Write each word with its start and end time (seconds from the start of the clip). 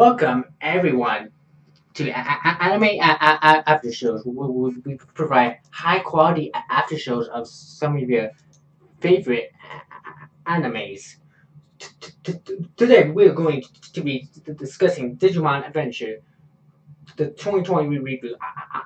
Welcome 0.00 0.46
everyone 0.62 1.30
to 1.92 2.10
Anime 2.10 3.00
After 3.02 3.92
Shows. 3.92 4.24
We, 4.24 4.96
provide 5.12 5.58
high 5.72 5.98
quality 5.98 6.50
after 6.70 6.96
shows 6.96 7.28
of 7.28 7.46
some 7.46 7.98
of 7.98 8.08
your 8.08 8.30
favorite 9.00 9.52
animes. 10.46 11.16
Today 12.78 13.10
we're 13.10 13.34
going 13.34 13.62
to 13.92 14.00
be 14.00 14.26
discussing 14.56 15.18
Digimon 15.18 15.66
Adventure, 15.66 16.22
the 17.18 17.26
2020 17.26 17.98
reboot. 17.98 18.36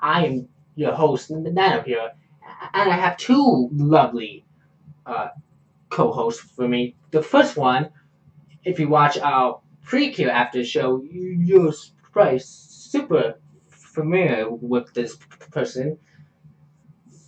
I, 0.03 0.27
am 0.27 0.49
your 0.75 0.95
host, 0.95 1.31
Nano 1.31 1.83
here, 1.83 2.11
and 2.73 2.91
I 2.91 2.97
have 2.97 3.19
two 3.19 3.69
lovely 3.73 4.45
uh, 5.07 5.29
co-hosts 5.91 6.43
for 6.57 6.67
me. 6.67 6.97
The 7.13 7.23
first 7.23 7.57
one, 7.57 7.91
if 8.65 8.81
you 8.81 8.89
watch 8.89 9.17
our 9.19 9.61
PreCure 9.87 10.29
after 10.31 10.65
show, 10.65 11.03
you, 11.03 11.37
you're 11.41 11.73
probably 12.13 12.39
super 12.39 13.39
familiar 13.69 14.49
with 14.49 14.93
this 14.95 15.17
person 15.51 15.99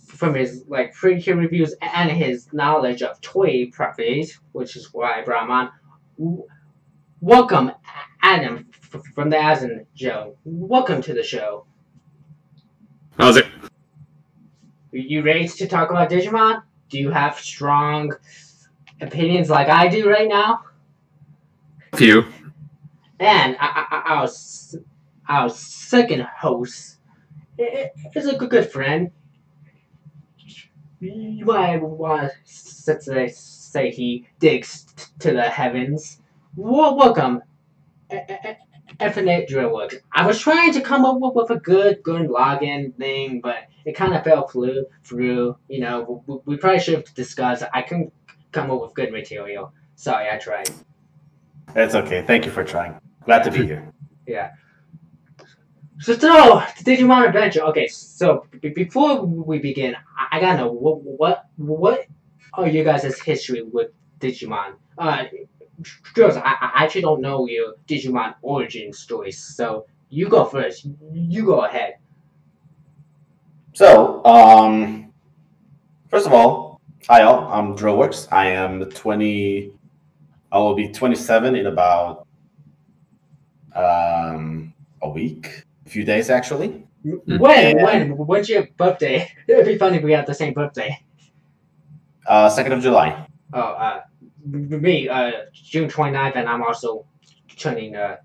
from 0.07 0.33
his 0.33 0.65
like 0.67 0.95
PreCure 0.95 1.37
reviews 1.37 1.75
and 1.81 2.09
his 2.09 2.51
knowledge 2.51 3.03
of 3.03 3.21
toy 3.21 3.69
properties, 3.71 4.39
which 4.53 4.75
is 4.75 4.91
why 4.91 5.19
I 5.19 5.23
brought 5.23 5.43
him 5.43 5.51
on. 5.51 6.43
Welcome, 7.21 7.71
Adam 8.21 8.67
from 9.13 9.29
the 9.29 9.37
Asin 9.37 9.85
Joe. 9.95 10.37
Welcome 10.43 11.01
to 11.03 11.13
the 11.13 11.23
show. 11.23 11.65
How's 13.17 13.37
it? 13.37 13.45
Are 14.93 14.97
you 14.97 15.21
ready 15.21 15.47
to 15.47 15.67
talk 15.67 15.89
about 15.89 16.09
Digimon? 16.09 16.63
Do 16.89 16.97
you 16.99 17.11
have 17.11 17.37
strong 17.39 18.13
opinions 19.01 19.49
like 19.49 19.67
I 19.67 19.87
do 19.87 20.09
right 20.09 20.27
now? 20.27 20.61
Few. 21.95 22.25
And 23.19 23.57
our, 23.59 24.29
our 25.27 25.49
second 25.49 26.21
host 26.21 26.97
is 27.57 28.27
a 28.27 28.35
good, 28.35 28.49
good 28.49 28.71
friend. 28.71 29.11
You 30.99 31.45
might 31.45 31.81
want 31.81 32.31
to 32.45 33.29
say, 33.29 33.91
he 33.91 34.27
digs 34.39 34.85
to 35.19 35.31
the 35.31 35.43
heavens. 35.43 36.21
Welcome, 36.55 37.41
Infinite 38.99 39.49
Drillworks. 39.49 39.95
I 40.11 40.25
was 40.25 40.39
trying 40.39 40.73
to 40.73 40.81
come 40.81 41.05
up 41.05 41.19
with, 41.19 41.51
a 41.51 41.59
good, 41.59 42.01
good 42.03 42.29
login 42.29 42.95
thing, 42.95 43.41
but 43.41 43.67
it 43.85 43.95
kind 43.95 44.15
of 44.15 44.23
fell 44.23 44.47
through. 44.47 44.85
Through, 45.03 45.57
you 45.67 45.79
know, 45.81 46.23
we, 46.25 46.37
we 46.45 46.57
probably 46.57 46.79
should 46.79 46.95
have 46.95 47.13
discussed. 47.13 47.63
I 47.73 47.81
couldn't 47.83 48.11
come 48.51 48.71
up 48.71 48.81
with 48.81 48.93
good 48.95 49.11
material. 49.11 49.73
Sorry, 49.95 50.29
I 50.31 50.37
tried. 50.37 50.69
It's 51.75 51.93
okay. 51.93 52.23
Thank 52.25 52.45
you 52.45 52.51
for 52.51 52.63
trying. 52.63 52.99
Glad 53.27 53.43
to 53.43 53.51
be 53.51 53.65
here. 53.67 53.91
Yeah. 54.25 54.51
So, 55.99 56.13
so 56.17 56.59
Digimon 56.85 57.27
Adventure. 57.27 57.61
Okay, 57.63 57.87
so 57.87 58.45
b- 58.61 58.69
before 58.69 59.25
we 59.25 59.59
begin, 59.59 59.95
I, 60.17 60.37
I 60.37 60.39
gotta 60.39 60.59
know 60.59 60.71
what 60.71 61.03
what 61.03 61.45
what 61.57 62.05
are 62.53 62.67
you 62.67 62.85
guys' 62.85 63.19
history 63.19 63.63
with 63.63 63.89
Digimon? 64.19 64.75
Uh, 64.97 65.25
girls, 66.13 66.37
I, 66.37 66.55
I 66.61 66.71
actually 66.85 67.01
don't 67.01 67.19
know 67.19 67.47
your 67.47 67.73
Digimon 67.85 68.35
origin 68.41 68.93
stories, 68.93 69.37
so 69.37 69.85
you 70.07 70.29
go 70.29 70.45
first. 70.45 70.87
You 71.11 71.45
go 71.45 71.65
ahead. 71.65 71.95
So, 73.73 74.23
um, 74.23 75.11
first 76.09 76.27
of 76.27 76.33
all, 76.33 76.79
hi 77.09 77.23
all. 77.23 77.45
I'm 77.51 77.75
Drillworks. 77.75 78.31
I 78.31 78.51
am 78.51 78.85
20. 78.85 79.73
I 80.49 80.57
will 80.59 80.75
be 80.75 80.87
27 80.87 81.57
in 81.57 81.65
about 81.65 82.26
um, 83.77 84.73
a 85.01 85.09
week, 85.09 85.63
a 85.85 85.89
few 85.89 86.03
days 86.03 86.29
actually. 86.29 86.87
When 87.03 87.77
Yeah. 87.77 87.83
when 87.85 88.17
when's 88.17 88.49
your 88.49 88.67
birthday? 88.77 89.29
It'd 89.47 89.65
be 89.65 89.77
funny 89.77 89.97
if 89.97 90.03
we 90.03 90.11
had 90.11 90.25
the 90.27 90.33
same 90.33 90.53
birthday. 90.53 90.99
Uh, 92.25 92.49
2nd 92.49 92.73
of 92.73 92.81
July. 92.81 93.25
Oh, 93.53 93.59
uh, 93.61 94.01
m- 94.53 94.81
me, 94.81 95.07
uh, 95.07 95.31
June 95.53 95.87
29th, 95.89 96.35
and 96.35 96.49
I'm 96.49 96.61
also 96.61 97.05
turning, 97.57 97.95
uh, 97.95 98.17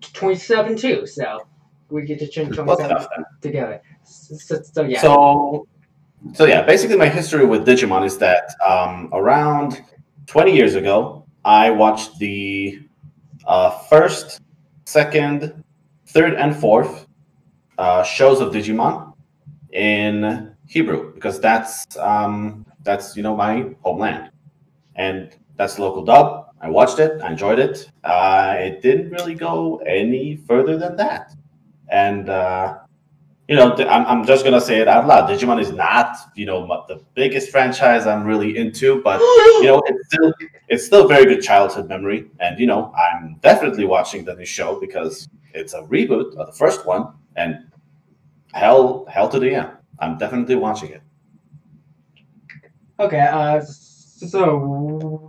27 0.00 0.76
too, 0.76 1.06
so 1.06 1.46
we 1.90 2.02
get 2.06 2.18
to 2.20 2.28
turn 2.28 2.50
27 2.50 3.04
together. 3.42 3.82
So, 4.04 4.34
so, 4.36 4.62
so 4.62 4.82
yeah. 4.84 5.00
So, 5.00 5.66
so 6.32 6.44
yeah, 6.46 6.62
basically 6.62 6.96
my 6.96 7.08
history 7.08 7.44
with 7.44 7.66
Digimon 7.66 8.04
is 8.04 8.16
that 8.18 8.44
um, 8.66 9.10
around 9.12 9.82
20 10.26 10.54
years 10.54 10.74
ago, 10.74 11.26
I 11.44 11.70
watched 11.70 12.18
the 12.18 12.80
uh, 13.46 13.70
first, 13.70 14.40
second, 14.84 15.64
third, 16.06 16.34
and 16.34 16.54
fourth 16.56 17.06
uh, 17.78 18.02
shows 18.02 18.40
of 18.40 18.52
Digimon 18.52 19.12
in 19.72 20.54
Hebrew 20.66 21.12
because 21.14 21.40
that's 21.40 21.96
um, 21.98 22.64
that's 22.82 23.16
you 23.16 23.22
know 23.22 23.36
my 23.36 23.70
homeland, 23.82 24.30
and 24.96 25.36
that's 25.56 25.78
local 25.78 26.04
dub. 26.04 26.50
I 26.60 26.68
watched 26.70 26.98
it, 26.98 27.20
I 27.22 27.30
enjoyed 27.30 27.58
it. 27.58 27.90
Uh, 28.04 28.54
it 28.58 28.80
didn't 28.80 29.10
really 29.10 29.34
go 29.34 29.78
any 29.86 30.36
further 30.36 30.76
than 30.78 30.96
that, 30.96 31.34
and. 31.88 32.28
Uh, 32.28 32.78
you 33.48 33.56
know, 33.56 33.74
I'm, 33.74 34.06
I'm 34.06 34.24
just 34.24 34.44
gonna 34.44 34.60
say 34.60 34.78
it 34.78 34.88
out 34.88 35.06
loud. 35.06 35.28
Digimon 35.28 35.60
is 35.60 35.70
not, 35.70 36.16
you 36.34 36.46
know, 36.46 36.84
the 36.88 37.02
biggest 37.14 37.50
franchise 37.50 38.06
I'm 38.06 38.24
really 38.24 38.56
into, 38.56 39.02
but 39.02 39.20
you 39.20 39.64
know, 39.64 39.82
it's 39.86 40.06
still 40.06 40.34
it's 40.68 40.86
still 40.86 41.06
very 41.06 41.26
good 41.26 41.42
childhood 41.42 41.88
memory. 41.88 42.30
And 42.40 42.58
you 42.58 42.66
know, 42.66 42.92
I'm 42.94 43.36
definitely 43.42 43.84
watching 43.84 44.24
the 44.24 44.34
new 44.34 44.46
show 44.46 44.80
because 44.80 45.28
it's 45.52 45.74
a 45.74 45.82
reboot 45.82 46.34
of 46.36 46.46
the 46.46 46.52
first 46.52 46.86
one, 46.86 47.12
and 47.36 47.66
hell, 48.54 49.04
hell 49.10 49.28
to 49.28 49.38
the 49.38 49.54
end. 49.54 49.70
I'm 49.98 50.16
definitely 50.16 50.56
watching 50.56 50.90
it. 50.90 51.02
okay, 52.98 53.20
uh, 53.20 53.60
so 53.60 54.56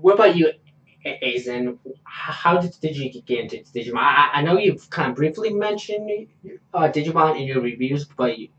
what 0.01 0.15
about 0.15 0.37
you, 0.37 0.51
A- 1.05 1.19
Aizen? 1.23 1.77
How 2.03 2.57
did, 2.59 2.75
did 2.81 2.97
you 2.97 3.21
get 3.21 3.39
into 3.39 3.57
Digimon? 3.71 3.97
I, 3.97 4.29
I 4.33 4.41
know 4.41 4.57
you've 4.57 4.89
kind 4.89 5.09
of 5.09 5.15
briefly 5.15 5.53
mentioned 5.53 6.27
uh, 6.73 6.89
Digimon 6.91 7.39
in 7.39 7.47
your 7.47 7.61
reviews, 7.61 8.05
but 8.05 8.37
you, 8.37 8.49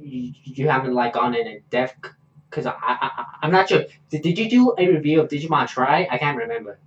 you, 0.00 0.32
you 0.44 0.68
haven't 0.68 0.94
like 0.94 1.14
gone 1.14 1.34
in 1.34 1.46
in 1.46 1.62
depth 1.70 2.10
because 2.50 2.66
I, 2.66 2.74
I, 2.80 3.24
I'm 3.42 3.50
not 3.50 3.68
sure. 3.68 3.84
Did, 4.10 4.22
did 4.22 4.38
you 4.38 4.48
do 4.48 4.74
a 4.78 4.86
review 4.86 5.20
of 5.20 5.28
Digimon 5.28 5.66
Tri? 5.68 6.06
I 6.10 6.18
can't 6.18 6.36
remember. 6.36 6.78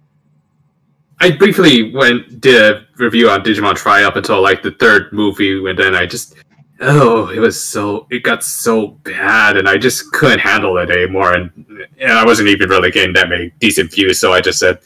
I 1.19 1.31
briefly 1.31 1.93
went 1.93 2.39
did 2.41 2.61
a 2.61 2.87
review 2.97 3.29
on 3.29 3.41
Digimon 3.41 3.75
Tri 3.75 4.03
up 4.03 4.15
until 4.15 4.41
like 4.41 4.61
the 4.61 4.71
third 4.71 5.11
movie, 5.11 5.67
and 5.67 5.77
then 5.77 5.95
I 5.95 6.05
just 6.05 6.35
oh, 6.79 7.29
it 7.29 7.39
was 7.39 7.63
so 7.63 8.07
it 8.11 8.23
got 8.23 8.43
so 8.43 8.87
bad, 8.87 9.57
and 9.57 9.67
I 9.67 9.77
just 9.77 10.11
couldn't 10.11 10.39
handle 10.39 10.77
it 10.77 10.91
anymore, 10.91 11.33
and 11.33 11.51
and 11.99 12.11
I 12.11 12.23
wasn't 12.23 12.49
even 12.49 12.69
really 12.69 12.91
getting 12.91 13.13
that 13.13 13.29
many 13.29 13.51
decent 13.59 13.91
views, 13.91 14.19
so 14.19 14.31
I 14.31 14.41
just 14.41 14.59
said, 14.59 14.79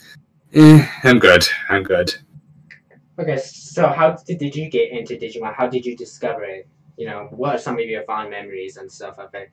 eh, 0.54 0.86
I'm 1.04 1.18
good, 1.18 1.44
I'm 1.68 1.82
good. 1.82 2.14
Okay, 3.18 3.36
so 3.36 3.88
how 3.88 4.16
did, 4.26 4.38
did 4.38 4.56
you 4.56 4.70
get 4.70 4.90
into 4.90 5.16
Digimon? 5.16 5.54
How 5.54 5.66
did 5.66 5.84
you 5.84 5.96
discover 5.96 6.44
it? 6.44 6.68
You 6.96 7.06
know, 7.06 7.28
what 7.30 7.54
are 7.54 7.58
some 7.58 7.78
of 7.78 7.84
your 7.86 8.02
fond 8.04 8.30
memories 8.30 8.76
and 8.76 8.90
stuff 8.90 9.18
of 9.18 9.34
it? 9.34 9.50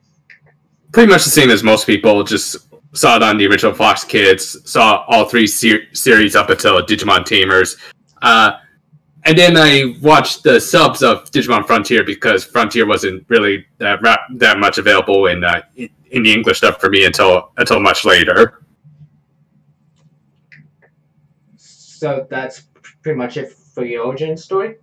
Pretty 0.92 1.10
much 1.10 1.24
the 1.24 1.30
same 1.30 1.50
as 1.50 1.62
most 1.62 1.86
people, 1.86 2.22
just 2.24 2.68
saw 2.92 3.16
it 3.16 3.22
on 3.22 3.38
the 3.38 3.46
original 3.46 3.74
Fox 3.74 4.02
Kids, 4.04 4.58
saw 4.70 5.04
all 5.08 5.24
three 5.24 5.46
ser- 5.46 5.92
series 5.92 6.34
up 6.34 6.50
until 6.50 6.80
Digimon 6.82 7.24
Tamers. 7.24 7.76
Uh, 8.22 8.52
and 9.24 9.36
then 9.36 9.56
I 9.56 9.94
watched 10.02 10.42
the 10.42 10.60
subs 10.60 11.02
of 11.02 11.30
Digimon 11.30 11.66
Frontier 11.66 12.02
because 12.04 12.44
Frontier 12.44 12.86
wasn't 12.86 13.24
really 13.28 13.66
that 13.78 14.02
ra- 14.02 14.16
that 14.36 14.58
much 14.58 14.78
available 14.78 15.26
in, 15.26 15.44
uh, 15.44 15.62
in 15.76 15.90
in 16.10 16.22
the 16.22 16.32
English 16.32 16.58
stuff 16.58 16.80
for 16.80 16.90
me 16.90 17.04
until 17.04 17.52
until 17.56 17.80
much 17.80 18.04
later. 18.04 18.62
So 22.00 22.26
that's 22.30 22.62
pretty 23.02 23.18
much 23.18 23.36
it 23.36 23.52
for 23.52 23.84
your 23.84 24.04
origin 24.04 24.34
story. 24.34 24.76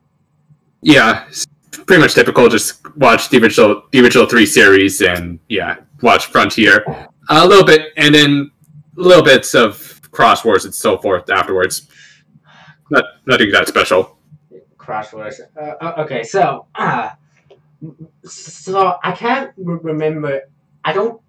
Yeah, 0.83 1.27
pretty 1.87 1.99
much 1.99 2.13
typical. 2.13 2.47
Just 2.47 2.95
watch 2.95 3.29
the 3.29 3.41
original 3.41 3.81
the 3.91 4.01
original 4.01 4.27
three 4.27 4.45
series 4.45 5.01
and 5.01 5.39
yeah, 5.49 5.77
watch 6.03 6.27
Frontier 6.27 6.85
a 7.29 7.47
little 7.47 7.65
bit, 7.65 7.87
and 7.97 8.13
then 8.13 8.51
little 8.93 9.23
bits 9.23 9.55
of 9.55 9.99
Cross 10.11 10.45
Wars 10.45 10.65
and 10.65 10.75
so 10.75 10.99
forth 10.99 11.27
afterwards. 11.31 11.87
Not 12.91 13.03
nothing 13.25 13.49
that 13.51 13.67
special. 13.67 14.19
Cross 14.77 15.11
Wars. 15.11 15.41
Uh, 15.59 15.73
uh, 15.81 15.93
okay, 16.03 16.21
so 16.21 16.67
uh, 16.75 17.09
so 18.25 18.99
I 19.03 19.11
can't 19.13 19.53
re- 19.57 19.79
remember. 19.81 20.41
I 20.85 20.93
don't 20.93 21.19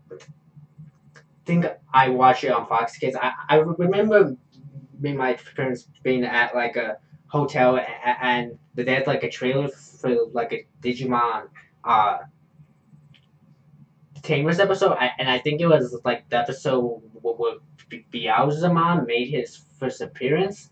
think 1.46 1.64
I 1.94 2.10
watched 2.10 2.44
it 2.44 2.50
on 2.50 2.66
Fox 2.66 2.98
Kids. 2.98 3.16
I, 3.18 3.32
I 3.48 3.56
remember 3.56 4.36
me 4.98 5.10
and 5.10 5.18
my 5.18 5.34
parents 5.56 5.88
being 6.02 6.24
at 6.24 6.54
like 6.54 6.76
a 6.76 6.98
hotel 7.26 7.78
and 8.22 8.58
they 8.74 8.94
had 8.94 9.06
like 9.06 9.22
a 9.22 9.30
trailer 9.30 9.68
for 9.68 10.26
like 10.32 10.52
a 10.52 10.66
Digimon 10.82 11.48
uh 11.84 12.18
Tamers 14.22 14.58
episode, 14.60 14.96
I, 14.98 15.10
and 15.18 15.30
I 15.30 15.38
think 15.38 15.60
it 15.60 15.66
was 15.66 15.98
like 16.04 16.28
the 16.28 16.38
episode 16.38 17.00
where, 17.12 17.34
where 17.34 17.54
B- 17.88 18.04
made 19.06 19.28
his 19.28 19.56
first 19.78 20.00
appearance. 20.00 20.70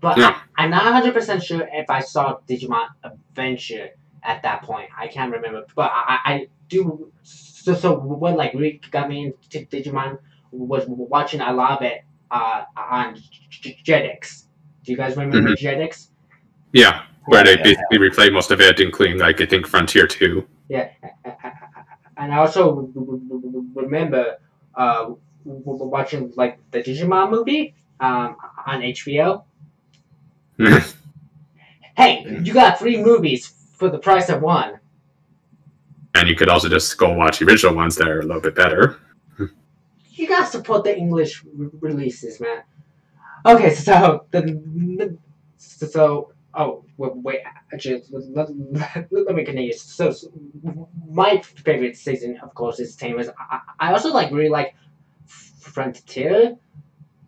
but 0.00 0.18
Yeah. 0.18 0.38
I, 0.56 0.64
am 0.64 0.70
not 0.70 0.84
100 0.84 1.14
percent 1.14 1.42
sure 1.42 1.66
if 1.72 1.88
I 1.88 2.00
saw 2.00 2.38
Digimon 2.46 2.88
Adventure 3.02 3.90
at 4.22 4.42
that 4.42 4.62
point. 4.62 4.90
I 4.96 5.08
can't 5.08 5.32
remember, 5.32 5.64
but 5.74 5.90
I, 5.92 6.18
I 6.24 6.46
do. 6.68 7.12
So 7.22 7.74
so 7.74 7.98
what 7.98 8.36
like 8.36 8.54
really 8.54 8.80
got 8.90 9.08
me 9.08 9.26
into 9.26 9.66
Digimon 9.66 10.18
was 10.50 10.84
watching 10.86 11.40
a 11.40 11.52
lot 11.52 11.80
of 11.80 11.82
it 11.82 12.02
uh, 12.30 12.64
on 12.76 13.16
Jetix. 13.50 14.44
Do 14.84 14.92
you 14.92 14.98
guys 14.98 15.16
remember 15.16 15.54
Jetix? 15.54 16.08
Yeah, 16.72 17.02
where 17.26 17.44
they 17.44 17.56
Yeah, 17.56 17.62
basically 17.62 17.98
replay 17.98 18.32
most 18.32 18.50
of 18.50 18.60
it, 18.60 18.80
including 18.80 19.18
like 19.18 19.40
I 19.40 19.46
think 19.46 19.66
Frontier 19.66 20.06
Two. 20.06 20.46
Yeah, 20.68 20.90
and 22.16 22.32
I 22.32 22.38
also 22.38 22.90
remember 23.74 24.38
uh, 24.74 25.10
watching 25.44 26.32
like 26.36 26.58
the 26.70 26.82
Digimon 26.82 27.30
movie 27.30 27.74
um, 28.00 28.36
on 28.66 28.80
HBO. 28.82 29.44
Hey, 31.96 32.24
you 32.44 32.52
got 32.52 32.78
three 32.78 33.02
movies 33.02 33.52
for 33.74 33.88
the 33.88 33.98
price 33.98 34.28
of 34.28 34.42
one. 34.42 34.78
And 36.14 36.28
you 36.28 36.36
could 36.36 36.48
also 36.48 36.68
just 36.68 36.96
go 36.96 37.12
watch 37.12 37.38
the 37.38 37.46
original 37.46 37.74
ones 37.74 37.96
that 37.96 38.08
are 38.08 38.20
a 38.20 38.24
little 38.24 38.40
bit 38.40 38.54
better. 38.54 38.98
You 40.18 40.26
gotta 40.26 40.46
support 40.46 40.82
the 40.84 40.96
English 40.96 41.44
re- 41.44 41.70
releases, 41.80 42.40
man. 42.40 42.62
Okay, 43.46 43.72
so 43.74 44.26
the 44.32 45.16
so, 45.56 45.86
so 45.86 46.32
oh 46.54 46.84
wait, 46.96 47.42
let, 47.72 48.48
let, 48.90 49.08
let 49.12 49.34
me 49.36 49.44
continue. 49.44 49.72
So, 49.72 50.10
so 50.10 50.32
my 51.08 51.40
favorite 51.40 51.96
season, 51.96 52.38
of 52.42 52.52
course, 52.54 52.80
is 52.80 52.96
Tamers. 52.96 53.28
I, 53.38 53.60
I 53.78 53.92
also 53.92 54.12
like 54.12 54.32
really 54.32 54.48
like 54.48 54.74
Frontier. 55.26 56.56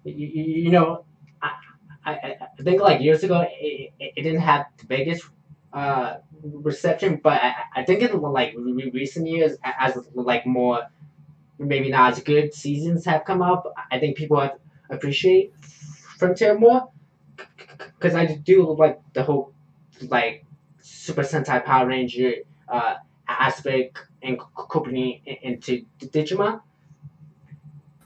You, 0.03 0.27
you, 0.65 0.71
know, 0.71 1.05
I, 1.41 1.51
I 2.05 2.13
I 2.59 2.63
think 2.63 2.81
like 2.81 3.01
years 3.01 3.23
ago 3.23 3.47
it, 3.49 3.93
it, 4.01 4.23
didn't 4.23 4.41
have 4.41 4.67
the 4.79 4.87
biggest 4.87 5.25
uh 5.73 6.17
reception, 6.43 7.21
but 7.23 7.41
I, 7.41 7.55
I 7.77 7.85
think 7.85 8.03
in 8.03 8.21
like 8.21 8.55
re- 8.57 8.91
recent 8.93 9.29
years 9.29 9.57
as 9.63 9.97
like 10.15 10.45
more 10.45 10.89
maybe 11.61 11.91
not 11.91 12.13
as 12.13 12.21
good 12.23 12.55
seasons 12.55 13.05
have 13.05 13.25
come 13.25 13.43
up, 13.43 13.73
I 13.91 13.99
think 13.99 14.17
people 14.17 14.41
have 14.41 14.59
appreciate 14.91 15.53
Frontier 16.19 16.59
more 16.59 16.91
because 17.77 18.15
I 18.15 18.27
do 18.27 18.73
like 18.77 19.01
the 19.15 19.23
whole 19.23 19.53
like 20.09 20.45
Super 20.81 21.23
Sentai 21.23 21.65
Power 21.65 21.87
Ranger 21.87 22.33
uh, 22.69 22.95
aspect 23.29 23.99
and 24.23 24.39
it 25.27 25.39
into 25.43 25.85
Digimon. 26.01 26.61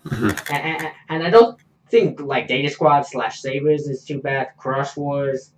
Mhm. 0.05 0.51
And, 0.51 0.85
and, 0.85 0.93
and 1.09 1.23
I 1.23 1.31
don't 1.31 1.59
think 1.91 2.21
like 2.21 2.49
Data 2.49 2.69
Squad 2.71 3.03
slash 3.03 3.41
Savers 3.41 3.89
is 3.89 4.05
too 4.05 4.21
bad. 4.21 4.49
Cross 4.59 4.97
Wars, 4.97 5.53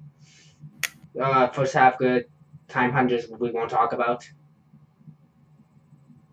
uh, 1.21 1.49
first 1.49 1.75
half 1.75 1.99
good. 1.99 2.27
Time 2.69 2.93
Hunters 2.93 3.27
we 3.39 3.51
won't 3.53 3.71
talk 3.71 3.93
about. 3.93 4.29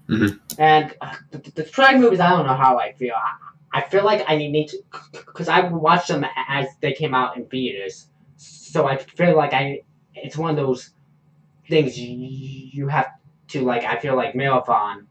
Mhm. 0.09 0.39
And 0.57 0.95
uh, 1.01 1.15
the, 1.31 1.51
the, 1.51 1.63
Tri 1.63 1.97
movies, 1.97 2.19
I 2.19 2.29
don't 2.29 2.45
know 2.45 2.55
how 2.55 2.77
I 2.77 2.93
feel. 2.93 3.13
I, 3.15 3.79
I 3.79 3.81
feel 3.81 4.03
like 4.03 4.23
I 4.27 4.35
need 4.35 4.67
to, 4.69 4.77
because 5.11 5.47
I 5.47 5.61
watched 5.61 6.09
them 6.09 6.25
as 6.47 6.67
they 6.81 6.93
came 6.93 7.13
out 7.13 7.37
in 7.37 7.45
theaters. 7.47 8.07
So 8.35 8.87
I 8.87 8.97
feel 8.97 9.35
like 9.35 9.53
I, 9.53 9.81
it's 10.13 10.37
one 10.37 10.51
of 10.51 10.57
those 10.57 10.91
things 11.69 11.97
you, 11.97 12.17
you 12.17 12.87
have 12.87 13.07
to 13.49 13.61
like. 13.61 13.83
I 13.83 13.97
feel 13.97 14.15
like 14.15 14.35
marathon 14.35 15.07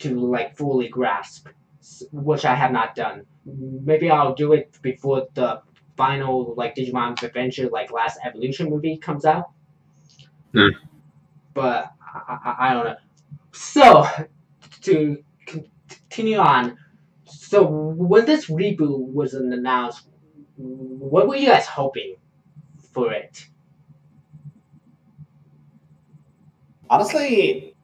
to 0.00 0.20
like 0.20 0.56
fully 0.56 0.88
grasp, 0.88 1.48
which 2.12 2.44
I 2.44 2.54
have 2.54 2.70
not 2.70 2.94
done. 2.94 3.24
Maybe 3.44 4.10
I'll 4.10 4.34
do 4.34 4.52
it 4.52 4.76
before 4.82 5.26
the 5.34 5.62
final 5.96 6.54
like 6.56 6.76
Digimon 6.76 7.20
Adventure 7.22 7.68
like 7.70 7.90
Last 7.90 8.18
Evolution 8.24 8.68
movie 8.70 8.98
comes 8.98 9.24
out. 9.24 9.50
Hmm. 10.52 10.68
But 11.54 11.92
I, 12.00 12.38
I, 12.44 12.70
I 12.70 12.74
don't 12.74 12.84
know. 12.84 12.96
So 13.58 14.06
to 14.82 15.24
continue 15.44 16.38
on, 16.38 16.78
so 17.24 17.66
when 17.66 18.24
this 18.24 18.46
reboot 18.46 19.12
was 19.12 19.34
announced, 19.34 20.06
what 20.56 21.26
were 21.26 21.34
you 21.34 21.48
guys 21.48 21.66
hoping 21.66 22.14
for 22.92 23.12
it? 23.12 23.48
Honestly, 26.88 27.74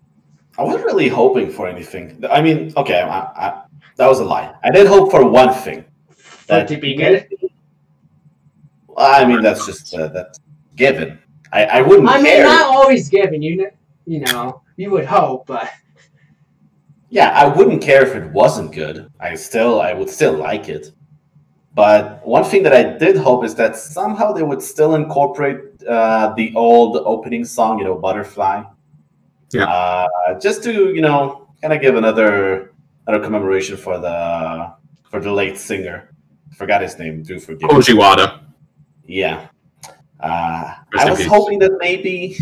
I 0.57 0.63
wasn't 0.63 0.85
really 0.85 1.09
hoping 1.09 1.51
for 1.51 1.67
anything. 1.67 2.23
I 2.31 2.41
mean, 2.41 2.73
okay, 2.77 3.01
I, 3.01 3.19
I, 3.19 3.63
that 3.97 4.07
was 4.07 4.21
a 4.21 4.25
lie. 4.25 4.55
I 4.63 4.71
did 4.71 4.87
hope 4.87 5.11
for 5.11 5.29
one 5.29 5.53
thing. 5.53 5.85
For 6.09 6.59
it 6.59 6.69
to 6.69 6.77
be 6.77 6.95
good? 6.95 7.29
I 8.97 9.25
mean, 9.25 9.43
that's 9.43 9.67
just 9.67 9.93
uh, 9.93 10.07
that's 10.07 10.39
given. 10.77 11.19
I, 11.53 11.65
I 11.65 11.83
wouldn't 11.83 12.09
I 12.09 12.17
mean, 12.19 12.27
care. 12.27 12.45
not 12.45 12.67
always 12.67 13.09
given. 13.09 13.43
You 13.43 13.57
know, 13.57 13.71
you 14.07 14.21
know, 14.21 14.63
you 14.77 14.91
would 14.91 15.07
hope, 15.07 15.47
but 15.47 15.71
Yeah, 17.11 17.31
I 17.31 17.47
wouldn't 17.47 17.81
care 17.81 18.03
if 18.05 18.15
it 18.17 18.33
wasn't 18.33 18.73
good. 18.73 19.09
I 19.21 19.37
still, 19.37 19.81
I 19.81 19.93
would 19.93 20.11
still 20.11 20.33
like 20.33 20.69
it. 20.69 20.91
But 21.75 22.27
one 22.27 22.45
thing 22.45 22.63
that 22.65 22.73
I 22.73 22.83
did 22.99 23.17
hope 23.17 23.45
is 23.45 23.55
that 23.55 23.77
somehow 23.77 24.33
they 24.33 24.43
would 24.43 24.63
still 24.63 24.95
incorporate 24.97 25.59
uh, 25.89 26.35
the 26.37 26.53
old 26.57 26.97
opening 26.97 27.45
song, 27.45 27.79
you 27.79 27.85
know, 27.85 27.95
"Butterfly." 27.97 28.63
Yeah. 29.53 29.65
Uh, 29.67 30.41
just 30.41 30.65
to 30.65 30.73
you 30.93 31.03
know, 31.03 31.49
kind 31.63 31.73
of 31.73 31.81
give 31.81 31.95
another 31.97 32.73
another 33.07 33.23
commemoration 33.23 33.77
for 33.77 33.99
the 33.99 34.73
for 35.11 35.21
the 35.21 35.33
late 35.33 35.57
singer. 35.57 36.11
Forgot 36.57 36.83
his 36.83 36.99
name. 36.99 37.23
Do 37.23 37.39
forgive 37.39 37.69
Koji 37.69 37.97
Wada. 37.97 38.41
Yeah. 39.07 39.49
Uh, 40.21 40.75
I 40.99 41.11
was 41.11 41.19
peace. 41.19 41.29
hoping 41.29 41.59
that 41.61 41.77
maybe 41.79 42.39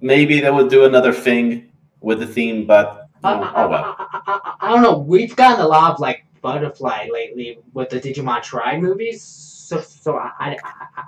maybe 0.00 0.40
they 0.40 0.50
would 0.50 0.70
do 0.70 0.84
another 0.84 1.12
thing 1.12 1.71
with 2.02 2.20
the 2.20 2.26
theme, 2.26 2.66
but 2.66 3.08
I, 3.24 3.34
oh, 3.34 3.40
I, 3.42 3.64
oh 3.64 3.68
well. 3.68 3.96
I, 3.98 4.06
I, 4.12 4.20
I, 4.44 4.54
I 4.60 4.68
don't 4.72 4.82
know. 4.82 4.98
We've 4.98 5.34
gotten 5.36 5.60
a 5.64 5.68
lot 5.68 5.92
of 5.92 6.00
like 6.00 6.24
butterfly 6.40 7.08
lately 7.12 7.58
with 7.72 7.90
the 7.90 8.00
Digimon 8.00 8.42
Tri 8.42 8.78
movies, 8.78 9.22
so 9.22 9.80
so 9.80 10.16
I 10.16 10.30
I, 10.38 10.48
I, 10.64 10.86
I- 10.96 11.04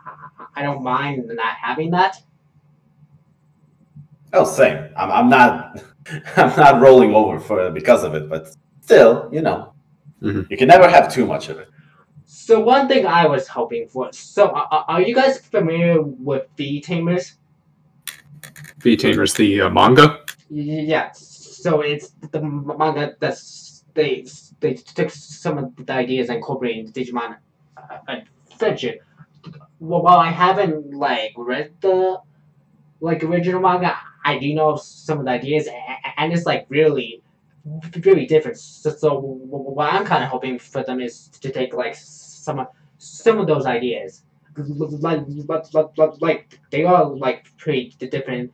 I 0.57 0.63
don't 0.63 0.85
mind 0.85 1.25
not 1.35 1.57
having 1.57 1.91
that. 1.91 2.17
Oh, 4.33 4.45
same. 4.45 4.89
I'm, 4.97 5.11
I'm 5.11 5.29
not 5.29 5.83
I'm 6.37 6.57
not 6.57 6.81
rolling 6.81 7.13
over 7.15 7.41
for 7.41 7.71
because 7.71 8.05
of 8.05 8.15
it, 8.15 8.29
but 8.29 8.55
still, 8.81 9.29
you 9.33 9.43
know, 9.43 9.73
Mhm. 10.23 10.49
you 10.51 10.57
can 10.57 10.69
never 10.69 10.89
have 10.89 11.13
too 11.13 11.27
much 11.27 11.49
of 11.49 11.59
it. 11.59 11.69
So 12.25 12.61
one 12.61 12.87
thing 12.89 13.05
I 13.07 13.27
was 13.27 13.49
hoping 13.49 13.89
for. 13.89 14.13
So 14.13 14.51
are, 14.51 14.85
are 14.89 15.03
you 15.03 15.15
guys 15.15 15.39
familiar 15.39 16.01
with 16.03 16.47
V 16.57 16.81
Tamers? 16.81 17.35
V 18.79 18.97
Tamers, 18.97 19.35
the 19.35 19.63
uh, 19.63 19.71
manga. 19.71 20.21
Yeah. 20.55 21.11
So 21.13 21.81
it's 21.81 22.11
the 22.31 22.41
manga 22.41 23.17
that 23.19 23.39
they 23.95 24.25
they 24.61 24.75
took 24.75 25.11
some 25.11 25.59
of 25.59 25.75
the 25.75 25.93
ideas 25.93 26.29
and 26.29 26.37
incorporated 26.37 26.87
into 26.87 26.93
Digimon 27.01 27.37
uh, 27.77 28.21
Adventure. 28.53 28.97
Well, 29.81 30.03
while 30.03 30.19
I 30.19 30.31
haven't 30.31 30.95
like 30.95 31.33
read 31.37 31.73
the 31.81 32.21
like 33.01 33.25
original 33.25 33.61
manga, 33.61 33.97
I 34.25 34.39
do 34.39 34.55
know 34.55 34.77
some 34.77 35.19
of 35.19 35.25
the 35.25 35.33
ideas, 35.33 35.69
and 36.17 36.33
it's 36.33 36.47
like 36.47 36.67
really 36.69 37.21
really 38.05 38.27
different. 38.27 38.57
So, 38.59 38.91
so 38.91 39.19
what 39.19 39.93
I'm 39.93 40.05
kind 40.05 40.23
of 40.23 40.31
hoping 40.31 40.61
for 40.61 40.85
them 40.85 41.01
is 41.01 41.29
to 41.41 41.51
take 41.51 41.75
like 41.75 41.97
some 41.97 42.61
of 42.61 42.69
some 42.99 43.41
of 43.41 43.49
those 43.49 43.67
ideas, 43.67 44.23
like, 44.57 45.25
like, 45.73 46.21
like 46.21 46.61
they 46.71 46.85
are 46.85 47.05
like 47.07 47.51
pretty 47.57 47.97
different 47.99 48.53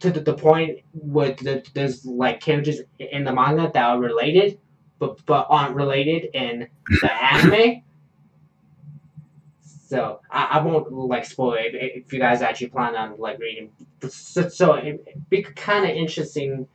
to, 0.00 0.10
the, 0.10 0.20
the 0.20 0.34
point 0.34 0.80
where 0.92 1.32
the, 1.34 1.64
there's 1.74 2.04
like 2.04 2.40
characters 2.40 2.80
in 2.98 3.24
the 3.24 3.32
manga 3.32 3.70
that 3.72 3.84
are 3.84 3.98
related, 3.98 4.58
but 4.98 5.24
but 5.26 5.46
aren't 5.48 5.74
related 5.76 6.30
in 6.34 6.68
the 7.02 7.12
anime. 7.24 7.82
So 9.60 10.20
I, 10.30 10.44
I 10.58 10.62
won't 10.62 10.90
like 10.92 11.24
spoil 11.24 11.54
it 11.54 11.74
if, 11.74 12.06
if 12.06 12.12
you 12.12 12.18
guys 12.18 12.42
actually 12.42 12.68
plan 12.68 12.96
on 12.96 13.18
like 13.18 13.38
reading. 13.38 13.70
So, 14.08 14.48
so 14.48 14.74
it, 14.74 15.02
it'd 15.06 15.28
be 15.30 15.42
kind 15.42 15.84
of 15.84 15.90
interesting. 15.90 16.66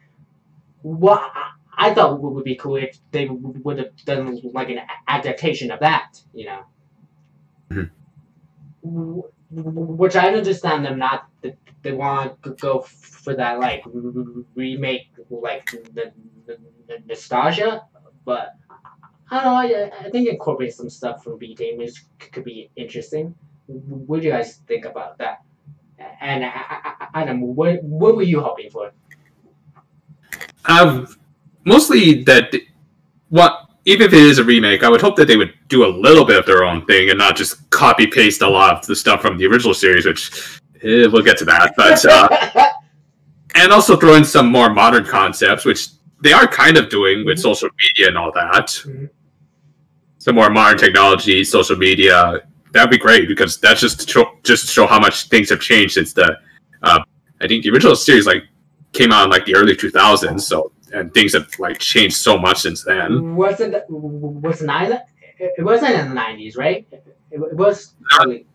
What 0.81 1.21
I- 1.21 1.51
I 1.81 1.93
thought 1.93 2.19
would 2.21 2.31
would 2.31 2.43
be 2.43 2.55
cool 2.55 2.75
if 2.75 2.97
they 3.11 3.27
would 3.29 3.77
have 3.79 3.95
done 4.03 4.37
like 4.53 4.69
an 4.69 4.81
adaptation 5.07 5.71
of 5.71 5.79
that, 5.79 6.21
you 6.33 6.45
know. 6.45 6.61
Mhm. 8.83 9.23
Which 9.51 10.15
I 10.15 10.27
understand 10.27 10.85
them 10.85 10.99
not 10.99 11.27
th- 11.41 11.55
they 11.81 11.91
want 11.91 12.41
to 12.43 12.51
go 12.51 12.81
for 12.81 13.35
that 13.35 13.59
like 13.59 13.83
remake 14.55 15.07
like 15.29 15.65
the, 15.71 16.11
the, 16.45 16.57
the 16.87 16.99
nostalgia, 17.07 17.81
but 18.25 18.53
I 19.31 19.43
don't 19.43 19.71
know. 19.71 19.87
I, 19.87 20.05
I 20.05 20.09
think 20.09 20.29
incorporating 20.29 20.75
some 20.75 20.89
stuff 20.89 21.23
from 21.23 21.39
V 21.39 21.55
Tamers 21.55 22.05
could 22.19 22.43
be 22.43 22.69
interesting. 22.75 23.33
What 23.67 24.21
do 24.21 24.27
you 24.27 24.33
guys 24.33 24.57
think 24.67 24.85
about 24.85 25.17
that? 25.19 25.41
And 26.21 26.43
Adam, 27.13 27.41
what 27.41 27.83
what 27.83 28.15
were 28.15 28.23
you 28.23 28.41
hoping 28.41 28.69
for? 28.69 28.91
Uh, 30.65 31.05
mostly 31.65 32.23
that 32.23 32.53
what 33.29 33.68
even 33.85 34.07
if 34.07 34.13
it 34.13 34.19
is 34.19 34.37
a 34.39 34.43
remake, 34.43 34.83
I 34.83 34.89
would 34.89 35.01
hope 35.01 35.15
that 35.17 35.27
they 35.27 35.37
would 35.37 35.53
do 35.67 35.85
a 35.85 35.87
little 35.87 36.25
bit 36.25 36.37
of 36.37 36.45
their 36.45 36.63
own 36.63 36.85
thing 36.85 37.09
and 37.09 37.17
not 37.17 37.35
just 37.35 37.69
copy 37.69 38.05
paste 38.07 38.41
a 38.41 38.47
lot 38.49 38.75
of 38.79 38.85
the 38.87 38.95
stuff 38.95 39.21
from 39.21 39.37
the 39.37 39.45
original 39.47 39.73
series, 39.73 40.05
which 40.05 40.31
eh, 40.83 41.07
we'll 41.11 41.23
get 41.23 41.37
to 41.39 41.45
that. 41.45 41.73
But 41.77 42.03
uh, 42.05 42.27
and 43.55 43.71
also 43.71 43.95
throw 43.95 44.15
in 44.15 44.25
some 44.25 44.51
more 44.51 44.69
modern 44.69 45.05
concepts, 45.05 45.65
which 45.65 45.87
they 46.21 46.33
are 46.33 46.47
kind 46.47 46.77
of 46.77 46.89
doing 46.89 47.25
with 47.25 47.37
Mhm. 47.37 47.41
social 47.41 47.69
media 47.81 48.09
and 48.09 48.17
all 48.17 48.31
that. 48.33 48.67
Mhm. 48.67 49.09
Some 50.17 50.35
more 50.35 50.49
modern 50.49 50.77
technology, 50.77 51.43
social 51.43 51.77
media. 51.77 52.41
That'd 52.73 52.91
be 52.91 52.97
great 52.97 53.27
because 53.27 53.57
that's 53.57 53.79
just 53.81 54.01
to 54.01 54.07
show, 54.11 54.31
just 54.43 54.65
to 54.67 54.71
show 54.71 54.85
how 54.85 54.99
much 54.99 55.29
things 55.29 55.49
have 55.49 55.61
changed 55.61 55.93
since 55.93 56.13
the. 56.13 56.37
Uh, 56.83 56.99
I 57.41 57.47
think 57.47 57.63
the 57.63 57.71
original 57.71 57.95
series 57.95 58.27
like 58.27 58.43
came 58.91 59.11
out 59.13 59.23
in 59.25 59.29
like 59.31 59.45
the 59.45 59.55
early 59.55 59.75
2000s, 59.75 60.41
so 60.45 60.71
and 60.91 61.13
things 61.13 61.33
have 61.33 61.47
like 61.59 61.79
changed 61.79 62.17
so 62.17 62.37
much 62.37 62.59
since 62.61 62.83
then. 62.83 63.35
was 63.35 63.59
it 63.59 63.85
was 63.89 64.61
it 64.61 64.69
island? 64.69 65.01
It 65.39 65.63
wasn't 65.63 65.95
in 65.95 66.09
the 66.09 66.13
nineties, 66.15 66.55
right? 66.57 66.85
It, 66.91 67.03
it 67.31 67.55
was. 67.55 67.93
early. 68.21 68.45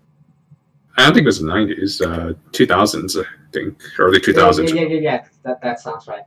I 0.97 1.05
don't 1.05 1.15
think 1.15 1.25
it 1.25 1.27
was 1.27 1.41
the 1.41 1.47
90s, 1.49 2.01
uh, 2.07 2.35
2000s. 2.53 3.21
I 3.21 3.27
think 3.53 3.83
early 3.99 4.21
2000s. 4.21 4.69
Yeah, 4.69 4.75
yeah, 4.83 4.87
yeah, 4.89 5.01
yeah. 5.01 5.25
That 5.43 5.61
that 5.63 5.81
sounds 5.81 6.07
right. 6.07 6.23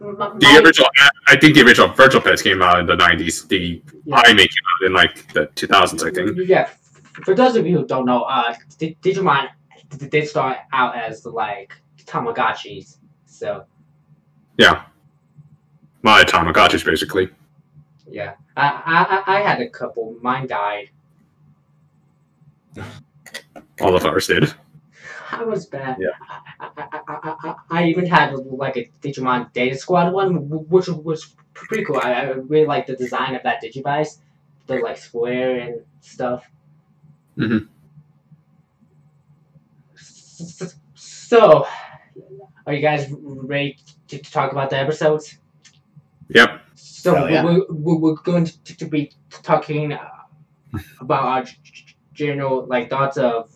My- 0.00 0.32
The 0.38 0.62
original, 0.64 0.88
I 1.28 1.36
think 1.36 1.54
the 1.54 1.62
original 1.62 1.88
Virtual 1.88 2.20
Pets 2.20 2.42
came 2.42 2.62
out 2.62 2.80
in 2.80 2.86
the 2.86 2.96
90s. 2.96 3.46
The 3.48 3.80
Yeah. 4.04 4.20
anime 4.26 4.38
came 4.38 4.66
out 4.80 4.86
in 4.86 4.92
like 4.92 5.32
the 5.32 5.46
2000s, 5.54 6.02
I 6.04 6.10
think. 6.10 6.36
Yeah. 6.48 6.68
For 7.24 7.34
those 7.34 7.54
of 7.56 7.66
you 7.66 7.78
who 7.78 7.86
don't 7.86 8.04
know, 8.06 8.22
uh, 8.22 8.54
Di- 8.78 8.96
Digimon 9.02 9.48
did 10.10 10.28
start 10.28 10.58
out 10.72 10.96
as 10.96 11.24
like 11.24 11.72
Tamagotchis. 12.04 12.98
So 13.26 13.64
Yeah. 14.58 14.82
My 16.06 16.22
Tamagotchis, 16.22 16.84
basically. 16.84 17.28
yeah, 18.08 18.34
I 18.56 19.22
I 19.26 19.38
I 19.38 19.40
had 19.40 19.60
a 19.60 19.68
couple. 19.68 20.14
Mine 20.22 20.46
died. 20.46 20.90
All 23.80 23.96
of 23.96 24.04
ours 24.06 24.28
did. 24.28 24.54
I 25.32 25.42
was 25.42 25.66
bad. 25.66 25.96
Yeah. 25.98 26.10
I, 26.60 26.70
I, 26.78 27.00
I, 27.08 27.34
I, 27.42 27.54
I 27.70 27.84
even 27.86 28.06
had 28.06 28.34
like 28.36 28.76
a 28.76 28.88
Digimon 29.02 29.52
Data 29.52 29.76
Squad 29.76 30.12
one, 30.12 30.48
which 30.48 30.86
was 30.86 31.34
pretty 31.54 31.84
cool. 31.84 31.96
I, 31.96 32.12
I 32.12 32.22
really 32.52 32.68
like 32.68 32.86
the 32.86 32.94
design 32.94 33.34
of 33.34 33.42
that 33.42 33.60
Digivice, 33.60 34.18
the 34.68 34.78
like 34.78 34.98
square 34.98 35.58
and 35.58 35.80
stuff. 36.02 36.48
Mhm. 37.36 37.66
So, 40.94 41.66
are 42.64 42.72
you 42.72 42.80
guys 42.80 43.10
ready 43.10 43.76
to 44.06 44.18
talk 44.18 44.52
about 44.52 44.70
the 44.70 44.78
episodes? 44.78 45.38
Yep. 46.28 46.60
So 46.74 47.14
Hell 47.14 47.30
yeah. 47.30 47.44
we're, 47.44 47.64
we're, 47.68 47.96
we're 47.96 48.14
going 48.14 48.44
to, 48.46 48.76
to 48.76 48.84
be 48.86 49.12
talking 49.30 49.92
uh, 49.92 50.08
about 51.00 51.22
our 51.24 51.42
g- 51.44 51.56
g- 51.62 51.96
general 52.12 52.66
like 52.66 52.90
thoughts 52.90 53.16
of 53.16 53.54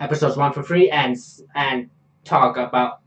episodes 0.00 0.36
one 0.36 0.52
for 0.52 0.62
three 0.62 0.90
and 0.90 1.16
and 1.54 1.90
talk 2.24 2.56
about 2.56 3.00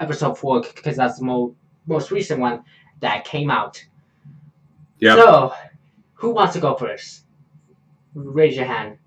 episode 0.00 0.38
four 0.38 0.60
because 0.60 0.96
that's 0.96 1.18
the 1.18 1.24
mo- 1.24 1.54
most 1.86 2.10
recent 2.10 2.40
one 2.40 2.62
that 3.00 3.24
came 3.24 3.50
out. 3.50 3.84
Yep. 4.98 5.18
So, 5.18 5.54
who 6.14 6.30
wants 6.30 6.54
to 6.54 6.60
go 6.60 6.74
first? 6.76 7.24
Raise 8.14 8.56
your 8.56 8.66
hand. 8.66 8.98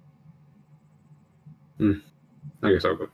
I 1.79 2.72
guess 2.72 2.86
I'll 2.86 2.96
go. 2.96 3.08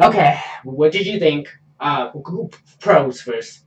Okay, 0.00 0.40
what 0.64 0.92
did 0.92 1.06
you 1.06 1.18
think? 1.18 1.48
Uh, 1.78 2.10
group 2.12 2.56
pros 2.80 3.20
first. 3.20 3.63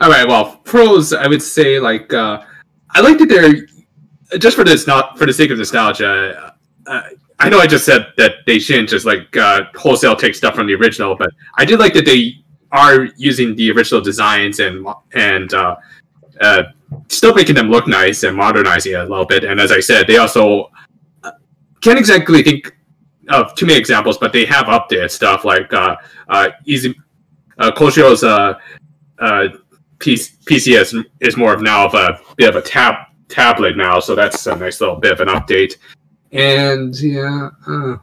All 0.00 0.10
right. 0.10 0.26
Well, 0.26 0.56
pros, 0.64 1.12
I 1.12 1.26
would 1.26 1.42
say 1.42 1.80
like 1.80 2.12
uh, 2.12 2.42
I 2.90 3.00
like 3.00 3.18
that 3.18 3.28
they're 3.28 4.38
just 4.38 4.56
for 4.56 4.64
this 4.64 4.86
not 4.86 5.18
for 5.18 5.26
the 5.26 5.32
sake 5.32 5.50
of 5.50 5.58
nostalgia. 5.58 6.54
Uh, 6.86 7.02
I 7.40 7.48
know 7.48 7.58
I 7.58 7.66
just 7.66 7.84
said 7.84 8.12
that 8.16 8.46
they 8.46 8.58
shouldn't 8.58 8.88
just 8.88 9.06
like 9.06 9.36
uh, 9.36 9.64
wholesale 9.76 10.16
take 10.16 10.34
stuff 10.34 10.54
from 10.54 10.66
the 10.66 10.74
original, 10.74 11.16
but 11.16 11.30
I 11.56 11.64
did 11.64 11.78
like 11.78 11.94
that 11.94 12.04
they 12.04 12.34
are 12.72 13.04
using 13.16 13.54
the 13.56 13.70
original 13.72 14.00
designs 14.00 14.60
and 14.60 14.86
and 15.14 15.52
uh, 15.54 15.76
uh, 16.40 16.62
still 17.08 17.34
making 17.34 17.54
them 17.54 17.70
look 17.70 17.86
nice 17.86 18.22
and 18.22 18.36
modernizing 18.36 18.92
it 18.92 18.96
a 18.96 19.04
little 19.04 19.26
bit. 19.26 19.44
And 19.44 19.60
as 19.60 19.72
I 19.72 19.80
said, 19.80 20.06
they 20.06 20.18
also 20.18 20.70
uh, 21.22 21.32
can't 21.80 21.98
exactly 21.98 22.42
think 22.42 22.76
of 23.30 23.54
too 23.54 23.66
many 23.66 23.78
examples, 23.78 24.18
but 24.18 24.32
they 24.32 24.44
have 24.46 24.66
updated 24.66 25.10
stuff 25.10 25.44
like 25.44 25.72
uh, 25.72 25.96
uh, 26.28 26.50
easy. 26.64 26.94
Uh, 27.58 27.70
Koshiro's 27.70 28.22
uh, 28.22 28.54
uh, 29.18 29.48
PC, 29.98 30.36
PC 30.44 30.78
is, 30.78 30.96
is 31.20 31.36
more 31.36 31.52
of 31.52 31.62
now 31.62 31.86
of 31.86 31.94
a 31.94 32.20
bit 32.36 32.48
of 32.48 32.56
a 32.56 32.62
tab 32.62 32.94
tablet 33.28 33.76
now, 33.76 34.00
so 34.00 34.14
that's 34.14 34.46
a 34.46 34.56
nice 34.56 34.80
little 34.80 34.96
bit 34.96 35.12
of 35.12 35.20
an 35.20 35.28
update. 35.28 35.76
And 36.32 36.98
yeah, 37.00 37.50
uh, 37.66 37.96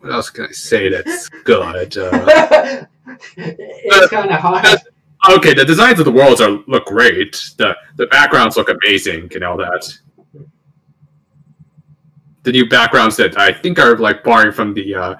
what 0.00 0.12
else 0.12 0.30
can 0.30 0.46
I 0.46 0.50
say 0.50 0.88
that's 0.88 1.28
good? 1.28 1.96
Uh, 1.96 2.84
it's 3.36 4.10
kind 4.10 4.30
of 4.30 4.40
hard. 4.40 4.78
okay, 5.30 5.54
the 5.54 5.64
designs 5.64 5.98
of 5.98 6.04
the 6.04 6.12
worlds 6.12 6.40
are 6.40 6.50
look 6.66 6.86
great. 6.86 7.32
The 7.56 7.76
the 7.96 8.06
backgrounds 8.06 8.56
look 8.56 8.68
amazing 8.68 9.30
and 9.34 9.44
all 9.44 9.56
that. 9.56 9.92
The 12.44 12.52
new 12.52 12.68
backgrounds 12.68 13.16
that 13.16 13.38
I 13.38 13.52
think 13.52 13.78
are 13.78 13.96
like 13.96 14.22
borrowing 14.22 14.52
from 14.52 14.74
the 14.74 14.94
uh, 14.94 15.14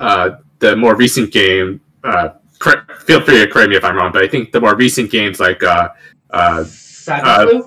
uh, 0.00 0.30
the 0.58 0.76
more 0.76 0.96
recent 0.96 1.32
game. 1.32 1.80
Uh, 2.02 2.30
cor- 2.58 2.86
feel 3.06 3.20
free 3.20 3.38
to 3.38 3.46
correct 3.46 3.70
me 3.70 3.76
if 3.76 3.84
I'm 3.84 3.96
wrong, 3.96 4.12
but 4.12 4.22
I 4.22 4.28
think 4.28 4.52
the 4.52 4.60
more 4.60 4.74
recent 4.76 5.10
games 5.10 5.40
like 5.40 5.62
uh, 5.62 5.88
uh, 6.30 6.64
Cyber 6.64 7.22
uh, 7.60 7.62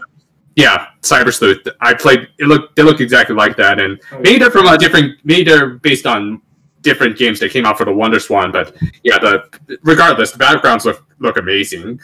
yeah, 0.56 0.88
Cyber 1.02 1.34
Sleuth. 1.34 1.66
I 1.80 1.94
played. 1.94 2.28
It 2.38 2.46
looked. 2.48 2.76
They 2.76 2.84
look 2.84 3.00
exactly 3.00 3.36
like 3.36 3.56
that, 3.58 3.80
and 3.80 4.00
Oh, 4.12 4.20
maybe 4.20 4.40
they're 4.40 4.52
from 4.52 4.68
a 4.68 4.78
different. 4.78 5.18
Maybe 5.24 5.44
they're 5.50 5.76
based 5.76 6.06
on 6.06 6.42
different 6.82 7.18
games 7.18 7.40
that 7.40 7.52
came 7.52 7.66
out 7.66 7.78
for 7.78 7.86
the 7.86 7.94
Wonder 7.94 8.20
Swan. 8.20 8.52
But 8.52 8.76
yeah, 9.04 9.20
the 9.20 9.44
regardless, 9.84 10.32
the 10.32 10.38
backgrounds 10.38 10.84
look 10.86 11.06
look 11.20 11.38
amazing. 11.38 12.00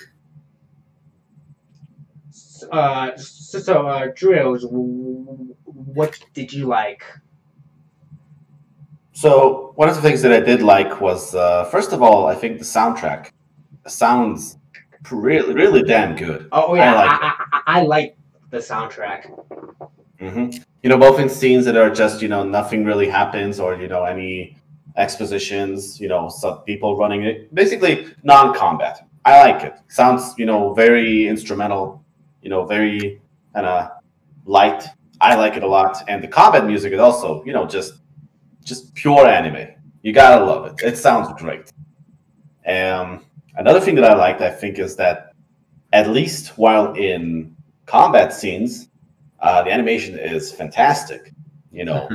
Uh, 2.71 3.15
so, 3.17 3.59
so 3.59 3.87
uh, 3.87 4.07
Drills, 4.15 4.63
w- 4.63 5.25
w- 5.25 5.55
what 5.65 6.19
did 6.33 6.51
you 6.51 6.65
like? 6.65 7.03
So 9.15 9.71
one 9.75 9.87
of 9.87 9.95
the 9.95 10.01
things 10.01 10.21
that 10.23 10.33
I 10.33 10.41
did 10.41 10.61
like 10.61 10.99
was, 10.99 11.33
uh, 11.33 11.63
first 11.71 11.93
of 11.93 12.01
all, 12.01 12.27
I 12.27 12.35
think 12.35 12.59
the 12.59 12.65
soundtrack 12.65 13.31
sounds 13.87 14.57
really, 15.09 15.53
really 15.53 15.83
damn 15.83 16.17
good. 16.17 16.49
Oh 16.51 16.75
yeah, 16.75 16.93
I 16.93 16.95
like 16.95 17.09
I, 17.09 17.45
I, 17.53 17.61
I 17.79 17.81
like 17.83 18.17
the 18.49 18.57
soundtrack. 18.57 19.31
hmm 20.19 20.49
You 20.83 20.89
know, 20.89 20.97
both 20.97 21.17
in 21.21 21.29
scenes 21.29 21.63
that 21.63 21.77
are 21.77 21.89
just 21.89 22.21
you 22.21 22.27
know 22.27 22.43
nothing 22.43 22.83
really 22.83 23.07
happens, 23.07 23.57
or 23.57 23.75
you 23.75 23.87
know 23.87 24.03
any 24.03 24.57
expositions. 24.97 25.97
You 26.01 26.09
know, 26.09 26.27
some 26.27 26.57
people 26.63 26.97
running 26.97 27.23
it, 27.23 27.55
basically 27.55 28.13
non-combat. 28.23 29.07
I 29.23 29.39
like 29.39 29.63
it. 29.63 29.75
Sounds 29.87 30.33
you 30.37 30.45
know 30.45 30.73
very 30.73 31.25
instrumental. 31.25 32.03
You 32.41 32.49
know, 32.49 32.65
very 32.65 33.21
kind 33.53 33.65
of 33.65 33.91
light. 34.43 34.83
I 35.21 35.35
like 35.35 35.55
it 35.55 35.63
a 35.63 35.67
lot, 35.67 36.03
and 36.09 36.21
the 36.21 36.27
combat 36.27 36.65
music 36.65 36.91
is 36.91 36.99
also 36.99 37.45
you 37.45 37.53
know 37.53 37.65
just 37.65 37.93
just 38.65 38.93
pure 38.95 39.25
anime. 39.27 39.69
You 40.03 40.11
gotta 40.13 40.43
love 40.43 40.65
it. 40.67 40.83
It 40.85 40.97
sounds 40.97 41.29
great. 41.41 41.71
Um, 42.67 43.23
another 43.55 43.79
thing 43.79 43.95
that 43.95 44.03
I 44.05 44.15
liked, 44.15 44.41
I 44.41 44.49
think, 44.51 44.79
is 44.79 44.95
that 44.97 45.33
at 45.93 46.09
least 46.09 46.57
while 46.57 46.93
in 46.93 47.55
combat 47.85 48.33
scenes, 48.33 48.89
uh, 49.39 49.63
the 49.63 49.71
animation 49.71 50.17
is 50.19 50.51
fantastic. 50.51 51.31
You 51.71 51.85
know, 51.85 52.09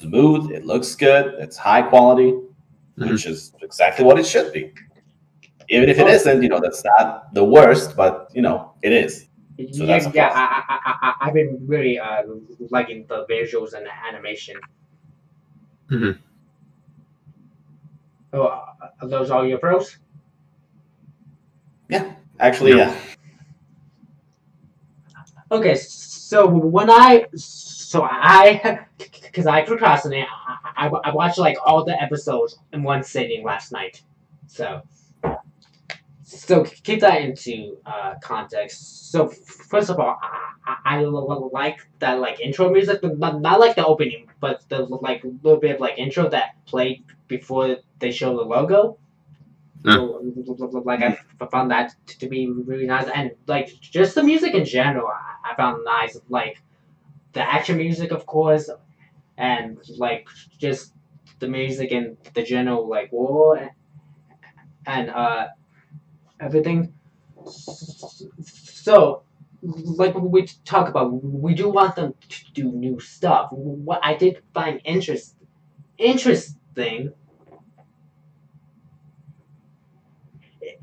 smooth. 0.00 0.52
It 0.52 0.66
looks 0.66 0.94
good. 0.94 1.34
It's 1.38 1.56
high 1.56 1.82
quality, 1.82 2.34
which 2.96 3.26
is 3.26 3.52
exactly 3.62 4.04
what 4.04 4.18
it 4.18 4.26
should 4.26 4.52
be. 4.52 4.72
Even 5.68 5.88
if 5.88 5.98
it 5.98 6.06
isn't, 6.08 6.42
you 6.42 6.48
know, 6.48 6.60
that's 6.60 6.84
not 6.84 7.34
the 7.34 7.44
worst, 7.44 7.96
but 7.96 8.30
you 8.34 8.42
know, 8.42 8.72
it 8.82 8.92
is. 8.92 9.26
So 9.72 9.84
yeah, 9.84 9.96
yeah. 10.14 10.28
I, 10.34 10.62
I, 10.74 10.78
I, 10.84 10.94
I- 11.10 11.14
I've 11.28 11.34
been 11.34 11.58
really 11.66 11.98
uh, 11.98 12.22
liking 12.70 13.06
the 13.08 13.24
visuals 13.30 13.72
and 13.72 13.86
the 13.86 13.90
animation. 14.08 14.56
Mhm. 15.90 16.18
Oh, 18.32 18.42
uh, 18.42 18.88
are 19.00 19.08
those 19.08 19.30
all 19.30 19.46
your 19.46 19.58
pros? 19.58 19.98
Yeah, 21.88 22.12
actually, 22.40 22.72
Yeah. 22.72 22.90
yeah. 22.90 23.00
Okay, 25.52 25.76
so 25.76 26.46
when 26.48 26.90
I 26.90 27.26
so 27.36 28.02
I 28.02 28.80
because 28.98 29.46
I 29.46 29.62
procrastinate, 29.62 30.26
I, 30.76 30.88
I, 30.88 30.90
I 31.04 31.14
watched 31.14 31.38
like 31.38 31.56
all 31.64 31.84
the 31.84 32.00
episodes 32.02 32.58
in 32.72 32.82
one 32.82 33.04
sitting 33.04 33.44
last 33.44 33.70
night. 33.70 34.02
So 34.48 34.82
so 36.26 36.64
keep 36.64 37.00
that 37.00 37.22
into 37.22 37.78
uh, 37.86 38.14
context. 38.22 39.12
So 39.12 39.28
first 39.28 39.90
of 39.90 40.00
all, 40.00 40.18
I 40.66 40.76
I 40.84 41.02
like 41.04 41.78
that 42.00 42.20
like 42.20 42.40
intro 42.40 42.70
music, 42.70 43.00
but 43.02 43.18
not, 43.18 43.40
not 43.40 43.60
like 43.60 43.76
the 43.76 43.86
opening, 43.86 44.28
but 44.40 44.64
the 44.68 44.80
like 44.86 45.24
little 45.42 45.60
bit 45.60 45.76
of 45.76 45.80
like 45.80 45.98
intro 45.98 46.28
that 46.30 46.56
played 46.66 47.04
before 47.28 47.76
they 48.00 48.10
show 48.12 48.36
the 48.36 48.42
logo. 48.42 48.98
So, 49.84 50.20
like 50.84 51.02
I 51.02 51.46
found 51.50 51.70
that 51.70 51.94
to 52.20 52.28
be 52.28 52.48
really 52.50 52.86
nice, 52.86 53.08
and 53.14 53.32
like 53.46 53.68
just 53.80 54.14
the 54.16 54.22
music 54.24 54.54
in 54.54 54.64
general, 54.64 55.08
I, 55.08 55.52
I 55.52 55.56
found 55.56 55.84
nice. 55.84 56.18
Like 56.28 56.62
the 57.34 57.42
action 57.42 57.78
music, 57.78 58.12
of 58.12 58.26
course, 58.26 58.70
and 59.38 59.78
like 59.98 60.28
just 60.58 60.94
the 61.40 61.48
music 61.48 61.92
and 61.92 62.16
the 62.34 62.42
general 62.44 62.88
like 62.88 63.12
war 63.12 63.70
and 64.86 65.10
uh 65.10 65.48
everything. 66.40 66.92
So, 68.42 69.22
like 69.62 70.14
we 70.14 70.46
talk 70.64 70.88
about, 70.88 71.22
we 71.22 71.54
do 71.54 71.68
want 71.68 71.96
them 71.96 72.14
to 72.28 72.52
do 72.52 72.72
new 72.72 73.00
stuff. 73.00 73.50
What 73.52 74.00
I 74.02 74.14
did 74.14 74.42
find 74.54 74.80
interest 74.84 75.36
interesting 75.98 77.12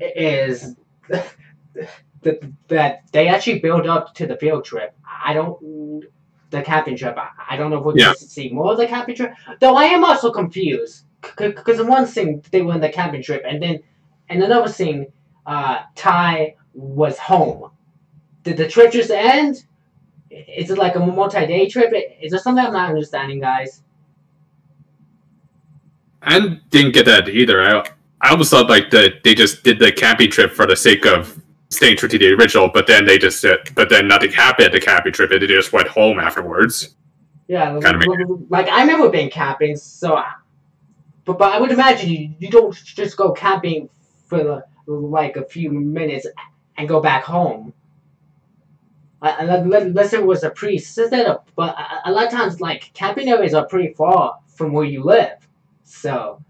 is 0.00 0.76
that 2.68 3.02
they 3.12 3.28
actually 3.28 3.58
build 3.60 3.86
up 3.86 4.14
to 4.14 4.26
the 4.26 4.36
field 4.36 4.64
trip. 4.64 4.94
I 5.26 5.32
don't 5.34 6.04
the 6.50 6.62
camping 6.62 6.96
trip. 6.96 7.16
I, 7.18 7.28
I 7.50 7.56
don't 7.56 7.70
know 7.70 7.78
if 7.78 7.84
we're 7.84 7.96
Yeah. 7.96 8.06
going 8.06 8.16
to 8.16 8.24
see 8.24 8.50
more 8.50 8.72
of 8.72 8.78
the 8.78 8.86
camping 8.86 9.16
trip. 9.16 9.32
Though 9.60 9.74
I 9.76 9.84
am 9.84 10.04
also 10.04 10.30
confused 10.30 11.04
because 11.36 11.80
in 11.80 11.86
one 11.86 12.06
scene 12.06 12.42
they 12.50 12.62
were 12.62 12.72
on 12.72 12.80
the 12.80 12.88
camping 12.90 13.22
trip, 13.22 13.42
and 13.46 13.62
then 13.62 13.80
in 14.28 14.42
another 14.42 14.68
scene, 14.68 15.06
uh, 15.46 15.80
Tai 15.94 16.56
was 16.74 17.18
home. 17.18 17.70
Did 18.42 18.56
the 18.56 18.68
trip 18.68 18.92
just 18.92 19.10
end? 19.10 19.64
Is 20.30 20.70
it 20.70 20.78
like 20.78 20.96
a 20.96 21.00
multi-day 21.00 21.68
trip? 21.68 21.92
Is 22.20 22.30
there 22.32 22.40
something 22.40 22.64
I'm 22.64 22.72
not 22.72 22.88
understanding, 22.90 23.40
guys? 23.40 23.82
I 26.22 26.58
didn't 26.70 26.92
get 26.92 27.06
that 27.06 27.28
either. 27.28 27.62
I 27.62 27.86
I 28.20 28.30
almost 28.30 28.50
thought 28.50 28.68
like 28.70 28.90
that 28.90 29.22
they 29.22 29.34
just 29.34 29.62
did 29.64 29.78
the 29.78 29.92
camping 29.92 30.30
trip 30.30 30.52
for 30.52 30.66
the 30.66 30.76
sake 30.76 31.04
of 31.04 31.40
staying 31.68 31.96
true 31.98 32.08
to 32.08 32.18
the 32.18 32.32
original, 32.32 32.70
but 32.72 32.86
then 32.86 33.04
they 33.04 33.18
just 33.18 33.44
uh, 33.44 33.58
but 33.74 33.90
then 33.90 34.08
nothing 34.08 34.32
happened 34.32 34.66
at 34.66 34.72
the 34.72 34.80
camping 34.80 35.12
trip, 35.12 35.30
and 35.30 35.42
they 35.42 35.46
just 35.46 35.72
went 35.72 35.88
home 35.88 36.18
afterwards. 36.18 36.94
Yeah, 37.46 37.78
Kinda 37.80 37.98
like, 38.08 38.38
like 38.48 38.68
I've 38.70 38.86
never 38.86 39.10
been 39.10 39.28
camping, 39.28 39.76
so 39.76 40.16
I- 40.16 40.32
but 41.26 41.38
but 41.38 41.52
I 41.52 41.60
would 41.60 41.70
imagine 41.70 42.08
you, 42.10 42.34
you 42.38 42.50
don't 42.50 42.74
just 42.74 43.16
go 43.18 43.32
camping 43.32 43.90
for 44.26 44.64
like 44.86 45.36
a 45.36 45.44
few 45.44 45.70
minutes 45.70 46.26
and 46.76 46.88
go 46.88 47.00
back 47.00 47.24
home. 47.24 47.72
Unless 49.22 50.12
it 50.12 50.24
was 50.24 50.42
a 50.44 50.50
pre-setup, 50.50 51.48
but 51.56 51.74
a, 51.78 52.10
a 52.10 52.12
lot 52.12 52.26
of 52.26 52.32
times 52.32 52.60
like 52.60 52.92
camping 52.92 53.30
areas 53.30 53.54
are 53.54 53.66
pretty 53.66 53.94
far 53.94 54.38
from 54.48 54.72
where 54.72 54.84
you 54.84 55.02
live, 55.02 55.38
so 55.84 56.42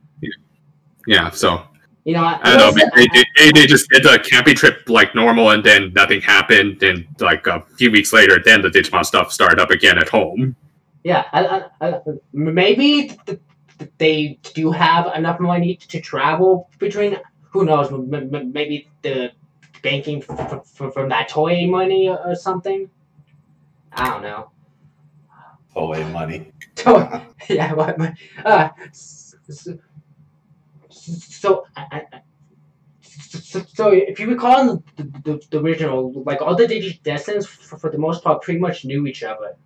Yeah, 1.06 1.30
so 1.30 1.64
you 2.04 2.14
know. 2.14 2.24
I 2.24 2.56
don't 2.56 2.76
know. 2.76 2.86
They, 2.96 3.06
they, 3.36 3.52
they 3.52 3.66
just 3.66 3.88
did 3.90 4.02
the 4.02 4.18
camping 4.28 4.56
trip 4.56 4.88
like 4.88 5.14
normal, 5.14 5.50
and 5.50 5.62
then 5.62 5.92
nothing 5.94 6.20
happened. 6.20 6.82
And 6.82 7.06
like 7.20 7.46
a 7.46 7.60
few 7.76 7.90
weeks 7.90 8.12
later, 8.12 8.40
then 8.44 8.62
the 8.62 8.68
Digimon 8.68 9.04
stuff 9.04 9.32
started 9.32 9.60
up 9.60 9.70
again 9.70 9.98
at 9.98 10.08
home. 10.08 10.56
Yeah, 11.02 11.24
I, 11.32 11.68
I, 11.80 11.88
I, 11.88 12.00
maybe 12.32 13.08
th- 13.26 13.40
th- 13.78 13.90
they 13.98 14.38
do 14.54 14.70
have 14.72 15.14
enough 15.14 15.38
money 15.38 15.76
to 15.76 16.00
travel 16.00 16.70
between. 16.78 17.18
Who 17.54 17.64
knows? 17.64 17.90
m- 17.92 18.12
m- 18.12 18.52
Maybe 18.52 18.88
the 19.02 19.30
banking 19.80 20.22
f- 20.28 20.64
f- 20.80 20.92
from 20.92 21.08
that 21.10 21.28
toy 21.28 21.66
money 21.68 22.08
or, 22.08 22.18
or 22.30 22.34
something. 22.34 22.90
I 23.92 24.10
don't 24.10 24.22
know. 24.22 24.50
Toy 25.72 26.04
money. 26.08 26.52
Toy, 26.74 27.22
yeah, 27.48 27.72
but, 27.74 27.96
but, 27.96 28.12
uh, 28.44 28.70
s- 28.88 29.36
s- 29.48 29.68
so, 30.90 31.64
I, 31.76 31.82
I, 31.92 32.02
I- 32.12 32.20
so, 33.02 33.60
so 33.72 33.92
if 33.92 34.18
you 34.18 34.26
recall 34.28 34.82
the, 34.96 35.04
the, 35.24 35.40
the 35.50 35.60
original, 35.60 36.12
like 36.24 36.42
all 36.42 36.56
the 36.56 36.66
Digidestineds, 36.66 37.46
for, 37.46 37.78
for 37.78 37.90
the 37.90 37.98
most 37.98 38.24
part, 38.24 38.42
pretty 38.42 38.58
much 38.58 38.84
knew 38.84 39.06
each 39.06 39.22
other. 39.22 39.56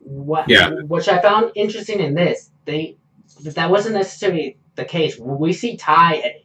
What, 0.00 0.50
Yeah. 0.50 0.68
Which 0.86 1.08
I 1.08 1.20
found 1.22 1.52
interesting 1.54 2.00
in 2.00 2.12
this, 2.14 2.50
they 2.66 2.98
that 3.42 3.70
wasn't 3.70 3.94
necessarily 3.94 4.58
the 4.74 4.84
case. 4.84 5.18
We 5.18 5.52
see 5.54 5.76
Tai 5.78 6.42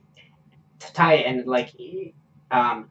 and 0.85 0.93
Tai 0.93 1.13
and 1.15 1.45
like 1.47 1.73
um. 2.51 2.89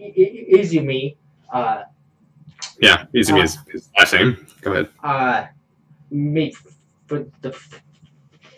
I- 0.00 0.04
I- 0.04 0.46
Izumi, 0.58 1.16
uh, 1.52 1.82
Yeah, 2.80 3.04
Izumi 3.14 3.40
Uh, 3.40 3.42
is 3.44 3.58
his 3.70 3.90
last 3.98 4.12
name. 4.14 4.46
Go 4.60 4.72
ahead. 4.72 4.88
uh, 5.02 5.46
meet 6.10 6.54
for 7.06 7.26
the 7.40 7.50
f- 7.50 7.82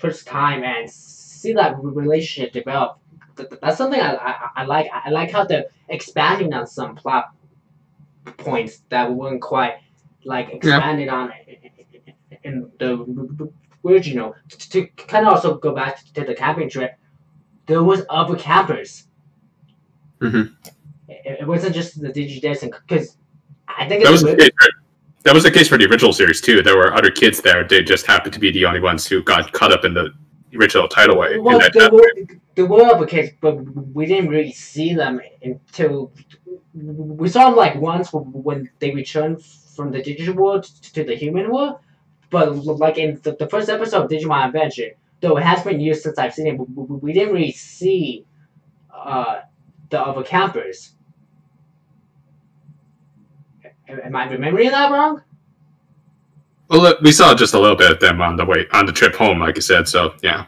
first 0.00 0.26
time 0.26 0.64
and 0.64 0.90
see 0.90 1.52
that 1.52 1.76
relationship 1.82 2.52
develop. 2.52 2.98
Th- 3.36 3.48
th- 3.48 3.60
That's 3.60 3.76
something 3.78 4.00
I, 4.00 4.14
I, 4.14 4.48
I 4.56 4.64
like. 4.64 4.88
I 4.92 5.10
like 5.10 5.30
how 5.30 5.44
they're 5.44 5.66
expanding 5.88 6.52
on 6.54 6.66
some 6.66 6.94
plot 6.96 7.26
points 8.38 8.82
that 8.88 9.12
weren't 9.12 9.42
quite 9.42 9.74
like 10.24 10.48
expanded 10.50 11.08
on 11.08 11.32
in 12.44 12.70
the 12.78 13.50
original. 13.84 14.34
To 14.70 14.86
kind 14.86 15.26
of 15.26 15.34
also 15.34 15.58
go 15.58 15.74
back 15.74 16.02
to 16.14 16.24
the 16.24 16.34
camping 16.34 16.70
trip, 16.70 16.94
there 17.66 17.82
was 17.82 18.02
other 18.10 18.36
campers. 18.36 19.04
Mhm. 20.20 20.54
It, 21.08 21.40
it 21.40 21.46
wasn't 21.46 21.74
just 21.74 22.00
the 22.00 22.08
Digidestin 22.08 22.72
because 22.86 23.16
I 23.68 23.88
think 23.88 24.04
That 24.04 24.12
was 24.12 24.22
the 24.22 24.36
case 24.36 24.50
for, 24.60 24.68
that 25.24 25.34
was 25.34 25.42
the 25.42 25.50
case 25.50 25.68
for 25.68 25.78
the 25.78 25.86
original 25.86 26.12
series 26.12 26.40
too. 26.40 26.62
There 26.62 26.76
were 26.76 26.94
other 26.94 27.10
kids 27.10 27.40
there. 27.40 27.66
They 27.66 27.82
just 27.82 28.06
happened 28.06 28.34
to 28.34 28.40
be 28.40 28.50
the 28.52 28.64
only 28.64 28.80
ones 28.80 29.06
who 29.06 29.22
got 29.22 29.52
caught 29.52 29.72
up 29.72 29.84
in 29.84 29.94
the 29.94 30.12
original 30.54 30.88
title 30.88 31.18
way. 31.18 31.38
Well, 31.38 31.60
there 31.72 31.90
were, 31.90 32.12
there 32.54 32.66
were 32.66 32.84
other 32.84 33.06
kids, 33.06 33.32
but 33.40 33.54
we 33.94 34.06
didn't 34.06 34.28
really 34.28 34.52
see 34.52 34.94
them 34.94 35.20
until 35.42 36.12
we 36.74 37.28
saw 37.28 37.46
them 37.46 37.56
like 37.56 37.76
once 37.76 38.12
when 38.12 38.70
they 38.78 38.90
returned 38.92 39.42
from 39.42 39.90
the 39.90 40.02
digital 40.02 40.34
world 40.34 40.64
to 40.64 41.04
the 41.04 41.14
human 41.16 41.50
world. 41.50 41.78
But 42.30 42.54
like 42.56 42.98
in 42.98 43.20
the, 43.22 43.32
the 43.36 43.48
first 43.48 43.68
episode 43.68 44.04
of 44.04 44.10
Digimon 44.10 44.46
Adventure, 44.46 44.92
though 45.24 45.38
it 45.38 45.42
has 45.42 45.64
been 45.64 45.80
years 45.80 46.02
since 46.02 46.18
I've 46.18 46.34
seen 46.34 46.46
it, 46.46 46.58
we, 46.58 47.12
didn't 47.12 47.32
really 47.32 47.52
see 47.52 48.26
uh, 48.94 49.40
the 49.88 50.00
other 50.00 50.22
campers. 50.22 50.92
Am 53.88 54.14
I 54.14 54.28
remembering 54.28 54.70
that 54.70 54.90
wrong? 54.90 55.22
Well, 56.68 56.82
look, 56.82 57.00
we 57.00 57.10
saw 57.10 57.34
just 57.34 57.54
a 57.54 57.60
little 57.60 57.76
bit 57.76 57.90
of 57.90 58.00
them 58.00 58.20
on 58.20 58.36
the 58.36 58.44
way 58.44 58.66
on 58.72 58.86
the 58.86 58.92
trip 58.92 59.14
home, 59.14 59.40
like 59.40 59.56
I 59.56 59.60
said. 59.60 59.88
So 59.88 60.14
yeah, 60.22 60.46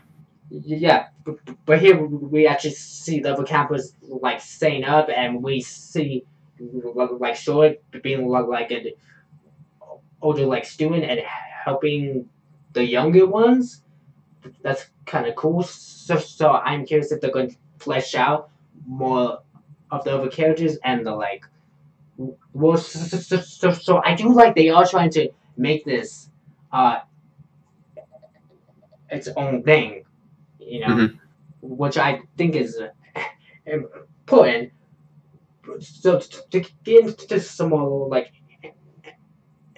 Yeah, 0.51 1.09
but, 1.25 1.37
but 1.65 1.79
here 1.79 2.05
we 2.05 2.47
actually 2.47 2.75
see 2.75 3.21
the 3.21 3.33
other 3.33 3.45
campers 3.45 3.95
like 4.03 4.41
staying 4.41 4.85
up, 4.85 5.09
and 5.15 5.43
we 5.43 5.61
see 5.61 6.25
like 6.59 7.37
Sword 7.37 7.79
being 8.03 8.27
like 8.29 8.71
an 8.71 8.89
older 10.23 10.47
like 10.47 10.65
student 10.65 11.05
and 11.05 11.21
helping 11.65 12.29
the 12.73 12.85
younger 12.85 13.27
ones. 13.27 13.83
That's 14.63 14.87
kind 15.07 15.27
of 15.27 15.35
cool. 15.37 15.63
So, 15.63 16.19
so 16.19 16.53
I'm 16.53 16.87
curious 16.87 17.13
if 17.13 17.21
they're 17.21 17.31
going 17.31 17.51
to 17.51 17.57
flesh 17.79 18.15
out 18.15 18.51
more 18.87 19.41
of 19.91 20.05
the 20.05 20.15
other 20.17 20.29
characters 20.31 20.79
and 20.85 21.07
the 21.07 21.13
like. 21.15 21.45
Well, 22.53 22.77
so, 22.79 23.19
so, 23.19 23.41
so, 23.41 23.73
so 23.73 24.03
I 24.05 24.15
do 24.15 24.33
like 24.33 24.55
they 24.55 24.69
are 24.71 24.87
trying 24.87 25.11
to 25.11 25.29
make 25.57 25.85
this 25.85 26.31
uh 26.73 27.01
its 29.11 29.29
own 29.37 29.63
thing, 29.63 30.05
you 30.59 30.81
know, 30.81 30.89
Mhm. 30.89 31.19
which 31.63 31.99
I 31.99 32.23
think 32.37 32.57
is 32.57 32.81
important. 33.67 34.73
So 35.81 36.19
to, 36.21 36.49
to 36.51 36.61
get 36.85 37.05
into 37.07 37.41
some 37.41 37.71
more 37.71 38.09
like 38.09 38.33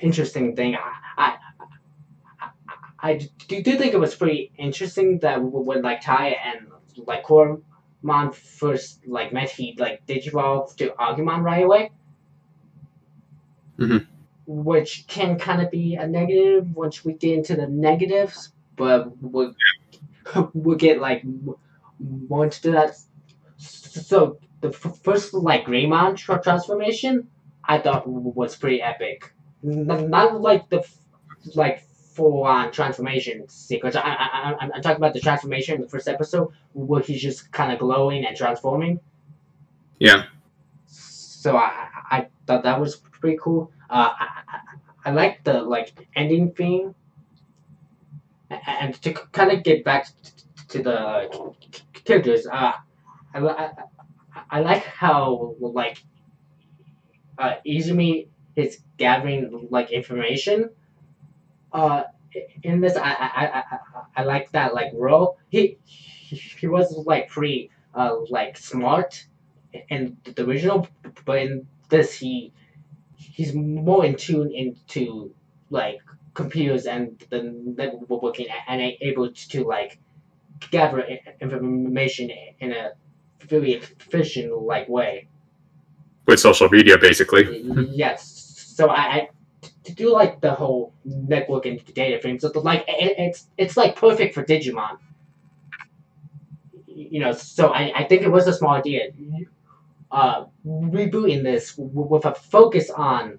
interesting 0.00 0.54
thing, 0.56 0.76
I 0.76 0.92
I, 3.00 3.14
do, 3.48 3.62
do 3.62 3.76
think 3.78 3.94
it 3.94 4.00
was 4.00 4.14
pretty 4.14 4.52
interesting 4.58 5.20
that 5.20 5.40
when 5.42 5.82
like 5.82 6.00
Tai 6.00 6.28
and 6.44 6.66
like 7.06 7.24
Koromon 7.24 8.34
first 8.34 9.06
like 9.06 9.32
met, 9.32 9.50
he 9.50 9.76
like 9.78 10.04
digivolved 10.06 10.76
to 10.76 10.90
Agumon 10.90 11.42
right 11.42 11.64
away. 11.64 11.92
Mhm. 13.78 14.06
Which 14.46 15.06
can 15.06 15.38
kind 15.38 15.62
of 15.62 15.70
be 15.70 15.94
a 15.94 16.06
negative 16.06 16.74
once 16.74 17.04
we 17.04 17.12
get 17.12 17.36
into 17.38 17.54
the 17.54 17.68
negatives, 17.68 18.52
but 18.76 19.16
we'll, 19.22 19.54
we'll 20.54 20.76
get 20.76 21.00
like 21.00 21.22
more 22.00 22.44
into 22.44 22.70
that. 22.72 22.96
So 23.58 24.38
the 24.60 24.68
f- 24.68 24.98
first 25.02 25.34
like 25.34 25.66
Greymon 25.66 26.16
tra- 26.16 26.42
transformation, 26.42 27.28
I 27.64 27.78
thought 27.78 28.04
w- 28.04 28.32
was 28.34 28.56
pretty 28.56 28.82
epic. 28.82 29.32
N- 29.64 29.86
not 30.10 30.40
like 30.40 30.68
the 30.70 30.80
f- 30.80 30.96
like 31.54 31.82
full 32.18 32.44
on 32.44 32.70
transformation 32.72 33.36
sequence. 33.48 33.94
I, 33.96 34.00
I, 34.00 34.26
I, 34.36 34.52
I'm- 34.60 34.82
talking 34.82 34.96
about 35.04 35.14
the 35.14 35.20
transformation 35.28 35.76
in 35.76 35.80
the 35.82 35.88
first 35.94 36.08
episode 36.08 36.48
where 36.74 37.02
he's 37.02 37.22
just 37.28 37.50
kind 37.58 37.70
of 37.72 37.78
glowing 37.78 38.24
and 38.26 38.36
transforming. 38.36 39.00
yeah. 40.06 40.20
So 40.86 41.56
I, 41.56 41.70
I 42.16 42.18
thought 42.46 42.62
that 42.64 42.78
was 42.80 42.96
pretty 43.20 43.38
cool. 43.40 43.70
Uh, 43.88 44.10
I, 44.24 44.26
I, 44.54 44.58
I 45.06 45.10
like 45.12 45.44
the 45.44 45.62
like 45.62 46.08
ending 46.16 46.52
theme, 46.58 46.94
and 48.50 48.94
to 49.02 49.12
kind 49.12 49.52
of 49.52 49.62
get 49.62 49.84
back 49.84 50.08
to 50.72 50.82
the 50.82 50.96
characters. 52.04 52.46
Uh, 52.46 52.72
I, 53.34 53.38
I, 53.38 53.70
I 54.50 54.60
like 54.60 54.84
how 54.84 55.54
like 55.60 56.02
uh, 57.38 57.54
Izumi 57.66 58.28
is 58.56 58.78
gathering 58.96 59.68
like 59.70 59.90
information. 59.92 60.70
Uh, 61.72 62.04
in 62.62 62.80
this, 62.80 62.96
I 62.96 63.10
I, 63.10 63.30
I, 63.36 63.58
I, 63.58 63.78
I 64.16 64.22
like 64.24 64.50
that 64.52 64.74
like 64.74 64.92
role. 64.94 65.38
He 65.48 65.78
he 65.86 66.66
was 66.66 66.92
like 67.06 67.28
pretty 67.28 67.70
uh 67.94 68.16
like 68.28 68.56
smart 68.56 69.26
in 69.88 70.16
the 70.24 70.44
original, 70.44 70.86
but 71.24 71.38
in 71.38 71.66
this 71.88 72.12
he 72.14 72.52
he's 73.16 73.54
more 73.54 74.04
in 74.04 74.16
tune 74.16 74.52
into 74.52 75.34
like 75.70 76.00
computers 76.34 76.86
and 76.86 77.24
the 77.30 77.40
networking 77.40 78.46
and 78.68 78.80
able 79.00 79.32
to 79.32 79.64
like 79.64 79.98
gather 80.70 81.04
information 81.40 82.30
in 82.60 82.72
a 82.72 82.92
very 83.46 83.72
efficient 83.74 84.56
like 84.62 84.88
way. 84.88 85.28
with 86.26 86.40
social 86.40 86.68
media, 86.68 86.98
basically. 86.98 87.62
yes. 87.90 88.34
So 88.76 88.90
I 88.90 89.30
to 89.88 89.94
do 89.94 90.12
like 90.12 90.40
the 90.40 90.52
whole 90.54 90.94
network 91.04 91.66
and 91.66 91.84
data 91.94 92.20
thing. 92.22 92.38
So 92.40 92.50
like 92.60 92.84
it, 92.88 93.14
it's 93.18 93.48
it's 93.58 93.76
like 93.76 93.96
perfect 93.96 94.34
for 94.34 94.44
Digimon. 94.44 94.98
You 96.86 97.20
know, 97.20 97.32
so 97.32 97.68
I, 97.68 97.92
I 98.00 98.04
think 98.04 98.22
it 98.22 98.30
was 98.30 98.46
a 98.46 98.52
small 98.52 98.74
idea. 98.74 99.10
Uh, 100.10 100.46
rebooting 100.66 101.42
this 101.42 101.74
with 101.76 102.24
a 102.24 102.34
focus 102.34 102.90
on 102.90 103.38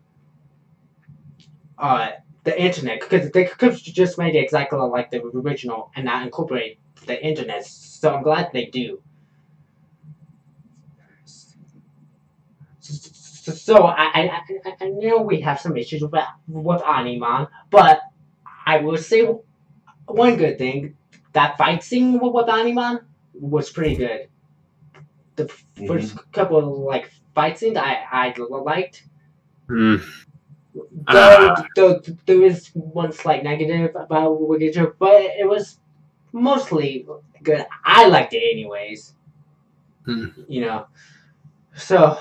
uh 1.80 2.10
the 2.44 2.62
internet 2.62 3.00
because 3.00 3.32
they 3.32 3.46
could 3.46 3.76
just 3.76 4.18
made 4.18 4.36
it 4.36 4.40
exactly 4.40 4.80
like 4.80 5.12
the 5.12 5.22
original 5.24 5.92
and 5.96 6.06
not 6.06 6.24
incorporate 6.24 6.80
the 7.06 7.24
internet. 7.26 7.66
So 7.66 8.14
I'm 8.16 8.24
glad 8.24 8.52
they 8.54 8.66
do. 8.66 9.02
So 13.50 13.84
I, 13.86 14.04
I, 14.14 14.42
I, 14.66 14.76
I 14.82 14.90
know 14.90 15.22
we 15.22 15.42
have 15.42 15.60
some 15.60 15.78
issues 15.78 16.02
with, 16.02 16.14
with 16.48 16.82
Animon, 16.82 17.48
but 17.70 18.02
I 18.66 18.78
will 18.80 18.98
say 18.98 19.28
one 20.06 20.38
good 20.38 20.58
thing. 20.58 20.96
That 21.34 21.58
fight 21.58 21.84
scene 21.84 22.14
with, 22.14 22.34
with 22.34 22.48
Animon 22.48 23.02
was 23.34 23.70
pretty 23.72 23.96
good. 23.96 24.28
The 25.36 25.48
first 25.88 26.18
couple 26.32 26.58
of 26.58 26.80
like 26.80 27.12
fight 27.34 27.58
scenes 27.58 27.78
I, 27.78 28.04
I 28.12 28.34
liked. 28.38 29.04
Hmm. 29.68 29.98
Though, 30.74 30.84
Ah. 31.08 31.66
though 31.76 32.00
there 32.26 32.44
is 32.44 32.70
one 32.74 33.12
slight 33.12 33.44
negative 33.44 33.96
about 33.96 34.40
Wigager, 34.40 34.94
but 35.00 35.22
it 35.22 35.48
was 35.48 35.80
mostly 36.32 37.08
good. 37.44 37.66
I 37.84 38.08
liked 38.08 38.34
it 38.34 38.44
anyways. 38.52 39.16
Hmm. 40.06 40.28
You 40.48 40.62
know, 40.62 40.86
so 41.76 42.20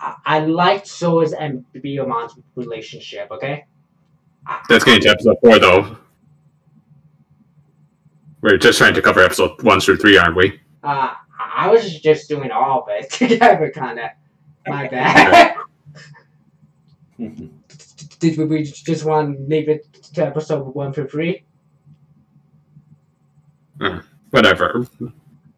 I, 0.00 0.14
I 0.26 0.38
liked 0.40 0.86
Sora's 0.86 1.32
and 1.32 1.64
Biyomon's 1.74 2.38
relationship. 2.54 3.30
Okay. 3.30 3.66
That's 4.68 4.84
getting 4.84 5.02
to 5.02 5.10
episode 5.10 5.36
four, 5.42 5.58
though. 5.58 5.96
We're 8.40 8.56
just 8.56 8.78
trying 8.78 8.94
to 8.94 9.02
cover 9.02 9.20
episode 9.20 9.62
one 9.62 9.80
through 9.80 9.96
three, 9.96 10.16
aren't 10.16 10.36
we? 10.36 10.60
Uh, 10.82 11.12
I 11.56 11.68
was 11.68 12.00
just 12.00 12.28
doing 12.28 12.50
all 12.50 12.82
of 12.82 12.88
it 12.90 13.10
together, 13.12 13.70
kind 13.74 13.98
of. 13.98 14.10
My 14.66 14.86
bad. 14.88 15.54
Did 17.18 18.36
we- 18.38 18.44
we 18.44 18.62
just 18.64 19.04
want 19.04 19.36
to 19.36 19.42
leave 19.44 19.68
it 19.68 19.92
to 20.14 20.26
episode 20.26 20.74
one 20.74 20.92
for 20.92 21.06
free? 21.08 21.44
Whatever. 24.30 24.86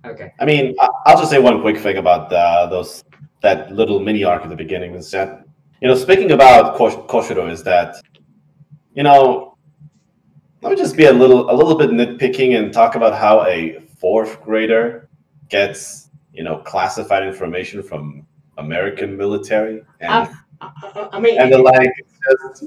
Okay. 0.04 0.32
I 0.40 0.44
mean, 0.44 0.74
I- 0.80 0.88
I'll 1.06 1.18
just 1.18 1.30
say 1.30 1.38
one 1.38 1.60
quick 1.60 1.78
thing 1.78 1.96
about 1.98 2.32
uh, 2.32 2.66
those 2.66 3.04
that 3.42 3.72
little 3.72 4.00
mini 4.00 4.24
arc 4.24 4.42
at 4.42 4.50
the 4.50 4.56
beginning 4.56 4.94
is 4.94 5.10
that 5.12 5.44
you 5.80 5.88
know, 5.88 5.94
speaking 5.94 6.32
about 6.32 6.76
Kosh- 6.76 6.94
Koshiro, 7.08 7.50
is 7.50 7.62
that 7.64 7.96
you 8.94 9.02
know, 9.02 9.56
let 10.62 10.70
me 10.70 10.76
just 10.76 10.96
be 10.96 11.06
a 11.06 11.12
little 11.12 11.50
a 11.50 11.54
little 11.54 11.76
bit 11.76 11.90
nitpicking 11.90 12.58
and 12.58 12.72
talk 12.72 12.94
about 12.96 13.14
how 13.18 13.44
a 13.46 13.80
fourth 13.98 14.42
grader 14.42 15.08
gets 15.48 16.10
you 16.32 16.44
know 16.44 16.58
classified 16.58 17.26
information 17.26 17.82
from 17.82 18.26
American 18.58 19.16
military 19.16 19.82
and 20.00 20.10
Ah. 20.12 20.44
I, 20.60 21.08
I- 21.12 21.20
mean, 21.20 21.40
and 21.40 21.52
the 21.52 21.58
like. 21.58 21.90
just- 22.50 22.64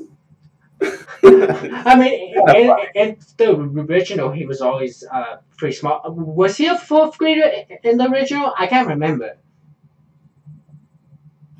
I 1.23 1.95
mean, 1.97 2.35
in, 2.55 2.75
in 2.95 3.17
the 3.37 3.85
original, 3.89 4.31
he 4.31 4.45
was 4.45 4.59
always 4.61 5.03
uh, 5.11 5.37
pretty 5.57 5.75
smart. 5.75 6.01
Was 6.13 6.57
he 6.57 6.65
a 6.67 6.77
fourth 6.77 7.17
grader 7.17 7.49
in 7.83 7.97
the 7.97 8.09
original? 8.09 8.53
I 8.57 8.67
can't 8.67 8.87
remember. 8.87 9.37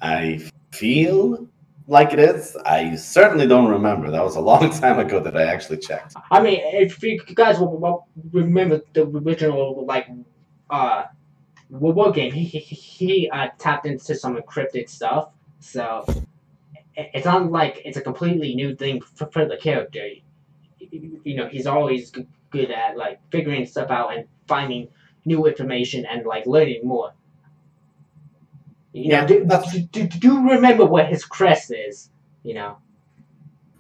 I 0.04 0.42
feel 0.72 1.48
like 1.88 2.14
it 2.14 2.20
is. 2.20 2.56
I 2.66 2.96
certainly 2.96 3.48
don't 3.48 3.70
remember. 3.70 4.12
That 4.12 4.24
was 4.24 4.36
a 4.36 4.42
long 4.52 4.70
time 4.70 5.00
ago 5.00 5.20
that 5.22 5.36
I 5.36 5.44
actually 5.44 5.78
checked. 5.78 6.16
I 6.30 6.42
mean, 6.42 6.60
if 6.62 7.02
you 7.02 7.20
guys 7.34 7.58
remember 8.32 8.82
the 8.94 9.06
original, 9.06 9.86
like, 9.86 10.08
uh, 10.70 11.06
war 11.70 12.12
game, 12.12 12.34
he, 12.34 12.44
he, 12.44 12.60
he 12.60 13.30
uh, 13.30 13.48
tapped 13.58 13.86
into 13.86 14.14
some 14.14 14.36
encrypted 14.36 14.90
stuff. 14.90 15.30
So 15.62 16.06
it's 16.96 17.26
not 17.26 17.50
like 17.50 17.82
it's 17.86 17.98
a 17.98 18.02
completely 18.02 18.54
new 18.56 18.76
thing 18.76 19.02
for, 19.02 19.28
for 19.28 19.46
the 19.46 19.58
character. 19.58 20.08
You 20.80 21.36
know, 21.38 21.48
he's 21.48 21.66
always 21.66 22.12
good 22.12 22.72
at 22.72 22.98
like 22.98 23.20
figuring 23.32 23.66
stuff 23.66 23.90
out 23.90 24.16
and 24.16 24.28
finding 24.48 24.90
new 25.26 25.48
information 25.48 26.06
and 26.06 26.26
like 26.26 26.46
learning 26.46 26.82
more. 26.84 27.14
You 28.94 29.10
know, 29.10 29.20
Yeah, 29.22 29.26
do, 29.26 29.46
that's- 29.46 29.78
do, 29.92 30.08
do, 30.08 30.50
remember 30.50 30.86
what 30.86 31.08
his 31.08 31.26
crest 31.26 31.72
is. 31.72 32.10
You 32.44 32.54
know, 32.56 32.78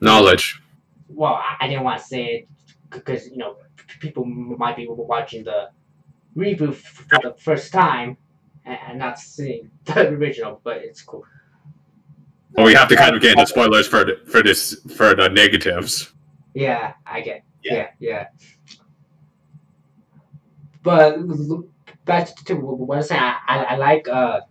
Knowledge. 0.01 0.61
well, 1.09 1.39
I- 1.59 1.67
didn't 1.67 1.83
want 1.83 2.01
to 2.01 2.05
say 2.05 2.23
it 2.25 2.47
because 2.89 3.27
you 3.29 3.37
know 3.37 3.57
people 3.99 4.25
might 4.25 4.75
be 4.75 4.87
watching 4.89 5.43
the 5.43 5.69
reboot 6.35 6.75
for 6.75 7.19
the 7.21 7.35
first 7.39 7.71
time 7.71 8.17
and, 8.65 8.97
not 8.97 9.19
seeing 9.19 9.69
the 9.85 10.07
original, 10.09 10.61
but 10.63 10.77
it's 10.77 11.01
cool. 11.01 11.23
Well, 12.53 12.65
we 12.65 12.73
have 12.73 12.87
to 12.89 12.95
kind 12.95 13.15
of 13.15 13.21
get 13.21 13.31
into 13.37 13.47
spoilers 13.47 13.87
for 13.87 14.05
the, 14.05 14.19
for 14.27 14.41
this 14.43 14.79
for 14.95 15.15
the 15.15 15.27
negatives. 15.29 16.13
Yeah, 16.53 16.93
I 17.05 17.21
get. 17.21 17.43
Yeah. 17.63 17.73
Yeah, 17.73 17.87
yeah. 17.99 18.27
But 20.83 21.17
back 22.05 22.35
to 22.45 22.53
what 22.55 22.95
I 22.95 22.97
was 22.97 23.07
saying, 23.07 23.21
I, 23.21 23.37
I, 23.47 23.63
I 23.63 23.75
like 23.77 24.07
uh, 24.07 24.41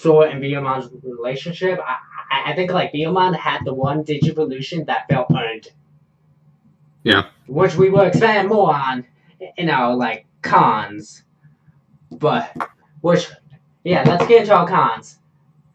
Sora 0.00 0.30
and 0.30 0.42
Biyomon's 0.42 0.90
relationship. 1.02 1.78
I, 1.78 1.96
I, 2.30 2.52
I 2.52 2.54
think 2.54 2.72
like 2.72 2.90
Biomon 2.92 3.36
had 3.36 3.60
the 3.66 3.74
one 3.74 4.02
Digivolution 4.02 4.86
that 4.86 5.06
felt 5.10 5.30
earned. 5.36 5.68
Yeah. 7.04 7.26
Which 7.46 7.74
we 7.76 7.90
will 7.90 8.02
expand 8.02 8.48
more 8.48 8.74
on 8.74 9.04
in 9.58 9.68
our 9.68 9.94
like 9.94 10.24
cons. 10.40 11.22
But 12.10 12.56
which 13.02 13.28
yeah, 13.84 14.04
let's 14.06 14.26
get 14.26 14.42
into 14.42 14.54
our 14.54 14.66
cons. 14.66 15.18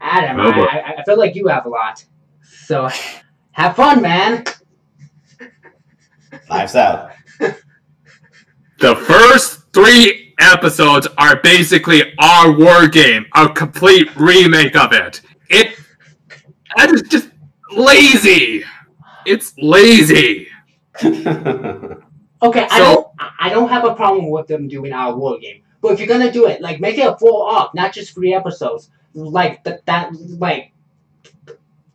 Adam, 0.01 0.39
Oh. 0.39 0.49
I, 0.49 0.77
I, 0.77 0.93
I 0.99 1.03
feel 1.03 1.19
like 1.19 1.35
you 1.35 1.47
have 1.47 1.67
a 1.67 1.69
lot. 1.69 2.03
So 2.41 2.89
have 3.51 3.75
fun, 3.75 4.01
man. 4.01 4.43
Knives 6.49 6.75
out. 6.75 7.11
The 8.79 8.95
first 8.95 9.71
three 9.71 10.24
episodes 10.39 11.07
are 11.17 11.39
basically 11.41 12.13
our 12.19 12.51
war 12.51 12.87
game, 12.87 13.25
a 13.33 13.49
complete 13.49 14.13
remake 14.15 14.75
of 14.75 14.91
it. 14.93 15.21
It 15.49 15.75
that 16.75 16.91
is 16.91 17.03
just 17.03 17.29
lazy. 17.71 18.63
It's 19.25 19.53
lazy. 19.57 20.47
Okay, 22.41 22.67
I 22.69 22.79
don't 22.79 23.07
I- 23.17 23.31
I 23.39 23.49
don't 23.49 23.69
have 23.69 23.85
a 23.85 23.95
problem 23.95 24.29
with 24.29 24.45
them 24.47 24.67
doing 24.67 24.91
our 24.93 25.15
war 25.15 25.39
game. 25.39 25.61
But 25.81 25.93
if 25.93 25.99
you're 25.99 26.07
gonna 26.07 26.31
do 26.31 26.47
it, 26.47 26.61
like 26.61 26.79
make 26.79 26.97
it 26.97 27.07
a 27.07 27.17
full 27.17 27.43
arc, 27.43 27.73
not 27.73 27.93
just 27.93 28.13
three 28.13 28.33
episodes. 28.33 28.89
Like 29.13 29.63
that 29.63 29.85
that 29.85 30.11
like 30.37 30.73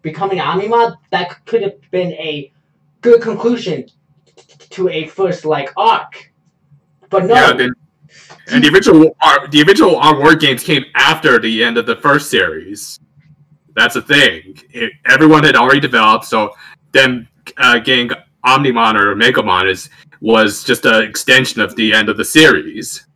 becoming 0.03 0.41
Anima, 0.41 0.99
that 1.11 1.45
could 1.45 1.63
have 1.63 1.79
been 1.91 2.13
a 2.15 2.51
good 3.01 3.21
conclusion 3.21 3.87
to 4.71 4.89
a 4.89 5.07
first 5.07 5.45
like 5.45 5.71
arc. 5.77 6.33
But 7.11 7.27
no, 7.27 7.35
Yeah, 7.35 7.53
then, 7.53 7.73
and 8.49 8.65
the 8.65 8.69
original 8.69 9.17
our, 9.23 9.41
uh, 9.41 9.47
the 9.49 9.63
original 9.63 9.97
our 9.97 10.19
war 10.19 10.35
games 10.35 10.63
came 10.63 10.85
after 10.95 11.39
the 11.39 11.63
end 11.63 11.79
of 11.79 11.87
the 11.87 11.97
first 11.97 12.31
series. 12.31 12.99
That's 13.75 13.95
the 13.95 14.03
thing. 14.03 14.59
It, 14.71 14.93
everyone 15.07 15.45
had 15.45 15.57
already 15.57 15.81
developed, 15.81 16.25
so 16.25 16.53
them 16.93 17.29
uh, 17.57 17.79
getting 17.79 18.11
Omnimon 18.45 19.01
or 19.01 19.15
Megamon 19.15 19.71
is 19.71 19.91
was 20.21 20.65
just 20.65 20.85
an 20.85 21.03
extension 21.03 21.61
of 21.61 21.75
the 21.77 21.95
end 21.95 22.09
of 22.09 22.17
the 22.17 22.25
series 22.25 23.07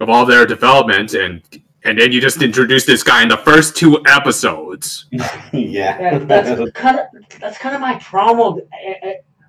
of 0.00 0.08
all 0.08 0.26
their 0.26 0.46
development, 0.46 1.14
and 1.14 1.42
and 1.84 1.98
then 2.00 2.12
you 2.12 2.20
just 2.20 2.42
introduce 2.42 2.84
this 2.84 3.02
guy 3.02 3.22
in 3.22 3.28
the 3.28 3.36
first 3.36 3.76
two 3.76 4.02
episodes. 4.06 5.06
yeah. 5.12 5.52
Yeah, 5.52 6.18
that's 6.18 6.70
kind 6.74 6.98
of 6.98 7.06
that's 7.40 7.58
kind 7.58 7.74
of 7.74 7.80
my 7.80 7.98
problem 7.98 8.56
with, 8.56 8.64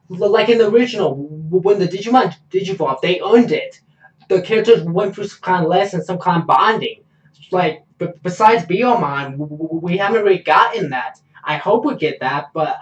like 0.09 0.49
in 0.49 0.57
the 0.57 0.69
original, 0.69 1.15
when 1.15 1.79
the 1.79 1.87
Digimon 1.87 2.33
Digivolve, 2.49 3.01
they 3.01 3.21
earned 3.21 3.51
it. 3.51 3.81
The 4.29 4.41
characters 4.41 4.83
went 4.83 5.15
through 5.15 5.27
some 5.27 5.41
kind 5.41 5.63
of 5.63 5.69
lesson, 5.69 6.03
some 6.03 6.19
kind 6.19 6.41
of 6.41 6.47
bonding. 6.47 7.03
Like, 7.51 7.83
but 7.97 8.21
besides 8.21 8.65
Biyomon, 8.65 9.81
we 9.81 9.97
haven't 9.97 10.23
really 10.23 10.39
gotten 10.39 10.89
that. 10.89 11.19
I 11.43 11.57
hope 11.57 11.85
we 11.85 11.95
get 11.95 12.19
that, 12.19 12.47
but 12.53 12.77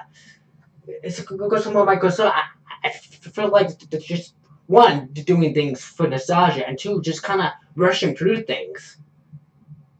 it's 0.87 1.19
because 1.19 1.67
of 1.67 1.73
my 1.73 1.95
concern. 1.97 2.31
I, 2.33 2.43
I 2.83 2.89
feel 2.89 3.49
like 3.49 3.77
just 3.99 4.35
one 4.67 5.07
doing 5.13 5.53
things 5.53 5.83
for 5.83 6.07
nostalgia, 6.07 6.67
and 6.67 6.77
two 6.77 7.01
just 7.01 7.21
kind 7.21 7.41
of 7.41 7.51
rushing 7.75 8.15
through 8.15 8.43
things. 8.43 8.97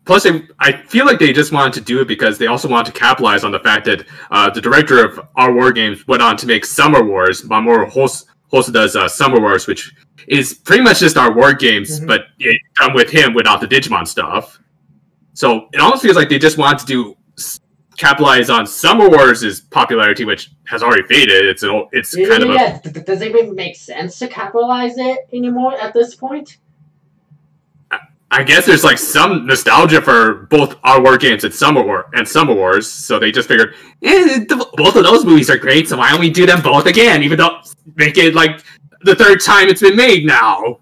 Plus, 0.05 0.23
they, 0.23 0.47
I 0.59 0.71
feel 0.71 1.05
like 1.05 1.19
they 1.19 1.33
just 1.33 1.51
wanted 1.51 1.73
to 1.73 1.81
do 1.81 1.99
it 1.99 2.07
because 2.07 2.37
they 2.37 2.47
also 2.47 2.67
wanted 2.67 2.93
to 2.93 2.99
capitalize 2.99 3.43
on 3.43 3.51
the 3.51 3.59
fact 3.59 3.85
that 3.85 4.05
uh, 4.29 4.49
the 4.51 4.61
director 4.61 5.03
of 5.03 5.27
our 5.35 5.51
war 5.51 5.71
games 5.71 6.07
went 6.07 6.21
on 6.21 6.37
to 6.37 6.45
make 6.45 6.63
Summer 6.63 7.03
Wars. 7.03 7.41
Mamoru 7.41 7.89
Hos- 7.89 8.25
does 8.71 8.95
uh, 8.95 9.07
Summer 9.07 9.41
Wars, 9.41 9.67
which 9.67 9.93
is 10.27 10.53
pretty 10.53 10.81
much 10.83 10.99
just 10.99 11.17
our 11.17 11.33
war 11.33 11.53
games, 11.53 11.97
mm-hmm. 11.97 12.07
but 12.07 12.27
it, 12.39 12.57
done 12.75 12.93
with 12.93 13.09
him 13.09 13.33
without 13.33 13.59
the 13.59 13.67
Digimon 13.67 14.07
stuff. 14.07 14.59
So 15.33 15.67
it 15.73 15.81
almost 15.81 16.01
feels 16.01 16.15
like 16.15 16.29
they 16.29 16.39
just 16.39 16.57
wanted 16.57 16.79
to 16.79 16.85
do 16.85 17.17
capitalize 17.97 18.49
on 18.49 18.65
Summer 18.67 19.09
Wars' 19.09 19.61
popularity, 19.61 20.25
which 20.25 20.51
has 20.67 20.83
already 20.83 21.03
faded. 21.03 21.45
It's 21.45 21.63
an, 21.63 21.87
it's 21.91 22.15
yeah, 22.15 22.27
kind 22.27 22.43
yeah, 22.43 22.75
of 22.77 22.85
a, 22.85 22.89
yeah. 22.89 23.03
Does 23.03 23.21
it 23.21 23.35
even 23.35 23.55
make 23.55 23.75
sense 23.75 24.19
to 24.19 24.27
capitalize 24.27 24.97
it 24.97 25.27
anymore 25.33 25.73
at 25.73 25.93
this 25.93 26.15
point? 26.15 26.57
I 28.35 28.43
guess 28.43 28.65
there's 28.65 28.83
like 28.83 28.97
some 28.97 29.45
nostalgia 29.45 30.01
for 30.01 30.47
both 30.49 30.75
our 30.83 31.01
war 31.01 31.17
games 31.17 31.45
and 31.45 31.53
Summer 31.53 31.81
War 31.81 32.09
and 32.15 32.27
Summer 32.27 32.53
Wars, 32.53 32.91
so 32.91 33.17
they 33.17 33.31
just 33.31 33.47
figured, 33.47 33.75
eh, 34.03 34.43
both 34.49 34.97
of 34.97 35.05
those 35.05 35.23
movies 35.23 35.49
are 35.49 35.57
great, 35.57 35.87
so 35.87 35.95
why 35.95 36.11
don't 36.11 36.19
we 36.19 36.29
do 36.29 36.45
them 36.45 36.61
both 36.61 36.85
again? 36.85 37.23
Even 37.23 37.37
though 37.37 37.61
make 37.95 38.17
it 38.17 38.35
like 38.35 38.61
the 39.03 39.15
third 39.15 39.39
time 39.39 39.69
it's 39.69 39.79
been 39.79 39.95
made 39.95 40.25
now. 40.25 40.81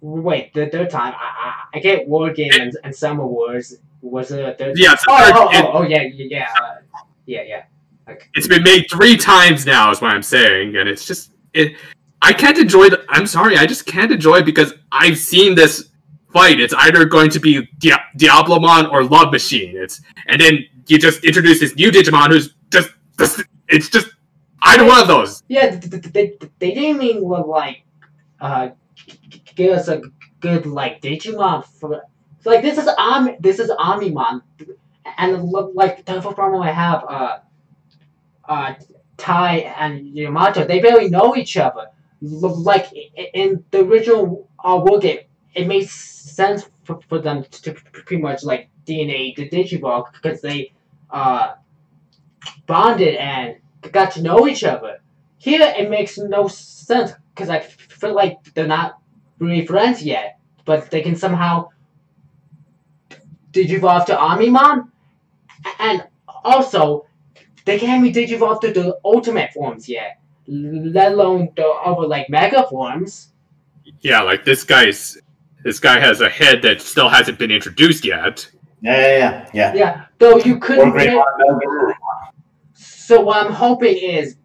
Wait, 0.00 0.52
the 0.54 0.66
third 0.66 0.90
time? 0.90 1.14
I, 1.16 1.52
I, 1.72 1.78
I 1.78 1.78
get 1.78 2.08
War 2.08 2.32
Game 2.32 2.50
and, 2.60 2.76
and 2.82 2.92
Summer 2.92 3.24
Wars. 3.24 3.76
Was 4.00 4.32
it 4.32 4.44
a 4.44 4.54
third? 4.54 4.76
Yeah, 4.76 4.96
oh, 5.08 5.24
third, 5.24 5.34
oh, 5.36 5.48
oh, 5.52 5.62
oh, 5.66 5.70
oh, 5.74 5.82
yeah, 5.82 6.02
yeah, 6.02 6.48
uh, 6.60 6.74
yeah, 7.26 7.42
yeah. 7.42 7.62
Okay. 8.08 8.26
It's 8.34 8.48
been 8.48 8.64
made 8.64 8.86
three 8.90 9.16
times 9.16 9.66
now, 9.66 9.92
is 9.92 10.00
what 10.00 10.10
I'm 10.10 10.22
saying, 10.22 10.74
and 10.76 10.88
it's 10.88 11.06
just 11.06 11.30
it. 11.54 11.76
I 12.22 12.32
can't 12.32 12.58
enjoy 12.58 12.88
the. 12.88 13.04
I'm 13.08 13.26
sorry, 13.28 13.56
I 13.56 13.66
just 13.66 13.86
can't 13.86 14.10
enjoy 14.10 14.38
it 14.38 14.46
because 14.46 14.74
I've 14.90 15.16
seen 15.16 15.54
this 15.54 15.90
fight. 16.36 16.60
It's 16.60 16.74
either 16.84 17.04
going 17.16 17.30
to 17.30 17.40
be 17.40 17.52
Dia- 17.78 18.04
Diablomon 18.16 18.90
or 18.92 19.04
Love 19.16 19.32
Machine. 19.32 19.72
It's 19.84 20.00
and 20.30 20.40
then 20.40 20.54
you 20.86 20.98
just 20.98 21.24
introduce 21.24 21.58
this 21.60 21.74
new 21.80 21.90
Digimon 21.90 22.28
who's 22.32 22.54
just 22.70 22.90
it's 23.68 23.88
just 23.88 24.08
either 24.62 24.84
one 24.84 25.00
of 25.00 25.08
those. 25.08 25.42
Yeah, 25.48 25.66
they, 25.76 26.36
they, 26.58 26.72
didn't 26.74 26.98
mean 26.98 27.22
like 27.22 27.78
uh 28.40 28.68
give 29.54 29.72
us 29.78 29.88
a 29.88 30.02
good 30.40 30.66
like 30.66 31.00
Digimon 31.00 31.64
for 31.64 32.02
like 32.44 32.62
this 32.62 32.78
is 32.78 32.88
Am 32.98 33.36
this 33.40 33.58
is 33.58 33.70
Amimon 33.70 34.42
and 35.18 35.42
like 35.80 36.04
the 36.04 36.20
problem 36.20 36.62
I 36.62 36.72
have 36.72 37.00
uh 37.08 37.38
uh 38.48 38.74
Tai 39.16 39.52
and 39.82 39.92
Yamato 40.14 40.64
they 40.66 40.80
barely 40.80 41.08
know 41.08 41.34
each 41.34 41.56
other. 41.56 41.86
Like 42.20 42.86
in 43.34 43.64
the 43.70 43.80
original 43.80 44.48
uh, 44.64 44.80
War 44.84 44.98
game, 44.98 45.20
it 45.56 45.66
makes 45.66 45.90
sense 45.90 46.68
for, 46.84 47.00
for 47.08 47.18
them 47.18 47.44
to 47.44 47.72
pretty 47.72 48.18
much 48.18 48.44
like 48.44 48.68
DNA 48.86 49.34
the 49.34 49.48
Digivolve 49.48 50.12
because 50.12 50.40
they 50.40 50.72
uh, 51.10 51.54
bonded 52.66 53.16
and 53.16 53.56
got 53.90 54.12
to 54.12 54.22
know 54.22 54.46
each 54.46 54.62
other. 54.62 55.00
Here 55.38 55.60
it 55.62 55.90
makes 55.90 56.18
no 56.18 56.46
sense 56.48 57.12
because 57.34 57.48
I 57.48 57.60
feel 57.60 58.14
like 58.14 58.42
they're 58.54 58.66
not 58.66 58.98
really 59.38 59.66
friends 59.66 60.02
yet, 60.02 60.38
but 60.64 60.90
they 60.90 61.00
can 61.00 61.16
somehow 61.16 61.68
digivolve 63.52 64.06
to 64.06 64.16
Amimon, 64.16 64.90
and 65.78 66.04
also 66.44 67.06
they 67.64 67.78
can't 67.78 68.02
be 68.02 68.12
digivolved 68.12 68.60
to 68.62 68.72
the 68.72 68.98
ultimate 69.04 69.52
forms 69.52 69.88
yet, 69.88 70.20
let 70.46 71.12
alone 71.12 71.50
the 71.56 71.66
other 71.66 72.06
like 72.06 72.28
mega 72.28 72.66
forms. 72.68 73.32
Yeah, 74.00 74.22
like 74.22 74.44
this 74.44 74.64
guy's 74.64 75.18
this 75.66 75.80
guy 75.80 75.98
has 75.98 76.20
a 76.20 76.28
head 76.28 76.62
that 76.62 76.80
still 76.80 77.08
hasn't 77.08 77.40
been 77.40 77.50
introduced 77.50 78.04
yet. 78.04 78.48
Yeah, 78.82 79.00
yeah, 79.00 79.18
yeah. 79.18 79.50
Yeah, 79.52 79.74
yeah 79.74 80.04
though 80.18 80.36
you 80.38 80.60
couldn't 80.60 80.96
get... 80.96 81.26
So 82.74 83.20
what 83.22 83.44
I'm 83.44 83.52
hoping 83.52 83.96
is 83.96 84.36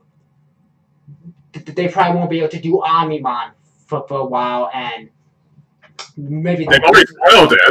they 1.53 1.89
probably 1.89 2.17
won't 2.17 2.31
be 2.31 2.39
able 2.39 2.49
to 2.49 2.60
do 2.60 2.81
Amimon 2.84 3.51
for, 3.86 4.03
for 4.07 4.21
a 4.21 4.25
while 4.25 4.71
and 4.73 5.12
maybe 6.17 6.65
they've 6.65 6.81
already 6.81 7.05
spoiled 7.05 7.53
it. 7.53 7.62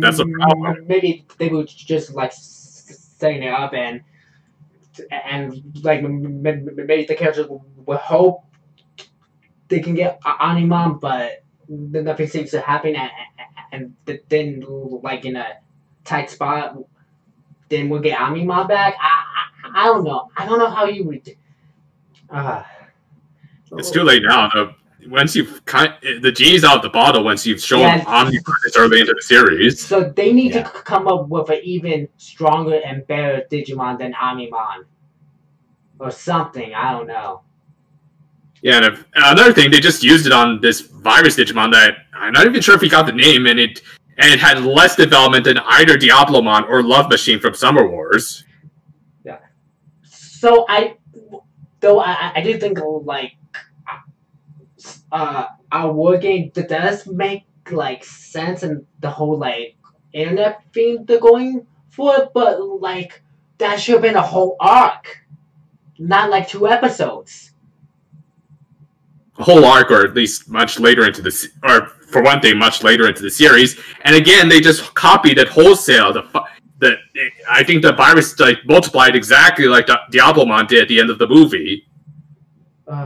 That's 0.00 0.18
a 0.18 0.24
mm, 0.24 0.32
problem. 0.40 0.84
Maybe 0.88 1.26
they 1.38 1.48
will 1.48 1.62
just 1.62 2.12
like 2.14 2.32
setting 2.32 3.44
it 3.44 3.54
up 3.54 3.72
and 3.72 4.02
and 5.12 5.62
like 5.84 6.02
maybe 6.02 7.04
the 7.04 7.14
characters 7.14 7.46
will 7.46 7.96
hope 7.98 8.44
they 9.68 9.78
can 9.78 9.94
get 9.94 10.20
Amimon, 10.22 11.00
but 11.00 11.44
nothing 11.70 12.26
seems 12.26 12.50
to 12.50 12.60
happen, 12.60 12.96
and, 12.96 13.10
and 13.72 14.20
then 14.28 14.64
like 15.02 15.24
in 15.24 15.36
a 15.36 15.58
tight 16.04 16.30
spot, 16.30 16.76
then 17.68 17.88
we'll 17.88 18.00
get 18.00 18.18
Amimon 18.18 18.68
back. 18.68 18.96
I, 19.00 19.24
I, 19.64 19.82
I 19.82 19.86
don't 19.86 20.04
know. 20.04 20.28
I 20.36 20.46
don't 20.46 20.58
know 20.58 20.70
how 20.70 20.86
you 20.86 21.04
would. 21.04 21.36
Uh, 22.28 22.64
it's 23.72 23.90
too 23.90 24.02
late 24.02 24.22
now. 24.24 24.48
The, 24.48 24.74
once 25.08 25.34
you've 25.34 25.64
kind 25.64 25.94
the 26.02 26.32
genie's 26.32 26.64
out 26.64 26.76
of 26.76 26.82
the 26.82 26.90
bottle. 26.90 27.24
Once 27.24 27.46
you've 27.46 27.60
shown 27.60 27.80
yeah. 27.80 28.04
Omni 28.06 28.38
early 28.76 29.00
into 29.00 29.14
the 29.14 29.22
series, 29.22 29.80
so 29.84 30.10
they 30.10 30.32
need 30.32 30.54
yeah. 30.54 30.64
to 30.64 30.68
come 30.68 31.08
up 31.08 31.28
with 31.28 31.48
an 31.50 31.60
even 31.62 32.08
stronger 32.16 32.80
and 32.84 33.06
better 33.06 33.44
Digimon 33.50 33.98
than 33.98 34.12
Amimon, 34.12 34.84
or 35.98 36.10
something. 36.10 36.74
I 36.74 36.92
don't 36.92 37.06
know. 37.06 37.42
Yeah, 38.62 38.84
and 38.84 39.04
another 39.14 39.52
thing, 39.52 39.70
they 39.70 39.80
just 39.80 40.02
used 40.02 40.26
it 40.26 40.32
on 40.32 40.60
this 40.60 40.80
virus 40.80 41.36
Digimon 41.36 41.72
that 41.72 41.96
I'm 42.12 42.32
not 42.32 42.46
even 42.46 42.60
sure 42.60 42.74
if 42.74 42.82
he 42.82 42.88
got 42.88 43.06
the 43.06 43.12
name, 43.12 43.46
and 43.46 43.58
it 43.58 43.80
and 44.18 44.32
it 44.32 44.38
had 44.38 44.62
less 44.62 44.96
development 44.96 45.44
than 45.44 45.58
either 45.58 45.96
Diablomon 45.96 46.68
or 46.68 46.82
Love 46.82 47.08
Machine 47.08 47.40
from 47.40 47.54
Summer 47.54 47.88
Wars. 47.88 48.44
Yeah. 49.24 49.38
So 50.04 50.66
I, 50.68 50.96
though 51.80 52.00
I, 52.00 52.32
I 52.34 52.42
do 52.42 52.58
think 52.58 52.78
like, 53.04 53.32
uh, 55.10 55.46
our 55.72 55.92
war 55.92 56.18
game 56.18 56.50
does 56.54 57.06
make 57.06 57.44
like 57.70 58.04
sense 58.04 58.62
and 58.62 58.84
the 58.98 59.08
whole 59.08 59.38
like 59.38 59.76
internet 60.12 60.64
theme 60.74 61.06
they're 61.06 61.18
going 61.18 61.66
for, 61.88 62.30
but 62.34 62.60
like 62.60 63.22
that 63.56 63.80
should 63.80 63.94
have 63.94 64.02
been 64.02 64.16
a 64.16 64.22
whole 64.22 64.56
arc, 64.60 65.24
not 65.98 66.28
like 66.28 66.46
two 66.46 66.68
episodes 66.68 67.50
whole 69.40 69.64
arc, 69.64 69.90
or 69.90 70.04
at 70.04 70.14
least 70.14 70.48
much 70.48 70.78
later 70.78 71.06
into 71.06 71.22
the, 71.22 71.48
or 71.62 71.86
for 71.86 72.22
one 72.22 72.40
thing, 72.40 72.58
much 72.58 72.82
later 72.82 73.08
into 73.08 73.22
the 73.22 73.30
series. 73.30 73.80
And 74.02 74.14
again, 74.14 74.48
they 74.48 74.60
just 74.60 74.94
copied 74.94 75.38
it 75.38 75.48
wholesale. 75.48 76.12
The 76.12 76.44
the 76.78 76.96
I 77.48 77.62
think 77.62 77.82
the 77.82 77.92
virus 77.92 78.38
like 78.40 78.58
multiplied 78.64 79.14
exactly 79.14 79.66
like 79.66 79.86
Diablomon 79.86 80.66
did 80.66 80.82
at 80.82 80.88
the 80.88 80.98
end 80.98 81.10
of 81.10 81.18
the 81.18 81.28
movie. 81.28 81.86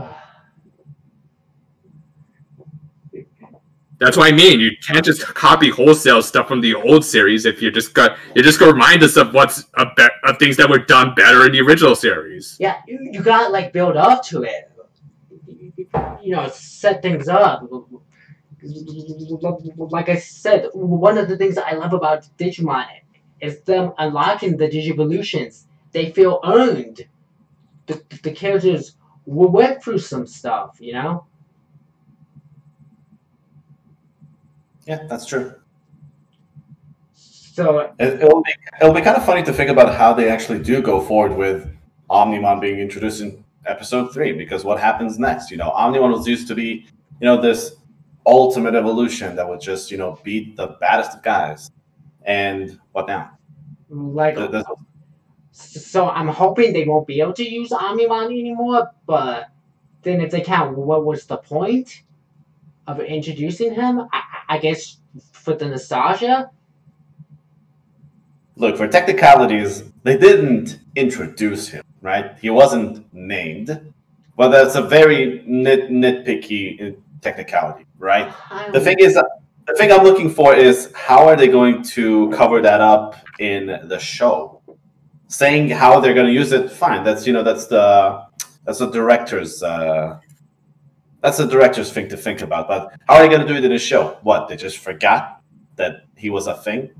That's 3.97 4.17
what 4.17 4.31
I 4.31 4.35
mean. 4.35 4.59
You 4.59 4.71
can't 4.85 5.05
just 5.05 5.25
copy 5.25 5.69
wholesale 5.69 6.21
stuff 6.21 6.49
from 6.49 6.59
the 6.59 6.75
old 6.75 7.05
series 7.05 7.45
if 7.45 7.61
you 7.61 7.71
just 7.71 7.93
got 7.93 8.17
you 8.35 8.43
just 8.43 8.59
go 8.59 8.69
remind 8.69 9.03
us 9.03 9.15
of 9.15 9.33
what's 9.33 9.65
a 9.75 9.85
be- 9.95 10.07
of 10.23 10.37
things 10.37 10.57
that 10.57 10.69
were 10.69 10.79
done 10.79 11.15
better 11.15 11.45
in 11.45 11.53
the 11.53 11.61
original 11.61 11.95
series. 11.95 12.57
Yeah, 12.59 12.81
you, 12.87 12.99
you 13.11 13.21
got 13.21 13.51
like 13.51 13.71
build 13.71 13.95
up 13.95 14.23
to 14.25 14.43
it 14.43 14.71
you 16.21 16.35
know, 16.35 16.47
set 16.49 17.01
things 17.01 17.27
up. 17.27 17.69
Like 19.77 20.09
I 20.09 20.17
said, 20.17 20.69
one 20.73 21.17
of 21.17 21.27
the 21.27 21.37
things 21.37 21.57
I 21.57 21.73
love 21.73 21.93
about 21.93 22.27
Digimon 22.37 22.87
is 23.39 23.61
them 23.61 23.93
unlocking 23.97 24.57
the 24.57 24.67
Digivolutions. 24.67 25.65
They 25.91 26.11
feel 26.11 26.39
earned. 26.43 27.05
The, 27.85 28.01
the 28.23 28.31
characters 28.31 28.95
went 29.25 29.83
through 29.83 29.99
some 29.99 30.25
stuff, 30.25 30.77
you 30.79 30.93
know? 30.93 31.25
Yeah, 34.87 35.05
that's 35.07 35.25
true. 35.25 35.55
So 37.13 37.79
uh, 37.79 37.93
it, 37.99 38.21
will 38.21 38.43
be 38.43 38.53
it'll 38.81 38.93
be 38.93 39.01
kind 39.01 39.15
of 39.15 39.25
funny 39.25 39.41
to 39.43 39.53
think 39.53 39.69
about 39.69 39.95
how 39.95 40.11
they 40.11 40.27
actually 40.29 40.59
do 40.59 40.81
go 40.81 40.99
forward 40.99 41.37
with 41.37 41.73
Omnimon 42.09 42.59
being 42.59 42.79
introduced 42.79 43.21
in 43.21 43.44
episode 43.65 44.13
three 44.13 44.31
because 44.31 44.63
what 44.63 44.79
happens 44.79 45.19
next? 45.19 45.51
You 45.51 45.57
know, 45.57 45.71
Omnimon 45.71 46.11
was 46.11 46.27
used 46.27 46.47
to 46.47 46.55
be, 46.55 46.85
you 47.19 47.25
know, 47.25 47.41
this 47.41 47.75
ultimate 48.25 48.75
evolution 48.75 49.35
that 49.35 49.47
would 49.47 49.61
just, 49.61 49.91
you 49.91 49.97
know, 49.97 50.19
beat 50.23 50.55
the 50.55 50.77
baddest 50.79 51.17
of 51.17 51.23
guys. 51.23 51.71
And 52.23 52.79
what 52.91 53.07
now? 53.07 53.37
Like, 53.89 54.37
so 55.51 56.09
I'm 56.09 56.27
hoping 56.27 56.73
they 56.73 56.83
won't 56.83 57.07
be 57.07 57.21
able 57.21 57.33
to 57.33 57.49
use 57.49 57.69
Omnimon 57.69 58.25
anymore, 58.25 58.91
but 59.05 59.47
then 60.01 60.19
if 60.21 60.31
they 60.31 60.41
count, 60.41 60.77
what 60.77 61.05
was 61.05 61.25
the 61.25 61.37
point 61.37 62.03
of 62.87 62.99
introducing 62.99 63.73
him? 63.73 64.01
I, 64.11 64.21
I 64.49 64.57
guess 64.57 64.97
for 65.31 65.53
the 65.53 65.67
nostalgia. 65.67 66.51
Look, 68.57 68.77
for 68.77 68.87
technicalities, 68.87 69.83
they 70.03 70.17
didn't 70.17 70.79
introduce 70.95 71.69
him, 71.69 71.83
right? 72.05 72.37
He 72.39 72.49
wasn't 72.49 73.11
named. 73.13 73.93
But 74.37 74.49
that's 74.49 74.75
a 74.75 74.81
very 74.81 75.43
nit 75.45 75.89
nitpicky 75.89 76.97
technicality, 77.21 77.85
right? 77.97 78.33
The 78.73 78.79
thing 78.81 78.97
is, 78.99 79.13
the 79.13 79.73
thing 79.77 79.91
I'm 79.91 80.03
looking 80.03 80.29
for 80.29 80.53
is 80.53 80.91
how 80.93 81.27
are 81.27 81.35
they 81.35 81.47
going 81.47 81.81
to 81.83 82.29
cover 82.31 82.61
that 82.61 82.81
up 82.81 83.15
in 83.39 83.67
the 83.87 83.97
show? 83.97 84.61
Saying 85.27 85.69
how 85.69 85.99
they're 85.99 86.13
going 86.13 86.27
to 86.27 86.33
use 86.33 86.51
it, 86.51 86.71
fine. 86.71 87.03
That's 87.03 87.25
you 87.25 87.33
know 87.33 87.43
that's 87.43 87.67
the 87.67 88.25
that's 88.65 88.79
the 88.79 88.91
director's 88.91 89.63
uh, 89.63 90.19
that's 91.21 91.37
the 91.37 91.47
director's 91.47 91.91
thing 91.91 92.09
to 92.09 92.17
think 92.17 92.41
about. 92.41 92.67
But 92.67 92.93
how 93.07 93.15
are 93.15 93.23
they 93.23 93.29
going 93.29 93.41
to 93.41 93.47
do 93.47 93.55
it 93.55 93.63
in 93.65 93.71
the 93.71 93.79
show? 93.79 94.17
What 94.21 94.47
they 94.47 94.55
just 94.55 94.77
forgot 94.77 95.41
that 95.77 96.05
he 96.15 96.29
was 96.29 96.47
a 96.47 96.55
thing? 96.55 96.91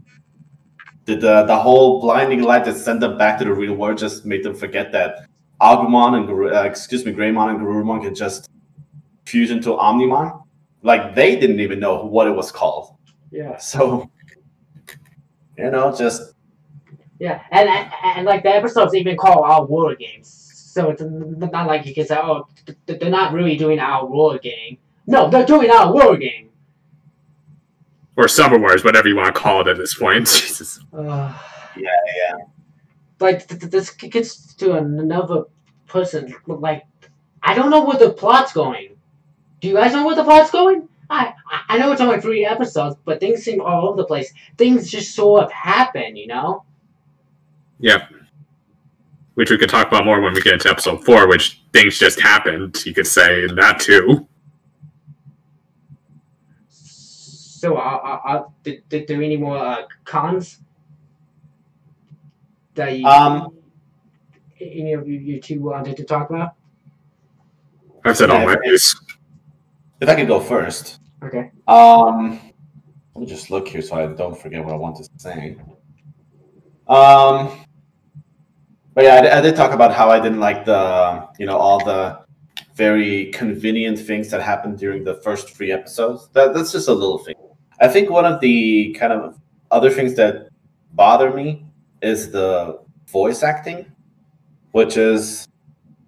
Did 1.06 1.22
the 1.22 1.44
the 1.44 1.58
whole 1.58 2.02
blinding 2.02 2.42
light 2.42 2.66
that 2.66 2.76
sent 2.76 3.00
them 3.00 3.18
back 3.18 3.38
to 3.40 3.46
the 3.46 3.54
real 3.54 3.76
world 3.76 3.98
just 3.98 4.26
make 4.26 4.44
them 4.44 4.56
forget 4.56 4.92
that 4.92 5.28
Agumon 5.62 6.18
and 6.18 6.54
uh, 6.54 6.64
excuse 6.64 7.06
me, 7.06 7.14
Greymon 7.14 7.52
and 7.52 7.60
Garurumon 7.60 8.02
can 8.02 8.16
just 8.16 8.50
fuse 9.26 9.52
into 9.52 9.70
Omnimon? 9.70 10.44
Like 10.82 11.16
they 11.16 11.36
didn't 11.36 11.60
even 11.60 11.80
know 11.80 12.06
what 12.06 12.28
it 12.28 12.32
was 12.32 12.52
called. 12.52 12.96
Yeah. 13.32 13.58
So 13.58 14.10
you 15.58 15.72
know, 15.72 15.96
just 15.96 16.34
yeah, 17.20 17.42
and, 17.52 17.70
and 17.70 17.92
and 18.04 18.26
like 18.26 18.44
the 18.44 18.50
episodes 18.50 18.94
even 18.94 19.16
call 19.16 19.44
our 19.44 19.66
war 19.66 19.96
games, 19.96 20.28
so 20.28 20.90
it's 20.90 21.02
not 21.02 21.68
like 21.68 21.86
you 21.86 21.94
can 21.94 22.06
say, 22.06 22.18
oh, 22.18 22.48
they're 22.86 23.10
not 23.10 23.32
really 23.32 23.56
doing 23.56 23.80
our 23.80 24.06
war 24.06 24.38
game. 24.38 24.78
No, 25.08 25.30
they're 25.30 25.46
doing 25.46 25.70
our 25.70 25.94
war 25.94 26.18
game. 26.18 26.50
Or 28.18 28.28
Summer 28.28 28.58
Wars, 28.58 28.84
whatever 28.84 29.08
you 29.08 29.16
want 29.16 29.34
to 29.34 29.40
call 29.40 29.62
it 29.62 29.68
at 29.68 29.78
this 29.78 29.96
point. 29.96 30.28
Jesus. 30.28 30.80
Uh, 30.94 31.38
yeah, 31.76 31.90
yeah. 32.18 32.38
Like 33.20 33.48
th- 33.48 33.60
th- 33.60 33.72
this 33.72 33.90
gets 33.92 34.54
to 34.56 34.74
another 34.74 35.44
person. 35.88 36.34
Like, 36.48 36.86
I 37.44 37.54
don't 37.54 37.70
know 37.70 37.84
where 37.84 37.98
the 37.98 38.12
plot's 38.12 38.54
going. 38.54 38.96
Do 39.62 39.68
you 39.68 39.76
guys 39.76 39.94
know 39.94 40.06
where 40.06 40.16
the 40.16 40.24
plot's 40.24 40.52
going? 40.52 40.88
I 41.10 41.34
I 41.70 41.78
know 41.78 41.92
it's 41.92 42.02
only 42.02 42.20
three 42.22 42.46
episodes, 42.46 42.96
but 43.06 43.20
things 43.20 43.44
seem 43.44 43.62
all 43.62 43.90
over 43.90 43.98
the 43.98 44.06
place. 44.06 44.34
Things 44.58 44.90
just 44.90 45.14
sort 45.14 45.44
of 45.44 45.52
happen, 45.52 46.16
you 46.16 46.28
know. 46.28 46.64
Yeah. 47.80 48.08
Which 49.36 49.50
we 49.50 49.58
could 49.58 49.70
talk 49.70 49.88
about 49.88 50.06
more 50.06 50.22
when 50.22 50.34
we 50.34 50.42
get 50.42 50.54
into 50.54 50.70
episode 50.70 51.04
four, 51.04 51.28
which 51.28 51.62
things 51.74 52.00
just 52.00 52.20
happened, 52.20 52.84
you 52.86 52.94
could 52.94 53.08
say, 53.08 53.44
in 53.44 53.56
that 53.56 53.80
too. 53.80 54.28
So, 57.66 57.78
are, 57.78 58.46
did, 58.62 58.88
did 58.90 59.08
there 59.08 59.24
any 59.24 59.38
more 59.38 59.58
uh, 59.58 59.88
cons 60.04 60.60
that 62.76 62.96
you, 62.96 63.08
Um, 63.08 63.58
any 64.62 64.94
of 64.94 65.08
you, 65.08 65.18
you 65.18 65.42
two 65.42 65.62
wanted 65.62 65.98
to 65.98 66.04
talk 66.04 66.30
about? 66.30 66.52
I've 68.04 68.16
said 68.18 68.30
all 68.30 68.46
my 68.46 68.52
Yeah. 68.52 68.58
views. 68.64 68.96
If 70.00 70.08
I 70.08 70.14
could 70.14 70.28
go 70.28 70.40
first. 70.40 71.00
Okay. 71.24 71.50
Um, 71.68 72.40
let 73.16 73.22
me 73.22 73.26
just 73.26 73.50
look 73.50 73.68
here 73.68 73.82
so 73.82 73.96
I 73.96 74.06
don't 74.14 74.38
forget 74.38 74.64
what 74.64 74.72
I 74.72 74.78
want 74.78 74.98
to 74.98 75.10
say. 75.18 75.58
Um, 76.88 77.50
but 78.94 79.06
yeah, 79.06 79.16
I, 79.16 79.40
I 79.40 79.42
did 79.42 79.56
talk 79.56 79.72
about 79.72 79.92
how 79.92 80.12
I 80.12 80.20
didn't 80.20 80.40
like 80.40 80.66
the, 80.66 81.28
you 81.40 81.48
know, 81.48 81.58
all 81.58 81.84
the 81.84 82.20
very 82.76 83.32
convenient 83.32 83.98
things 83.98 84.30
that 84.30 84.44
happened 84.44 84.78
during 84.78 85.04
the 85.04 85.16
first 85.16 85.50
three 85.50 85.72
episodes. 85.72 86.30
That 86.34 86.54
that's 86.54 86.72
just 86.72 86.90
a 86.90 86.94
little 86.94 87.18
thing. 87.18 87.34
I 87.80 87.88
think 87.88 88.10
one 88.10 88.26
of 88.26 88.40
the 88.40 88.94
kind 88.94 89.14
of 89.14 89.40
other 89.72 89.90
things 89.90 90.16
that 90.16 90.50
bother 90.94 91.32
me 91.32 91.66
is 92.02 92.32
the 92.32 92.80
voice 93.08 93.44
acting, 93.44 93.92
which 94.72 94.98
is 94.98 95.48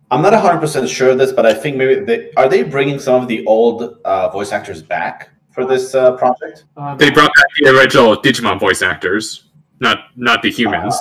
I'm 0.10 0.22
not 0.22 0.34
100% 0.34 0.88
sure 0.88 1.10
of 1.10 1.18
this, 1.18 1.34
but 1.34 1.46
I 1.46 1.54
think 1.54 1.76
maybe 1.76 2.06
they 2.06 2.32
are 2.38 2.48
they 2.48 2.64
bringing 2.64 3.00
some 3.00 3.22
of 3.22 3.28
the 3.28 3.46
old 3.46 4.00
uh, 4.06 4.30
voice 4.30 4.52
actors 4.52 4.82
back 4.82 5.30
for 5.58 5.66
this 5.66 5.96
uh, 5.96 6.16
project? 6.18 6.66
Um, 6.78 6.98
They 6.98 7.10
brought 7.10 7.32
back 7.36 7.46
the 7.60 7.72
original 7.72 8.16
Digimon 8.16 8.60
voice 8.60 8.84
actors, 8.84 9.46
not 9.80 9.98
not 10.16 10.42
the 10.44 10.52
humans. 10.52 10.96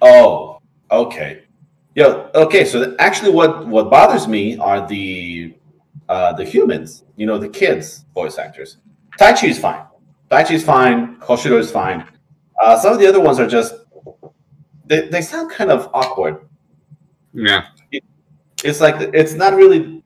Oh, 0.00 0.60
okay. 0.90 1.42
Yeah, 1.96 2.28
okay. 2.36 2.64
So 2.64 2.94
actually, 3.00 3.32
what 3.32 3.66
what 3.66 3.90
bothers 3.90 4.28
me 4.28 4.56
are 4.58 4.86
the 4.86 5.54
uh, 6.08 6.32
the 6.32 6.44
humans. 6.44 7.04
You 7.16 7.26
know, 7.26 7.38
the 7.38 7.48
kids 7.48 8.04
voice 8.14 8.38
actors. 8.38 8.78
Taichi 9.18 9.48
is 9.48 9.58
fine. 9.58 9.84
Taichi 10.30 10.52
is 10.52 10.64
fine. 10.64 11.16
Koshiro 11.16 11.58
is 11.58 11.70
fine. 11.70 12.04
Uh, 12.62 12.78
some 12.78 12.92
of 12.92 12.98
the 12.98 13.06
other 13.06 13.20
ones 13.20 13.38
are 13.38 13.46
just 13.46 13.74
they, 14.86 15.08
they 15.08 15.20
sound 15.20 15.50
kind 15.50 15.70
of 15.70 15.90
awkward. 15.92 16.48
yeah. 17.32 17.66
It's 18.64 18.80
like 18.80 18.96
it's 19.14 19.34
not 19.34 19.54
really 19.54 20.02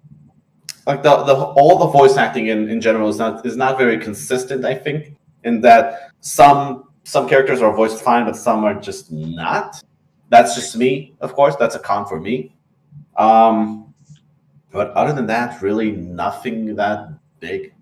like 0.87 1.03
the, 1.03 1.25
the 1.25 1.35
all 1.35 1.79
the 1.79 1.87
voice 1.87 2.19
acting 2.19 2.49
in, 2.49 2.69
in 2.69 2.83
general 2.83 3.09
is 3.09 3.19
not 3.19 3.47
is 3.47 3.57
not 3.57 3.79
very 3.79 3.99
consistent. 3.99 4.67
I 4.67 4.75
think 4.75 5.17
in 5.45 5.63
that 5.63 6.11
some 6.21 6.91
some 7.05 7.29
characters 7.29 7.63
are 7.63 7.75
voiced 7.75 8.03
fine, 8.03 8.27
but 8.27 8.37
some 8.37 8.65
are 8.65 8.75
just 8.75 9.11
not. 9.11 9.83
That's 10.29 10.55
just 10.55 10.77
me, 10.77 11.15
of 11.21 11.33
course. 11.35 11.57
That's 11.57 11.77
a 11.77 11.79
con 11.79 12.07
for 12.07 12.21
me. 12.21 12.55
Um, 13.17 13.92
but 14.73 14.91
other 14.93 15.13
than 15.13 15.27
that, 15.27 15.61
really 15.61 15.93
nothing 15.93 16.75
that 16.77 17.09
big. 17.41 17.75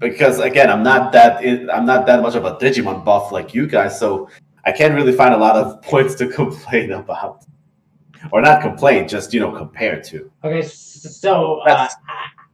Because 0.00 0.40
again, 0.40 0.68
I'm 0.68 0.82
not 0.82 1.12
that 1.12 1.38
I'm 1.72 1.86
not 1.86 2.06
that 2.06 2.20
much 2.20 2.34
of 2.34 2.44
a 2.44 2.56
Digimon 2.56 3.04
buff 3.04 3.30
like 3.30 3.54
you 3.54 3.66
guys, 3.66 3.98
so 3.98 4.28
I 4.64 4.72
can't 4.72 4.94
really 4.94 5.12
find 5.12 5.32
a 5.32 5.36
lot 5.38 5.56
of 5.56 5.80
points 5.90 6.16
to 6.16 6.28
complain 6.28 6.92
about, 6.92 7.44
or 8.32 8.42
not 8.42 8.60
complain, 8.60 9.06
just 9.06 9.32
you 9.32 9.40
know 9.40 9.52
compare 9.52 10.00
to. 10.02 10.30
Okay, 10.42 10.62
so 10.62 11.60
uh, 11.60 11.88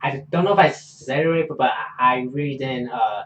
I, 0.03 0.25
don't 0.31 0.45
know 0.45 0.53
if 0.53 0.59
I 0.59 0.71
said 0.71 1.25
it 1.25 1.29
right, 1.29 1.49
but 1.49 1.71
I 1.99 2.29
really 2.31 2.59
didn't 2.59 2.91
uh, 2.91 3.25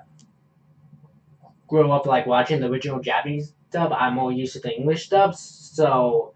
grow 1.66 1.90
up 1.90 2.06
like 2.06 2.26
watching 2.26 2.60
the 2.60 2.68
original 2.68 3.00
Japanese 3.00 3.52
dub. 3.72 3.92
I'm 3.92 4.14
more 4.14 4.30
used 4.30 4.52
to 4.52 4.60
the 4.60 4.74
English 4.74 5.08
dubs, 5.08 5.40
so 5.74 6.32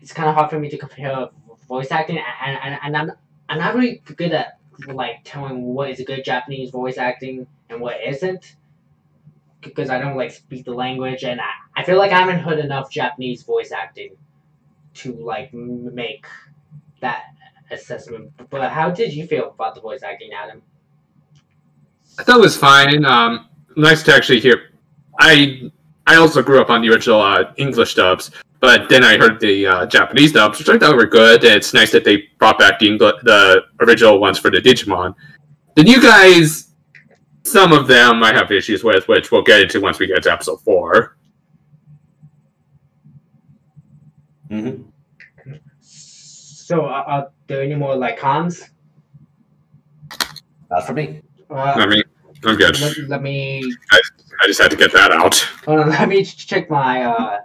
it's 0.00 0.12
kind 0.12 0.28
of 0.28 0.34
hard 0.34 0.50
for 0.50 0.58
me 0.58 0.68
to 0.68 0.76
compare 0.76 1.28
voice 1.68 1.90
acting, 1.92 2.18
and, 2.18 2.58
and, 2.62 2.78
and 2.82 2.96
I'm 2.96 3.12
I'm 3.48 3.58
not 3.58 3.74
really 3.74 4.02
good 4.16 4.32
at 4.32 4.58
like 4.88 5.20
telling 5.24 5.62
what 5.62 5.90
is 5.90 6.00
a 6.00 6.04
good 6.04 6.24
Japanese 6.24 6.70
voice 6.70 6.98
acting 6.98 7.46
and 7.68 7.80
what 7.80 7.96
isn't. 8.04 8.56
Because 9.60 9.88
I 9.88 9.98
don't 9.98 10.16
like 10.16 10.30
speak 10.30 10.66
the 10.66 10.74
language, 10.74 11.24
and 11.24 11.40
I, 11.40 11.50
I 11.80 11.84
feel 11.84 11.96
like 11.96 12.12
I 12.12 12.20
haven't 12.20 12.40
heard 12.40 12.58
enough 12.58 12.90
Japanese 12.90 13.42
voice 13.42 13.72
acting 13.72 14.10
to 14.94 15.12
like 15.14 15.54
make 15.54 16.26
that 17.00 17.24
assessment. 17.70 18.32
But 18.50 18.70
how 18.70 18.90
did 18.90 19.14
you 19.14 19.26
feel 19.26 19.50
about 19.50 19.74
the 19.74 19.80
voice 19.80 20.02
acting, 20.02 20.32
Adam? 20.32 20.62
I 22.18 22.22
thought 22.22 22.38
it 22.38 22.42
was 22.42 22.56
fine. 22.56 23.04
Um, 23.04 23.48
nice 23.76 24.02
to 24.04 24.14
actually 24.14 24.40
hear. 24.40 24.70
I 25.18 25.70
I 26.06 26.16
also 26.16 26.42
grew 26.42 26.60
up 26.60 26.70
on 26.70 26.82
the 26.82 26.90
original 26.90 27.20
uh, 27.20 27.52
English 27.56 27.94
dubs, 27.94 28.30
but 28.64 28.88
then 28.88 29.04
I 29.04 29.18
heard 29.18 29.40
the 29.40 29.66
uh, 29.66 29.84
Japanese 29.86 30.32
dubs, 30.32 30.58
which 30.58 30.70
I 30.70 30.78
thought 30.78 30.96
were 30.96 31.04
good. 31.04 31.44
And 31.44 31.52
it's 31.52 31.74
nice 31.74 31.92
that 31.92 32.02
they 32.02 32.28
brought 32.38 32.58
back 32.58 32.78
the 32.78 32.86
Engl- 32.88 33.20
the 33.22 33.62
original 33.80 34.18
ones 34.18 34.38
for 34.38 34.50
the 34.50 34.56
Digimon. 34.56 35.14
The 35.76 35.82
new 35.82 36.00
guys, 36.00 36.70
some 37.42 37.72
of 37.74 37.86
them 37.86 38.22
I 38.22 38.32
have 38.32 38.50
issues 38.50 38.82
with, 38.82 39.06
which 39.06 39.30
we'll 39.30 39.42
get 39.42 39.60
into 39.60 39.82
once 39.82 39.98
we 39.98 40.06
get 40.06 40.22
to 40.22 40.32
episode 40.32 40.62
four. 40.62 41.18
hmm 44.48 44.70
So, 45.82 46.86
uh, 46.86 47.04
are 47.06 47.30
there 47.46 47.62
any 47.62 47.74
more 47.74 47.94
like 47.96 48.18
cons? 48.18 48.70
Not 50.70 50.86
for 50.86 50.94
me. 50.94 51.20
I 51.50 51.54
Uh, 51.82 51.86
mean, 51.86 52.02
I'm 52.46 52.56
good. 52.56 52.80
let, 52.80 52.96
let 53.08 53.22
me 53.22 53.62
I 53.92 54.46
just 54.46 54.60
had 54.62 54.70
to 54.70 54.76
get 54.76 54.90
that 54.94 55.12
out. 55.12 55.34
hold 55.66 55.80
on, 55.84 55.90
let 55.90 56.08
me 56.08 56.24
check 56.24 56.70
my 56.70 57.02
uh, 57.04 57.38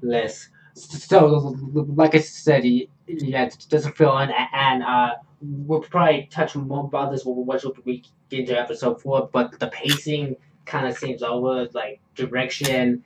list. 0.00 0.48
So, 0.74 1.56
like 1.74 2.14
I 2.14 2.18
said, 2.20 2.64
yeah, 2.64 3.44
it 3.44 3.66
doesn't 3.68 3.96
feel 3.96 4.16
and 4.18 4.32
and 4.52 4.82
uh, 4.82 5.14
we'll 5.40 5.80
probably 5.80 6.28
touch 6.30 6.56
more 6.56 6.84
about 6.84 7.12
this 7.12 7.24
once 7.24 7.64
we 7.84 8.02
get 8.28 8.40
into 8.40 8.58
episode 8.58 9.00
four. 9.00 9.28
But 9.32 9.58
the 9.60 9.68
pacing 9.68 10.36
kind 10.66 10.86
of 10.88 10.96
seems 10.98 11.22
over, 11.22 11.68
like 11.74 12.00
direction 12.16 13.04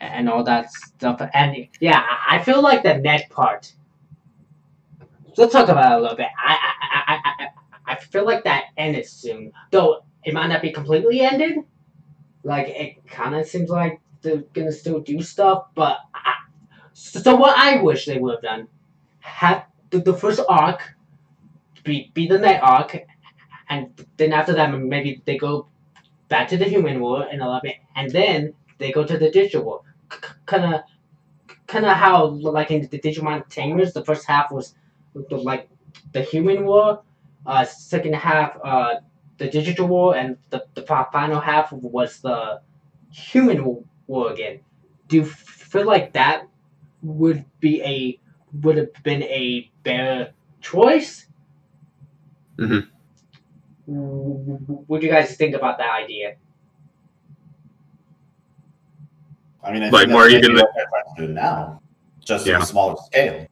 and 0.00 0.28
all 0.28 0.44
that 0.44 0.72
stuff. 0.72 1.20
And 1.34 1.68
yeah, 1.80 2.04
I 2.28 2.42
feel 2.42 2.62
like 2.62 2.82
the 2.82 2.94
neck 2.98 3.30
part. 3.30 3.72
Let's 5.36 5.52
talk 5.52 5.68
about 5.68 5.92
it 5.92 5.98
a 5.98 6.00
little 6.02 6.16
bit. 6.16 6.28
I 6.36 6.54
I, 6.54 7.14
I, 7.14 7.14
I, 7.14 7.44
I- 7.44 7.48
I 7.86 7.96
feel 7.96 8.24
like 8.24 8.44
that 8.44 8.66
ended 8.76 9.04
soon, 9.04 9.50
though 9.72 10.04
it 10.22 10.32
might 10.32 10.46
not 10.46 10.62
be 10.62 10.70
completely 10.70 11.22
ended. 11.22 11.58
Like 12.44 12.68
it 12.68 13.06
kind 13.08 13.34
of 13.34 13.46
seems 13.48 13.68
like 13.68 14.00
they're 14.22 14.44
gonna 14.54 14.70
still 14.72 15.00
do 15.00 15.20
stuff, 15.22 15.66
but 15.74 15.98
I, 16.14 16.34
so 17.00 17.34
what 17.34 17.56
I 17.56 17.80
wish 17.80 18.04
they 18.04 18.18
would 18.18 18.34
have 18.34 18.42
done, 18.42 18.68
have 19.20 19.64
the, 19.90 20.00
the 20.00 20.14
first 20.14 20.40
arc 20.48 20.94
be 21.82 22.10
be 22.12 22.26
the 22.26 22.38
night 22.38 22.60
arc, 22.62 23.06
and 23.68 23.88
then 24.18 24.32
after 24.32 24.52
that 24.52 24.68
maybe 24.68 25.22
they 25.24 25.38
go 25.38 25.66
back 26.28 26.48
to 26.48 26.56
the 26.58 26.66
human 26.66 27.00
world 27.00 27.26
in 27.32 27.40
eleven, 27.40 27.72
and 27.96 28.10
then 28.10 28.54
they 28.78 28.92
go 28.92 29.04
to 29.04 29.16
the 29.16 29.30
digital 29.30 29.64
world. 29.64 29.84
Kind 30.44 30.74
of, 30.74 30.80
kind 31.66 31.86
of 31.86 31.96
how 31.96 32.26
like 32.26 32.70
in 32.70 32.86
the 32.88 32.98
Digimon 32.98 33.48
Tamers, 33.48 33.92
the 33.92 34.04
first 34.04 34.26
half 34.26 34.50
was 34.52 34.74
like 35.30 35.70
the 36.12 36.22
human 36.22 36.66
world, 36.66 36.98
uh, 37.46 37.64
second 37.64 38.14
half 38.14 38.58
uh 38.62 38.96
the 39.38 39.48
digital 39.48 39.86
world, 39.88 40.16
and 40.16 40.36
the 40.50 40.66
the 40.74 40.82
final 40.82 41.40
half 41.40 41.72
was 41.72 42.20
the 42.20 42.60
human 43.10 43.84
world 44.06 44.32
again. 44.32 44.60
Do 45.08 45.16
you 45.16 45.24
feel 45.24 45.86
like 45.86 46.12
that 46.12 46.46
would 47.02 47.44
be 47.60 47.82
a 47.82 48.18
would 48.62 48.76
have 48.76 48.92
been 49.02 49.22
a 49.22 49.70
better 49.82 50.32
choice? 50.60 51.26
Mhm. 52.58 52.88
What 53.86 55.00
do 55.00 55.06
you 55.06 55.12
guys 55.12 55.36
think 55.36 55.54
about 55.54 55.78
that 55.78 55.90
idea? 56.02 56.36
I 59.62 59.72
mean, 59.72 59.82
I 59.82 59.90
Like 59.90 60.02
think 60.02 60.12
more 60.12 60.22
that's 60.22 60.34
maybe 60.34 60.46
even 60.46 60.56
what 60.56 60.70
they're 60.74 60.86
trying 60.86 61.16
to 61.16 61.26
do 61.26 61.32
now, 61.32 61.80
just 62.24 62.48
on 62.48 62.62
a 62.62 62.66
smaller 62.66 62.96
scale. 63.06 63.46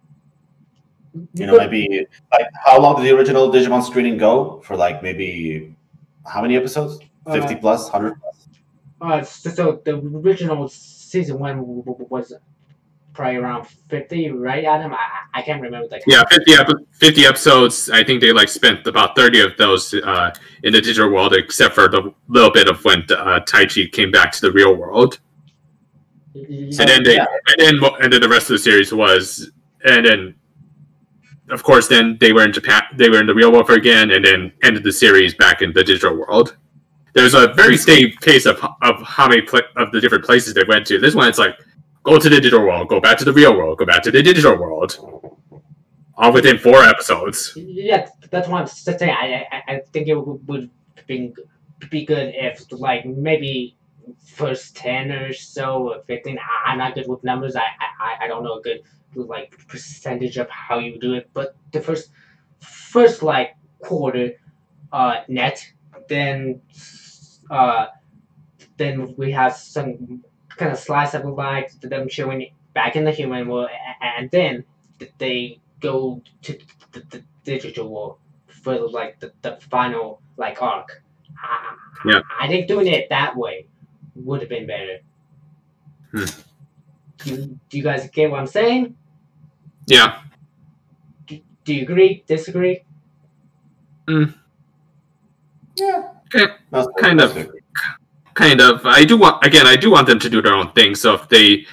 You 1.34 1.46
know, 1.46 1.58
maybe 1.58 2.06
like 2.32 2.46
how 2.64 2.80
long 2.80 2.96
did 2.96 3.04
the 3.04 3.16
original 3.16 3.50
Digimon 3.50 3.84
screening 3.84 4.18
go? 4.18 4.60
For 4.64 4.76
like 4.76 5.02
maybe 5.02 5.74
how 6.26 6.42
many 6.42 6.56
episodes? 6.56 6.98
Fifty 7.32 7.54
Uh, 7.54 7.58
plus, 7.58 7.88
hundred 7.88 8.14
plus. 8.20 8.48
Uh, 9.00 9.22
so, 9.22 9.50
so 9.50 9.82
the 9.84 9.96
original 9.96 10.68
season 10.68 11.38
one 11.38 11.56
w- 11.58 11.82
w- 11.84 12.06
was 12.08 12.32
probably 13.18 13.36
around 13.36 13.66
fifty, 13.90 14.30
right, 14.30 14.64
Adam? 14.64 14.94
I 14.94 14.98
I 15.34 15.42
can't 15.42 15.60
remember 15.60 15.88
the 15.88 16.00
Yeah, 16.06 16.22
50, 16.30 16.54
ep- 16.54 16.86
50 16.92 17.26
episodes. 17.26 17.90
I 17.90 18.02
think 18.04 18.20
they 18.20 18.32
like 18.32 18.48
spent 18.48 18.86
about 18.86 19.16
30 19.16 19.40
of 19.40 19.56
those 19.56 19.92
uh, 19.92 20.32
in 20.62 20.72
the 20.72 20.80
digital 20.80 21.10
world, 21.12 21.34
except 21.34 21.74
for 21.74 21.88
the 21.88 22.14
little 22.28 22.50
bit 22.52 22.68
of 22.68 22.82
when 22.84 23.00
uh, 23.10 23.40
Taichi 23.40 23.90
came 23.92 24.10
back 24.10 24.30
to 24.32 24.40
the 24.40 24.52
real 24.52 24.74
world. 24.74 25.18
And 26.34 26.72
then 26.72 27.02
they, 27.02 27.16
Yeah. 27.16 27.26
and 27.48 27.58
then, 27.82 27.90
and 28.00 28.12
then 28.12 28.20
the 28.20 28.28
rest 28.28 28.44
of 28.50 28.54
the 28.54 28.58
series 28.60 28.92
was, 28.94 29.50
and 29.84 30.06
then, 30.06 30.34
of 31.50 31.62
course, 31.64 31.88
then 31.88 32.16
they 32.20 32.32
were 32.32 32.44
in 32.44 32.52
Japan, 32.52 32.82
they 32.96 33.08
were 33.10 33.20
in 33.20 33.26
the 33.26 33.34
real 33.34 33.50
world 33.52 33.66
for 33.66 33.74
again, 33.74 34.12
and 34.12 34.24
then 34.24 34.52
ended 34.62 34.84
the 34.84 34.92
series 34.92 35.34
back 35.34 35.60
in 35.60 35.72
the 35.72 35.82
digital 35.82 36.14
world. 36.16 36.56
There's 37.14 37.34
a 37.34 37.48
very 37.54 37.76
steady 37.76 38.12
pace 38.22 38.46
of 38.46 38.56
of 38.82 39.02
how 39.02 39.26
many 39.28 39.42
of 39.76 39.90
the 39.90 40.00
different 40.00 40.24
places 40.24 40.54
they 40.54 40.64
went 40.68 40.86
to. 40.86 40.98
This 41.00 41.14
one, 41.16 41.28
it's 41.28 41.38
like 41.38 41.56
go 42.08 42.18
to 42.18 42.28
the 42.28 42.40
digital 42.40 42.60
world, 42.60 42.88
go 42.88 43.00
back 43.00 43.18
to 43.18 43.24
the 43.24 43.32
real 43.32 43.56
world, 43.56 43.78
go 43.78 43.86
back 43.86 44.02
to 44.02 44.10
the 44.10 44.22
digital 44.22 44.56
world, 44.56 44.90
all 46.16 46.32
within 46.32 46.58
four 46.58 46.82
episodes. 46.82 47.52
Yeah, 47.56 48.08
that's 48.30 48.48
what 48.48 48.60
I'm 48.62 48.66
saying. 48.66 49.10
I 49.10 49.46
I, 49.52 49.74
I 49.74 49.80
think 49.92 50.08
it 50.08 50.14
would, 50.14 50.70
be 51.06 51.32
be 51.90 52.04
good 52.04 52.34
if 52.34 52.70
like 52.72 53.06
maybe 53.06 53.76
first 54.36 54.76
ten 54.76 55.10
or 55.12 55.32
so 55.32 55.90
or 55.90 56.02
fifteen. 56.06 56.38
I, 56.38 56.70
I'm 56.70 56.78
not 56.78 56.94
good 56.94 57.08
with 57.08 57.22
numbers. 57.24 57.56
I 57.56 57.66
I, 58.00 58.24
I 58.24 58.28
don't 58.28 58.42
know 58.44 58.58
a 58.58 58.62
good 58.62 58.80
like 59.14 59.56
percentage 59.68 60.36
of 60.36 60.48
how 60.50 60.78
you 60.78 60.98
do 60.98 61.14
it, 61.14 61.30
but 61.32 61.56
the 61.72 61.80
first 61.80 62.10
first 62.60 63.22
like 63.22 63.56
quarter 63.80 64.32
uh 64.92 65.16
net, 65.28 65.64
then 66.08 66.60
uh 67.50 67.86
then 68.76 69.14
we 69.16 69.32
have 69.32 69.56
some 69.56 70.22
kind 70.58 70.72
of 70.72 70.78
slice 70.78 71.14
of 71.14 71.24
life 71.24 71.72
them 71.80 72.08
showing 72.08 72.50
back 72.74 72.96
in 72.96 73.04
the 73.04 73.12
human 73.12 73.48
world, 73.48 73.70
and 74.00 74.30
then 74.30 74.64
they 75.18 75.60
go 75.80 76.22
to 76.42 76.58
the, 76.92 77.00
the 77.10 77.22
digital 77.44 77.88
world 77.88 78.18
for 78.48 78.78
like 78.90 79.20
the, 79.20 79.32
the 79.42 79.58
final 79.70 80.20
like 80.36 80.60
arc. 80.62 81.02
I, 81.42 81.76
Yeah. 82.04 82.20
I 82.40 82.48
think 82.48 82.68
doing 82.68 82.86
it 82.88 83.08
that 83.10 83.36
way 83.36 83.66
would 84.14 84.40
have 84.40 84.48
been 84.50 84.66
better. 84.66 84.98
Hmm. 86.12 86.24
Do, 87.18 87.58
do 87.68 87.76
you 87.78 87.82
guys 87.82 88.08
get 88.10 88.30
what 88.30 88.40
I'm 88.40 88.46
saying? 88.46 88.96
Yeah, 89.86 90.20
Do, 91.26 91.40
do 91.64 91.74
you 91.74 91.82
agree? 91.82 92.24
Disagree? 92.26 92.84
Yeah. 95.76 96.10
Okay. 96.26 96.52
Kind 96.98 97.20
that's 97.20 97.36
of. 97.36 97.50
Kind 98.38 98.60
of. 98.60 98.86
I 98.86 99.04
do 99.04 99.16
want 99.18 99.44
again. 99.44 99.66
I 99.66 99.76
do 99.76 99.90
want 99.90 100.06
them 100.06 100.20
to 100.20 100.30
do 100.30 100.40
their 100.40 100.54
own 100.54 100.70
thing. 100.72 100.94
So 100.94 101.14
if 101.14 101.28
they 101.28 101.66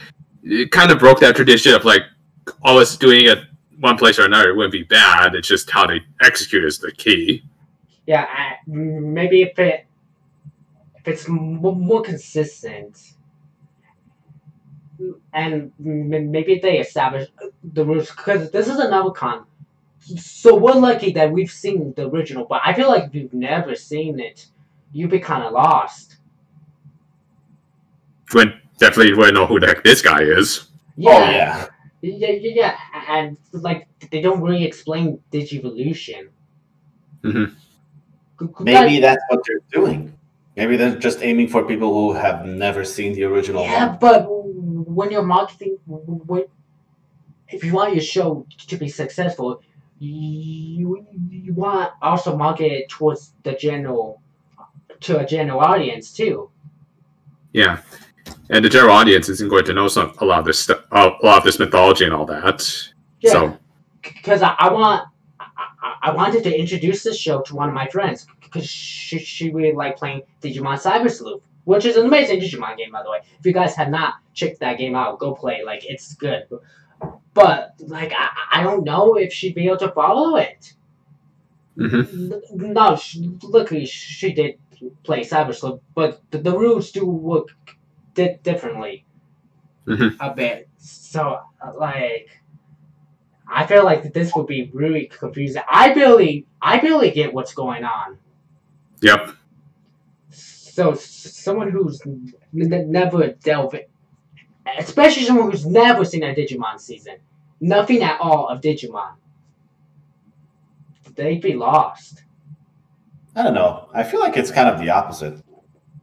kind 0.71 0.91
of 0.91 0.99
broke 0.99 1.19
that 1.21 1.35
tradition 1.35 1.73
of 1.73 1.85
like 1.85 2.03
always 2.63 2.97
doing 2.97 3.25
it 3.27 3.39
one 3.79 3.97
place 3.97 4.17
or 4.19 4.25
another, 4.25 4.49
it 4.49 4.55
wouldn't 4.57 4.73
be 4.73 4.83
bad. 4.83 5.35
It's 5.35 5.47
just 5.47 5.69
how 5.69 5.85
they 5.85 6.01
execute 6.21 6.63
is 6.65 6.79
the 6.79 6.91
key. 6.91 7.43
Yeah, 8.07 8.25
I, 8.29 8.57
maybe 8.67 9.43
if 9.43 9.57
it 9.59 9.85
if 10.95 11.07
it's 11.07 11.27
more 11.27 12.01
consistent, 12.01 13.13
and 15.33 15.71
maybe 15.79 16.59
they 16.59 16.79
establish 16.79 17.29
the 17.63 17.85
rules 17.85 18.09
because 18.09 18.51
this 18.51 18.67
is 18.67 18.79
another 18.79 19.11
con. 19.11 19.45
So 19.99 20.55
we're 20.55 20.73
lucky 20.73 21.11
that 21.13 21.31
we've 21.31 21.51
seen 21.51 21.93
the 21.95 22.07
original, 22.07 22.45
but 22.45 22.61
I 22.63 22.73
feel 22.73 22.89
like 22.89 23.05
if 23.05 23.15
you've 23.15 23.33
never 23.33 23.73
seen 23.75 24.19
it, 24.19 24.47
you'd 24.93 25.09
be 25.09 25.19
kind 25.19 25.43
of 25.43 25.51
lost. 25.53 26.04
When 28.31 28.53
definitely 28.79 29.13
wouldn't 29.13 29.35
know 29.35 29.45
who 29.45 29.59
the 29.59 29.67
heck 29.67 29.83
this 29.83 30.01
guy 30.01 30.21
is. 30.21 30.67
Yeah, 30.97 31.11
Oh 31.11 31.19
yeah. 31.31 31.65
yeah, 32.01 32.29
yeah, 32.31 32.51
yeah, 32.61 32.77
and 33.09 33.37
like 33.51 33.87
they 34.11 34.21
don't 34.21 34.41
really 34.41 34.63
explain 34.65 35.19
Digivolution. 35.31 36.29
Mhm. 37.23 37.51
G- 38.39 38.45
g- 38.47 38.51
Maybe 38.63 38.99
that's 38.99 39.23
what 39.29 39.41
they're 39.47 39.59
doing. 39.71 40.13
Maybe 40.55 40.77
they're 40.77 40.95
just 40.97 41.21
aiming 41.21 41.47
for 41.49 41.63
people 41.65 41.91
who 41.93 42.13
have 42.13 42.45
never 42.45 42.83
seen 42.85 43.13
the 43.13 43.23
original 43.25 43.63
Yeah, 43.63 43.89
one. 43.89 43.97
but 43.99 44.25
when 44.27 45.11
you're 45.11 45.23
marketing, 45.23 45.77
when, 45.85 46.45
if 47.49 47.63
you 47.63 47.73
want 47.73 47.93
your 47.93 48.03
show 48.03 48.45
to 48.67 48.77
be 48.77 48.87
successful, 48.87 49.61
you 49.99 51.05
you 51.29 51.53
want 51.53 51.91
also 52.01 52.35
market 52.37 52.71
it 52.71 52.89
towards 52.89 53.33
the 53.43 53.53
general 53.53 54.21
to 55.01 55.19
a 55.19 55.25
general 55.25 55.59
audience 55.59 56.11
too. 56.13 56.49
Yeah, 57.53 57.79
and 58.49 58.63
the 58.65 58.69
general 58.69 58.93
audience 58.95 59.29
isn't 59.29 59.49
going 59.49 59.65
to 59.65 59.73
know 59.73 59.87
some 59.87 60.13
a 60.19 60.25
lot 60.25 60.39
of 60.39 60.45
this 60.45 60.59
stuff, 60.59 60.79
a 60.91 61.11
lot 61.23 61.37
of 61.39 61.43
this 61.43 61.59
mythology 61.59 62.05
and 62.05 62.13
all 62.13 62.25
that. 62.25 62.63
Yeah, 63.21 63.31
So 63.31 63.57
because 64.01 64.41
I, 64.41 64.55
I 64.59 64.71
want 64.71 65.07
I, 65.39 65.95
I- 66.03 66.11
wanted 66.13 66.43
to 66.43 66.59
introduce 66.59 67.03
this 67.03 67.17
show 67.17 67.41
to 67.41 67.55
one 67.55 67.69
of 67.69 67.75
my 67.75 67.87
friends 67.87 68.27
because 68.41 68.67
she 68.67 69.19
she 69.19 69.51
really 69.51 69.73
liked 69.75 69.99
playing 69.99 70.21
Digimon 70.41 70.79
Cyber 70.81 71.11
Sleuth, 71.11 71.41
which 71.65 71.85
is 71.85 71.97
an 71.97 72.05
amazing 72.05 72.39
Digimon 72.39 72.77
game 72.77 72.91
by 72.91 73.03
the 73.03 73.09
way. 73.11 73.19
If 73.39 73.45
you 73.45 73.53
guys 73.53 73.75
have 73.75 73.89
not 73.89 74.15
checked 74.33 74.59
that 74.59 74.77
game 74.77 74.95
out, 74.95 75.19
go 75.19 75.33
play. 75.33 75.63
Like 75.65 75.85
it's 75.85 76.13
good. 76.15 76.47
But 77.33 77.73
like 77.79 78.13
I, 78.15 78.29
I 78.59 78.63
don't 78.63 78.83
know 78.85 79.15
if 79.15 79.33
she'd 79.33 79.55
be 79.55 79.65
able 79.67 79.77
to 79.77 79.91
follow 79.91 80.37
it. 80.37 80.73
mhm. 81.77 82.41
No, 82.53 82.95
she, 82.95 83.37
luckily 83.43 83.85
she 83.85 84.33
did 84.33 84.57
play 85.03 85.21
Cyber 85.21 85.53
Sleuth, 85.53 85.81
but 85.93 86.21
the, 86.31 86.37
the 86.39 86.57
rules 86.57 86.91
do 86.91 87.05
work 87.05 87.49
di- 88.15 88.39
differently 88.41 89.05
Mhm. 89.85 90.15
a 90.19 90.33
bit. 90.33 90.67
So, 90.77 91.39
like, 91.77 92.41
I 93.47 93.65
feel 93.67 93.83
like 93.85 94.11
this 94.13 94.33
would 94.35 94.47
be 94.47 94.71
really 94.73 95.05
confusing. 95.05 95.61
I 95.69 95.93
barely, 95.93 96.47
I 96.61 96.79
barely 96.79 97.11
get 97.11 97.33
what's 97.33 97.53
going 97.53 97.83
on. 97.83 98.17
Yep. 99.01 99.35
So, 100.29 100.93
someone 100.95 101.69
who's 101.69 102.01
n- 102.05 102.33
n- 102.59 102.91
never 102.91 103.27
delved, 103.33 103.77
especially 104.79 105.23
someone 105.23 105.51
who's 105.51 105.65
never 105.65 106.03
seen 106.03 106.23
a 106.23 106.33
Digimon 106.33 106.79
season, 106.79 107.17
nothing 107.61 108.01
at 108.01 108.19
all 108.19 108.47
of 108.47 108.61
Digimon, 108.61 109.13
they'd 111.15 111.41
be 111.41 111.53
lost. 111.53 112.23
I 113.35 113.43
don't 113.43 113.53
know. 113.53 113.89
I 113.93 114.03
feel 114.03 114.19
like 114.21 114.35
it's 114.37 114.51
kind 114.51 114.67
of 114.69 114.79
the 114.79 114.89
opposite. 114.89 115.41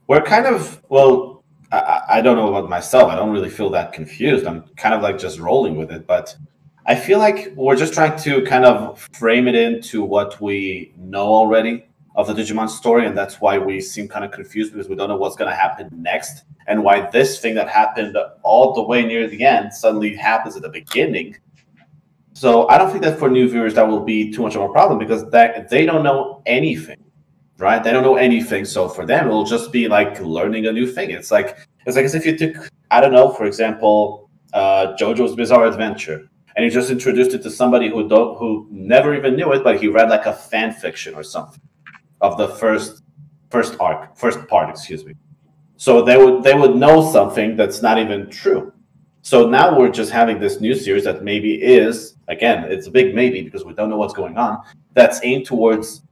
We're 0.06 0.22
kind 0.22 0.46
of 0.46 0.82
well. 0.88 1.31
I- 1.72 2.02
I, 2.18 2.20
don't 2.20 2.36
know 2.36 2.54
about 2.54 2.68
myself. 2.68 3.10
I 3.10 3.16
don't 3.16 3.30
really 3.30 3.48
feel 3.48 3.70
that 3.70 3.92
confused. 3.92 4.46
I'm 4.46 4.62
kind 4.76 4.94
of 4.94 5.02
like 5.02 5.18
just 5.18 5.38
rolling 5.38 5.76
with 5.76 5.90
it. 5.90 6.06
But 6.06 6.36
I 6.84 6.94
feel 6.94 7.18
like 7.18 7.52
we're 7.56 7.76
just 7.76 7.94
trying 7.94 8.18
to 8.20 8.42
kind 8.42 8.64
of 8.64 9.00
frame 9.12 9.48
it 9.48 9.54
into 9.54 10.02
what 10.02 10.40
we 10.40 10.92
know 10.98 11.26
already 11.26 11.86
of 12.14 12.26
the 12.26 12.34
Digimon 12.34 12.68
story, 12.68 13.06
and 13.06 13.16
that's 13.16 13.40
why 13.40 13.56
we 13.56 13.80
seem 13.80 14.06
kind 14.06 14.22
of 14.22 14.30
confused 14.32 14.72
because 14.72 14.88
we 14.88 14.94
don't 14.94 15.08
know 15.08 15.16
what's 15.16 15.36
going 15.36 15.50
to 15.50 15.56
happen 15.56 15.88
next, 15.92 16.44
and 16.66 16.84
why 16.84 17.08
this 17.10 17.40
thing 17.40 17.54
that 17.54 17.68
happened 17.68 18.18
all 18.42 18.74
the 18.74 18.82
way 18.82 19.02
near 19.02 19.26
the 19.26 19.42
end 19.42 19.72
suddenly 19.72 20.14
happens 20.14 20.54
at 20.54 20.60
the 20.60 20.68
beginning. 20.68 21.34
So 22.34 22.68
I 22.68 22.76
don't 22.76 22.90
think 22.90 23.02
that 23.04 23.18
for 23.18 23.30
new 23.30 23.48
viewers 23.48 23.74
that 23.74 23.88
will 23.88 24.04
be 24.04 24.30
too 24.30 24.42
much 24.42 24.56
of 24.56 24.62
a 24.62 24.68
problem 24.68 24.98
because 24.98 25.28
that 25.30 25.70
they 25.70 25.86
don't 25.86 26.02
know 26.02 26.42
anything 26.44 27.02
right? 27.62 27.82
They 27.82 27.92
don't 27.92 28.02
know 28.02 28.16
anything, 28.16 28.64
so 28.64 28.88
for 28.88 29.06
them 29.06 29.28
it'll 29.28 29.44
just 29.44 29.70
be 29.72 29.86
like 29.88 30.20
learning 30.20 30.66
a 30.66 30.72
new 30.72 30.86
thing. 30.86 31.10
It's 31.10 31.30
like 31.30 31.56
it's 31.86 31.96
like 31.96 32.04
as 32.04 32.14
if 32.14 32.26
you 32.26 32.36
took 32.36 32.68
I 32.90 33.00
don't 33.00 33.12
know, 33.12 33.30
for 33.30 33.44
example, 33.46 34.28
uh, 34.52 34.94
JoJo's 34.98 35.34
Bizarre 35.34 35.66
Adventure, 35.66 36.28
and 36.54 36.64
you 36.64 36.70
just 36.70 36.90
introduced 36.90 37.32
it 37.32 37.42
to 37.44 37.50
somebody 37.50 37.88
who 37.88 38.08
don't 38.08 38.36
who 38.38 38.66
never 38.70 39.14
even 39.14 39.36
knew 39.36 39.52
it, 39.52 39.62
but 39.62 39.80
he 39.80 39.86
read 39.86 40.10
like 40.10 40.26
a 40.26 40.32
fan 40.32 40.72
fiction 40.72 41.14
or 41.14 41.22
something 41.22 41.62
of 42.20 42.36
the 42.36 42.48
first 42.48 43.02
first 43.50 43.76
arc, 43.78 44.16
first 44.16 44.46
part, 44.48 44.68
excuse 44.68 45.04
me. 45.04 45.14
So 45.76 46.02
they 46.02 46.16
would 46.16 46.42
they 46.42 46.54
would 46.54 46.74
know 46.74 47.10
something 47.12 47.56
that's 47.56 47.80
not 47.80 47.96
even 47.98 48.28
true. 48.28 48.72
So 49.22 49.48
now 49.48 49.78
we're 49.78 49.96
just 50.00 50.10
having 50.10 50.40
this 50.40 50.60
new 50.60 50.74
series 50.74 51.04
that 51.04 51.22
maybe 51.22 51.62
is 51.62 52.16
again, 52.26 52.64
it's 52.64 52.88
a 52.88 52.90
big 52.90 53.14
maybe 53.14 53.40
because 53.42 53.64
we 53.64 53.72
don't 53.72 53.88
know 53.88 53.96
what's 53.96 54.14
going 54.14 54.36
on. 54.36 54.62
That's 54.94 55.20
aimed 55.22 55.46
towards, 55.46 56.02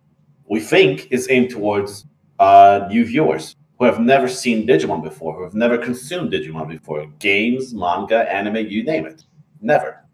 we 0.50 0.58
think, 0.58 1.06
is 1.12 1.30
aimed 1.30 1.48
towards 1.48 2.04
uh, 2.40 2.86
new 2.90 3.04
viewers 3.06 3.54
who 3.78 3.84
have 3.84 4.00
never 4.00 4.26
seen 4.26 4.66
Digimon 4.66 5.02
before, 5.02 5.36
who 5.36 5.44
have 5.44 5.54
never 5.54 5.78
consumed 5.78 6.32
Digimon 6.32 6.68
before, 6.68 7.06
games, 7.20 7.72
manga, 7.72 8.30
anime, 8.30 8.66
you 8.66 8.82
name 8.82 9.06
it, 9.06 9.24
never. 9.62 10.04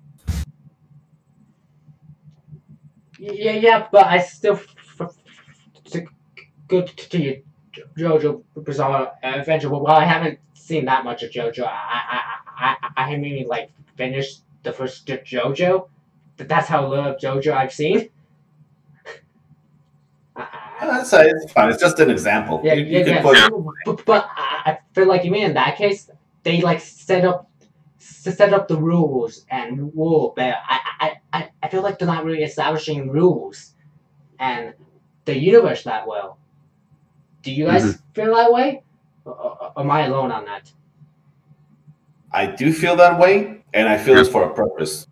Yeah, 3.19 3.53
yeah, 3.53 3.89
but 3.91 4.07
I 4.07 4.19
still 4.19 4.61
f- 5.01 5.17
to 5.89 7.19
you, 7.19 7.43
JoJo 7.97 8.43
Bizarre 8.63 9.13
Adventure. 9.23 9.71
Well, 9.71 9.87
I 9.87 10.05
haven't 10.05 10.39
seen 10.53 10.85
that 10.85 11.03
much 11.03 11.23
of 11.23 11.31
JoJo. 11.31 11.65
I 11.67 11.71
I 12.15 12.21
I 12.59 12.77
I, 12.97 13.09
haven't 13.09 13.25
even 13.25 13.49
like 13.49 13.71
finished 13.97 14.43
the 14.65 14.73
first 14.73 15.07
JoJo. 15.07 15.89
But 16.37 16.49
that's 16.49 16.69
how 16.69 16.87
little 16.87 17.15
JoJo 17.15 17.53
I've 17.53 17.73
seen. 17.73 18.11
I- 20.81 20.87
I- 20.87 20.99
Uh, 21.01 21.05
so 21.05 21.21
it's 21.21 21.53
fine. 21.53 21.71
It's 21.71 21.81
just 21.81 21.99
an 22.01 22.11
example. 22.11 22.61
Yeah, 22.65 22.75
You- 22.75 22.85
you 22.85 22.99
yeah, 22.99 23.23
could 23.23 23.37
yeah. 23.37 23.49
put- 23.49 23.75
But, 23.85 24.05
but 24.05 24.29
I 24.37 24.63
I 24.67 24.79
feel 24.95 25.07
like 25.07 25.25
you 25.25 25.31
mean 25.31 25.45
in 25.45 25.55
that 25.55 25.77
case 25.77 26.11
they 26.43 26.61
like 26.61 26.81
set 26.81 27.25
up 27.25 27.49
set 27.99 28.53
up 28.53 28.67
the 28.69 28.77
rules 28.77 29.45
and 29.51 29.93
rule, 29.95 30.33
but 30.37 30.55
I 30.69 30.79
I, 31.01 31.13
I, 31.33 31.49
I 31.63 31.69
feel 31.69 31.83
like 31.83 31.99
they're 31.99 32.09
not 32.09 32.25
really 32.25 32.43
establishing 32.43 33.11
rules 33.11 33.75
and 34.39 34.75
the 35.25 35.37
universe 35.39 35.83
that 35.85 36.07
well. 36.07 36.39
Do 37.43 37.53
you 37.53 37.67
guys 37.67 38.03
feel 38.15 38.35
that 38.35 38.53
way? 38.53 38.83
Or, 39.25 39.33
or- 39.35 39.73
or 39.77 39.81
am 39.83 39.91
I 39.91 40.07
alone 40.07 40.31
on 40.33 40.45
that? 40.47 40.73
I 42.33 42.47
do 42.47 42.73
feel 42.73 42.97
that 42.97 43.19
way, 43.19 43.63
and 43.73 43.89
I 43.89 43.97
feel 43.99 44.17
it's 44.19 44.29
for 44.29 44.43
a 44.45 44.53
purpose. 44.55 45.07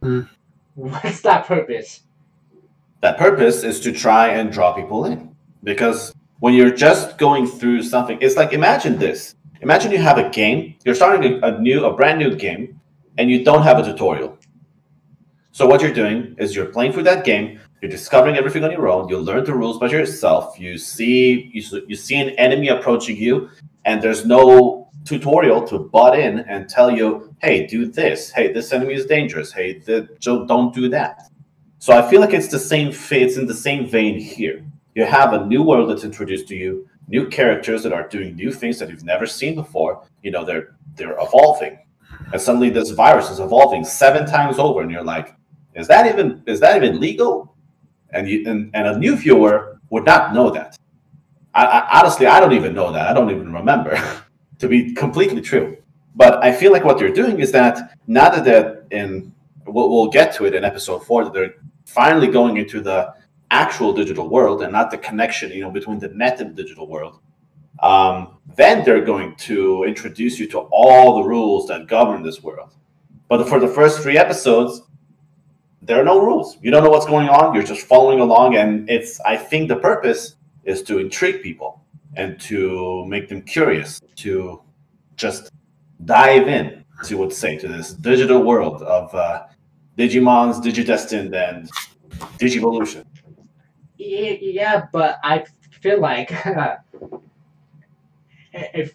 What's 0.74 1.20
that 1.22 1.46
purpose? 1.46 2.02
That 3.00 3.18
purpose 3.18 3.62
is 3.62 3.80
to 3.80 3.92
try 3.92 4.28
and 4.28 4.52
draw 4.52 4.72
people 4.72 5.04
in. 5.04 5.34
Because 5.62 6.14
when 6.40 6.54
you're 6.54 6.74
just 6.74 7.18
going 7.18 7.46
through 7.46 7.82
something, 7.82 8.18
it's 8.20 8.36
like 8.36 8.52
imagine 8.52 8.98
this. 8.98 9.34
Imagine 9.60 9.90
you 9.90 9.98
have 9.98 10.18
a 10.18 10.28
game, 10.30 10.74
you're 10.84 10.94
starting 10.94 11.40
a, 11.42 11.58
new, 11.58 11.84
a 11.84 11.96
brand 11.96 12.18
new 12.18 12.34
game, 12.34 12.80
and 13.18 13.30
you 13.30 13.44
don't 13.44 13.62
have 13.62 13.78
a 13.78 13.82
tutorial. 13.82 14.38
So 15.52 15.66
what 15.66 15.80
you're 15.80 15.94
doing 15.94 16.34
is 16.38 16.54
you're 16.54 16.66
playing 16.66 16.92
through 16.92 17.04
that 17.04 17.24
game, 17.24 17.58
you're 17.80 17.90
discovering 17.90 18.36
everything 18.36 18.62
on 18.64 18.70
your 18.70 18.88
own, 18.88 19.08
you 19.08 19.18
learn 19.18 19.44
the 19.44 19.54
rules 19.54 19.78
by 19.78 19.88
yourself, 19.88 20.60
you 20.60 20.76
see 20.76 21.50
you, 21.54 21.84
you 21.88 21.96
see 21.96 22.16
an 22.16 22.30
enemy 22.30 22.68
approaching 22.68 23.16
you, 23.16 23.48
and 23.86 24.02
there's 24.02 24.26
no 24.26 24.90
tutorial 25.06 25.66
to 25.68 25.78
butt 25.78 26.18
in 26.18 26.40
and 26.40 26.68
tell 26.68 26.90
you, 26.90 27.34
hey, 27.40 27.66
do 27.66 27.86
this, 27.86 28.30
hey, 28.30 28.52
this 28.52 28.72
enemy 28.72 28.94
is 28.94 29.06
dangerous, 29.06 29.52
hey, 29.52 29.78
the, 29.78 30.08
don't 30.20 30.74
do 30.74 30.88
that. 30.90 31.22
So 31.78 31.92
I 31.92 32.08
feel 32.08 32.20
like 32.20 32.32
it's 32.32 32.48
the 32.48 32.58
same. 32.58 32.88
It's 33.10 33.36
in 33.36 33.46
the 33.46 33.54
same 33.54 33.86
vein 33.86 34.18
here. 34.18 34.64
You 34.94 35.04
have 35.04 35.32
a 35.34 35.46
new 35.46 35.62
world 35.62 35.90
that's 35.90 36.04
introduced 36.04 36.48
to 36.48 36.56
you, 36.56 36.88
new 37.08 37.28
characters 37.28 37.82
that 37.82 37.92
are 37.92 38.08
doing 38.08 38.34
new 38.34 38.50
things 38.50 38.78
that 38.78 38.88
you've 38.88 39.04
never 39.04 39.26
seen 39.26 39.54
before. 39.54 40.06
You 40.22 40.30
know, 40.30 40.44
they're 40.44 40.74
they're 40.94 41.16
evolving, 41.20 41.78
and 42.32 42.40
suddenly 42.40 42.70
this 42.70 42.90
virus 42.90 43.30
is 43.30 43.40
evolving 43.40 43.84
seven 43.84 44.26
times 44.26 44.58
over, 44.58 44.80
and 44.80 44.90
you're 44.90 45.04
like, 45.04 45.34
is 45.74 45.86
that 45.88 46.06
even 46.06 46.42
is 46.46 46.60
that 46.60 46.82
even 46.82 46.98
legal? 47.00 47.54
And 48.10 48.28
you 48.28 48.48
and, 48.48 48.70
and 48.74 48.86
a 48.86 48.98
new 48.98 49.16
viewer 49.16 49.78
would 49.90 50.04
not 50.04 50.34
know 50.34 50.50
that. 50.50 50.78
I, 51.54 51.64
I 51.64 52.00
honestly, 52.00 52.26
I 52.26 52.40
don't 52.40 52.52
even 52.52 52.74
know 52.74 52.90
that. 52.92 53.08
I 53.08 53.12
don't 53.12 53.30
even 53.30 53.52
remember, 53.52 54.00
to 54.58 54.68
be 54.68 54.94
completely 54.94 55.40
true. 55.40 55.76
But 56.14 56.42
I 56.42 56.52
feel 56.52 56.72
like 56.72 56.84
what 56.84 56.98
they're 56.98 57.12
doing 57.12 57.40
is 57.40 57.52
that 57.52 57.94
now 58.06 58.30
that 58.30 58.44
they're 58.44 58.84
in, 58.90 59.32
we'll, 59.66 59.90
we'll 59.90 60.08
get 60.08 60.34
to 60.36 60.46
it 60.46 60.54
in 60.54 60.64
episode 60.64 61.04
four, 61.04 61.24
that 61.24 61.34
they're 61.34 61.54
finally 61.86 62.26
going 62.26 62.58
into 62.58 62.80
the 62.80 63.14
actual 63.50 63.92
digital 63.92 64.28
world 64.28 64.62
and 64.62 64.72
not 64.72 64.90
the 64.90 64.98
connection, 64.98 65.50
you 65.50 65.62
know, 65.62 65.70
between 65.70 65.98
the 65.98 66.08
net 66.08 66.40
and 66.40 66.54
the 66.54 66.62
digital 66.62 66.86
world. 66.86 67.20
Um, 67.82 68.38
then 68.56 68.84
they're 68.84 69.04
going 69.04 69.36
to 69.36 69.84
introduce 69.84 70.38
you 70.38 70.48
to 70.48 70.60
all 70.70 71.22
the 71.22 71.28
rules 71.28 71.68
that 71.68 71.86
govern 71.86 72.22
this 72.22 72.42
world. 72.42 72.74
But 73.28 73.48
for 73.48 73.60
the 73.60 73.68
first 73.68 74.00
three 74.00 74.18
episodes, 74.18 74.82
there 75.82 76.00
are 76.00 76.04
no 76.04 76.20
rules. 76.20 76.58
You 76.62 76.70
don't 76.70 76.82
know 76.82 76.90
what's 76.90 77.06
going 77.06 77.28
on. 77.28 77.54
You're 77.54 77.62
just 77.62 77.86
following 77.86 78.20
along, 78.20 78.56
and 78.56 78.88
it's. 78.88 79.20
I 79.20 79.36
think 79.36 79.68
the 79.68 79.76
purpose 79.76 80.36
is 80.64 80.82
to 80.84 80.98
intrigue 80.98 81.42
people 81.42 81.84
and 82.16 82.40
to 82.40 83.04
make 83.06 83.28
them 83.28 83.42
curious, 83.42 84.00
to 84.16 84.62
just 85.16 85.50
dive 86.04 86.48
in, 86.48 86.84
as 87.00 87.10
you 87.10 87.18
would 87.18 87.32
say, 87.32 87.56
to 87.58 87.68
this 87.68 87.92
digital 87.92 88.42
world 88.42 88.82
of 88.82 89.14
uh, 89.14 89.44
Digimons, 89.96 90.62
Digidestined, 90.62 91.34
and 91.34 91.70
Digivolution. 92.38 93.04
Yeah, 93.96 94.36
yeah, 94.40 94.86
but 94.92 95.18
I 95.22 95.44
feel 95.80 96.00
like 96.00 96.30
if 98.52 98.94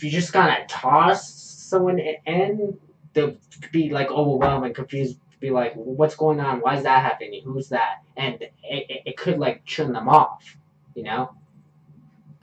you 0.00 0.10
just 0.10 0.32
kind 0.32 0.60
of 0.60 0.68
toss 0.68 1.32
someone 1.34 1.98
in, 1.98 2.78
they'll 3.12 3.36
be 3.72 3.90
like 3.90 4.10
overwhelmed 4.10 4.66
and 4.66 4.74
confused. 4.74 5.18
Be 5.38 5.48
like, 5.48 5.72
what's 5.74 6.16
going 6.16 6.38
on? 6.38 6.60
Why 6.60 6.76
is 6.76 6.82
that 6.82 7.02
happening? 7.02 7.40
Who's 7.42 7.70
that? 7.70 8.02
And 8.18 8.34
it, 8.42 8.52
it, 8.62 9.02
it 9.06 9.16
could 9.16 9.38
like 9.38 9.64
turn 9.64 9.90
them 9.94 10.06
off, 10.06 10.58
you 10.94 11.02
know? 11.02 11.34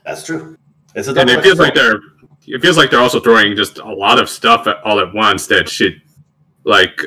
That's 0.04 0.24
true. 0.26 0.58
It's 0.96 1.08
a 1.08 1.14
and 1.14 1.30
it 1.30 1.44
feels 1.44 1.60
like 1.60 1.76
they're 1.76 2.00
it 2.48 2.60
feels 2.60 2.76
like 2.76 2.90
they're 2.90 3.00
also 3.00 3.20
throwing 3.20 3.56
just 3.56 3.78
a 3.78 3.94
lot 3.94 4.20
of 4.20 4.30
stuff 4.30 4.66
at, 4.66 4.82
all 4.84 5.00
at 5.00 5.14
once 5.14 5.46
that 5.48 5.70
should 5.70 6.02
like 6.64 7.06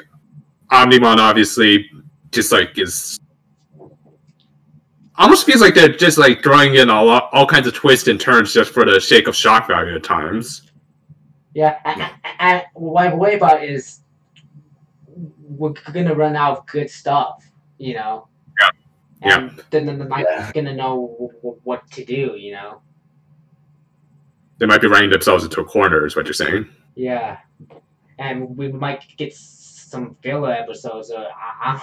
omnimon 0.72 1.18
obviously 1.18 1.90
just 2.30 2.52
like 2.52 2.78
is 2.78 3.18
almost 5.16 5.44
feels 5.44 5.60
like 5.60 5.74
they're 5.74 5.88
just 5.88 6.16
like 6.18 6.42
throwing 6.42 6.74
in 6.76 6.88
all 6.88 7.08
all 7.08 7.46
kinds 7.46 7.66
of 7.66 7.74
twists 7.74 8.08
and 8.08 8.20
turns 8.20 8.52
just 8.54 8.72
for 8.72 8.84
the 8.84 9.00
sake 9.00 9.26
of 9.28 9.34
shock 9.36 9.66
value 9.66 9.94
at 9.94 10.02
times 10.04 10.62
Yeah, 11.54 11.78
and, 11.84 12.02
and 12.38 12.62
what 12.74 13.08
I 13.08 13.14
worry 13.14 13.34
about 13.34 13.64
is 13.64 14.00
we're 15.58 15.72
gonna 15.92 16.14
run 16.14 16.36
out 16.36 16.58
of 16.58 16.66
good 16.66 16.88
stuff, 16.88 17.44
you 17.78 17.94
know? 17.94 18.28
Yeah, 19.20 19.36
And 19.48 19.62
then 19.70 19.84
they're 19.86 19.96
not 19.96 20.20
Yeah. 20.20 20.50
gonna 20.54 20.74
know 20.74 21.08
w- 21.18 21.32
w- 21.42 21.60
what 21.64 21.90
to 21.90 22.04
do, 22.04 22.36
you 22.38 22.52
know? 22.52 22.80
they 24.58 24.66
might 24.66 24.80
be 24.80 24.86
running 24.88 25.10
themselves 25.10 25.42
into 25.42 25.60
a 25.60 25.64
corner 25.64 26.06
is 26.06 26.14
what 26.14 26.24
you're 26.26 26.34
saying 26.34 26.68
Yeah, 26.94 27.38
and 28.18 28.56
we 28.56 28.68
might 28.70 29.04
get 29.16 29.32
s- 29.32 29.56
some 29.90 30.16
filler 30.22 30.52
episodes, 30.52 31.10
or 31.10 31.26
uh, 31.64 31.80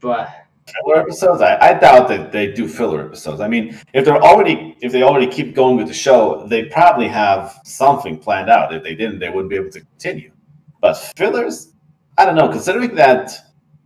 but 0.00 0.30
filler 0.66 1.02
episodes. 1.02 1.42
I, 1.42 1.58
I 1.58 1.74
doubt 1.74 2.08
that 2.08 2.32
they 2.32 2.50
do 2.50 2.66
filler 2.66 3.04
episodes. 3.04 3.40
I 3.40 3.48
mean, 3.48 3.78
if 3.92 4.04
they're 4.04 4.22
already 4.22 4.76
if 4.80 4.92
they 4.92 5.02
already 5.02 5.26
keep 5.26 5.54
going 5.54 5.76
with 5.76 5.88
the 5.88 5.94
show, 5.94 6.46
they 6.48 6.64
probably 6.64 7.08
have 7.08 7.60
something 7.64 8.18
planned 8.18 8.48
out. 8.48 8.74
If 8.74 8.82
they 8.82 8.94
didn't, 8.94 9.18
they 9.18 9.28
wouldn't 9.28 9.50
be 9.50 9.56
able 9.56 9.70
to 9.72 9.80
continue. 9.80 10.32
But 10.80 10.94
fillers, 11.16 11.74
I 12.16 12.24
don't 12.24 12.34
know. 12.34 12.48
Considering 12.48 12.94
that, 12.94 13.32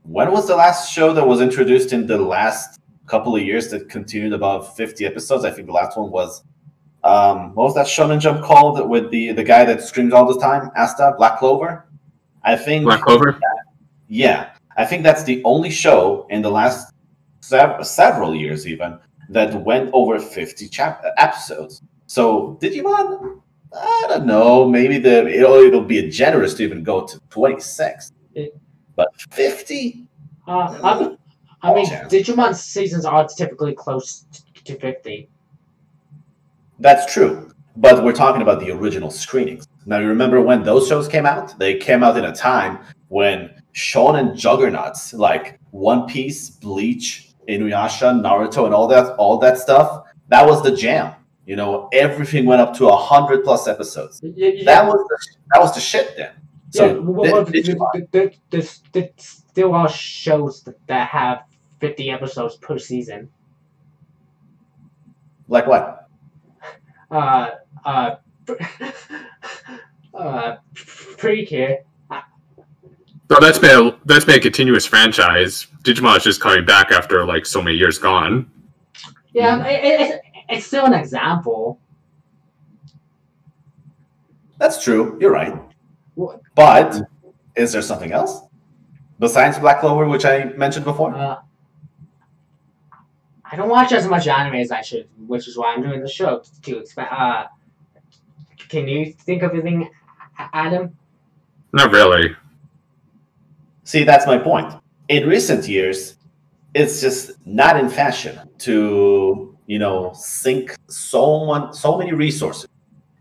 when 0.05 0.31
was 0.31 0.47
the 0.47 0.57
last 0.57 0.93
show 0.93 1.13
that 1.13 1.27
was 1.27 1.41
introduced 1.41 1.93
in 1.93 2.07
the 2.07 2.19
last 2.19 2.81
couple 3.07 3.35
of 3.35 3.43
years 3.43 3.71
that 3.71 3.89
continued 3.89 4.33
above 4.33 4.77
fifty 4.77 5.05
episodes? 5.05 5.45
I 5.45 5.51
think 5.51 5.67
the 5.67 5.73
last 5.73 5.99
one 5.99 6.13
was. 6.13 6.45
Um, 7.05 7.55
what 7.55 7.65
was 7.65 7.75
that 7.77 7.87
Shonen 7.87 8.19
Jump 8.19 8.43
called 8.43 8.89
with 8.89 9.13
the 9.13 9.31
the 9.31 9.45
guy 9.45 9.65
that 9.65 9.81
screams 9.81 10.13
all 10.13 10.27
the 10.33 10.41
time? 10.41 10.71
Asta 10.77 11.15
Black 11.17 11.39
Clover. 11.39 11.86
I 12.47 12.57
think 12.57 12.85
black 12.85 13.03
clover 13.03 13.39
yeah, 14.09 14.51
I 14.77 14.85
think 14.85 15.03
that's 15.03 15.25
the 15.25 15.43
only 15.45 15.71
show 15.71 16.27
in 16.31 16.43
the 16.43 16.51
last 16.51 16.95
sev- 17.41 17.85
several 17.87 18.35
years, 18.35 18.67
even 18.67 18.99
that 19.31 19.53
went 19.65 19.91
over 19.93 20.19
fifty 20.21 20.69
chap- 20.69 21.05
episodes. 21.19 21.83
So 22.07 22.57
Digimon, 22.63 23.41
I 23.75 24.05
don't 24.09 24.27
know. 24.27 24.69
Maybe 24.69 24.99
the 24.99 25.27
it'll, 25.27 25.57
it'll 25.57 25.83
be 25.83 26.09
generous 26.09 26.55
to 26.55 26.63
even 26.63 26.85
go 26.85 27.05
to 27.05 27.21
twenty 27.31 27.61
six, 27.61 28.13
but 28.95 29.09
fifty. 29.31 30.07
uh, 30.47 30.79
I, 30.83 31.17
I 31.69 31.75
mean, 31.75 31.87
Chance. 31.87 32.13
Digimon 32.13 32.55
seasons 32.55 33.05
are 33.05 33.27
typically 33.27 33.75
close 33.75 34.25
to 34.65 34.77
fifty. 34.77 35.29
That's 36.79 37.13
true, 37.13 37.51
but 37.77 38.05
we're 38.05 38.13
talking 38.13 38.43
about 38.43 38.61
the 38.61 38.71
original 38.71 39.11
screenings. 39.11 39.67
Now, 39.87 39.99
you 39.99 40.09
remember 40.09 40.41
when 40.43 40.65
those 40.65 40.89
shows 40.89 41.07
came 41.07 41.27
out? 41.27 41.57
They 41.59 41.77
came 41.79 42.03
out 42.03 42.17
in 42.19 42.25
a 42.25 42.35
time 42.35 42.81
when 43.09 43.51
shonen 43.73 44.35
juggernauts 44.37 45.15
like 45.15 45.61
One 45.71 46.07
Piece, 46.07 46.51
Bleach, 46.51 47.31
Inuyasha, 47.49 48.21
Naruto, 48.21 48.65
and 48.67 48.75
all 48.75 48.89
that, 48.89 49.15
all 49.17 49.39
that 49.39 49.59
stuff. 49.59 50.03
That 50.29 50.45
was 50.45 50.63
the 50.63 50.75
jam. 50.75 51.15
You 51.47 51.55
know, 51.55 51.89
everything 51.93 52.45
went 52.47 52.61
up 52.61 52.75
to 52.79 52.89
a 52.89 52.97
hundred 52.97 53.45
plus 53.45 53.69
episodes. 53.69 54.21
Y- 54.23 54.33
y- 54.37 54.63
That 54.65 54.85
was 54.87 54.97
the, 55.09 55.19
that 55.55 55.61
was 55.61 55.73
the 55.73 55.81
shit 55.81 56.17
then. 56.17 56.33
So 56.71 56.87
yeah, 56.87 56.93
well, 56.99 57.33
well, 57.33 57.45
Di- 57.45 57.63
Digimon- 57.63 57.93
th- 57.93 58.11
th- 58.11 58.31
th- 58.31 58.41
there's, 58.51 59.23
still 59.23 59.73
are 59.73 59.89
shows 59.89 60.63
that, 60.65 60.85
that 60.89 61.09
have 61.09 61.45
50 61.79 62.11
episodes 62.11 62.57
per 62.57 62.77
season. 62.79 63.29
like 65.49 65.69
what? 65.69 66.09
Uh, 67.09 67.51
uh, 67.85 68.17
uh, 70.15 70.57
PreCure. 70.75 71.79
So 73.29 73.41
that's 73.41 73.59
been 73.59 73.89
a, 73.89 73.99
that's 74.05 74.25
been 74.25 74.37
a 74.37 74.41
continuous 74.41 74.87
franchise. 74.87 75.67
Digimon 75.83 76.17
is 76.17 76.23
just 76.23 76.41
coming 76.41 76.65
back 76.65 76.93
after 76.93 77.25
like 77.27 77.45
so 77.45 77.61
many 77.61 77.77
years 77.77 77.99
gone. 77.99 78.51
Yeah, 79.33 79.65
it, 79.67 79.85
it, 79.85 80.01
it's, 80.01 80.27
it's 80.49 80.67
still 80.67 80.85
an 80.87 80.95
example. 80.95 81.81
That's 84.59 84.83
true. 84.83 85.19
You're 85.21 85.33
right. 85.33 85.55
What? 86.15 86.41
But 86.55 87.03
is 87.57 87.73
there 87.73 87.83
something 87.83 88.13
else 88.13 88.43
besides 89.19 89.59
Black 89.59 89.81
Clover, 89.81 90.07
which 90.07 90.25
I 90.25 90.45
mentioned 90.45 90.85
before? 90.85 91.15
Uh, 91.15 91.41
I 93.45 93.57
don't 93.57 93.69
watch 93.69 93.93
as 93.93 94.07
much 94.09 94.27
anime 94.27 94.55
as 94.55 94.71
I 94.71 94.83
should, 94.83 95.09
which 95.27 95.47
is 95.47 95.57
why 95.57 95.75
I'm 95.75 95.83
doing 95.83 96.01
the 96.01 96.09
show 96.09 96.43
to 96.63 96.79
expand. 96.79 97.09
Uh, 97.11 97.47
can 98.69 98.89
you 98.89 99.13
think 99.13 99.43
of 99.43 99.53
anything, 99.53 99.91
Adam? 100.39 100.97
Not 101.73 101.93
really. 101.93 102.35
See, 103.85 104.05
that's 104.05 104.27
my 104.27 104.39
point. 104.39 104.75
In 105.09 105.29
recent 105.29 105.69
years, 105.69 106.17
it's 106.75 107.01
just 107.01 107.33
not 107.47 107.79
in 107.79 107.89
fashion 107.89 108.39
to, 108.59 109.57
you 109.67 109.79
know, 109.79 110.13
sink 110.15 110.77
so 110.89 111.45
one, 111.45 111.73
so 111.73 111.97
many 111.97 112.13
resources 112.13 112.69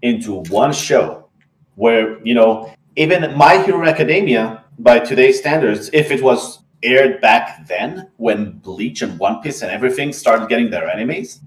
into 0.01 0.43
one 0.49 0.73
show 0.73 1.29
where, 1.75 2.19
you 2.25 2.33
know, 2.33 2.73
even 2.95 3.35
My 3.37 3.61
Hero 3.63 3.85
Academia, 3.85 4.63
by 4.79 4.99
today's 4.99 5.39
standards, 5.39 5.89
if 5.93 6.11
it 6.11 6.21
was 6.21 6.63
aired 6.83 7.21
back 7.21 7.67
then 7.67 8.09
when 8.17 8.51
Bleach 8.59 9.01
and 9.01 9.17
One 9.19 9.41
Piece 9.41 9.61
and 9.61 9.71
everything 9.71 10.13
started 10.13 10.49
getting 10.49 10.69
their 10.69 10.87
animes, 10.87 11.39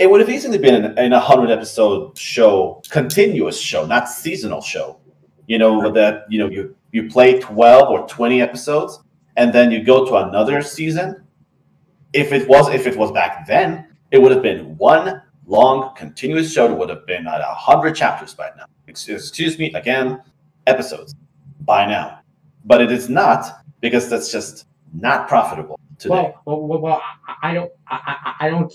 it 0.00 0.10
would 0.10 0.20
have 0.20 0.30
easily 0.30 0.56
been 0.58 0.74
in, 0.84 0.98
in 0.98 1.12
a 1.12 1.20
hundred 1.20 1.50
episode 1.50 2.16
show, 2.16 2.82
continuous 2.90 3.60
show, 3.60 3.84
not 3.86 4.08
seasonal 4.08 4.62
show. 4.62 4.98
You 5.46 5.58
know 5.58 5.92
that 5.92 6.24
you 6.30 6.38
know 6.38 6.48
you 6.48 6.74
you 6.92 7.08
play 7.10 7.38
twelve 7.38 7.90
or 7.90 8.08
twenty 8.08 8.40
episodes, 8.40 8.98
and 9.36 9.52
then 9.52 9.70
you 9.70 9.84
go 9.84 10.06
to 10.06 10.14
another 10.28 10.62
season. 10.62 11.24
If 12.12 12.32
it 12.32 12.48
was 12.48 12.68
if 12.74 12.86
it 12.86 12.96
was 12.96 13.12
back 13.12 13.46
then, 13.46 13.94
it 14.10 14.18
would 14.20 14.32
have 14.32 14.42
been 14.42 14.76
one 14.78 15.22
long 15.46 15.94
continuous 15.96 16.50
show. 16.52 16.72
It 16.72 16.78
would 16.78 16.88
have 16.88 17.06
been 17.06 17.26
at 17.26 17.40
a 17.40 17.54
hundred 17.54 17.94
chapters 17.94 18.32
by 18.34 18.50
now. 18.56 18.64
Ex- 18.88 19.08
Excuse 19.08 19.58
me, 19.58 19.72
again, 19.74 20.22
episodes 20.66 21.14
by 21.60 21.84
now. 21.86 22.20
But 22.64 22.80
it 22.80 22.90
is 22.90 23.08
not 23.10 23.44
because 23.80 24.08
that's 24.08 24.32
just 24.32 24.66
not 24.94 25.28
profitable 25.28 25.78
today. 25.98 26.14
Well, 26.14 26.42
well, 26.46 26.60
well, 26.68 26.80
well 26.80 27.02
I- 27.28 27.50
I 27.50 27.54
don't, 27.54 27.72
I, 27.88 27.96
I, 28.38 28.46
I 28.46 28.50
don't 28.50 28.70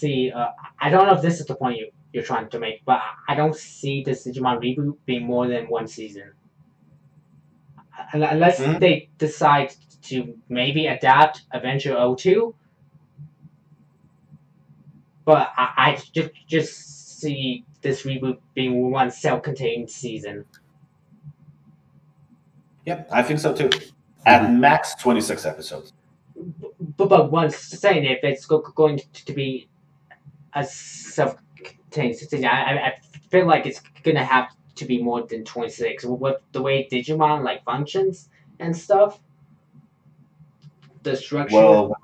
see. 0.00 0.30
Uh, 0.32 0.48
I 0.80 0.90
don't 0.90 1.06
know 1.06 1.14
if 1.14 1.22
this 1.22 1.40
is 1.40 1.46
the 1.46 1.54
point 1.54 1.78
you, 1.78 1.90
you're 2.12 2.22
trying 2.24 2.48
to 2.50 2.58
make, 2.58 2.84
but 2.84 3.00
I 3.28 3.34
don't 3.34 3.54
see 3.56 4.02
this 4.02 4.26
Digimon 4.26 4.60
reboot 4.62 4.96
being 5.06 5.24
more 5.24 5.46
than 5.48 5.64
one 5.66 5.86
season, 5.86 6.32
Un- 8.14 8.22
unless 8.22 8.60
Mhm. 8.60 8.80
they 8.80 9.08
decide 9.18 9.74
to 10.02 10.38
maybe 10.48 10.86
adapt 10.86 11.42
Adventure 11.52 11.96
02. 11.96 12.54
But 15.24 15.50
I, 15.56 15.66
I 15.76 15.98
just 16.12 16.30
just 16.46 17.18
see 17.20 17.64
this 17.82 18.02
reboot 18.04 18.38
being 18.54 18.90
one 18.90 19.10
self-contained 19.10 19.90
season. 19.90 20.44
Yep, 22.84 23.08
I 23.10 23.22
think 23.22 23.40
so 23.40 23.52
too. 23.54 23.70
At 24.24 24.52
max 24.52 24.94
twenty 24.94 25.20
six 25.20 25.44
episodes. 25.44 25.92
but 26.96 27.08
but 27.08 27.32
once 27.32 27.56
saying 27.56 28.04
if 28.04 28.22
it's 28.22 28.44
go- 28.46 28.60
going 28.60 29.00
to 29.26 29.32
be 29.32 29.68
a 30.56 30.64
self-contained 30.64 32.16
I, 32.44 32.48
I- 32.48 32.94
feel 33.30 33.46
like 33.46 33.66
it's 33.66 33.80
gonna 34.04 34.24
have 34.24 34.48
to 34.76 34.84
be 34.84 35.02
more 35.02 35.26
than 35.26 35.44
twenty 35.44 35.70
six. 35.70 36.04
With 36.04 36.36
the 36.52 36.62
way 36.62 36.88
Digimon 36.90 37.42
like 37.42 37.64
functions 37.64 38.28
and 38.60 38.76
stuff, 38.76 39.20
the 41.02 41.16
structure. 41.16 41.56
Well, 41.56 41.96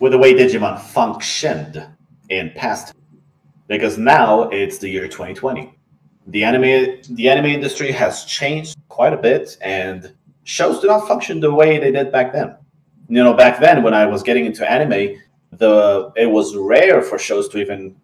with 0.00 0.12
the 0.12 0.18
way 0.18 0.34
Digimon 0.34 0.80
functioned 0.80 1.84
in 2.28 2.52
past, 2.54 2.94
because 3.66 3.98
now 3.98 4.48
it's 4.50 4.78
the 4.78 4.88
year 4.88 5.08
2020. 5.08 5.76
The 6.28 6.44
anime, 6.44 7.00
the 7.10 7.28
anime 7.28 7.46
industry 7.46 7.90
has 7.92 8.24
changed 8.24 8.76
quite 8.88 9.12
a 9.12 9.18
bit, 9.18 9.56
and 9.60 10.14
shows 10.44 10.80
do 10.80 10.86
not 10.86 11.08
function 11.08 11.40
the 11.40 11.52
way 11.52 11.78
they 11.78 11.90
did 11.90 12.12
back 12.12 12.32
then. 12.32 12.56
You 13.08 13.22
know, 13.22 13.34
back 13.34 13.60
then 13.60 13.82
when 13.82 13.94
I 13.94 14.06
was 14.06 14.22
getting 14.22 14.46
into 14.46 14.70
anime, 14.70 15.20
the 15.58 16.12
it 16.16 16.26
was 16.26 16.56
rare 16.56 17.02
for 17.02 17.18
shows 17.18 17.48
to 17.50 17.58
even 17.58 17.96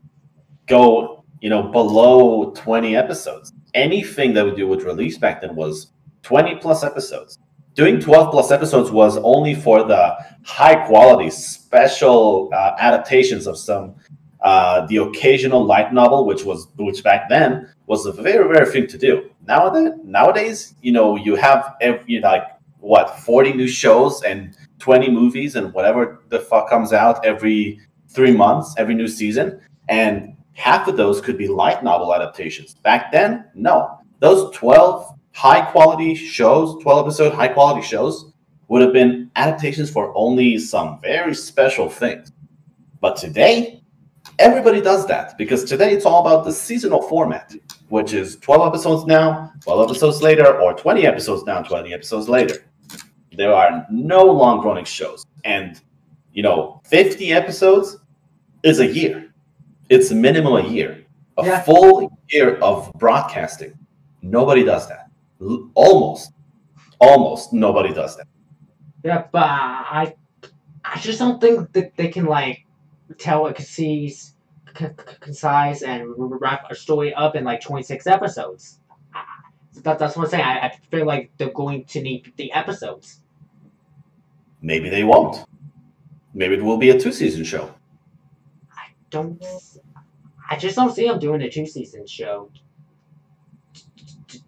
go, 0.67 1.25
you 1.41 1.51
know, 1.51 1.63
below 1.65 2.51
20 2.53 2.97
episodes. 2.97 3.53
Anything 3.75 4.35
that 4.35 4.45
we 4.45 4.55
do 4.55 4.67
would 4.67 4.83
release 4.83 5.19
back 5.19 5.41
then 5.41 5.55
was 5.55 5.93
20 6.23 6.57
plus 6.57 6.83
episodes 6.83 7.39
doing 7.75 8.01
12 8.01 8.31
plus 8.31 8.51
episodes 8.51 8.91
was 8.91 9.17
only 9.19 9.55
for 9.55 9.85
the 9.85 10.15
high 10.45 10.87
quality 10.87 11.31
special 11.31 12.51
uh, 12.53 12.75
adaptations 12.79 13.47
of 13.47 13.57
some 13.57 13.95
uh, 14.43 14.87
the 14.87 14.97
occasional 14.97 15.65
light 15.65 15.93
novel 15.93 16.27
which 16.27 16.45
was 16.45 16.69
which 16.79 17.03
back 17.05 17.29
then 17.29 17.69
was 17.87 18.07
a 18.07 18.13
very 18.13 18.47
rare 18.47 18.67
thing 18.67 18.87
to 18.87 18.99
do 18.99 19.31
nowadays 19.47 19.93
nowadays 20.05 20.75
you 20.83 20.93
know 20.93 21.17
you 21.17 21.35
have 21.37 21.75
every 21.81 22.21
like 22.21 22.45
what 22.81 23.19
40 23.21 23.53
new 23.53 23.69
shows 23.69 24.23
and 24.23 24.57
20 24.79 25.11
movies 25.11 25.57
and 25.57 25.73
whatever 25.73 26.23
the 26.29 26.39
fuck 26.39 26.69
comes 26.69 26.93
out 26.93 27.25
every 27.25 27.81
three 28.09 28.33
months 28.33 28.75
every 28.77 28.95
new 28.95 29.09
season 29.09 29.61
and 29.89 30.35
half 30.53 30.89
of 30.89 30.97
those 30.97 31.21
could 31.21 31.39
be 31.39 31.47
light 31.47 31.85
novel 31.85 32.15
adaptations 32.15 32.75
back 32.75 33.13
then 33.13 33.45
no 33.55 34.01
those 34.21 34.55
12 34.55 35.19
high 35.33 35.63
quality 35.71 36.15
shows, 36.15 36.83
12 36.83 37.07
episode 37.07 37.35
high 37.35 37.49
quality 37.49 37.83
shows, 37.83 38.33
would 38.69 38.83
have 38.83 38.93
been 38.93 39.31
adaptations 39.37 39.91
for 39.91 40.13
only 40.15 40.59
some 40.59 41.01
very 41.01 41.35
special 41.35 41.89
things. 41.89 42.31
But 43.01 43.17
today, 43.17 43.83
everybody 44.39 44.81
does 44.81 45.07
that 45.07 45.37
because 45.39 45.65
today 45.65 45.93
it's 45.93 46.05
all 46.05 46.21
about 46.21 46.45
the 46.45 46.53
seasonal 46.53 47.03
format, 47.03 47.55
which 47.89 48.13
is 48.13 48.37
12 48.37 48.69
episodes 48.69 49.07
now, 49.07 49.53
12 49.63 49.91
episodes 49.91 50.23
later, 50.23 50.61
or 50.61 50.75
20 50.75 51.07
episodes 51.07 51.45
now, 51.45 51.63
20 51.63 51.93
episodes 51.95 52.29
later. 52.29 52.65
There 53.41 53.55
are 53.55 53.87
no 53.91 54.25
long 54.25 54.61
running 54.63 54.85
shows. 54.85 55.25
And, 55.47 55.81
you 56.35 56.43
know, 56.43 56.83
50 56.85 57.33
episodes 57.33 57.97
is 58.63 58.81
a 58.81 58.87
year. 58.87 59.33
It's 59.89 60.11
minimum 60.11 60.63
a 60.63 60.69
year. 60.69 61.07
A 61.39 61.47
Yeah. 61.47 61.63
full 61.63 62.13
year 62.29 62.57
of 62.57 62.93
broadcasting. 62.99 63.73
Nobody 64.21 64.63
does 64.63 64.87
that. 64.89 65.09
Almost, 65.73 66.33
almost 66.99 67.55
nobody 67.55 67.95
does 67.95 68.15
that. 68.19 68.27
Yeah, 69.03 69.25
but 69.33 69.45
I, 69.49 70.15
I 70.85 70.99
just 70.99 71.19
don't 71.19 71.41
think 71.41 71.73
that 71.73 71.97
they 71.97 72.09
can 72.09 72.27
like 72.27 72.67
tell 73.17 73.47
a 73.47 73.55
concise, 73.55 74.35
concise 74.75 75.81
and 75.81 76.13
wrap 76.15 76.71
a 76.71 76.75
story 76.75 77.15
up 77.15 77.37
in 77.37 77.45
like 77.45 77.63
twenty 77.63 77.85
six 77.85 78.07
episodes. 78.07 78.81
I- 79.15 79.25
That, 79.83 79.99
that's 79.99 80.15
what 80.15 80.25
I'm 80.25 80.31
saying. 80.31 80.45
I, 80.45 80.67
I 80.67 80.71
feel 80.91 81.07
like 81.07 81.31
they're 81.39 81.55
going 81.65 81.87
to 81.87 82.03
need 82.03 82.35
the 82.37 82.53
episodes. 82.53 83.23
Maybe 84.63 84.89
they 84.89 85.05
won't. 85.05 85.45
Maybe 86.35 86.55
it 86.55 86.63
will 86.63 86.77
be 86.77 86.91
a 86.91 86.99
two 87.01 87.13
season 87.13 87.45
show. 87.45 87.75
I 88.73 88.89
don't. 89.11 89.43
I 90.49 90.57
just 90.57 90.77
don't 90.77 90.95
see 90.95 91.07
them 91.07 91.19
doing 91.19 91.43
a 91.43 91.51
two 91.51 91.67
season 91.67 92.07
show. 92.07 92.51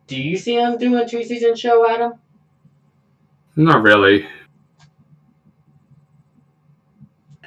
Do 0.06 0.20
you 0.20 0.36
see 0.36 0.56
them 0.56 0.78
doing 0.78 0.94
a 0.94 1.08
two 1.08 1.22
season 1.24 1.56
show, 1.56 1.88
Adam? 1.88 2.12
Not 3.56 3.82
really. 3.82 4.26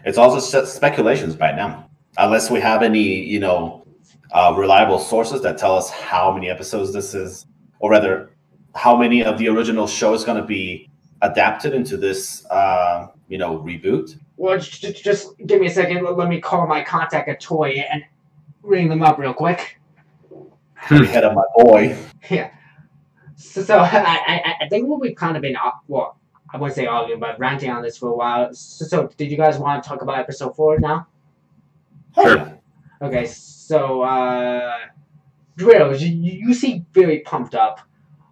It's 0.03 0.18
also 0.18 0.38
s- 0.38 0.72
speculations 0.74 1.36
by 1.36 1.51
now, 1.51 1.89
unless 2.18 2.51
we 2.51 2.59
have 2.59 2.84
any, 2.84 3.01
you 3.03 3.39
know, 3.39 3.86
uh, 4.32 4.53
reliable 4.55 4.99
sources 4.99 5.41
that 5.41 5.57
tell 5.57 5.76
us 5.76 5.89
how 5.89 6.32
many 6.32 6.49
episodes 6.49 6.93
this 6.93 7.13
is, 7.16 7.47
or 7.80 7.91
rather, 7.91 8.32
how 8.76 8.95
many 8.95 9.24
of 9.24 9.38
the 9.38 9.47
original 9.47 9.88
show 9.88 10.13
is 10.13 10.24
going 10.24 10.38
to 10.38 10.43
be 10.45 10.89
adapted 11.32 11.73
into 11.73 11.97
this, 11.97 12.45
uh, 12.47 13.07
you 13.28 13.38
know, 13.38 13.59
reboot. 13.59 14.17
Well, 14.38 14.59
j- 14.59 14.91
j- 14.91 15.01
just 15.01 15.38
give 15.45 15.61
me 15.61 15.67
a 15.67 15.69
second. 15.69 16.03
Let 16.03 16.17
let 16.17 16.30
me 16.30 16.39
call 16.39 16.67
my 16.67 16.84
contact 16.84 17.30
at 17.30 17.41
Toei 17.41 17.84
and 17.91 18.03
ring 18.61 18.89
them 18.89 19.01
up 19.01 19.17
real 19.17 19.34
quick. 19.34 19.80
The 20.89 21.05
head 21.05 21.23
of 21.23 21.34
my 21.34 21.45
boy. 21.57 21.97
Yeah. 22.30 22.49
So, 23.36 23.61
so 23.61 23.78
I, 23.80 23.86
I, 23.88 24.53
I 24.61 24.69
think 24.69 24.88
what 24.88 24.99
we've 24.99 25.15
kind 25.15 25.36
of 25.36 25.43
been, 25.43 25.55
well, 25.88 26.17
I 26.51 26.57
wouldn't 26.57 26.76
say 26.76 26.88
arguing, 26.88 27.19
but 27.19 27.38
ranting 27.38 27.69
on 27.69 27.84
this 27.84 27.97
for 27.97 28.09
a 28.09 28.15
while. 28.15 28.51
So, 28.53 28.86
so 28.86 29.09
did 29.15 29.30
you 29.30 29.38
guys 29.38 29.59
want 29.59 29.84
to 29.84 29.88
talk 29.88 30.01
about 30.01 30.17
episode 30.17 30.55
four 30.55 30.80
now? 30.80 31.05
Sure. 32.15 32.59
Okay, 33.01 33.28
so, 33.28 34.01
uh, 34.01 34.71
Drills, 35.55 36.01
you, 36.01 36.15
you 36.15 36.53
seem 36.55 36.88
very 36.93 37.19
pumped 37.19 37.53
up 37.53 37.82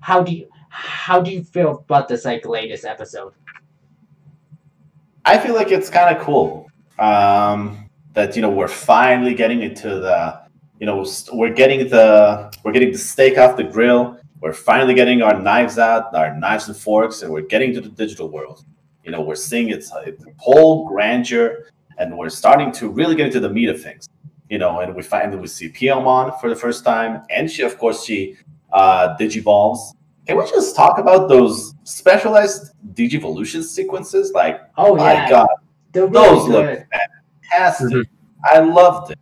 how 0.04 0.22
do 0.22 0.34
you 0.34 0.50
how 0.74 1.22
do 1.22 1.30
you 1.32 1.44
feel 1.44 1.86
about 1.88 2.08
this 2.08 2.26
like 2.26 2.46
latest 2.48 2.84
episode? 2.84 3.34
I 5.24 5.38
feel 5.38 5.54
like 5.54 5.72
it's 5.72 5.90
kind 5.90 6.16
of 6.16 6.22
cool 6.24 6.68
um, 6.98 7.90
that 8.14 8.36
you 8.36 8.42
know 8.42 8.50
we're 8.50 8.68
finally 8.68 9.36
getting 9.36 9.62
into 9.62 9.88
the 9.88 10.42
you 10.80 10.88
know 10.88 11.06
we're 11.32 11.54
getting 11.54 11.88
the 11.90 12.52
we're 12.64 12.72
getting 12.72 12.92
the 12.92 12.98
steak 12.98 13.38
off 13.38 13.56
the 13.56 13.64
grill. 13.64 14.18
We're 14.42 14.52
finally 14.52 14.96
getting 14.96 15.22
our 15.22 15.40
knives 15.40 15.78
out, 15.78 16.14
our 16.16 16.36
knives 16.36 16.68
and 16.68 16.76
forks, 16.76 17.22
and 17.22 17.32
we're 17.32 17.48
getting 17.54 17.72
to 17.76 17.80
the 17.82 17.90
digital 17.90 18.28
world. 18.28 18.66
You 19.06 19.12
know, 19.12 19.22
we're 19.22 19.36
seeing 19.36 19.70
its, 19.70 19.92
its 20.06 20.26
whole 20.38 20.88
grandeur, 20.88 21.70
and 21.98 22.18
we're 22.18 22.30
starting 22.30 22.72
to 22.74 22.90
really 22.90 23.16
get 23.16 23.28
into 23.28 23.40
the 23.40 23.50
meat 23.50 23.70
of 23.70 23.82
things. 23.82 24.10
You 24.50 24.58
know, 24.58 24.80
and 24.80 24.96
we 24.96 25.04
finally 25.04 25.38
we 25.38 25.48
see 25.48 25.70
Piyomon 25.70 26.42
for 26.42 26.50
the 26.50 26.56
first 26.56 26.84
time, 26.84 27.22
and 27.30 27.50
she, 27.50 27.62
of 27.62 27.78
course, 27.78 28.04
she 28.04 28.38
uh, 28.74 29.16
digivolves. 29.18 29.94
Can 30.28 30.38
we 30.38 30.46
just 30.50 30.76
talk 30.76 31.00
about 31.00 31.28
those 31.28 31.74
specialized 31.84 32.72
digivolution 32.94 33.62
sequences? 33.64 34.32
Like, 34.34 34.62
Oh 34.78 34.96
my 34.96 35.14
yeah, 35.14 35.30
God, 35.30 35.48
they're 35.92 36.08
those 36.08 36.48
really 36.48 36.52
look 36.52 36.66
good. 36.66 36.86
fantastic. 37.52 37.88
Mhm. 37.90 38.04
I 38.46 38.60
loved 38.60 39.12
it. 39.12 39.20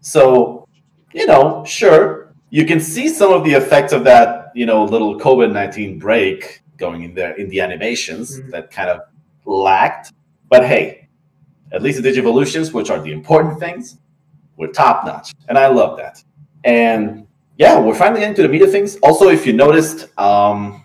So, 0.00 0.68
you 1.12 1.26
know, 1.26 1.64
sure, 1.64 2.34
you 2.50 2.64
can 2.64 2.80
see 2.80 3.08
some 3.08 3.32
of 3.32 3.44
the 3.44 3.52
effects 3.54 3.92
of 3.92 4.04
that, 4.04 4.52
you 4.54 4.66
know, 4.66 4.84
little 4.84 5.18
COVID 5.18 5.52
19 5.52 5.98
break 5.98 6.62
going 6.76 7.02
in 7.02 7.14
there 7.14 7.34
in 7.36 7.48
the 7.48 7.60
animations 7.60 8.38
Mhm. 8.40 8.50
that 8.50 8.70
kind 8.70 8.90
of 8.90 9.00
lacked. 9.46 10.12
But 10.48 10.66
hey, 10.66 11.08
at 11.72 11.82
least 11.82 12.02
the 12.02 12.08
Digivolutions, 12.08 12.72
which 12.72 12.90
are 12.90 13.00
the 13.00 13.10
important 13.12 13.58
things, 13.58 13.98
were 14.56 14.68
top 14.68 15.04
notch. 15.06 15.32
And 15.48 15.58
I 15.58 15.66
love 15.68 15.96
that. 15.98 16.22
And 16.64 17.25
yeah, 17.58 17.78
we're 17.78 17.94
finally 17.94 18.20
getting 18.20 18.36
to 18.36 18.42
the 18.42 18.48
meat 18.48 18.62
of 18.62 18.70
things. 18.70 18.96
Also, 18.96 19.28
if 19.28 19.46
you 19.46 19.52
noticed, 19.52 20.08
um, 20.18 20.84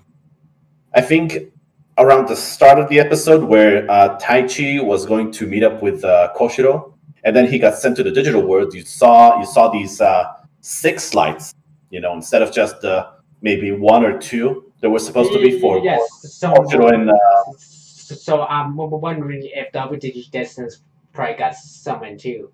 I 0.93 1.01
think 1.01 1.51
around 1.97 2.27
the 2.27 2.35
start 2.35 2.79
of 2.79 2.87
the 2.89 2.99
episode 2.99 3.43
where 3.43 3.89
uh, 3.91 4.17
Taichi 4.19 4.83
was 4.83 5.05
going 5.05 5.31
to 5.33 5.45
meet 5.45 5.63
up 5.63 5.81
with 5.81 6.03
uh, 6.05 6.33
Koshiro, 6.35 6.93
and 7.23 7.35
then 7.35 7.47
he 7.47 7.59
got 7.59 7.75
sent 7.75 7.97
to 7.97 8.03
the 8.03 8.11
digital 8.11 8.41
world. 8.41 8.73
You 8.73 8.83
saw 8.83 9.39
you 9.39 9.45
saw 9.45 9.69
these 9.69 9.99
uh, 9.99 10.25
six 10.61 11.13
lights. 11.13 11.53
You 11.89 11.99
know, 11.99 12.13
instead 12.13 12.41
of 12.41 12.53
just 12.53 12.83
uh, 12.85 13.11
maybe 13.41 13.71
one 13.71 14.05
or 14.05 14.17
two, 14.17 14.71
there 14.79 14.89
was 14.89 15.05
supposed 15.05 15.33
to 15.33 15.39
be 15.39 15.59
four. 15.59 15.79
Yes. 15.79 16.01
So, 16.21 16.53
Koshiro 16.53 16.93
and 16.93 17.09
uh, 17.09 17.15
so, 17.57 18.15
so 18.15 18.43
I'm 18.43 18.77
wondering 18.77 19.41
if 19.53 19.73
Double 19.73 19.97
DigiDestined 19.97 20.77
probably 21.11 21.35
got 21.35 21.55
summoned 21.55 22.21
too. 22.21 22.51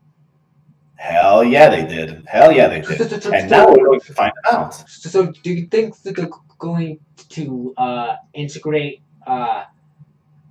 Hell 0.97 1.43
yeah, 1.43 1.69
they 1.69 1.85
did. 1.85 2.25
Hell 2.27 2.51
yeah, 2.51 2.67
they 2.67 2.81
did. 2.81 2.97
So, 2.97 3.19
so- 3.19 3.31
And 3.31 3.49
so- 3.49 3.55
now 3.55 3.69
we're 3.69 3.85
going 3.85 3.99
to 4.01 4.13
find 4.13 4.33
out. 4.51 4.73
So, 4.89 5.31
do 5.31 5.51
you 5.53 5.67
think 5.67 6.01
that 6.01 6.15
they're 6.15 6.29
going 6.59 6.99
to 7.29 7.73
uh, 7.77 8.15
integrate 8.33 9.01
uh, 9.25 9.65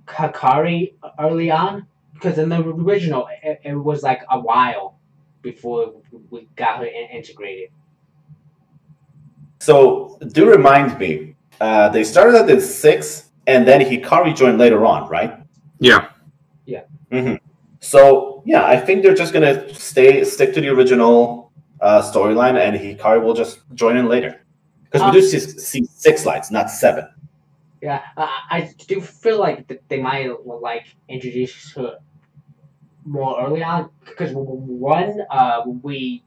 Hikari 0.05 0.93
early 1.19 1.51
on? 1.51 1.85
Because 2.13 2.37
in 2.39 2.49
the 2.49 2.59
original, 2.61 3.27
it, 3.43 3.59
it 3.63 3.75
was 3.75 4.01
like 4.03 4.21
a 4.31 4.39
while 4.39 4.97
before 5.41 5.93
we 6.31 6.47
got 6.55 6.79
her 6.79 6.85
in- 6.85 7.09
integrated. 7.11 7.69
So 9.59 10.17
do 10.31 10.49
remind 10.49 10.97
me. 10.99 11.35
Uh, 11.59 11.89
they 11.89 12.03
started 12.03 12.35
at 12.35 12.47
the 12.47 12.61
six, 12.61 13.29
and 13.47 13.67
then 13.67 13.81
Hikari 13.81 14.35
joined 14.35 14.59
later 14.59 14.85
on, 14.85 15.09
right? 15.09 15.39
Yeah. 15.79 16.09
Yeah. 16.65 16.83
So 17.79 18.43
yeah, 18.45 18.65
I 18.65 18.77
think 18.79 19.03
they're 19.03 19.15
just 19.15 19.33
gonna 19.33 19.73
stay 19.73 20.23
stick 20.23 20.53
to 20.53 20.61
the 20.61 20.69
original 20.69 21.51
uh, 21.81 22.01
storyline, 22.01 22.57
and 22.59 22.75
Hikari 22.75 23.21
will 23.23 23.33
just 23.33 23.59
join 23.73 23.97
in 23.97 24.07
later 24.07 24.41
because 24.85 25.01
we 25.01 25.07
Um, 25.07 25.13
do 25.13 25.21
see, 25.21 25.39
see 25.39 25.85
six 25.85 26.25
lights, 26.25 26.49
not 26.51 26.69
seven. 26.69 27.07
Yeah, 27.81 28.01
I, 28.17 28.41
I 28.49 28.73
do 28.87 29.01
feel 29.01 29.39
like 29.39 29.67
they 29.87 30.01
might 30.01 30.31
like 30.45 30.87
introduce 31.07 31.73
her 31.73 31.99
more 33.05 33.39
early 33.45 33.63
on 33.63 33.89
because 34.05 34.31
one, 34.33 35.21
uh, 35.29 35.63
we 35.83 36.23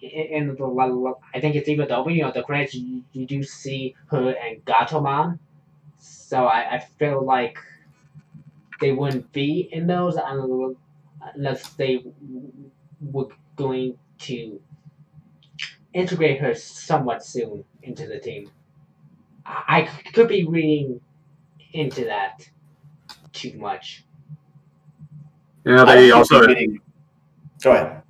in 0.00 0.48
in 0.48 0.54
the 0.54 1.14
I 1.34 1.40
think 1.40 1.56
it's 1.56 1.68
even 1.68 1.88
the 1.88 1.96
opening 1.96 2.22
of 2.22 2.34
the 2.34 2.42
credits 2.42 2.74
you, 2.74 3.02
you 3.12 3.26
do 3.26 3.42
see 3.42 3.96
her 4.06 4.30
and 4.30 4.64
Gatomon, 4.64 5.38
so 5.98 6.46
I, 6.46 6.76
I 6.76 6.78
feel 6.78 7.24
like 7.24 7.58
they 8.80 8.92
wouldn't 8.92 9.30
be 9.32 9.68
in 9.72 9.86
those 9.86 10.16
unless 11.34 11.70
they 11.70 12.04
were 13.00 13.28
going 13.56 13.98
to 14.18 14.60
integrate 15.92 16.40
her 16.40 16.54
somewhat 16.54 17.24
soon 17.24 17.64
into 17.82 18.06
the 18.06 18.18
team. 18.18 18.50
I 19.46 19.88
I 20.04 20.10
could 20.12 20.28
be 20.28 20.44
reading 20.44 21.00
into 21.72 22.04
that 22.04 22.48
too 23.32 23.58
much. 23.58 24.04
Yeah, 25.64 25.84
they 25.84 26.10
also 26.10 26.40
repeating- 26.40 26.80
Go 27.62 27.72
ahead. 27.72 28.02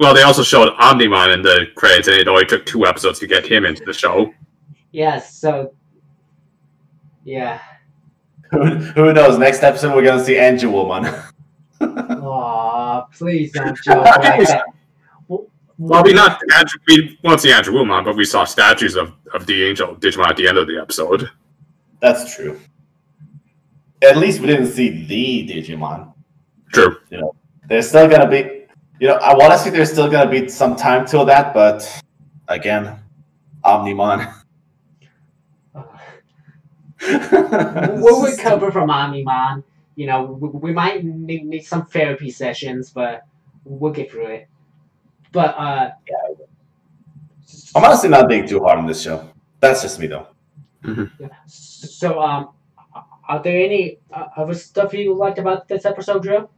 well 0.00 0.14
they 0.14 0.22
also 0.22 0.42
showed 0.42 0.72
Omnimon 0.78 1.34
in 1.34 1.42
the 1.42 1.66
credits, 1.76 2.08
and 2.08 2.16
it 2.16 2.28
only 2.28 2.46
took 2.46 2.64
two 2.64 2.86
episodes 2.86 3.18
to 3.20 3.26
get 3.26 3.44
him 3.46 3.64
into 3.64 3.84
the 3.84 3.92
show. 3.92 4.32
Yeah, 4.92 5.18
so 5.18 5.74
yeah. 7.24 7.60
Who, 8.50 8.64
who 8.96 9.12
knows? 9.12 9.38
Next 9.38 9.62
episode, 9.62 9.94
we're 9.94 10.04
gonna 10.04 10.24
see 10.24 10.34
Angewomon. 10.34 11.24
Aw, 11.80 13.02
please 13.12 13.52
don't 13.54 13.76
joke 13.82 14.04
like 14.04 14.46
that. 14.46 14.64
Well, 15.80 16.02
we 16.02 16.12
not 16.12 16.40
Andrew, 16.56 16.80
we 16.88 17.18
won't 17.22 17.40
see 17.40 17.52
Angewomon, 17.52 18.04
but 18.04 18.16
we 18.16 18.24
saw 18.24 18.44
statues 18.44 18.96
of, 18.96 19.12
of 19.32 19.46
the 19.46 19.64
angel 19.64 19.94
Digimon 19.94 20.28
at 20.28 20.36
the 20.36 20.48
end 20.48 20.58
of 20.58 20.66
the 20.66 20.76
episode. 20.80 21.30
That's 22.00 22.34
true. 22.34 22.58
At 24.02 24.16
least 24.16 24.40
we 24.40 24.48
didn't 24.48 24.72
see 24.72 25.04
the 25.06 25.48
Digimon. 25.48 26.12
True. 26.72 26.96
You 27.10 27.20
know, 27.20 27.36
There's 27.68 27.88
still 27.88 28.08
gonna 28.08 28.28
be, 28.28 28.66
you 28.98 29.06
know, 29.06 29.14
I 29.16 29.34
want 29.34 29.52
to 29.52 29.58
see 29.58 29.70
there's 29.70 29.92
still 29.92 30.10
gonna 30.10 30.30
be 30.30 30.48
some 30.48 30.74
time 30.74 31.06
till 31.06 31.24
that, 31.26 31.54
but 31.54 32.02
again, 32.48 32.98
Omnimon. 33.64 34.34
We'll 38.00 38.22
recover 38.22 38.70
from 38.70 38.88
Omnimon. 38.90 39.62
You 39.96 40.06
know, 40.06 40.22
we, 40.24 40.48
we 40.48 40.72
might 40.72 41.04
need, 41.04 41.44
need 41.44 41.64
some 41.64 41.86
therapy 41.86 42.30
sessions, 42.30 42.90
but 42.90 43.24
we'll 43.64 43.92
get 43.92 44.10
through 44.10 44.26
it. 44.26 44.48
But 45.32 45.54
uh, 45.58 45.90
I'm 47.74 47.84
honestly 47.84 48.08
not 48.08 48.28
being 48.28 48.46
too 48.46 48.60
hard 48.60 48.78
on 48.78 48.86
this 48.86 49.02
show. 49.02 49.28
That's 49.60 49.82
just 49.82 49.98
me, 49.98 50.06
though. 50.06 50.28
yeah. 50.84 51.28
so 51.46 52.20
um, 52.20 52.50
are 53.28 53.42
there 53.42 53.62
any 53.62 53.98
uh, 54.12 54.28
other 54.36 54.54
stuff 54.54 54.94
you 54.94 55.14
liked 55.14 55.38
about 55.38 55.68
this 55.68 55.84
episode, 55.84 56.22
Drew? 56.22 56.48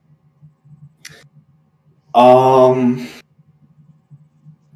Um, 2.14 3.09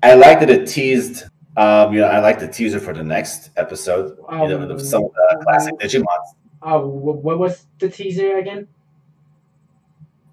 I 0.02 0.14
like 0.14 0.40
that 0.40 0.50
it 0.50 0.66
teased. 0.66 1.24
Um, 1.56 1.92
you 1.94 2.00
know, 2.00 2.06
I 2.08 2.18
like 2.20 2.38
the 2.40 2.48
teaser 2.48 2.80
for 2.80 2.92
the 2.92 3.04
next 3.04 3.50
episode. 3.56 4.16
You 4.32 4.48
know, 4.48 4.66
with 4.66 4.84
some 4.86 5.04
of 5.04 5.12
the 5.12 5.40
classic 5.44 5.74
Digimon. 5.78 6.04
Uh, 6.62 6.80
what 6.80 7.38
was 7.38 7.66
the 7.78 7.88
teaser 7.88 8.38
again? 8.38 8.66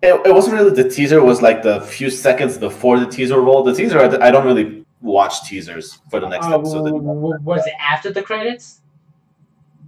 It, 0.01 0.13
it 0.25 0.33
wasn't 0.33 0.55
really 0.55 0.71
the 0.71 0.89
teaser. 0.89 1.19
It 1.19 1.23
was 1.23 1.41
like 1.41 1.61
the 1.61 1.81
few 1.81 2.09
seconds 2.09 2.57
before 2.57 2.99
the 2.99 3.05
teaser 3.05 3.39
roll. 3.39 3.63
The 3.63 3.73
teaser, 3.75 3.99
I, 3.99 4.27
I 4.27 4.31
don't 4.31 4.45
really 4.45 4.83
watch 5.01 5.43
teasers 5.47 5.99
for 6.09 6.19
the 6.19 6.27
next 6.27 6.47
Uh, 6.47 6.57
episode. 6.57 6.91
was 6.91 7.67
it 7.67 7.73
after 7.79 8.11
the 8.11 8.23
credits? 8.23 8.81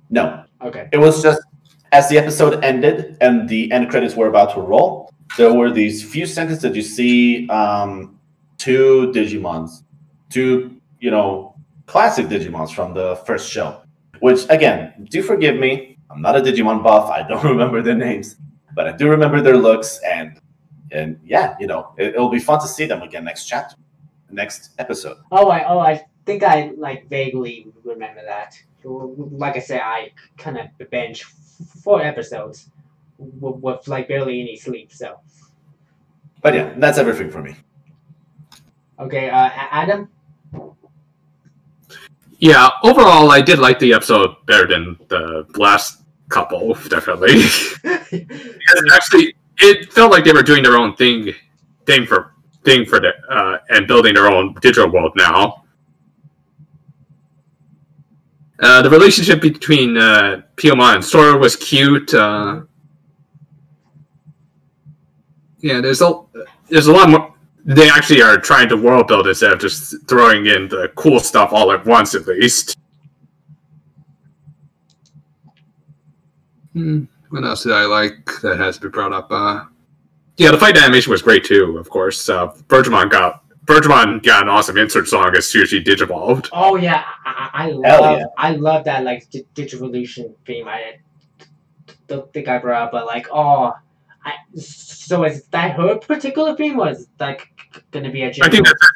No, 0.10 0.44
Okay. 0.62 0.90
it 0.92 0.98
was 0.98 1.24
just 1.24 1.42
as 1.92 2.10
the 2.10 2.18
episode 2.20 2.64
ended 2.64 3.18
and 3.22 3.50
the 3.50 3.72
end 3.72 3.90
credits 3.90 4.16
were 4.16 4.28
about 4.28 4.54
to 4.54 4.62
roll. 4.62 5.10
There 5.38 5.52
were 5.54 5.72
these 5.72 6.04
few 6.04 6.28
seconds 6.28 6.62
that 6.62 6.76
you 6.76 6.84
see 6.84 7.48
um, 7.50 8.20
two 8.60 9.12
Digimons, 9.16 9.84
two 10.30 10.80
you 11.04 11.12
know 11.12 11.54
classic 11.86 12.28
Digimons 12.28 12.74
from 12.74 12.94
the 12.94 13.18
first 13.28 13.52
show. 13.52 13.82
Which 14.20 14.42
again, 14.50 15.06
do 15.12 15.22
forgive 15.22 15.58
me. 15.58 15.98
I'm 16.10 16.22
not 16.22 16.38
a 16.38 16.40
Digimon 16.40 16.82
buff. 16.82 17.10
I 17.10 17.28
don't 17.28 17.44
remember 17.54 17.82
their 17.82 18.00
names, 18.08 18.38
but 18.74 18.88
I 18.88 18.94
do 18.96 19.10
remember 19.10 19.42
their 19.42 19.58
looks 19.58 20.00
and 20.16 20.40
and 20.92 21.20
yeah, 21.26 21.56
you 21.60 21.68
know, 21.68 21.94
it, 21.98 22.16
it'll 22.16 22.30
be 22.30 22.40
fun 22.40 22.62
to 22.62 22.68
see 22.68 22.86
them 22.86 23.02
again 23.02 23.26
next 23.26 23.46
chapter, 23.46 23.76
next 24.32 24.72
episode. 24.80 25.18
Oh, 25.30 25.50
I 25.50 25.68
oh 25.68 25.80
I 25.80 26.06
think 26.26 26.42
I 26.42 26.72
like 26.78 27.10
vaguely 27.10 27.68
remember 27.84 28.22
that. 28.24 28.56
Like 28.86 29.58
I 29.58 29.60
said, 29.60 29.82
I 29.84 30.12
kind 30.38 30.58
of 30.58 30.66
binge 30.90 31.24
four 31.84 32.02
episodes 32.02 32.70
with, 33.18 33.58
with 33.58 33.88
like 33.90 34.08
barely 34.08 34.40
any 34.40 34.56
sleep. 34.56 34.94
So 34.94 35.20
But 36.42 36.54
yeah, 36.54 36.74
that's 36.78 36.98
everything 36.98 37.30
for 37.30 37.42
me. 37.42 37.56
okay, 39.00 39.30
uh, 39.30 39.50
Adam. 39.82 40.08
Yeah, 42.44 42.72
overall, 42.84 43.32
I 43.32 43.40
did 43.40 43.60
like 43.60 43.80
the 43.80 43.94
episode 43.94 44.36
better 44.48 44.68
than 44.68 44.98
the 45.08 45.46
last 45.56 46.02
couple, 46.28 46.74
definitely. 46.90 47.36
because 48.12 48.84
actually, 48.94 49.34
it 49.60 49.94
felt 49.94 50.12
like 50.12 50.26
they 50.26 50.34
were 50.34 50.44
doing 50.44 50.62
their 50.62 50.76
own 50.76 50.94
thing, 50.98 51.34
thing 51.86 52.06
for 52.06 52.34
thing 52.66 52.86
for 52.86 53.00
the 53.00 53.14
uh, 53.30 53.60
and 53.70 53.88
building 53.88 54.14
their 54.14 54.28
own 54.28 54.56
digital 54.62 54.92
world 54.92 55.14
now. 55.16 55.64
Uh, 58.62 58.82
the 58.82 58.90
relationship 58.90 59.40
between 59.40 59.98
uh, 59.98 60.42
Piyomon 60.58 60.96
and 60.96 61.06
Sora 61.06 61.38
was 61.38 61.56
cute. 61.56 62.14
Uh, 62.14 62.64
yeah, 65.60 65.80
there's 65.80 66.02
a 66.02 66.12
there's 66.68 66.88
a 66.88 66.92
lot 66.92 67.08
more. 67.08 67.33
They 67.66 67.90
actually 67.90 68.22
are 68.22 68.38
trying 68.38 68.68
to 68.70 68.78
world 68.78 69.08
build 69.08 69.28
instead 69.28 69.54
of 69.54 69.60
just 69.60 69.96
throwing 70.08 70.48
in 70.48 70.68
the 70.68 70.92
cool 70.96 71.20
stuff 71.20 71.54
all 71.54 71.72
at 71.72 71.86
once, 71.86 72.14
at 72.14 72.28
least. 72.28 72.78
Hmm, 76.74 77.06
what 77.30 77.44
else 77.46 77.64
did 77.64 77.72
I 77.72 77.86
like 77.86 78.30
that 78.42 78.58
has 78.60 78.78
to 78.78 78.82
be 78.82 78.90
brought 78.90 79.14
up? 79.14 79.32
Uh, 79.32 79.66
yeah, 80.38 80.52
the 80.52 80.58
fight 80.58 80.76
animation 80.76 81.12
was 81.12 81.22
great 81.22 81.46
too. 81.46 81.78
Of 81.78 81.90
course, 81.90 82.28
uh, 82.28 82.48
Birdramon 82.68 83.10
got 83.10 83.44
Birdramon 83.66 84.22
got 84.24 84.44
an 84.44 84.50
awesome 84.50 84.78
insert 84.78 85.08
song 85.08 85.34
as 85.38 85.48
soon 85.48 85.62
as 85.62 85.70
she 85.70 85.82
digivolved. 85.82 86.50
Oh 86.52 86.76
yeah, 86.76 87.06
I, 87.26 87.50
I 87.54 87.68
love 87.70 88.20
yeah. 88.20 88.26
I 88.38 88.52
love 88.52 88.84
that 88.86 89.04
like 89.04 89.30
di- 89.30 89.46
Digivolution 89.56 90.36
theme. 90.46 90.68
I 90.68 90.98
don't 92.08 92.32
think 92.34 92.48
I 92.48 92.58
brought 92.58 92.88
up, 92.88 92.92
but 92.92 93.06
like 93.06 93.28
oh, 93.32 93.74
I 94.26 94.34
so 94.56 95.24
is 95.26 95.46
that 95.48 95.76
her 95.76 95.98
particular 95.98 96.56
theme 96.56 96.80
or 96.80 96.90
is 96.90 97.08
like 97.20 97.48
gonna 97.92 98.12
be 98.12 98.24
a 98.24 98.28
I 98.28 98.32
general? 98.32 98.52
think 98.52 98.66
that's 98.66 98.92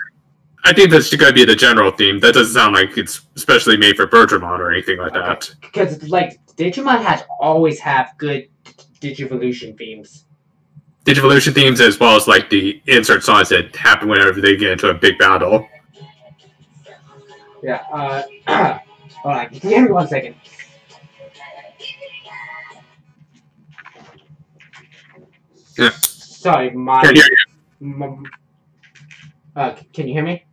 I 0.63 0.73
think 0.73 0.91
that's 0.91 1.13
going 1.15 1.30
to 1.30 1.34
be 1.34 1.45
the 1.45 1.55
general 1.55 1.91
theme. 1.91 2.19
That 2.19 2.34
doesn't 2.34 2.53
sound 2.53 2.75
like 2.75 2.97
it's 2.97 3.21
especially 3.38 3.78
made 3.78 3.95
for 3.95 4.05
Birdramon 4.05 4.59
or 4.59 4.69
anything 4.69 4.97
like 4.97 5.13
that. 5.13 5.49
because 5.61 6.03
like 6.09 6.45
Digimon 6.57 7.01
has 7.05 7.23
always 7.39 7.80
have 7.80 8.11
good 8.17 8.49
Digivolution 8.99 9.78
themes. 9.78 10.25
Digivolution 11.05 11.53
themes 11.53 11.80
as 11.80 11.97
well 12.01 12.17
as 12.17 12.28
like 12.28 12.49
the 12.49 12.82
insert 12.88 13.23
songs 13.23 13.47
that 13.47 13.73
happen 13.78 14.09
whenever 14.09 14.41
they 14.41 14.57
get 14.57 14.71
into 14.71 14.89
a 14.89 14.93
big 14.93 15.17
battle. 15.17 15.69
Yeah. 17.63 17.84
Uh, 17.93 18.23
hold 19.21 19.36
on. 19.36 19.47
Give 19.49 19.84
me 19.84 19.91
one 19.91 20.07
second. 20.09 20.36
Yeah. 25.78 25.89
Sorry, 26.01 26.71
my. 26.71 27.01
Can 27.03 27.15
you 27.15 27.21
hear 27.21 27.32
you? 27.82 28.03
m- 28.03 28.23
uh, 29.55 29.75
can 29.93 30.07
you 30.07 30.13
hear 30.13 30.23
me? 30.23 30.45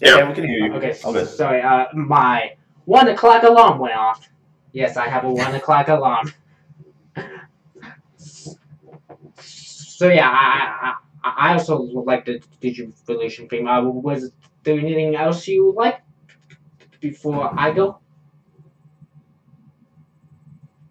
Yeah, 0.00 0.08
Yeah. 0.08 0.16
yeah, 0.18 0.28
we 0.28 0.34
can 0.34 0.44
hear 0.46 0.58
you. 0.66 0.74
Okay, 0.74 0.96
All 1.04 1.12
good. 1.12 1.28
sorry. 1.28 1.62
Uh, 1.62 1.86
my 1.94 2.52
one 2.84 3.08
o'clock 3.08 3.42
alarm 3.44 3.78
went 3.78 3.94
off. 3.94 4.28
Yes, 4.72 4.96
I 4.96 5.08
have 5.08 5.24
a 5.24 5.30
one 5.32 5.54
o'clock 5.54 5.88
alarm. 5.88 6.32
So 9.38 10.08
yeah, 10.08 10.28
I 10.28 10.94
I, 11.22 11.28
I 11.28 11.50
I 11.50 11.52
also 11.54 11.78
like 11.80 12.24
the 12.24 12.40
Digivolution 12.60 13.48
theme. 13.48 13.68
Uh, 13.68 13.82
was 13.82 14.32
there 14.64 14.78
anything 14.78 15.14
else 15.14 15.46
you 15.46 15.72
like 15.76 16.00
before 17.00 17.50
I 17.58 17.70
go? 17.72 17.98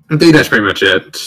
I 0.09 0.17
think 0.17 0.33
that's 0.33 0.47
pretty 0.47 0.63
much 0.65 0.83
it. 0.83 1.17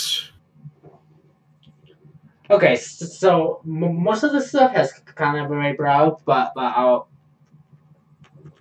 Okay, 2.49 2.77
so 2.77 3.61
most 3.65 4.23
of 4.23 4.33
the 4.33 4.41
stuff 4.41 4.73
has 4.73 4.93
kind 4.93 5.39
of 5.45 5.51
already 5.51 5.77
brought 5.77 6.07
up, 6.07 6.23
but 6.25 6.53
but 6.55 6.63
I'll 6.77 7.09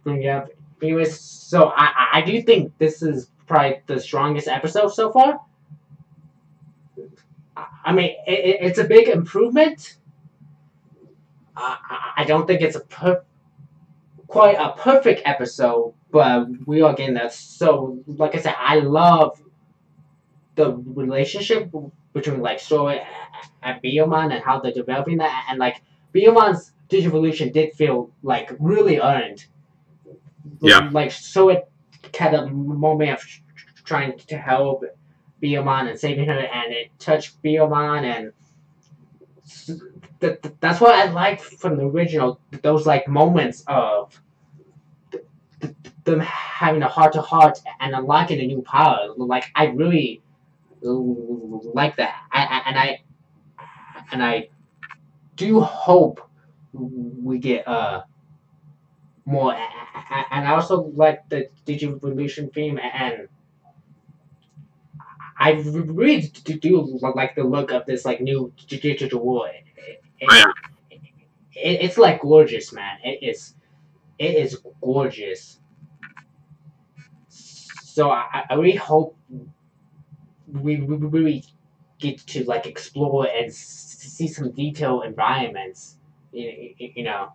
bring 0.04 0.24
it 0.24 0.28
up 0.30 0.50
anyways. 0.82 1.20
So 1.20 1.72
I 1.76 2.10
I- 2.14 2.22
do 2.22 2.42
think 2.42 2.76
this 2.80 3.04
is 3.04 3.30
probably 3.46 3.82
the 3.86 4.00
strongest 4.00 4.48
episode 4.48 4.88
so 4.90 5.12
far. 5.12 5.40
I- 7.86 7.94
mean, 7.94 8.16
it, 8.26 8.40
it, 8.50 8.58
it's 8.62 8.80
a 8.80 8.84
big 8.86 9.08
improvement. 9.08 9.98
I, 11.56 11.78
I- 11.90 12.12
I 12.22 12.26
don't 12.26 12.48
think 12.48 12.62
it's 12.62 12.76
a 12.76 12.82
per- 12.82 13.24
quite 14.28 14.56
a 14.58 14.72
perfect 14.82 15.22
episode, 15.26 15.94
but 16.12 16.48
we 16.66 16.82
are 16.82 16.94
getting 16.96 17.16
that. 17.16 17.34
So, 17.34 18.00
like 18.08 18.34
I 18.36 18.40
said, 18.40 18.56
I 18.58 18.80
love 18.80 19.40
the 20.56 20.74
relationship 20.76 21.72
between 22.16 22.40
like 22.40 22.60
Sora 22.60 23.06
and 23.62 23.80
Biyomon 23.84 24.34
and 24.34 24.44
how 24.44 24.60
they're 24.60 24.72
developing 24.72 25.18
that, 25.18 25.46
and 25.50 25.60
like 25.60 25.84
Biyomon's 26.16 26.72
Digivolution 26.90 27.52
did 27.52 27.74
feel 27.74 28.10
like 28.24 28.56
really 28.60 29.00
earned. 29.00 29.46
Yeah. 30.62 30.90
Like 30.92 31.12
Sora 31.12 31.64
had 32.18 32.34
a 32.34 32.48
moment 32.48 33.12
of 33.12 33.24
trying 33.84 34.18
to 34.18 34.38
help 34.38 34.86
Biyomon 35.44 35.90
and 35.90 36.00
saving 36.00 36.26
her, 36.28 36.40
and 36.40 36.74
it 36.74 36.88
touched 37.00 37.42
Biyomon, 37.44 38.04
and 38.04 38.32
s- 39.44 39.72
th- 40.22 40.42
th- 40.42 40.56
that's 40.62 40.80
what 40.80 40.96
I 40.96 41.12
liked 41.12 41.42
from 41.42 41.76
the 41.76 41.84
original. 41.84 42.40
Those 42.62 42.86
like 42.88 43.08
moments 43.10 43.64
of 43.68 44.22
th- 45.12 45.26
th- 45.60 45.76
them 46.06 46.22
having 46.22 46.82
a 46.82 46.88
heart 46.88 47.12
to 47.14 47.22
heart 47.22 47.60
and 47.82 47.94
unlocking 47.94 48.40
a 48.40 48.46
new 48.48 48.62
power. 48.62 49.14
Like 49.18 49.46
I 49.54 49.66
really 49.66 50.22
like 50.94 51.98
that, 51.98 52.16
I, 52.32 52.62
and 52.68 52.78
I 52.78 53.02
and 54.12 54.24
I 54.24 54.50
do 55.38 55.62
hope 55.62 56.22
we 56.74 57.40
get 57.40 57.68
uh 57.68 58.04
more. 59.26 59.54
And 60.32 60.48
I 60.48 60.52
also 60.54 60.84
like 60.96 61.28
the 61.30 61.50
Digivolution 61.66 62.54
theme, 62.54 62.80
and 62.80 63.28
I 65.40 65.52
really 65.52 66.28
do 66.28 67.00
like 67.16 67.36
the 67.36 67.44
look 67.44 67.72
of 67.72 67.86
this 67.86 68.06
like 68.06 68.22
new 68.22 68.52
digital 68.68 69.24
world. 69.26 69.50
It, 69.78 70.02
it- 70.20 70.28
Oh, 70.30 70.52
it- 71.56 71.82
it's 71.82 71.98
like 71.98 72.22
gorgeous, 72.22 72.72
man. 72.74 72.98
It 73.04 73.20
is, 73.24 73.56
it 74.20 74.36
is 74.36 74.60
gorgeous. 74.82 75.60
So 77.30 78.10
I, 78.10 78.44
I 78.50 78.54
really 78.56 78.76
hope 78.78 79.16
we, 80.62 80.78
we 80.82 80.96
really 80.98 81.44
get 82.00 82.20
to 82.20 82.44
like 82.46 82.66
explore 82.66 83.28
and 83.28 83.54
see 83.54 84.28
some 84.28 84.52
detailed 84.52 85.06
environments. 85.06 85.98
You, 86.32 86.74
you, 86.78 87.04
know. 87.04 87.34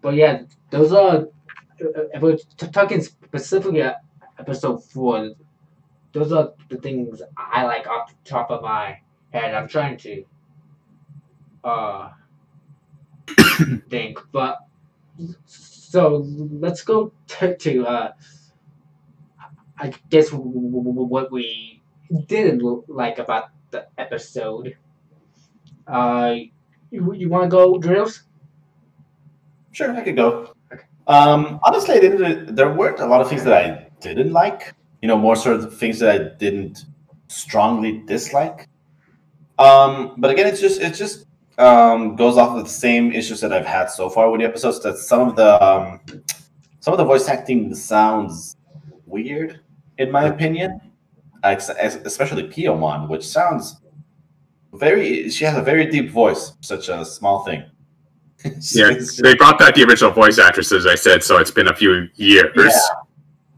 But 0.00 0.14
yeah, 0.14 0.42
those 0.70 0.92
are. 0.92 1.16
uh, 1.80 2.04
If 2.14 2.22
we're 2.22 2.36
talking 2.72 3.00
specifically 3.02 3.82
uh, 3.82 3.94
episode 4.38 4.84
four, 4.84 5.32
those 6.12 6.32
are 6.32 6.54
the 6.70 6.78
things 6.78 7.22
I 7.36 7.64
like 7.64 7.86
off 7.88 8.10
the 8.10 8.30
top 8.30 8.50
of 8.50 8.62
my 8.62 9.00
head. 9.32 9.54
I'm 9.54 9.68
trying 9.68 9.98
to 9.98 10.24
uh 11.64 12.10
think, 13.90 14.18
but 14.32 14.58
so 15.46 16.26
let's 16.50 16.82
go 16.82 17.12
to 17.38 17.86
uh 17.86 18.12
I 19.78 19.92
guess 20.10 20.32
what 20.32 21.30
we 21.30 21.80
didn't 22.26 22.88
like 22.88 23.18
about 23.18 23.50
the 23.70 23.86
episode. 23.98 24.76
Uh, 25.86 26.34
you, 26.90 27.12
you 27.14 27.28
want 27.28 27.44
to 27.44 27.48
go 27.48 27.78
drills? 27.78 28.24
Sure, 29.72 29.94
I 29.94 30.00
could 30.02 30.16
go. 30.16 30.54
Um, 31.06 31.60
honestly, 31.62 31.94
I 31.94 32.00
didn't. 32.00 32.54
There 32.54 32.72
weren't 32.72 33.00
a 33.00 33.06
lot 33.06 33.20
of 33.20 33.28
things 33.28 33.44
that 33.44 33.54
I 33.54 33.88
didn't 34.00 34.32
like. 34.32 34.74
You 35.00 35.08
know, 35.08 35.16
more 35.16 35.36
sort 35.36 35.56
of 35.56 35.78
things 35.78 35.98
that 36.00 36.10
I 36.10 36.36
didn't 36.36 36.84
strongly 37.28 38.02
dislike. 38.06 38.68
Um, 39.58 40.14
but 40.18 40.30
again, 40.30 40.46
it's 40.46 40.60
just 40.60 40.80
it 40.80 40.94
just 40.94 41.26
um, 41.58 42.16
goes 42.16 42.36
off 42.36 42.56
of 42.56 42.64
the 42.64 42.70
same 42.70 43.12
issues 43.12 43.40
that 43.40 43.52
I've 43.52 43.66
had 43.66 43.90
so 43.90 44.10
far 44.10 44.30
with 44.30 44.40
the 44.40 44.46
episodes. 44.46 44.80
That 44.82 44.98
some 44.98 45.28
of 45.28 45.36
the 45.36 45.62
um, 45.64 46.00
some 46.80 46.92
of 46.92 46.98
the 46.98 47.04
voice 47.04 47.28
acting 47.28 47.74
sounds 47.74 48.56
weird, 49.06 49.60
in 49.98 50.10
my 50.10 50.24
opinion. 50.24 50.80
Especially 51.44 52.42
Piyomon, 52.44 53.08
which 53.08 53.26
sounds 53.26 53.76
very. 54.72 55.30
She 55.30 55.44
has 55.44 55.56
a 55.56 55.62
very 55.62 55.86
deep 55.86 56.10
voice, 56.10 56.52
such 56.60 56.88
a 56.88 57.04
small 57.04 57.44
thing. 57.44 57.64
Yeah, 58.72 58.92
they 59.22 59.34
brought 59.34 59.58
back 59.58 59.74
the 59.74 59.84
original 59.84 60.12
voice 60.12 60.38
actresses. 60.38 60.86
I 60.86 60.94
said 60.94 61.22
so. 61.22 61.38
It's 61.38 61.50
been 61.50 61.68
a 61.68 61.74
few 61.74 62.08
years. 62.14 62.52
Yeah. 62.56 62.70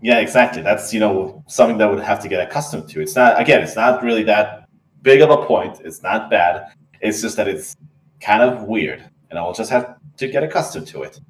Yeah, 0.03 0.19
exactly. 0.19 0.63
That's 0.63 0.95
you 0.95 1.01
know 1.01 1.45
something 1.47 1.77
that 1.79 1.91
would 1.91 2.03
have 2.03 2.21
to 2.21 2.29
get 2.29 2.41
accustomed 2.41 2.89
to. 2.91 3.01
It's 3.01 3.15
not 3.15 3.39
again. 3.39 3.63
It's 3.63 3.77
not 3.77 4.03
really 4.03 4.23
that 4.25 4.69
big 5.03 5.21
of 5.21 5.31
a 5.31 5.45
point. 5.45 5.81
It's 5.85 6.03
not 6.03 6.31
bad. 6.31 6.73
It's 7.01 7.21
just 7.21 7.37
that 7.37 7.49
it's 7.49 7.77
kind 8.21 8.43
of 8.43 8.65
weird, 8.65 9.05
and 9.29 9.39
I 9.39 9.43
will 9.43 9.53
just 9.53 9.71
have 9.71 9.97
to 10.17 10.29
get 10.29 10.43
accustomed 10.43 10.87
to 10.89 11.03
it. 11.03 11.21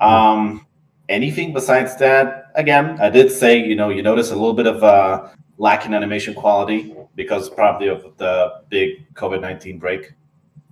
Um, 0.00 0.66
anything 1.08 1.52
besides 1.52 1.96
that, 1.96 2.43
again, 2.54 2.98
I 3.00 3.10
did 3.10 3.30
say 3.30 3.58
you 3.58 3.76
know 3.76 3.90
you 3.90 4.02
notice 4.02 4.30
a 4.30 4.34
little 4.34 4.54
bit 4.54 4.66
of 4.66 4.82
uh, 4.82 5.28
lack 5.58 5.86
in 5.86 5.94
animation 5.94 6.34
quality 6.34 6.94
because 7.14 7.48
probably 7.50 7.88
of 7.88 8.16
the 8.16 8.62
big 8.68 9.12
COVID 9.14 9.40
nineteen 9.40 9.78
break. 9.78 10.12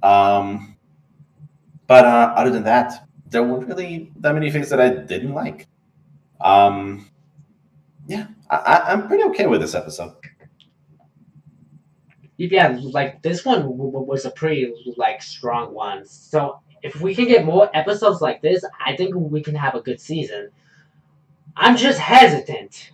Um, 0.03 0.77
but 1.87 2.05
uh, 2.05 2.35
other 2.37 2.51
than 2.51 2.65
that, 2.65 3.07
there 3.29 3.43
weren't 3.43 3.69
really 3.69 4.13
that 4.21 4.35
many 4.35 4.51
things 4.51 4.71
that 4.71 4.81
I 4.81 4.89
didn't 4.89 5.35
like. 5.35 5.67
Um, 6.41 7.09
yeah, 8.07 8.27
I, 8.51 8.83
I'm 8.87 9.07
pretty 9.07 9.25
okay 9.25 9.47
with 9.47 9.61
this 9.61 9.75
episode. 9.75 10.15
Yeah, 12.39 12.77
like 12.81 13.23
this 13.23 13.45
one 13.45 13.65
was 13.77 14.25
a 14.25 14.31
pretty 14.31 14.95
like 14.97 15.23
strong 15.23 15.73
one. 15.73 16.05
So 16.05 16.59
if 16.83 17.01
we 17.01 17.15
can 17.15 17.27
get 17.27 17.45
more 17.45 17.71
episodes 17.75 18.21
like 18.21 18.43
this, 18.43 18.65
I 18.85 18.97
think 18.97 19.15
we 19.15 19.43
can 19.43 19.55
have 19.55 19.77
a 19.77 19.81
good 19.81 20.01
season. 20.01 20.51
I'm 21.57 21.77
just 21.77 21.99
hesitant 21.99 22.93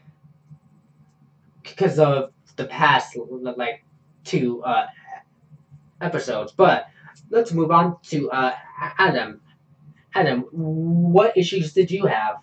because 1.63 1.99
of 1.99 2.33
the 2.57 2.67
past 2.67 3.17
like 3.57 3.85
two 4.25 4.63
uh, 4.65 4.87
episodes. 6.01 6.53
But 6.53 6.89
let's 7.31 7.53
move 7.53 7.71
on 7.71 7.97
to 8.05 8.31
uh, 8.31 8.55
Adam. 8.99 9.41
Adam, 10.15 10.41
what 10.51 11.37
issues 11.37 11.73
did 11.73 11.91
you 11.91 12.07
have? 12.07 12.37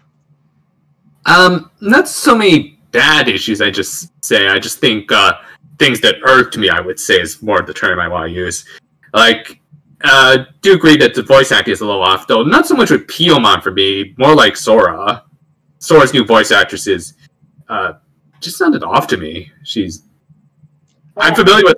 Um, 1.26 1.72
not 1.82 2.07
so 2.07 2.36
many 2.36 2.80
bad 2.91 3.28
issues. 3.28 3.61
I 3.61 3.72
just 3.72 4.11
say 4.24 4.47
I 4.47 4.59
just 4.59 4.80
think 4.80 5.11
uh, 5.11 5.34
things 5.80 5.99
that 6.01 6.16
irked 6.26 6.57
me. 6.57 6.70
I 6.70 6.80
would 6.80 6.99
say 6.99 7.20
is 7.20 7.41
more 7.41 7.61
the 7.61 7.74
term 7.74 7.99
I 7.99 8.07
want 8.07 8.30
to 8.30 8.34
use. 8.34 8.66
Like, 9.13 9.59
uh, 10.03 10.45
do 10.61 10.74
agree 10.74 10.97
that 10.97 11.13
the 11.13 11.24
voice 11.24 11.51
acting 11.51 11.74
is 11.74 11.82
a 11.82 11.86
little 11.86 12.03
off, 12.03 12.28
though. 12.28 12.43
Not 12.43 12.68
so 12.68 12.76
much 12.76 12.91
with 12.91 13.07
Piyomon 13.07 13.63
for 13.63 13.72
me, 13.72 14.13
more 14.18 14.36
like 14.36 14.55
Sora. 14.55 15.24
Sora's 15.86 16.13
new 16.13 16.25
voice 16.25 16.51
actress 16.51 16.88
is 16.88 17.13
uh, 17.69 17.93
just 18.39 18.57
sounded 18.57 18.83
off 18.83 19.05
to 19.07 19.17
me. 19.17 19.51
She's 19.63 20.03
I'm 21.15 21.36
familiar 21.36 21.63
with 21.63 21.75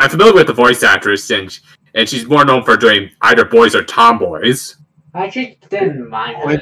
I'm 0.00 0.10
familiar 0.10 0.34
with 0.34 0.48
the 0.48 0.52
voice 0.52 0.82
actress, 0.82 1.30
and 1.30 1.56
and 1.94 2.08
she's 2.08 2.26
more 2.26 2.44
known 2.44 2.64
for 2.64 2.76
doing 2.76 3.10
either 3.22 3.44
boys 3.44 3.76
or 3.76 3.84
tomboys. 3.84 4.76
I 5.14 5.26
actually 5.26 5.60
didn't 5.70 6.10
mind 6.10 6.36
her 6.38 6.60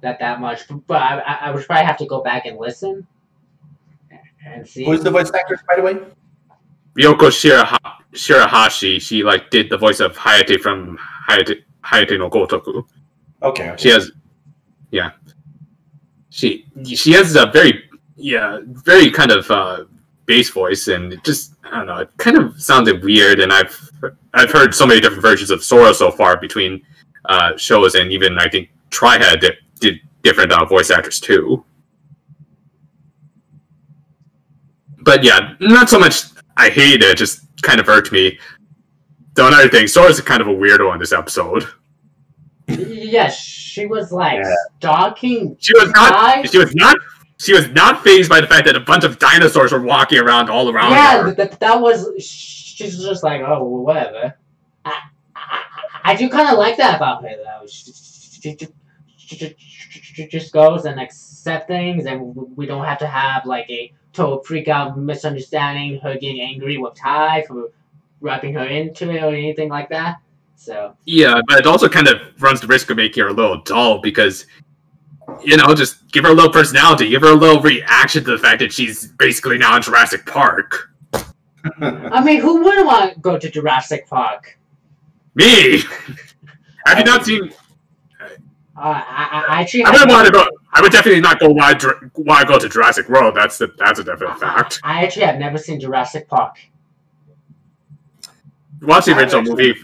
that 0.00 0.18
that 0.18 0.40
much, 0.40 0.62
but 0.86 1.02
I, 1.02 1.18
I, 1.18 1.34
I 1.42 1.50
would 1.50 1.66
probably 1.66 1.84
have 1.84 1.98
to 1.98 2.06
go 2.06 2.22
back 2.22 2.46
and 2.46 2.58
listen 2.58 3.06
and 4.46 4.66
see. 4.66 4.86
Who's 4.86 5.02
the 5.02 5.10
voice 5.10 5.30
actress, 5.34 5.60
by 5.68 5.76
the 5.76 5.82
way? 5.82 5.94
Ryoko 6.98 7.28
Shiraha- 7.28 7.96
Shirahashi. 8.12 8.98
She 8.98 9.22
like 9.22 9.50
did 9.50 9.68
the 9.68 9.76
voice 9.76 10.00
of 10.00 10.16
Hayate 10.16 10.60
from 10.60 10.98
Hayate, 11.28 11.64
Hayate 11.84 12.18
no 12.18 12.30
Gotoku. 12.30 12.86
Okay. 13.42 13.70
okay. 13.70 13.74
She 13.76 13.90
has, 13.90 14.10
yeah. 14.90 15.10
She 16.34 16.66
she 16.96 17.12
has 17.12 17.36
a 17.36 17.46
very 17.46 17.88
yeah 18.16 18.58
very 18.64 19.08
kind 19.08 19.30
of 19.30 19.48
uh, 19.52 19.84
bass 20.26 20.50
voice, 20.50 20.88
and 20.88 21.12
it 21.12 21.22
just 21.22 21.54
I 21.62 21.76
don't 21.76 21.86
know. 21.86 21.98
It 21.98 22.10
kind 22.16 22.36
of 22.36 22.60
sounded 22.60 23.04
weird, 23.04 23.38
and 23.38 23.52
I've 23.52 23.90
I've 24.34 24.50
heard 24.50 24.74
so 24.74 24.84
many 24.84 25.00
different 25.00 25.22
versions 25.22 25.52
of 25.52 25.62
Sora 25.62 25.94
so 25.94 26.10
far 26.10 26.36
between 26.36 26.82
uh, 27.26 27.56
shows, 27.56 27.94
and 27.94 28.10
even 28.10 28.36
I 28.36 28.48
think 28.48 28.70
Trihead 28.90 29.42
did, 29.42 29.54
did 29.78 30.00
different 30.24 30.50
uh, 30.50 30.64
voice 30.64 30.90
actors 30.90 31.20
too. 31.20 31.64
But 35.02 35.22
yeah, 35.22 35.54
not 35.60 35.88
so 35.88 36.00
much. 36.00 36.24
I 36.56 36.68
hate 36.68 37.00
it; 37.00 37.16
just 37.16 37.42
kind 37.62 37.78
of 37.78 37.88
irked 37.88 38.10
me. 38.10 38.40
Though 39.34 39.46
another 39.46 39.68
thing, 39.68 39.86
Sora's 39.86 40.20
kind 40.20 40.40
of 40.40 40.48
a 40.48 40.52
weirdo 40.52 40.92
in 40.94 40.98
this 40.98 41.12
episode. 41.12 41.64
Yes, 42.66 43.53
she 43.74 43.86
was 43.86 44.12
like 44.12 44.38
Yeah. 44.38 44.54
stalking. 44.78 45.56
She 45.58 45.72
was 45.74 45.90
not. 45.90 46.10
guys. 46.10 46.50
She 46.50 46.58
was 46.58 46.74
not. 46.76 46.96
She 47.38 47.52
was 47.52 47.68
not 47.70 48.04
phased 48.04 48.30
by 48.30 48.40
the 48.40 48.46
fact 48.46 48.66
that 48.66 48.76
a 48.76 48.80
bunch 48.80 49.02
of 49.02 49.18
dinosaurs 49.18 49.72
were 49.72 49.82
walking 49.82 50.18
around 50.18 50.48
all 50.48 50.70
around 50.70 50.92
Yeah, 50.92 51.22
her. 51.22 51.34
that, 51.34 51.58
that 51.58 51.80
was. 51.80 52.08
She's 52.24 53.02
just 53.02 53.24
like, 53.24 53.40
oh, 53.42 53.64
well, 53.64 53.82
whatever. 53.84 54.34
I, 54.84 55.00
I, 55.34 55.62
I 56.04 56.14
do 56.16 56.28
kind 56.28 56.48
of 56.48 56.56
like 56.58 56.76
that 56.76 56.96
about 56.96 57.22
her, 57.24 57.34
though. 57.36 57.66
She, 57.66 57.92
she, 57.92 58.56
she, 59.16 59.56
she, 59.88 60.00
she 60.00 60.26
just 60.28 60.52
goes 60.52 60.84
and 60.84 61.00
accepts 61.00 61.66
things, 61.66 62.06
and 62.06 62.34
we 62.56 62.66
don't 62.66 62.84
have 62.84 62.98
to 62.98 63.06
have 63.08 63.44
like 63.46 63.68
a 63.68 63.92
total 64.12 64.40
freak 64.44 64.68
out 64.68 64.96
misunderstanding, 64.96 65.98
her 66.00 66.14
getting 66.14 66.40
angry 66.40 66.78
with 66.78 66.94
Tai 66.94 67.42
for 67.48 67.70
wrapping 68.20 68.54
her 68.54 68.64
into 68.64 69.10
it 69.10 69.22
or 69.22 69.34
anything 69.34 69.68
like 69.68 69.88
that. 69.88 70.18
So 70.56 70.96
Yeah, 71.04 71.40
but 71.46 71.58
it 71.58 71.66
also 71.66 71.88
kind 71.88 72.08
of 72.08 72.20
runs 72.40 72.60
the 72.60 72.66
risk 72.66 72.90
of 72.90 72.96
making 72.96 73.22
her 73.22 73.28
a 73.28 73.32
little 73.32 73.60
dull 73.62 74.00
because, 74.00 74.46
you 75.42 75.56
know, 75.56 75.74
just 75.74 76.10
give 76.10 76.24
her 76.24 76.30
a 76.30 76.34
little 76.34 76.52
personality, 76.52 77.10
give 77.10 77.22
her 77.22 77.32
a 77.32 77.34
little 77.34 77.60
reaction 77.60 78.24
to 78.24 78.30
the 78.30 78.38
fact 78.38 78.60
that 78.60 78.72
she's 78.72 79.06
basically 79.06 79.58
now 79.58 79.76
in 79.76 79.82
Jurassic 79.82 80.24
Park. 80.26 80.90
I 81.80 82.22
mean, 82.22 82.40
who 82.40 82.62
wouldn't 82.62 82.86
want 82.86 83.14
to 83.14 83.20
go 83.20 83.38
to 83.38 83.50
Jurassic 83.50 84.06
Park? 84.08 84.58
Me! 85.34 85.82
Have 86.86 86.98
you 86.98 87.04
not 87.04 87.24
seen? 87.24 87.52
Uh, 88.76 88.80
I, 88.82 89.44
I 89.48 89.56
I 89.56 89.60
actually 89.60 89.84
I 89.84 89.90
wouldn't 89.90 90.10
want 90.10 90.26
to 90.26 90.32
go. 90.32 90.44
I 90.72 90.82
would 90.82 90.92
definitely 90.92 91.20
not 91.20 91.38
go. 91.38 91.48
Why? 91.50 91.74
Dr- 91.74 92.10
Why 92.14 92.44
go 92.44 92.58
to 92.58 92.68
Jurassic 92.68 93.08
World? 93.08 93.34
That's 93.36 93.56
the, 93.58 93.72
that's 93.78 94.00
a 94.00 94.04
definite 94.04 94.38
fact. 94.38 94.80
I 94.82 95.04
actually 95.04 95.26
have 95.26 95.38
never 95.38 95.56
seen 95.58 95.78
Jurassic 95.80 96.28
Park. 96.28 96.58
Watch 98.82 99.06
the 99.06 99.12
I've 99.12 99.18
original 99.18 99.42
movie. 99.42 99.74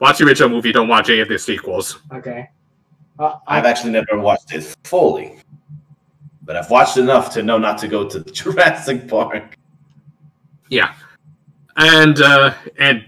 Watch 0.00 0.18
the 0.18 0.24
original 0.24 0.50
movie. 0.50 0.72
Don't 0.72 0.88
watch 0.88 1.10
any 1.10 1.20
of 1.20 1.28
the 1.28 1.38
sequels. 1.38 2.00
Okay. 2.12 2.48
Uh, 3.18 3.38
I've 3.46 3.64
actually 3.64 3.92
never 3.92 4.18
watched 4.18 4.52
it 4.52 4.76
fully, 4.84 5.38
but 6.42 6.54
I've 6.54 6.70
watched 6.70 6.96
enough 6.96 7.32
to 7.34 7.42
know 7.42 7.58
not 7.58 7.78
to 7.78 7.88
go 7.88 8.08
to 8.08 8.20
Jurassic 8.32 9.08
Park. 9.08 9.56
Yeah, 10.68 10.94
and 11.76 12.20
uh, 12.20 12.54
and 12.78 13.06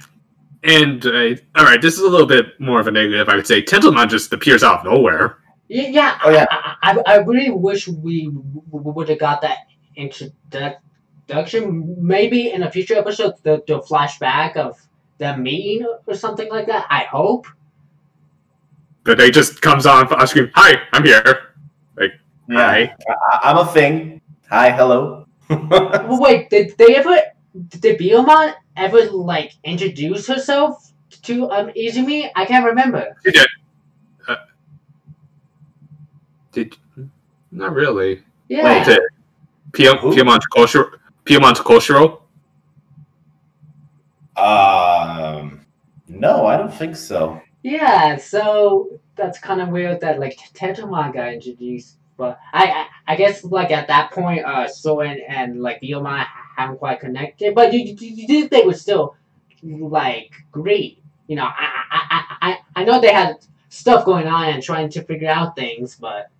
and 0.64 1.06
uh, 1.06 1.36
all 1.54 1.64
right. 1.64 1.80
This 1.80 1.94
is 1.94 2.00
a 2.00 2.08
little 2.08 2.26
bit 2.26 2.58
more 2.58 2.80
of 2.80 2.88
a 2.88 2.90
negative. 2.90 3.28
I 3.28 3.36
would 3.36 3.46
say 3.46 3.62
Tentomon 3.62 4.08
just 4.08 4.32
appears 4.32 4.64
out 4.64 4.80
of 4.80 4.92
nowhere. 4.92 5.36
Yeah, 5.68 5.88
yeah. 5.88 6.18
Oh, 6.24 6.30
yeah. 6.30 6.46
I, 6.50 6.76
I, 6.82 7.02
I 7.06 7.16
really 7.18 7.50
wish 7.50 7.86
we 7.86 8.28
would 8.72 9.08
have 9.08 9.20
got 9.20 9.40
that 9.42 9.58
introduction. 9.94 11.94
Maybe 12.00 12.50
in 12.50 12.64
a 12.64 12.70
future 12.70 12.96
episode, 12.96 13.34
the, 13.44 13.62
the 13.68 13.78
flashback 13.78 14.56
of 14.56 14.80
them 15.20 15.44
mean 15.44 15.86
or 16.06 16.14
something 16.14 16.48
like 16.50 16.66
that. 16.66 16.86
I 16.90 17.04
hope. 17.04 17.46
That 19.04 19.18
they 19.18 19.30
just 19.30 19.62
comes 19.62 19.86
on 19.86 20.12
on 20.12 20.26
screen. 20.26 20.50
Hi, 20.54 20.80
I'm 20.92 21.04
here. 21.04 21.54
Like, 21.96 22.12
hi. 22.50 22.92
I, 23.08 23.38
I'm 23.44 23.58
a 23.58 23.66
thing. 23.66 24.20
Hi, 24.50 24.70
hello. 24.70 25.26
Well, 25.50 26.20
wait, 26.20 26.48
did 26.50 26.76
they 26.78 26.96
ever? 26.96 27.16
Did 27.68 27.98
Biyomon 27.98 28.54
ever 28.76 29.10
like 29.10 29.52
introduce 29.64 30.26
herself 30.26 30.92
to 31.22 31.50
um 31.50 31.68
Izumi? 31.76 32.30
I 32.36 32.44
can't 32.44 32.64
remember. 32.64 33.16
You 33.24 33.32
did. 33.32 33.46
Uh, 34.28 34.36
did 36.52 36.76
not 37.50 37.72
really. 37.72 38.22
Yeah. 38.48 38.64
Wait, 38.64 38.84
Did 38.86 39.00
Piyam- 39.72 39.98
Koshiro? 40.54 40.90
Piyamon 41.24 41.54
Koshiro? 41.54 42.19
Um, 44.40 45.60
no, 46.08 46.46
I 46.46 46.56
don't 46.56 46.72
think 46.72 46.96
so. 46.96 47.40
Yeah, 47.62 48.16
so 48.16 48.98
that's 49.16 49.38
kind 49.38 49.60
of 49.60 49.68
weird 49.68 50.00
that 50.00 50.18
like 50.18 50.38
Tentomon 50.54 51.12
got 51.12 51.32
introduced, 51.32 51.96
but 52.16 52.38
I, 52.52 52.66
I 52.70 52.86
I 53.12 53.16
guess 53.16 53.44
like 53.44 53.70
at 53.70 53.86
that 53.88 54.12
point, 54.12 54.44
uh, 54.44 54.66
Soren 54.66 55.20
and 55.28 55.60
like 55.62 55.80
Biyomon 55.82 56.24
haven't 56.56 56.78
quite 56.78 57.00
connected, 57.00 57.54
but 57.54 57.72
you, 57.74 57.80
you, 57.80 57.96
you 58.00 58.26
think 58.26 58.50
they 58.50 58.62
were 58.62 58.74
still 58.74 59.14
like 59.62 60.32
great, 60.50 61.02
you 61.26 61.36
know? 61.36 61.44
I 61.44 61.84
I, 61.90 62.00
I 62.10 62.50
I 62.50 62.58
I 62.76 62.84
know 62.84 63.00
they 63.00 63.12
had 63.12 63.36
stuff 63.68 64.04
going 64.06 64.26
on 64.26 64.48
and 64.48 64.62
trying 64.62 64.88
to 64.90 65.02
figure 65.02 65.28
out 65.28 65.54
things, 65.54 65.96
but 65.96 66.30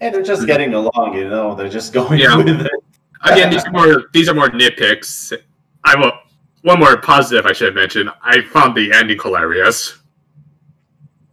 Hey, 0.00 0.08
they're 0.08 0.22
just 0.22 0.46
getting 0.46 0.72
along, 0.72 1.14
you 1.14 1.28
know. 1.28 1.54
They're 1.54 1.68
just 1.68 1.92
going 1.92 2.18
Yeah. 2.18 2.36
with 2.38 2.48
it. 2.48 2.79
Again, 3.24 3.50
these 3.50 3.64
are 3.64 3.70
more 3.70 4.04
these 4.12 4.28
are 4.28 4.34
more 4.34 4.48
nitpicks. 4.48 5.32
I 5.84 5.94
will. 5.96 6.12
One 6.62 6.78
more 6.78 6.98
positive 6.98 7.46
I 7.46 7.52
should 7.52 7.74
mention. 7.74 8.10
I 8.22 8.42
found 8.42 8.76
the 8.76 8.92
ending 8.92 9.18
hilarious. 9.18 9.98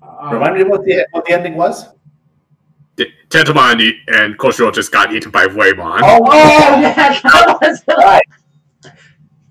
um, 0.01 0.31
Remind 0.33 0.55
me 0.55 0.63
what 0.63 0.83
the 0.85 1.05
what 1.11 1.25
the 1.25 1.33
ending 1.33 1.55
was. 1.55 1.85
The- 2.95 3.11
Tentomon 3.29 3.91
and, 4.07 4.37
Koshiro 4.39 4.73
just 4.73 4.91
got 4.91 5.13
eaten 5.13 5.29
by 5.31 5.45
Whamon. 5.47 5.99
Oh 6.03 6.33
yeah, 6.33 6.81
that 7.23 7.57
was 7.61 7.83
right. 7.89 8.23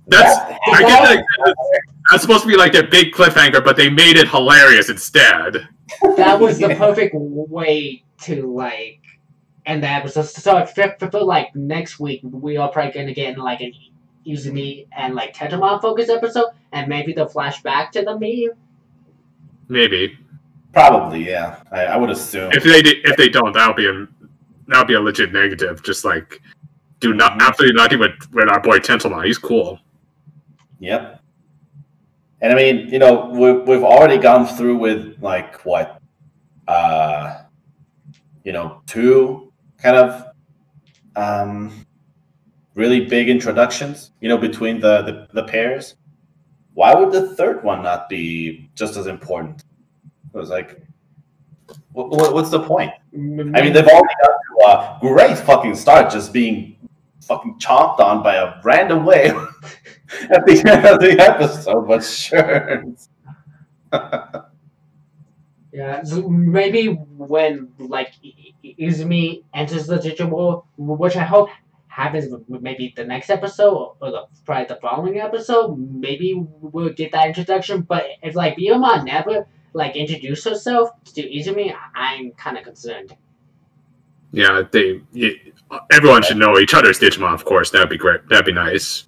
That's 0.08 0.36
That- 0.38 0.58
I 0.72 0.80
get 0.82 1.02
that 1.02 1.54
that's 2.10 2.22
supposed 2.22 2.42
to 2.42 2.48
be 2.48 2.56
like 2.56 2.74
a 2.74 2.84
big 2.84 3.12
cliffhanger, 3.12 3.62
but 3.64 3.76
they 3.76 3.90
made 3.90 4.16
it 4.16 4.28
hilarious 4.28 4.88
instead. 4.88 5.68
that 6.16 6.38
was 6.38 6.58
the 6.58 6.68
perfect 6.78 7.14
way 7.16 8.02
to 8.22 8.52
like 8.52 9.00
end 9.66 9.82
the 9.82 9.88
episode. 9.88 10.26
So 10.26 10.56
I 10.56 10.64
feel, 10.64 11.26
like 11.26 11.54
next 11.54 11.98
week 11.98 12.20
we 12.22 12.56
are 12.56 12.70
probably 12.70 12.92
gonna 12.92 13.14
get 13.14 13.34
in 13.34 13.40
like 13.40 13.60
an 13.60 13.72
Izumi 14.26 14.86
and 14.96 15.14
like 15.14 15.34
Tentomon 15.34 15.80
focus 15.80 16.08
episode, 16.08 16.46
and 16.72 16.88
maybe 16.88 17.12
the 17.12 17.26
flashback 17.26 17.90
to 17.92 18.02
the 18.02 18.18
meeting. 18.18 18.50
Maybe 19.68 20.18
Probably, 20.76 21.26
yeah. 21.26 21.62
I, 21.72 21.86
I 21.86 21.96
would 21.96 22.10
assume. 22.10 22.52
if 22.52 22.62
they 22.62 22.82
di- 22.82 23.00
if 23.04 23.16
they 23.16 23.30
don't, 23.30 23.54
that'll 23.54 23.74
be 23.74 23.88
a 23.88 24.06
that'll 24.68 24.84
be 24.84 24.92
a 24.92 25.00
legit 25.00 25.32
negative. 25.32 25.82
Just 25.82 26.04
like 26.04 26.42
do 27.00 27.14
not 27.14 27.40
absolutely 27.40 27.74
nothing 27.74 27.98
with 27.98 28.12
with 28.32 28.50
our 28.50 28.60
boy 28.60 28.78
Tentomon. 28.78 29.24
He's 29.24 29.38
cool. 29.38 29.80
Yep. 30.80 31.22
And 32.42 32.52
I 32.52 32.56
mean, 32.56 32.88
you 32.88 32.98
know, 32.98 33.30
we've, 33.30 33.66
we've 33.66 33.82
already 33.82 34.18
gone 34.18 34.46
through 34.46 34.76
with 34.76 35.16
like 35.22 35.64
what, 35.64 36.02
uh, 36.68 37.44
you 38.44 38.52
know, 38.52 38.82
two 38.86 39.45
kind 39.78 39.96
of 39.96 40.26
um, 41.16 41.86
really 42.74 43.06
big 43.06 43.28
introductions, 43.28 44.12
you 44.20 44.28
know, 44.28 44.38
between 44.38 44.80
the, 44.80 45.02
the, 45.02 45.28
the 45.32 45.44
pairs. 45.44 45.96
Why 46.74 46.94
would 46.94 47.12
the 47.12 47.34
third 47.34 47.64
one 47.64 47.82
not 47.82 48.08
be 48.08 48.70
just 48.74 48.96
as 48.96 49.06
important? 49.06 49.64
It 50.34 50.36
was 50.36 50.50
like, 50.50 50.82
What, 51.92 52.10
what, 52.10 52.34
what's 52.34 52.50
the 52.50 52.62
point? 52.62 52.92
I 53.14 53.16
mean, 53.16 53.72
they've 53.72 53.86
already 53.86 54.14
got 54.22 54.28
to 54.28 54.66
a 54.66 54.98
great 55.00 55.38
fucking 55.38 55.74
start 55.74 56.10
just 56.12 56.32
being 56.32 56.76
fucking 57.22 57.58
chomped 57.58 57.98
on 57.98 58.22
by 58.22 58.36
a 58.36 58.60
random 58.62 59.04
whale 59.04 59.48
at 60.30 60.44
the 60.46 60.62
end 60.66 60.86
of 60.86 61.00
the 61.00 61.18
episode, 61.18 61.88
but 61.88 62.04
sure. 62.04 62.84
Yeah, 65.76 66.02
maybe 66.26 66.86
when 67.18 67.70
like 67.78 68.14
Izumi 68.78 69.42
enters 69.54 69.86
the 69.86 69.96
digital 69.98 70.30
world, 70.30 70.64
which 70.76 71.16
I 71.16 71.24
hope 71.24 71.48
happens 71.88 72.32
maybe 72.48 72.92
the 72.94 73.04
next 73.04 73.30
episode 73.30 73.96
or 74.00 74.10
the 74.10 74.26
probably 74.44 74.66
the 74.66 74.76
following 74.76 75.18
episode, 75.18 75.76
maybe 75.78 76.34
we'll 76.60 76.92
get 76.92 77.12
that 77.12 77.28
introduction. 77.28 77.82
But 77.82 78.04
if 78.22 78.34
like 78.34 78.56
Biyomon 78.56 79.04
never 79.04 79.46
like 79.72 79.96
introduced 79.96 80.44
herself 80.44 80.90
to 81.14 81.22
Izumi, 81.22 81.74
I'm 81.94 82.32
kind 82.32 82.58
of 82.58 82.64
concerned. 82.64 83.16
Yeah, 84.32 84.62
they. 84.70 85.00
y 85.14 85.30
everyone 85.90 86.22
should 86.22 86.36
know 86.36 86.58
each 86.58 86.74
other's 86.74 86.98
Digimon, 86.98 87.32
of 87.32 87.44
course. 87.44 87.70
That'd 87.70 87.88
be 87.88 87.96
great. 87.96 88.28
That'd 88.28 88.46
be 88.46 88.52
nice. 88.52 89.06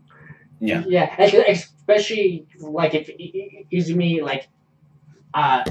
Yeah. 0.61 0.83
Yeah, 0.87 1.15
especially 1.21 2.47
like 2.61 2.95
if 2.95 3.09
I- 3.11 3.15
I- 3.21 3.65
Izumi 3.73 4.23
like 4.23 4.49
uh 5.35 5.65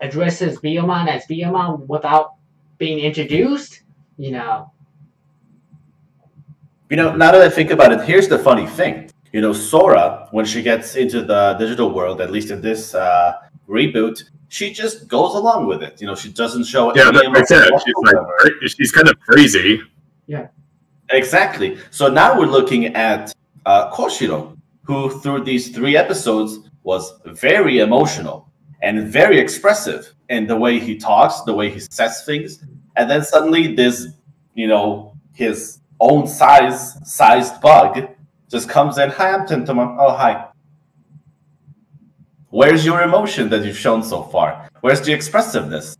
addresses 0.00 0.60
Biyomon 0.60 1.08
as 1.08 1.26
Biyomon 1.26 1.86
without 1.88 2.34
being 2.78 2.98
introduced, 2.98 3.82
you 4.16 4.30
know. 4.32 4.72
You 6.90 6.96
know, 6.96 7.16
now 7.16 7.32
that 7.32 7.40
I 7.40 7.48
think 7.48 7.70
about 7.70 7.92
it, 7.92 8.02
here's 8.02 8.28
the 8.28 8.38
funny 8.38 8.66
thing. 8.66 9.10
You 9.32 9.40
know, 9.40 9.52
Sora, 9.52 10.28
when 10.30 10.44
she 10.44 10.62
gets 10.62 10.96
into 10.96 11.22
the 11.22 11.56
digital 11.58 11.92
world, 11.92 12.20
at 12.20 12.30
least 12.30 12.50
in 12.50 12.60
this 12.60 12.94
uh, 12.94 13.34
reboot, 13.68 14.22
she 14.48 14.72
just 14.72 15.08
goes 15.08 15.34
along 15.34 15.66
with 15.66 15.82
it. 15.82 16.00
You 16.00 16.06
know, 16.06 16.14
she 16.14 16.32
doesn't 16.32 16.64
show 16.64 16.94
Yeah, 16.94 17.08
any 17.08 17.26
like 17.26 17.38
I 17.38 17.44
said, 17.44 17.68
she's 17.84 17.94
like 18.04 18.70
she's 18.76 18.92
kind 18.92 19.08
of 19.08 19.18
crazy. 19.20 19.82
Yeah. 20.26 20.48
Exactly. 21.10 21.78
So 21.90 22.08
now 22.08 22.38
we're 22.38 22.46
looking 22.46 22.86
at 22.94 23.32
uh, 23.64 23.90
Koshiro, 23.92 24.56
who 24.84 25.20
through 25.20 25.44
these 25.44 25.74
three 25.74 25.96
episodes 25.96 26.70
was 26.84 27.20
very 27.24 27.80
emotional 27.80 28.48
and 28.82 29.06
very 29.08 29.38
expressive 29.38 30.14
in 30.28 30.46
the 30.46 30.56
way 30.56 30.78
he 30.78 30.96
talks, 30.96 31.42
the 31.42 31.54
way 31.54 31.70
he 31.70 31.80
says 31.80 32.24
things, 32.24 32.64
and 32.96 33.08
then 33.10 33.22
suddenly 33.22 33.74
this, 33.74 34.08
you 34.54 34.66
know, 34.66 35.16
his 35.32 35.80
own 36.00 36.26
size 36.26 36.98
sized 37.08 37.60
bug 37.60 38.08
just 38.48 38.68
comes 38.68 38.98
in. 38.98 39.10
Hi, 39.10 39.32
I'm 39.32 39.46
Tentomon. 39.46 39.96
Oh, 39.98 40.16
hi. 40.16 40.48
Where's 42.50 42.84
your 42.86 43.02
emotion 43.02 43.48
that 43.50 43.64
you've 43.64 43.76
shown 43.78 44.02
so 44.02 44.22
far? 44.22 44.68
Where's 44.80 45.00
the 45.00 45.12
expressiveness? 45.12 45.96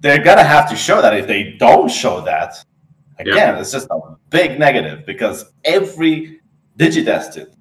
They're 0.00 0.22
gonna 0.22 0.42
have 0.44 0.68
to 0.70 0.76
show 0.76 1.00
that. 1.00 1.16
If 1.16 1.26
they 1.26 1.52
don't 1.58 1.88
show 1.90 2.20
that, 2.22 2.64
Yeah. 3.24 3.32
again, 3.32 3.58
it's 3.58 3.70
just 3.70 3.86
a 3.90 3.98
big 4.30 4.58
negative 4.58 5.06
because 5.06 5.52
every 5.64 6.40
Digidestined 6.78 7.52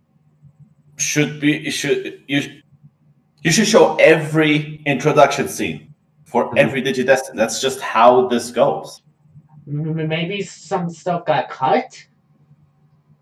should 0.97 1.39
be 1.39 1.69
should 1.69 2.21
you 2.27 2.61
you 3.43 3.51
should 3.51 3.67
show 3.67 3.95
every 3.97 4.81
introduction 4.85 5.47
scene 5.47 5.90
for 6.31 6.49
Mhm. 6.51 6.57
every 6.57 6.81
Digidestined. 6.81 7.35
That's 7.35 7.59
just 7.61 7.81
how 7.81 8.27
this 8.27 8.51
goes. 8.51 9.01
Maybe 9.67 10.41
some 10.41 10.89
stuff 10.89 11.25
got 11.25 11.49
cut 11.49 12.07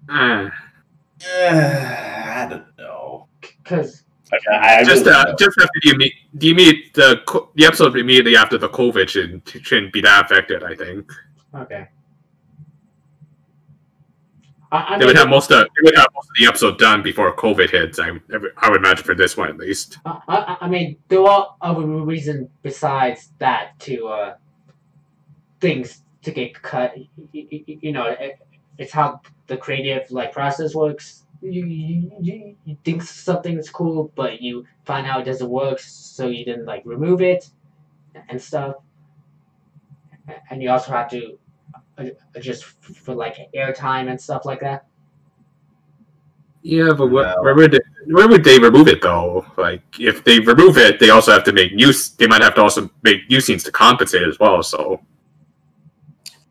Uh, 0.08 0.50
I 1.44 2.48
don't 2.50 2.66
know. 2.78 3.28
because 3.42 4.04
Like, 4.32 4.42
I, 4.52 4.80
I 4.80 4.84
just 4.84 5.06
really 5.06 5.16
uh, 5.18 5.26
don't 5.26 5.40
just 5.40 5.58
after 5.60 5.80
you 5.84 5.96
meet, 5.98 6.14
do 6.38 6.48
you 6.48 6.56
meet 6.56 6.94
the 6.94 7.22
co- 7.28 7.50
the 7.56 7.66
episode 7.66 7.98
immediately 7.98 8.36
after 8.38 8.58
the 8.58 8.70
COVID 8.70 9.10
shouldn't, 9.10 9.50
shouldn't 9.64 9.92
be 9.92 10.02
that 10.02 10.26
affected. 10.26 10.64
I 10.64 10.76
think 10.76 11.12
okay. 11.56 11.88
I, 14.72 14.96
I 14.96 15.00
they 15.00 15.06
would 15.06 15.18
have 15.18 15.30
most 15.30 15.52
of 15.52 15.60
they 15.76 15.82
would 15.84 15.96
have 15.96 16.08
most 16.14 16.28
of 16.30 16.36
the 16.40 16.46
episode 16.48 16.78
done 16.78 17.02
before 17.02 17.36
COVID 17.36 17.70
hits. 17.72 18.00
I 18.00 18.10
I 18.58 18.70
would 18.70 18.78
imagine 18.80 19.04
for 19.04 19.16
this 19.16 19.36
one 19.36 19.50
at 19.50 19.58
least. 19.58 19.98
I, 20.06 20.20
I, 20.28 20.58
I 20.62 20.70
mean, 20.70 20.98
there 21.08 21.24
are 21.24 21.56
other 21.62 21.86
reasons 21.86 22.50
besides 22.62 23.32
that 23.40 23.80
to 23.82 24.08
uh, 24.08 24.36
things 25.60 26.04
to 26.24 26.32
get 26.32 26.62
cut. 26.62 26.94
Y- 26.96 27.08
y- 27.34 27.48
y- 27.52 27.78
You 27.82 27.92
know, 27.92 28.06
it, 28.08 28.40
it's 28.78 28.92
how 28.92 29.22
the 29.48 29.58
creative 29.58 30.10
like 30.12 30.32
process 30.34 30.76
works. 30.76 31.26
You, 31.42 31.66
you, 31.66 32.12
you, 32.22 32.56
you 32.66 32.78
think 32.84 33.02
something's 33.02 33.70
cool, 33.70 34.12
but 34.16 34.42
you 34.42 34.66
find 34.86 35.08
out 35.08 35.22
it 35.22 35.26
doesn't 35.26 35.50
work, 35.50 35.80
so 35.80 36.28
you 36.28 36.44
didn't 36.44 36.66
like 36.66 36.84
remove 36.86 37.22
it 37.22 37.50
and 38.28 38.42
stuff. 38.42 38.76
And 40.50 40.62
you 40.62 40.70
also 40.70 40.92
have 40.92 41.10
to 41.12 41.40
uh, 42.00 42.06
adjust 42.36 42.64
for 42.64 43.14
like 43.14 43.38
airtime 43.56 44.10
and 44.10 44.20
stuff 44.20 44.46
like 44.46 44.60
that. 44.62 44.86
Yeah, 46.62 46.92
but 46.98 47.08
what, 47.08 47.36
No. 47.38 47.42
where 47.44 47.56
would 47.56 47.72
they, 47.72 47.80
where 48.08 48.28
would 48.28 48.44
they 48.44 48.60
remove 48.60 48.88
it 48.88 49.02
though? 49.02 49.46
Like 49.58 49.82
if 50.00 50.24
they 50.24 50.40
remove 50.40 50.78
it, 50.78 51.00
they 51.00 51.10
also 51.10 51.32
have 51.32 51.44
to 51.46 51.54
make 51.54 51.74
new. 51.74 51.94
They 52.18 52.28
might 52.28 52.42
have 52.42 52.56
to 52.56 52.62
also 52.62 52.90
make 53.02 53.30
new 53.30 53.40
scenes 53.40 53.64
to 53.64 53.72
compensate 53.72 54.24
as 54.24 54.38
well. 54.40 54.62
So 54.64 55.02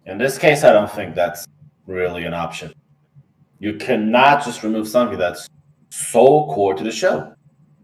In 0.07 0.17
this 0.17 0.39
case, 0.39 0.65
I 0.65 0.73
don't 0.73 0.91
think 0.91 1.15
that's 1.15 1.47
really 1.87 2.25
an 2.25 2.33
option. 2.33 2.73
You 3.59 3.75
cannot 3.75 4.43
just 4.45 4.63
remove 4.63 4.89
something 4.89 5.19
that's 5.19 5.47
so 5.91 6.47
core 6.47 6.75
to 6.75 6.83
the 6.85 6.93
show. 6.93 7.35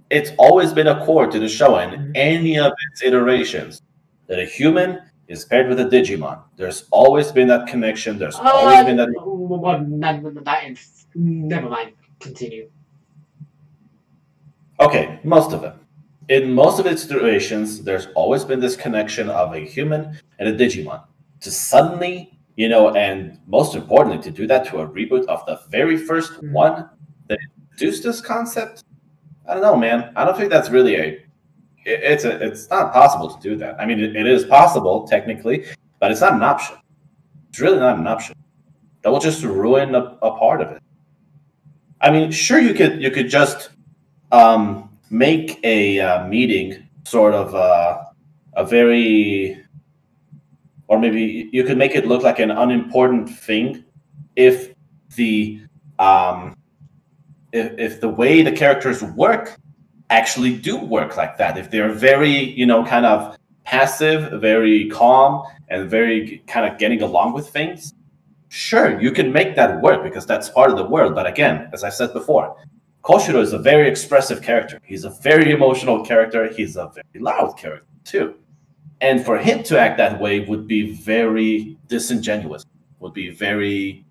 It's 0.08 0.30
always 0.38 0.72
been 0.72 0.86
a 0.86 1.04
core 1.04 1.26
to 1.26 1.38
the 1.38 1.48
show 1.48 1.78
in 1.78 1.90
Mhm. 1.90 2.12
any 2.14 2.58
of 2.58 2.72
its 2.90 3.02
iterations 3.02 3.82
that 4.28 4.38
a 4.38 4.44
human 4.46 5.00
is 5.28 5.44
paired 5.44 5.68
with 5.68 5.80
a 5.80 5.84
Digimon. 5.84 6.38
There's 6.56 6.84
always 6.90 7.32
been 7.32 7.48
that 7.48 7.66
connection. 7.66 8.18
There's 8.18 8.36
always 8.36 8.78
Uh, 8.80 8.84
been 8.84 8.96
that. 8.96 9.08
well, 9.14 9.80
not, 9.80 10.22
not 10.22 10.64
in, 10.64 10.76
never 11.14 11.68
mind. 11.68 11.92
Continue. 12.20 12.68
Okay, 14.80 15.20
most 15.24 15.52
of 15.52 15.62
them. 15.62 15.80
In 16.28 16.52
most 16.52 16.78
of 16.80 16.86
its 16.86 17.04
iterations, 17.10 17.82
there's 17.82 18.08
always 18.14 18.44
been 18.44 18.60
this 18.60 18.76
connection 18.76 19.28
of 19.28 19.54
a 19.54 19.60
human 19.60 20.18
and 20.38 20.48
a 20.48 20.56
Digimon. 20.56 21.02
To 21.40 21.50
suddenly, 21.50 22.38
you 22.56 22.68
know, 22.68 22.94
and 22.94 23.38
most 23.46 23.74
importantly, 23.74 24.22
to 24.22 24.30
do 24.30 24.46
that 24.46 24.64
to 24.68 24.78
a 24.80 24.86
reboot 24.88 25.26
of 25.26 25.44
the 25.46 25.60
very 25.68 25.96
1st 25.96 26.40
Mhm. 26.40 26.52
one 26.52 26.88
that 27.28 27.38
introduced 27.70 28.02
this 28.02 28.20
concept, 28.20 28.84
I 29.46 29.52
don't 29.54 29.62
know, 29.62 29.76
man. 29.76 30.10
I 30.16 30.24
don't 30.24 30.36
think 30.36 30.50
that's 30.50 30.70
really 30.70 30.96
a. 30.96 31.18
it- 31.84 32.00
It's 32.02 32.24
a. 32.24 32.32
It's 32.42 32.68
not 32.70 32.92
possible 32.92 33.28
to 33.28 33.40
do 33.40 33.56
that. 33.56 33.76
I 33.80 33.86
mean, 33.86 34.00
it, 34.00 34.16
it 34.16 34.26
is 34.26 34.44
possible 34.44 35.06
technically, 35.06 35.64
but 36.00 36.10
it's 36.10 36.20
not 36.20 36.32
an 36.34 36.42
option. 36.42 36.76
It's 37.50 37.60
really 37.60 37.78
not 37.78 37.98
an 37.98 38.06
option. 38.06 38.34
That 39.02 39.10
will 39.10 39.20
just 39.20 39.44
ruin 39.44 39.94
a, 39.94 40.16
a 40.22 40.38
part 40.38 40.60
of 40.60 40.70
it. 40.72 40.82
I 42.00 42.10
mean, 42.10 42.30
sure, 42.30 42.58
you 42.58 42.74
could 42.74 43.00
you 43.02 43.10
could 43.10 43.28
just 43.28 43.70
um, 44.32 44.90
make 45.10 45.60
a 45.64 46.00
uh, 46.00 46.26
meeting 46.26 46.88
sort 47.04 47.34
of 47.34 47.54
uh, 47.54 48.04
a 48.56 48.64
very, 48.64 49.62
or 50.88 50.98
maybe 50.98 51.48
you 51.52 51.64
could 51.64 51.78
make 51.78 51.94
it 51.94 52.06
look 52.06 52.22
like 52.22 52.38
an 52.38 52.50
unimportant 52.50 53.28
thing 53.30 53.84
if 54.36 54.74
the 55.16 55.60
um, 55.98 56.56
if, 57.52 57.72
if 57.78 58.00
the 58.00 58.08
way 58.08 58.42
the 58.42 58.52
characters 58.52 59.02
work 59.02 59.56
actually 60.10 60.56
do 60.56 60.76
work 60.76 61.16
like 61.16 61.38
that. 61.38 61.56
If 61.58 61.70
they're 61.70 61.92
very, 61.92 62.30
you 62.30 62.66
know, 62.66 62.84
kind 62.84 63.06
of 63.06 63.36
passive, 63.64 64.40
very 64.40 64.88
calm, 64.90 65.42
and 65.68 65.88
very 65.90 66.42
kind 66.46 66.70
of 66.70 66.78
getting 66.78 67.02
along 67.02 67.32
with 67.32 67.48
things, 67.48 67.94
sure, 68.48 69.00
you 69.00 69.10
can 69.10 69.32
make 69.32 69.56
that 69.56 69.80
work 69.80 70.02
because 70.02 70.26
that's 70.26 70.48
part 70.48 70.70
of 70.70 70.76
the 70.76 70.84
world. 70.84 71.14
But 71.14 71.26
again, 71.26 71.68
as 71.72 71.84
I 71.84 71.88
said 71.88 72.12
before, 72.12 72.56
Koshiro 73.02 73.40
is 73.40 73.52
a 73.52 73.58
very 73.58 73.88
expressive 73.88 74.42
character. 74.42 74.80
He's 74.84 75.04
a 75.04 75.10
very 75.10 75.50
emotional 75.50 76.04
character. 76.04 76.52
He's 76.52 76.76
a 76.76 76.90
very 76.94 77.22
loud 77.22 77.56
character 77.58 77.86
too. 78.04 78.34
And 79.00 79.24
for 79.24 79.36
him 79.36 79.62
to 79.64 79.78
act 79.78 79.98
that 79.98 80.20
way 80.20 80.40
would 80.40 80.66
be 80.66 80.92
very 80.92 81.76
disingenuous. 81.88 82.64
Would 83.00 83.12
be 83.12 83.30
very 83.30 84.06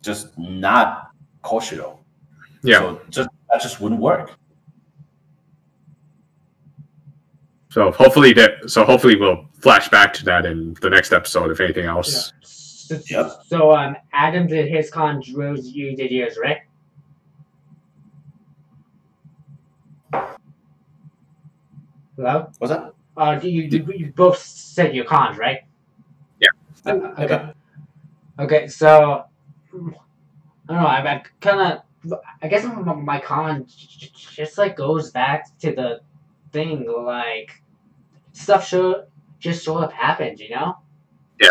just 0.00 0.38
not 0.38 1.10
Koshiro. 1.42 1.98
yeah, 2.62 2.78
So 2.78 3.00
just 3.10 3.28
that 3.50 3.60
just 3.60 3.80
wouldn't 3.80 4.00
work. 4.00 4.30
So 7.76 7.92
hopefully 7.92 8.32
that 8.32 8.70
so 8.70 8.86
hopefully 8.86 9.16
we'll 9.16 9.44
flash 9.60 9.90
back 9.90 10.14
to 10.14 10.24
that 10.24 10.46
in 10.46 10.74
the 10.80 10.88
next 10.88 11.12
episode 11.12 11.50
if 11.50 11.60
anything 11.60 11.84
else. 11.84 12.32
So, 12.40 12.98
Yep. 13.10 13.32
so 13.46 13.72
um, 13.76 13.96
Adam 14.14 14.46
did 14.46 14.66
his 14.68 14.90
con, 14.90 15.22
Rose, 15.34 15.68
you 15.68 15.94
did 15.94 16.10
yours, 16.10 16.38
right? 16.42 16.60
Hello? 22.16 22.50
What's 22.58 22.72
that? 22.72 22.94
Uh, 23.14 23.38
you, 23.42 23.50
you, 23.64 23.92
you 23.94 24.12
both 24.16 24.38
said 24.38 24.94
your 24.94 25.04
cons, 25.04 25.36
right? 25.36 25.58
Yeah. 26.40 26.48
Uh, 26.86 26.92
okay. 26.92 27.24
Okay. 27.24 27.52
Okay, 28.38 28.68
so 28.68 29.24
I 29.74 29.76
don't 29.76 29.92
know. 30.68 30.86
I, 30.86 31.16
I 31.16 31.22
kind 31.42 31.82
of, 32.06 32.20
I 32.40 32.48
guess 32.48 32.64
my, 32.64 32.94
my 32.94 33.20
con 33.20 33.66
j- 33.66 33.86
j- 33.98 34.10
just 34.14 34.56
like 34.56 34.76
goes 34.78 35.10
back 35.10 35.58
to 35.58 35.72
the 35.72 36.00
thing 36.52 36.86
like 37.04 37.62
stuff 38.36 38.66
sure 38.68 39.06
just 39.38 39.64
sort 39.64 39.84
of 39.84 39.92
happens, 39.92 40.40
you 40.40 40.50
know? 40.50 40.76
Yeah. 41.40 41.50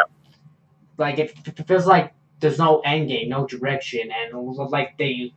Like 0.98 1.20
it, 1.20 1.34
f- 1.48 1.68
feels 1.68 1.86
like 1.86 2.14
there's 2.40 2.58
no 2.60 2.80
end 2.82 3.10
game, 3.10 3.30
no 3.30 3.46
direction, 3.48 4.10
and 4.12 4.34
like 4.72 4.98
they 4.98 5.34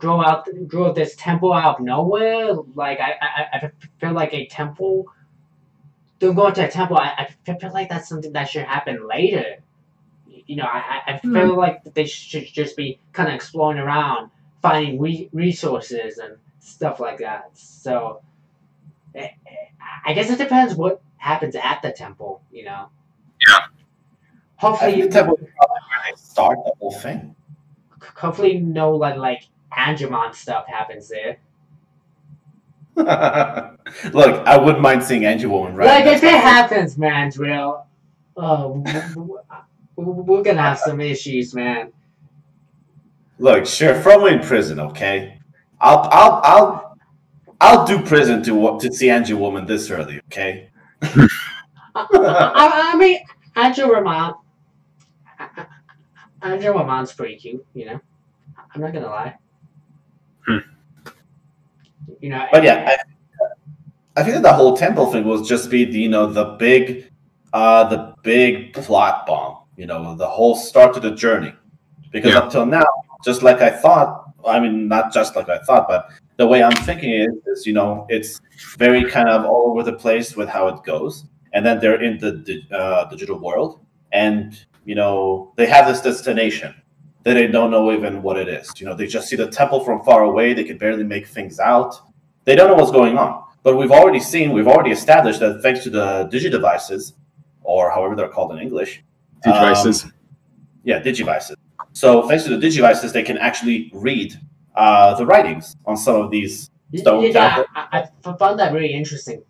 draw 0.00 0.20
out 0.24 0.48
draw 0.66 0.92
this 0.92 1.14
temple 1.16 1.52
out 1.52 1.78
of 1.80 1.84
nowhere. 1.84 2.54
Like 2.74 2.98
I, 3.00 3.12
I, 3.20 3.56
I 3.66 3.70
feel 4.00 4.12
like 4.12 4.34
a 4.34 4.46
temple. 4.46 5.06
They're 6.18 6.34
going 6.34 6.52
to 6.54 6.66
a 6.66 6.70
temple. 6.70 6.98
I, 6.98 7.28
I 7.46 7.54
feel 7.58 7.72
like 7.72 7.88
that's 7.88 8.08
something 8.08 8.32
that 8.32 8.48
should 8.48 8.64
happen 8.64 9.08
later. 9.08 9.56
You 10.46 10.56
know, 10.56 10.64
I, 10.66 11.00
I 11.06 11.18
feel 11.18 11.52
Hmm. 11.52 11.58
like 11.58 11.94
they 11.94 12.04
should 12.06 12.46
just 12.46 12.76
be 12.76 12.98
kind 13.12 13.28
of 13.28 13.34
exploring 13.34 13.78
around, 13.78 14.30
finding 14.60 15.00
re- 15.00 15.30
resources 15.32 16.18
and 16.18 16.36
stuff 16.58 17.00
like 17.00 17.18
that. 17.18 17.50
So, 17.56 18.20
I 19.14 20.12
guess 20.14 20.30
it 20.30 20.38
depends 20.38 20.74
what 20.74 21.02
happens 21.16 21.54
at 21.56 21.80
the 21.82 21.92
temple. 21.92 22.42
You 22.52 22.64
know. 22.64 22.88
Yeah. 23.48 23.58
Hopefully, 24.56 25.00
think 25.00 25.12
that 25.12 25.26
would 25.26 25.36
probably 25.36 25.50
where 25.56 26.10
they 26.10 26.16
start 26.16 26.58
the 26.64 26.72
whole 26.78 26.92
thing. 26.92 27.34
hopefully, 28.16 28.58
no 28.58 28.94
like 28.94 29.16
like 29.16 29.42
Angemon 29.72 30.34
stuff 30.34 30.66
happens 30.66 31.08
there. 31.08 31.38
Look, 32.96 34.46
I 34.46 34.58
wouldn't 34.58 34.80
mind 34.80 35.02
seeing 35.02 35.22
Angewomon 35.22 35.74
right. 35.74 35.86
like 35.86 36.04
That's 36.04 36.22
if 36.22 36.24
it 36.24 36.40
happens, 36.40 36.98
man, 36.98 37.30
drill. 37.30 37.86
Oh, 38.36 38.84
we're 39.96 40.42
gonna 40.42 40.62
have 40.62 40.78
some 40.78 41.00
issues, 41.00 41.54
man. 41.54 41.92
Look, 43.38 43.64
sure, 43.64 43.98
throw 44.02 44.24
me 44.24 44.34
in 44.34 44.40
prison, 44.40 44.78
okay? 44.80 45.40
I'll, 45.80 46.08
I'll, 46.12 46.40
I'll, 46.44 46.89
I'll 47.60 47.86
do 47.86 48.02
prison 48.02 48.42
to 48.44 48.78
to 48.80 48.92
see 48.92 49.08
Angewomon 49.08 49.66
this 49.66 49.90
early, 49.90 50.20
okay? 50.26 50.70
I, 51.02 51.26
I, 51.94 52.92
I 52.92 52.96
mean, 52.96 53.20
Angel 53.56 53.88
Ramon. 53.88 54.34
Angel 56.44 56.74
Ramon's 56.74 57.12
pretty 57.12 57.36
cute, 57.36 57.64
you 57.74 57.86
know. 57.86 58.00
I'm 58.74 58.80
not 58.80 58.92
gonna 58.92 59.06
lie. 59.06 59.36
Hmm. 60.46 60.58
You 62.20 62.30
know, 62.30 62.46
But 62.52 62.62
yeah, 62.64 62.96
I, 64.16 64.20
I 64.20 64.22
think 64.22 64.34
that 64.34 64.42
the 64.42 64.52
whole 64.52 64.76
temple 64.76 65.10
thing 65.12 65.24
was 65.24 65.48
just 65.48 65.70
be 65.70 65.84
the, 65.84 65.98
you 65.98 66.08
know 66.08 66.26
the 66.26 66.56
big, 66.58 67.10
uh, 67.52 67.84
the 67.88 68.14
big 68.22 68.72
plot 68.74 69.26
bomb. 69.26 69.64
You 69.76 69.86
know, 69.86 70.14
the 70.14 70.26
whole 70.26 70.54
start 70.54 70.94
to 70.94 71.00
the 71.00 71.12
journey. 71.12 71.54
Because 72.12 72.32
Yeah. 72.32 72.40
up 72.40 72.50
till 72.50 72.66
now, 72.66 72.84
just 73.24 73.42
like 73.42 73.60
I 73.60 73.70
thought, 73.70 74.32
I 74.46 74.60
mean, 74.60 74.88
not 74.88 75.12
just 75.12 75.36
like 75.36 75.48
I 75.48 75.58
thought, 75.58 75.88
but 75.88 76.10
the 76.40 76.46
way 76.46 76.62
I'm 76.62 76.78
thinking 76.88 77.12
is, 77.12 77.34
is 77.46 77.66
you 77.66 77.74
know, 77.74 78.06
it's 78.08 78.40
very 78.78 79.04
kind 79.04 79.28
of 79.28 79.44
all 79.44 79.70
over 79.70 79.82
the 79.82 79.92
place 79.92 80.36
with 80.36 80.48
how 80.48 80.68
it 80.68 80.82
goes. 80.84 81.26
And 81.52 81.66
then 81.66 81.80
they're 81.80 82.02
in 82.02 82.16
the 82.16 82.32
di- 82.32 82.66
uh, 82.72 83.04
digital 83.10 83.38
world, 83.38 83.80
and 84.12 84.58
you 84.86 84.94
know, 84.94 85.52
they 85.56 85.66
have 85.66 85.86
this 85.86 86.00
destination 86.00 86.74
that 87.24 87.34
they 87.34 87.46
don't 87.46 87.70
know 87.70 87.92
even 87.92 88.22
what 88.22 88.38
it 88.38 88.48
is. 88.48 88.72
You 88.78 88.86
know, 88.86 88.94
they 88.94 89.06
just 89.06 89.28
see 89.28 89.36
the 89.36 89.48
temple 89.48 89.80
from 89.84 90.02
far 90.02 90.22
away. 90.22 90.54
They 90.54 90.64
can 90.64 90.78
barely 90.78 91.04
make 91.04 91.26
things 91.26 91.60
out. 91.60 91.94
They 92.46 92.54
don't 92.56 92.68
know 92.70 92.78
what's 92.80 92.96
going 93.02 93.18
on. 93.18 93.44
But 93.62 93.76
we've 93.76 93.92
already 93.92 94.20
seen, 94.20 94.52
we've 94.52 94.68
already 94.74 94.92
established 94.92 95.40
that 95.40 95.60
thanks 95.60 95.82
to 95.84 95.90
the 95.90 96.26
digidevices, 96.32 97.12
or 97.60 97.90
however 97.90 98.16
they're 98.16 98.34
called 98.36 98.52
in 98.52 98.58
English, 98.60 99.04
Devices. 99.44 100.04
um, 100.04 100.14
yeah, 100.84 101.02
digivices. 101.02 101.56
So 101.92 102.26
thanks 102.26 102.44
to 102.44 102.56
the 102.56 102.66
digivices, 102.66 103.12
they 103.12 103.24
can 103.24 103.36
actually 103.36 103.90
read 103.92 104.40
uh, 104.74 105.14
the 105.16 105.26
writings 105.26 105.76
on 105.86 105.96
some 105.96 106.16
of 106.22 106.30
these. 106.30 106.70
Y- 106.92 107.00
Stone 107.00 107.22
yeah, 107.24 107.32
tablet. 107.32 107.66
I, 107.76 107.86
I 107.92 108.00
f- 108.24 108.38
found 108.38 108.58
that 108.58 108.72
really 108.72 108.92
interesting 108.92 109.42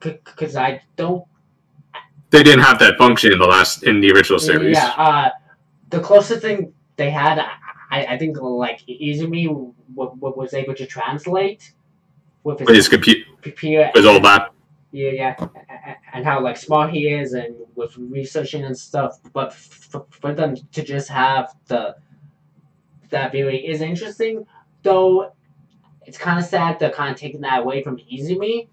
because 0.00 0.56
I 0.56 0.82
don't. 0.96 1.24
they 2.30 2.42
didn't 2.42 2.64
have 2.64 2.78
that 2.80 2.98
function 2.98 3.32
in 3.32 3.38
the 3.38 3.46
last 3.46 3.84
in 3.84 4.00
the 4.00 4.10
original 4.12 4.38
series. 4.40 4.76
Yeah, 4.76 4.88
uh, 4.96 5.30
the 5.90 6.00
closest 6.00 6.42
thing 6.42 6.72
they 6.96 7.10
had, 7.10 7.38
I, 7.90 8.04
I 8.06 8.18
think, 8.18 8.40
like 8.40 8.80
Izumi 8.88 9.46
w- 9.46 9.72
w- 9.94 10.34
was 10.36 10.54
able 10.54 10.74
to 10.74 10.86
translate 10.86 11.72
with 12.42 12.58
With 12.60 12.68
his 12.70 12.76
his 12.78 12.88
computer, 12.88 13.24
computer. 13.42 13.90
his 13.94 14.04
old 14.04 14.24
lap. 14.24 14.52
Yeah, 14.90 15.10
yeah, 15.12 15.34
a- 15.38 15.44
a- 15.44 15.96
and 16.14 16.24
how 16.24 16.40
like 16.42 16.56
smart 16.56 16.90
he 16.90 17.08
is, 17.08 17.32
and 17.34 17.54
with 17.76 17.96
researching 17.96 18.64
and 18.64 18.76
stuff. 18.76 19.20
But 19.32 19.48
f- 19.52 19.94
for 20.10 20.34
them 20.34 20.56
to 20.72 20.82
just 20.82 21.08
have 21.10 21.54
the 21.68 21.94
that 23.10 23.30
theory 23.32 23.64
is 23.66 23.80
interesting, 23.80 24.44
though. 24.88 25.32
It's 26.06 26.18
kind 26.18 26.38
of 26.38 26.44
sad 26.44 26.78
they're 26.78 26.90
kind 26.90 27.12
of 27.12 27.20
taking 27.20 27.42
that 27.42 27.60
away 27.60 27.82
from 27.82 27.98
Izumi. 27.98 28.68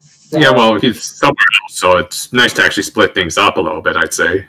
So, 0.00 0.38
Yeah, 0.38 0.50
well, 0.50 0.78
he's 0.78 1.02
somewhere 1.02 1.46
else, 1.62 1.78
so 1.78 1.96
it's 1.96 2.32
nice 2.34 2.52
to 2.54 2.62
actually 2.62 2.82
split 2.82 3.14
things 3.14 3.38
up 3.38 3.56
a 3.56 3.60
little 3.60 3.80
bit. 3.80 3.96
I'd 3.96 4.12
say. 4.12 4.46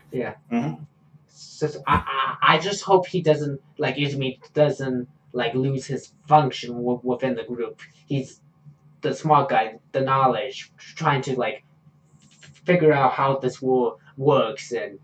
Mm-hmm. 0.51 0.83
So, 1.29 1.67
so 1.67 1.81
I, 1.87 2.37
I, 2.41 2.55
I 2.55 2.59
just 2.59 2.83
hope 2.83 3.07
he 3.07 3.21
doesn't 3.21 3.61
like 3.77 3.95
Izumi 3.95 4.39
doesn't 4.53 5.07
like 5.31 5.53
lose 5.53 5.85
his 5.85 6.11
function 6.27 6.73
w- 6.73 6.99
within 7.03 7.35
the 7.35 7.43
group. 7.43 7.81
He's 8.07 8.41
the 9.01 9.13
smart 9.13 9.49
guy, 9.49 9.79
the 9.93 10.01
knowledge, 10.01 10.71
trying 10.77 11.21
to 11.23 11.39
like 11.39 11.63
figure 12.65 12.91
out 12.91 13.13
how 13.13 13.37
this 13.37 13.61
war 13.61 13.97
works 14.17 14.73
and 14.73 14.99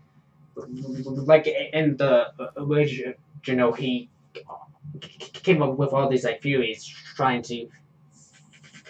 like 0.56 1.46
in 1.46 1.96
the 1.96 2.12
uh, 2.12 2.30
uh, 2.38 2.50
original 2.58 3.14
you 3.46 3.54
know, 3.54 3.72
he 3.72 4.08
came 5.00 5.62
up 5.62 5.76
with 5.76 5.92
all 5.92 6.08
these 6.08 6.24
like 6.24 6.42
theories 6.42 6.84
trying 6.84 7.42
to 7.42 7.68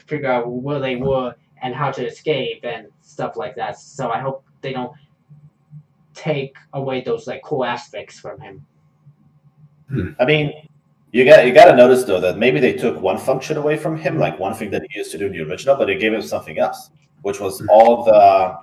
figure 0.06 0.30
out 0.30 0.50
where 0.50 0.78
they 0.78 0.96
were 0.96 1.34
and 1.62 1.74
how 1.74 1.90
to 1.90 2.06
escape 2.06 2.64
and 2.64 2.88
stuff 3.00 3.36
like 3.36 3.54
that. 3.56 3.78
So 3.78 4.10
I 4.10 4.20
hope 4.20 4.44
they 4.60 4.72
don't 4.72 4.92
take 6.14 6.56
away 6.72 7.02
those 7.02 7.26
like 7.26 7.42
cool 7.42 7.64
aspects 7.64 8.18
from 8.18 8.40
him. 8.40 8.66
I 10.18 10.24
mean, 10.24 10.52
you 11.12 11.24
got 11.24 11.46
you 11.46 11.54
got 11.54 11.66
to 11.66 11.76
notice 11.76 12.04
though 12.04 12.20
that 12.20 12.38
maybe 12.38 12.58
they 12.58 12.72
took 12.72 13.00
one 13.00 13.18
function 13.18 13.56
away 13.56 13.76
from 13.76 13.96
him, 13.96 14.18
like 14.18 14.38
one 14.38 14.54
thing 14.54 14.70
that 14.70 14.82
he 14.88 14.98
used 14.98 15.12
to 15.12 15.18
do 15.18 15.26
in 15.26 15.32
the 15.32 15.40
original, 15.42 15.76
but 15.76 15.86
they 15.86 15.96
gave 15.96 16.12
him 16.12 16.22
something 16.22 16.58
else, 16.58 16.90
which 17.22 17.40
was 17.40 17.64
all 17.68 18.04
the, 18.04 18.58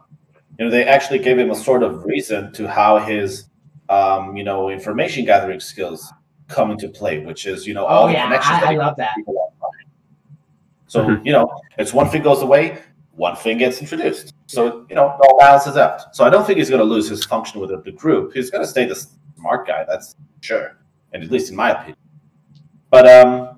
you 0.59 0.65
know, 0.65 0.71
they 0.71 0.85
actually 0.85 1.19
gave 1.19 1.37
him 1.37 1.51
a 1.51 1.55
sort 1.55 1.81
of 1.81 2.03
reason 2.03 2.51
to 2.53 2.67
how 2.67 2.99
his, 2.99 3.45
um, 3.89 4.35
you 4.35 4.43
know, 4.43 4.69
information 4.69 5.25
gathering 5.25 5.59
skills 5.59 6.11
come 6.53 6.71
into 6.71 6.87
play, 6.89 7.19
which 7.25 7.45
is 7.45 7.65
you 7.67 7.73
know 7.73 7.85
all 7.85 8.03
Oh 8.03 8.07
the 8.07 8.13
yeah, 8.13 8.23
connections 8.25 8.59
that 8.61 8.69
I, 8.69 8.73
I 8.73 8.77
love 8.77 8.95
that. 8.97 9.15
people 9.15 9.35
online. 9.37 9.85
So 10.87 11.03
Mhm. 11.05 11.25
you 11.25 11.31
know, 11.31 11.49
it's 11.77 11.93
one 11.93 12.07
thing 12.09 12.21
goes 12.21 12.41
away, 12.41 12.77
one 13.15 13.35
thing 13.35 13.57
gets 13.57 13.79
introduced. 13.81 14.33
So 14.47 14.85
you 14.89 14.95
know, 14.95 15.07
it 15.15 15.19
all 15.27 15.37
balances 15.39 15.75
out. 15.77 16.15
So 16.15 16.23
I 16.23 16.29
don't 16.29 16.45
think 16.45 16.57
he's 16.59 16.69
going 16.69 16.79
to 16.87 16.91
lose 16.95 17.09
his 17.09 17.23
function 17.25 17.59
within 17.61 17.81
the 17.83 17.91
group. 17.91 18.33
He's 18.33 18.49
going 18.51 18.63
to 18.63 18.67
stay 18.67 18.85
the 18.85 18.95
smart 19.37 19.67
guy. 19.67 19.83
That's 19.87 20.15
sure, 20.41 20.77
and 21.13 21.23
at 21.23 21.31
least 21.31 21.49
in 21.49 21.55
my 21.55 21.71
opinion. 21.71 21.97
But 22.91 23.07
um, 23.09 23.57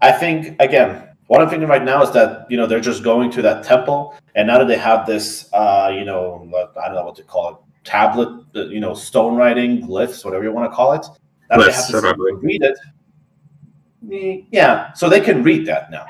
I 0.00 0.12
think 0.12 0.56
again, 0.60 1.08
what 1.26 1.40
I'm 1.42 1.48
thinking 1.48 1.68
right 1.68 1.82
now 1.84 2.02
is 2.02 2.10
that 2.12 2.46
you 2.50 2.56
know 2.56 2.66
they're 2.66 2.80
just 2.92 3.02
going 3.02 3.30
to 3.32 3.42
that 3.42 3.64
temple, 3.64 4.14
and 4.36 4.46
now 4.46 4.58
that 4.58 4.68
they 4.68 4.78
have 4.78 5.06
this, 5.06 5.48
uh, 5.52 5.90
you 5.92 6.04
know, 6.04 6.48
like, 6.52 6.70
I 6.76 6.86
don't 6.86 6.94
know 6.96 7.04
what 7.06 7.16
to 7.16 7.24
call 7.24 7.50
it, 7.50 7.56
tablet, 7.84 8.44
you 8.54 8.78
know, 8.80 8.94
stone 8.94 9.34
writing, 9.34 9.82
glyphs, 9.88 10.24
whatever 10.24 10.44
you 10.44 10.52
want 10.52 10.70
to 10.70 10.76
call 10.76 10.92
it. 10.92 11.04
Now 11.52 11.62
they 11.64 11.72
have 11.72 11.86
to 11.88 12.00
probably. 12.00 12.32
read 12.36 12.62
it. 12.62 12.78
Mm, 14.06 14.46
Yeah, 14.50 14.92
so 14.94 15.08
they 15.08 15.20
can 15.20 15.42
read 15.42 15.66
that 15.66 15.90
now, 15.90 16.06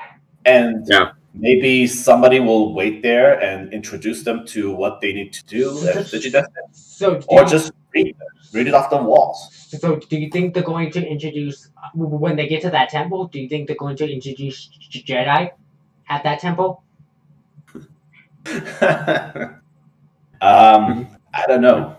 and 0.47 0.87
Yeah. 0.89 1.13
maybe 1.35 1.87
somebody 1.87 2.41
will 2.41 2.73
wait 2.75 3.03
there 3.03 3.39
and 3.43 3.73
introduce 3.73 4.23
them 4.23 4.47
to 4.47 4.73
what 4.75 5.01
they 5.01 5.13
need 5.13 5.33
to 5.33 5.45
do 5.47 5.69
as 5.89 6.13
Digideath, 6.13 6.47
So 6.73 7.17
do 7.17 7.27
or 7.29 7.43
you- 7.43 7.49
just 7.49 7.73
read 7.95 8.07
it, 8.09 8.17
read 8.55 8.67
it 8.69 8.75
off 8.75 8.89
the 8.91 8.97
walls. 8.97 9.49
so 9.81 9.97
do 9.97 10.17
you 10.19 10.31
think 10.31 10.55
they're 10.55 10.63
going 10.63 10.91
to 10.93 11.05
introduce 11.07 11.69
when 11.95 12.37
they 12.37 12.47
get 12.49 12.63
to 12.63 12.71
that 12.71 12.89
temple? 12.91 13.27
Do 13.27 13.41
you 13.41 13.49
think 13.49 13.67
they're 13.67 13.77
going 13.77 13.97
to 13.97 14.11
introduce 14.11 14.71
Gennai 14.91 15.51
at 16.09 16.23
that 16.23 16.39
temple? 16.41 16.83
um, 20.41 21.07
I 21.35 21.45
don't 21.47 21.61
know. 21.61 21.97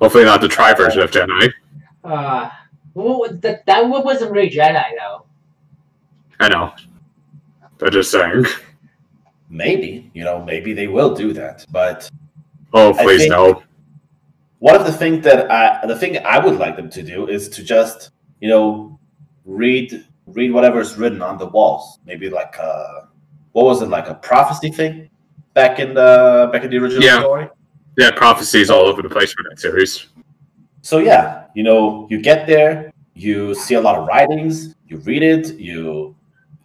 Hopefully, 0.00 0.24
not 0.24 0.40
the 0.40 0.48
Tri 0.48 0.74
version 0.74 1.02
of 1.02 1.10
Gennai. 1.10 1.52
Uh, 2.02 2.50
well, 2.94 3.28
that 3.40 3.66
that 3.66 3.88
one 3.88 4.04
wasn't 4.04 4.30
really 4.32 4.50
Gennai 4.50 4.84
though. 4.98 5.24
I 6.40 6.48
know. 6.48 6.72
They're 7.78 7.90
just 7.90 8.10
saying. 8.10 8.46
Maybe 9.50 10.10
you 10.14 10.24
know, 10.24 10.42
maybe 10.44 10.72
they 10.72 10.86
will 10.88 11.14
do 11.14 11.32
that. 11.34 11.64
But 11.70 12.10
Oh, 12.72 12.92
please 12.92 13.20
think- 13.22 13.30
no. 13.30 13.62
one 14.58 14.74
of 14.74 14.84
the 14.84 14.92
things 14.92 15.22
that 15.24 15.50
I, 15.50 15.86
the 15.86 15.96
thing 15.96 16.18
I 16.24 16.38
would 16.44 16.58
like 16.58 16.76
them 16.76 16.90
to 16.90 17.02
do 17.02 17.28
is 17.28 17.48
to 17.50 17.62
just 17.62 18.10
you 18.40 18.48
know 18.48 18.98
read 19.44 20.04
read 20.26 20.52
whatever's 20.52 20.96
written 20.96 21.22
on 21.22 21.38
the 21.38 21.46
walls. 21.46 21.98
Maybe 22.06 22.30
like 22.30 22.56
a 22.56 23.08
what 23.52 23.64
was 23.66 23.82
it 23.82 23.88
like 23.88 24.08
a 24.08 24.14
prophecy 24.14 24.70
thing 24.70 25.08
back 25.52 25.78
in 25.78 25.94
the 25.94 26.48
back 26.52 26.64
in 26.64 26.70
the 26.70 26.78
original 26.78 27.04
Yeah. 27.04 27.20
story. 27.20 27.48
Yeah, 27.96 28.10
prophecies 28.10 28.70
all 28.70 28.86
over 28.88 29.02
the 29.02 29.08
place 29.08 29.32
for 29.32 29.44
that 29.48 29.60
series. 29.60 30.06
So 30.84 30.98
yeah, 30.98 31.46
you 31.54 31.62
know, 31.62 32.06
you 32.10 32.20
get 32.20 32.46
there, 32.46 32.92
you 33.14 33.54
see 33.54 33.72
a 33.72 33.80
lot 33.80 33.98
of 33.98 34.06
writings, 34.06 34.74
you 34.86 34.98
read 34.98 35.22
it, 35.22 35.54
you, 35.58 36.14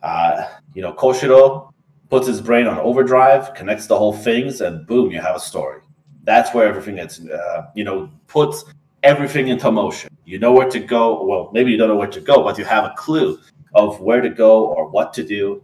uh, 0.03 0.43
you 0.73 0.81
know, 0.81 0.91
Koshiro 0.91 1.71
puts 2.09 2.27
his 2.27 2.41
brain 2.41 2.67
on 2.67 2.77
overdrive, 2.79 3.53
connects 3.53 3.87
the 3.87 3.97
whole 3.97 4.11
things, 4.11 4.59
and 4.59 4.85
boom, 4.85 5.09
you 5.09 5.21
have 5.21 5.37
a 5.37 5.39
story. 5.39 5.79
That's 6.25 6.53
where 6.53 6.67
everything 6.67 6.97
gets, 6.97 7.21
uh, 7.21 7.67
you 7.75 7.85
know, 7.85 8.11
puts 8.27 8.65
everything 9.03 9.47
into 9.47 9.71
motion. 9.71 10.09
You 10.25 10.37
know 10.37 10.51
where 10.51 10.69
to 10.69 10.79
go. 10.81 11.23
Well, 11.23 11.49
maybe 11.53 11.71
you 11.71 11.77
don't 11.77 11.87
know 11.87 11.95
where 11.95 12.07
to 12.09 12.19
go, 12.19 12.43
but 12.43 12.57
you 12.57 12.65
have 12.65 12.83
a 12.83 12.93
clue 12.97 13.39
of 13.73 14.01
where 14.01 14.19
to 14.19 14.29
go 14.29 14.65
or 14.65 14.89
what 14.89 15.13
to 15.13 15.23
do. 15.23 15.63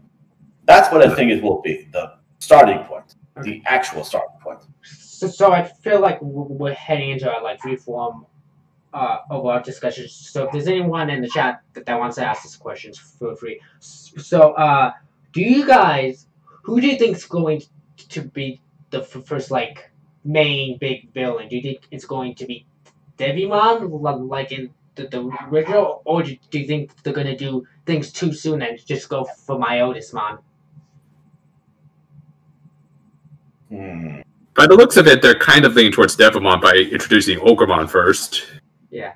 That's 0.64 0.90
what 0.94 1.02
I 1.06 1.14
think 1.14 1.30
it 1.30 1.44
will 1.44 1.62
be 1.62 1.90
the 1.92 2.14
starting 2.40 2.80
point, 2.86 3.16
the 3.44 3.62
actual 3.66 4.06
starting 4.06 4.38
point. 4.40 4.62
So, 4.82 5.28
so 5.28 5.52
I 5.52 5.64
feel 5.64 6.00
like 6.00 6.20
we're 6.22 6.74
heading 6.74 7.10
into 7.10 7.30
a 7.30 7.38
like 7.42 7.62
reform 7.66 8.26
uh, 8.96 9.20
of 9.30 9.46
our 9.46 9.62
discussion. 9.62 10.08
So 10.08 10.46
if 10.46 10.52
there's 10.52 10.68
anyone 10.68 11.10
in 11.10 11.22
the 11.22 11.28
chat 11.28 11.62
that, 11.74 11.86
that 11.86 12.00
wants 12.00 12.16
to 12.16 12.26
ask 12.26 12.46
us 12.46 12.56
questions, 12.56 12.98
feel 12.98 13.36
free. 13.36 13.60
So 13.80 14.54
uh, 14.54 14.94
do 15.34 15.42
you 15.42 15.68
guys, 15.68 16.28
who 16.64 16.80
do 16.80 16.88
you 16.88 16.98
think 16.98 17.18
is 17.18 17.26
going 17.26 17.62
to 18.10 18.22
be 18.22 18.62
the 18.92 19.02
f- 19.02 19.26
first 19.26 19.52
like 19.52 19.92
main 20.24 20.78
big 20.78 21.12
villain? 21.14 21.50
Do 21.50 21.58
you 21.58 21.62
think 21.62 21.82
it's 21.92 22.06
going 22.06 22.36
to 22.36 22.46
be 22.46 22.66
Devimon 23.18 24.30
like 24.30 24.52
in 24.52 24.74
the, 24.96 25.08
the 25.08 25.30
original, 25.52 26.02
or 26.06 26.24
do, 26.24 26.38
do 26.50 26.60
you 26.60 26.66
think 26.66 27.04
they're 27.04 27.14
gonna 27.14 27.38
do 27.38 27.68
things 27.86 28.14
too 28.14 28.32
soon 28.32 28.62
and 28.62 28.84
just 28.86 29.10
go 29.10 29.26
for 29.26 29.60
Myotismon? 29.60 30.40
Hmm. 33.70 34.22
By 34.56 34.68
the 34.68 34.76
looks 34.76 34.96
of 34.96 35.06
it, 35.08 35.22
they're 35.22 35.38
kind 35.38 35.66
of 35.66 35.76
leaning 35.76 35.92
towards 35.92 36.16
Devimon 36.16 36.62
by 36.62 36.72
introducing 36.76 37.40
Ogremon 37.40 37.90
first. 37.90 38.46
Yeah. 38.96 39.14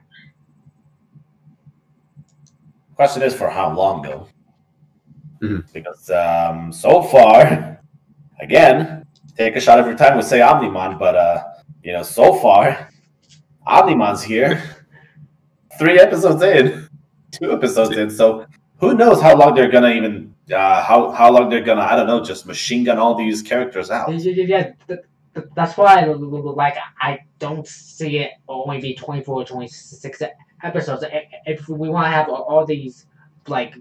Question 2.95 3.23
is 3.23 3.33
for 3.33 3.49
how 3.49 3.73
long 3.73 4.01
though? 4.01 4.27
Mhm. 5.41 5.71
Because 5.71 6.09
um, 6.09 6.73
so 6.73 7.01
far, 7.01 7.79
again, 8.41 9.05
take 9.37 9.55
a 9.55 9.61
shot 9.61 9.79
every 9.79 9.95
time 9.95 10.17
we 10.17 10.21
say 10.23 10.39
Omnimon, 10.39 10.99
but 10.99 11.15
uh, 11.15 11.43
you 11.81 11.93
know, 11.93 12.03
so 12.03 12.33
far, 12.33 12.89
Omnimon's 13.65 14.21
here. 14.21 14.61
Three 15.79 15.97
episodes 15.97 16.43
in, 16.43 16.89
two 17.31 17.53
episodes 17.53 17.95
in. 17.95 18.09
So 18.09 18.45
who 18.81 18.95
knows 18.95 19.21
how 19.21 19.37
long 19.37 19.53
they're 19.55 19.71
gonna 19.71 19.91
even 19.91 20.35
uh, 20.53 20.83
how 20.83 21.11
how 21.11 21.31
long 21.31 21.49
they're 21.49 21.63
gonna 21.63 21.83
I 21.83 21.95
don't 21.95 22.07
know 22.07 22.21
just 22.21 22.45
machine 22.45 22.83
gun 22.83 22.97
all 22.97 23.15
these 23.15 23.41
characters 23.41 23.89
out. 23.89 24.11
Yeah, 24.11 24.17
yeah, 24.33 24.43
yeah, 24.43 24.63
th- 24.63 24.75
th- 24.87 24.99
that's 25.55 25.77
why 25.77 26.03
like 26.03 26.77
I 27.01 27.19
don't 27.39 27.67
see 27.67 28.19
it 28.19 28.31
only 28.47 28.79
be 28.79 28.95
24 28.95 29.35
or 29.35 29.45
26 29.45 30.21
episodes. 30.63 31.03
If- 31.45 31.67
we 31.69 31.89
want 31.89 32.05
to 32.05 32.11
have 32.11 32.29
all- 32.29 32.65
these 32.65 33.05
like 33.47 33.75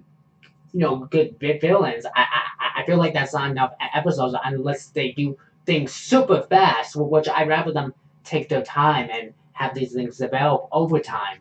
you 0.72 0.80
know 0.80 0.96
good 0.96 1.36
vi- 1.40 1.58
villains, 1.58 2.06
I, 2.06 2.20
I 2.20 2.80
I 2.80 2.86
feel 2.86 2.96
like 2.98 3.12
that's 3.14 3.34
not 3.34 3.50
enough 3.50 3.72
episodes 3.94 4.34
unless 4.44 4.86
they 4.88 5.12
do 5.12 5.36
things 5.66 5.92
super 5.92 6.42
fast, 6.42 6.96
which 6.96 7.28
I'd 7.28 7.48
rather 7.48 7.72
them 7.72 7.92
take 8.24 8.48
their 8.48 8.62
time 8.62 9.08
and 9.10 9.34
have 9.52 9.74
these 9.74 9.92
things 9.92 10.18
develop 10.18 10.68
over 10.72 11.00
time. 11.00 11.38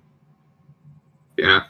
Yeah. 1.38 1.62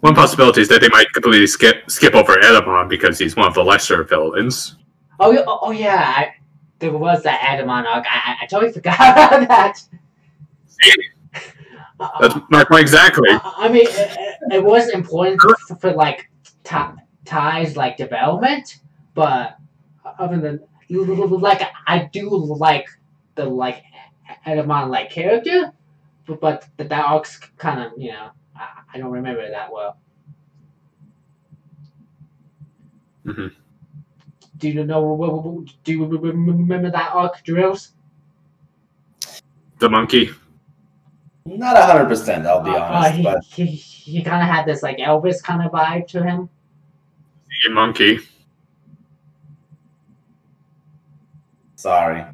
One 0.00 0.14
possibility 0.14 0.60
is 0.60 0.68
that 0.68 0.80
they 0.80 0.88
might 0.88 1.12
completely 1.12 1.46
skip 1.46 1.90
skip 1.90 2.14
over 2.14 2.34
Etemon 2.34 2.88
because 2.88 3.18
he's 3.18 3.36
one 3.36 3.46
of 3.46 3.54
the 3.54 3.64
lesser 3.64 4.02
villains. 4.04 4.76
Oh 5.20 5.30
yeah, 5.30 5.44
oh, 5.46 5.58
oh, 5.62 5.70
yeah, 5.70 6.14
I, 6.16 6.34
there 6.82 6.92
was 6.92 7.22
that 7.22 7.40
Etemon 7.40 7.86
arc. 7.86 8.04
I, 8.10 8.36
I, 8.42 8.46
totally 8.46 8.72
forgot 8.72 8.94
about 9.00 9.48
that. 9.48 9.80
That's 12.20 12.34
my 12.50 12.64
point 12.64 12.82
exactly. 12.82 13.30
I 13.30 13.40
I 13.56 13.68
mean, 13.68 13.86
it, 13.86 14.18
it- 14.50 14.64
was 14.64 14.88
important 14.90 15.40
for, 15.40 15.76
for 15.76 15.92
like 15.92 16.28
ties 17.24 17.76
like 17.76 17.96
development, 17.96 18.80
but 19.14 19.56
other 20.18 20.38
than 20.40 20.60
like 20.90 21.62
I 21.86 22.10
do 22.12 22.28
like 22.28 22.86
the 23.36 23.44
like 23.44 23.82
Etemon 24.46 24.90
like 24.90 25.10
character, 25.10 25.72
but, 26.26 26.40
but 26.40 26.66
that 26.76 26.92
arc's 27.04 27.38
kind 27.56 27.80
of 27.80 27.92
you 27.96 28.10
know 28.10 28.30
I, 28.56 28.68
I 28.94 28.98
don't 28.98 29.12
remember 29.12 29.40
it 29.42 29.52
that 29.52 29.72
well. 29.72 29.96
Mhm. 33.24 33.52
Do 34.62 34.68
you 34.68 34.84
know? 34.84 35.64
Do 35.82 35.92
you 35.92 36.04
remember 36.06 36.88
that 36.92 37.10
arc, 37.12 37.42
drills? 37.42 37.94
The 39.80 39.90
monkey. 39.90 40.30
Not 41.44 41.76
hundred 41.76 42.06
percent, 42.06 42.46
I'll 42.46 42.62
be 42.62 42.70
Uh, 42.70 42.74
uh, 42.74 42.78
honest, 42.78 43.14
he, 43.16 43.22
but 43.24 43.44
he, 43.44 43.66
he 43.66 44.22
kind 44.22 44.40
of 44.40 44.48
had 44.48 44.64
this 44.64 44.80
like 44.84 44.98
Elvis 44.98 45.42
kind 45.42 45.66
of 45.66 45.72
vibe 45.72 46.06
to 46.08 46.22
him. 46.22 46.48
The 47.64 47.70
monkey. 47.70 48.20
sorry. 51.74 52.24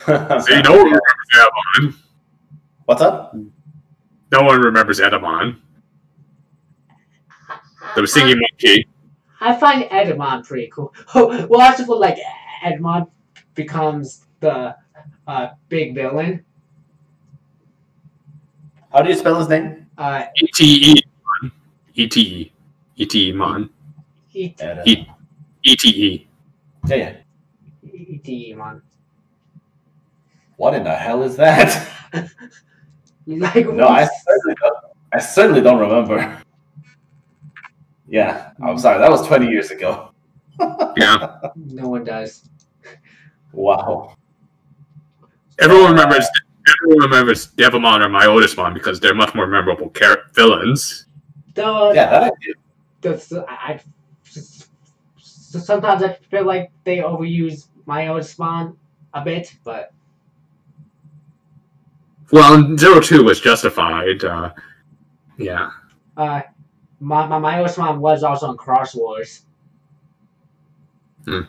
See, 0.04 0.62
no 0.62 0.72
one 0.72 0.84
remembers 0.98 1.28
Etemon. 1.36 1.94
What's 2.86 3.02
up? 3.02 3.36
No 4.32 4.42
one 4.42 4.60
remembers 4.60 4.98
Etemon. 4.98 5.58
The 7.94 8.08
singing 8.08 8.40
monkey. 8.40 8.88
I 9.42 9.56
find 9.56 9.82
Etemon 9.84 10.46
pretty 10.46 10.68
cool. 10.68 10.94
well, 11.14 11.60
I 11.60 11.74
suppose 11.74 11.98
like 11.98 12.16
Etemon 12.64 13.10
becomes 13.54 14.26
the 14.40 14.76
uh, 15.26 15.48
big 15.68 15.94
villain. 15.94 16.44
How 18.92 19.02
do 19.02 19.10
you 19.10 19.16
spell 19.16 19.38
his 19.38 19.48
name? 19.48 19.86
Uh, 19.98 20.24
E 20.36 20.46
T 20.54 20.92
E. 20.92 21.02
E 21.94 22.06
T 22.08 22.20
E. 22.20 22.52
E 22.96 23.06
T 23.06 23.28
E 23.28 23.32
Mon. 23.32 23.68
E- 24.32 24.54
Ed- 24.60 24.78
uh, 24.78 24.82
He- 24.84 25.08
E 25.64 25.76
T 25.76 25.88
E. 25.88 26.28
Yeah, 26.86 26.96
yeah. 26.96 27.16
Demon. 28.22 28.82
What 30.56 30.74
in 30.74 30.84
the 30.84 30.94
hell 30.94 31.22
is 31.22 31.36
that? 31.36 31.88
Like 33.26 33.66
No, 33.68 33.86
I 33.86 34.04
certainly 34.04 34.56
don't, 34.60 34.76
I 35.12 35.18
certainly 35.20 35.60
don't 35.60 35.78
remember. 35.78 36.41
Yeah, 38.08 38.50
I'm 38.62 38.78
sorry. 38.78 38.98
That 38.98 39.10
was 39.10 39.26
20 39.26 39.46
years 39.48 39.70
ago. 39.70 40.10
Yeah. 40.96 41.38
no 41.56 41.88
one 41.88 42.04
does. 42.04 42.48
Wow. 43.52 44.14
Everyone 45.58 45.92
remembers. 45.92 46.26
Everyone 46.68 47.10
remembers 47.10 47.48
Devimon 47.48 48.00
or 48.04 48.08
Myotismon 48.08 48.72
because 48.74 49.00
they're 49.00 49.14
much 49.14 49.34
more 49.34 49.46
memorable 49.48 49.90
char- 49.90 50.24
villains. 50.34 51.06
Though, 51.54 51.92
Yeah, 51.92 52.10
that 52.10 52.22
I 52.24 52.30
do. 52.40 52.54
that's, 53.00 53.32
I, 53.32 53.42
I- 53.48 53.80
sometimes 55.18 56.02
I 56.04 56.12
feel 56.30 56.44
like 56.44 56.70
they 56.84 56.98
overuse 56.98 57.66
Myotismon 57.88 58.76
a 59.14 59.24
bit, 59.24 59.54
but 59.64 59.92
Well, 62.30 62.76
Zero 62.76 63.00
Two 63.00 63.24
was 63.24 63.40
justified. 63.40 64.22
Uh, 64.24 64.52
yeah. 65.38 65.70
uh, 66.16 66.42
my 67.02 67.26
my 67.26 67.38
my 67.38 67.62
Osman 67.62 68.00
was 68.00 68.22
also 68.22 68.50
in 68.50 68.56
Cross 68.56 68.94
Wars. 68.94 69.42
Hmm. 71.24 71.40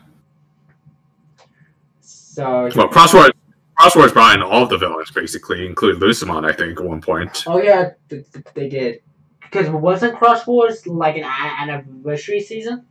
So 2.01 2.69
Well, 2.75 2.88
Cross 2.88 3.13
Wars. 3.13 3.31
Crossword's 3.75 4.13
brought 4.13 4.35
in 4.35 4.41
all 4.43 4.63
of 4.63 4.69
the 4.69 4.77
villains 4.77 5.11
basically, 5.11 5.65
including 5.65 5.99
Lucemon, 5.99 6.49
I 6.49 6.53
think, 6.53 6.80
at 6.80 6.85
one 6.85 7.01
point. 7.01 7.43
Oh 7.47 7.61
yeah, 7.61 7.91
th- 8.09 8.25
th- 8.31 8.45
they 8.53 8.69
did. 8.69 9.01
Because 9.41 9.67
wasn't 9.69 10.15
Cross 10.15 10.45
Wars 10.47 10.85
like 10.88 11.17
an 11.17 11.23
anniversary 11.23 12.39
season? 12.39 12.85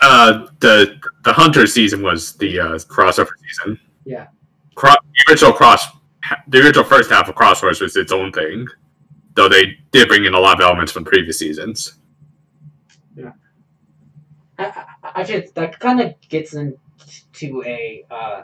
Uh, 0.00 0.46
the 0.60 1.00
the 1.24 1.32
Hunter 1.32 1.66
season 1.66 2.02
was 2.02 2.34
the 2.34 2.60
uh, 2.60 2.64
crossover 2.78 3.30
season. 3.42 3.80
Yeah. 4.04 4.28
Cro- 4.74 4.92
the 4.92 5.32
original 5.32 5.52
cross, 5.52 5.86
the 6.48 6.58
original 6.58 6.84
first 6.84 7.10
half 7.10 7.28
of 7.28 7.34
Cross 7.34 7.62
Wars 7.62 7.80
was 7.80 7.96
its 7.96 8.12
own 8.12 8.32
thing, 8.32 8.66
though 9.40 9.48
they 9.48 9.78
did 9.90 10.08
bring 10.08 10.26
in 10.26 10.34
a 10.34 10.40
lot 10.40 10.60
of 10.60 10.66
elements 10.66 10.92
from 10.92 11.04
previous 11.04 11.38
seasons. 11.38 11.94
Yeah, 13.16 13.32
I, 14.58 14.84
I, 15.02 15.20
actually, 15.20 15.48
that 15.54 15.80
kind 15.80 16.00
of 16.00 16.14
gets 16.28 16.52
into 16.54 17.64
a 17.64 18.04
uh, 18.10 18.42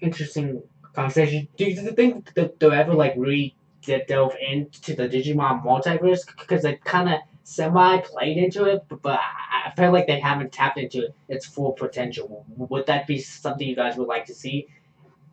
interesting 0.00 0.62
conversation. 0.92 1.46
Do 1.56 1.66
you 1.66 1.92
think 1.92 2.34
that 2.34 2.58
they'll 2.58 2.72
ever 2.72 2.94
like 2.94 3.14
really 3.16 3.54
de- 3.82 4.04
delve 4.06 4.34
into 4.50 4.96
the 4.96 5.08
Digimon 5.08 5.64
multiverse? 5.64 6.26
Because 6.38 6.62
they 6.62 6.74
kind 6.84 7.08
of 7.08 7.20
semi 7.44 7.98
played 7.98 8.36
into 8.36 8.64
it, 8.64 8.84
but, 8.88 9.02
but 9.02 9.20
I 9.20 9.72
feel 9.76 9.92
like 9.92 10.08
they 10.08 10.18
haven't 10.18 10.52
tapped 10.52 10.78
into 10.78 11.14
its 11.28 11.46
full 11.46 11.72
potential. 11.72 12.44
Would 12.56 12.86
that 12.86 13.06
be 13.06 13.20
something 13.20 13.68
you 13.68 13.76
guys 13.76 13.96
would 13.96 14.08
like 14.08 14.26
to 14.26 14.34
see? 14.34 14.66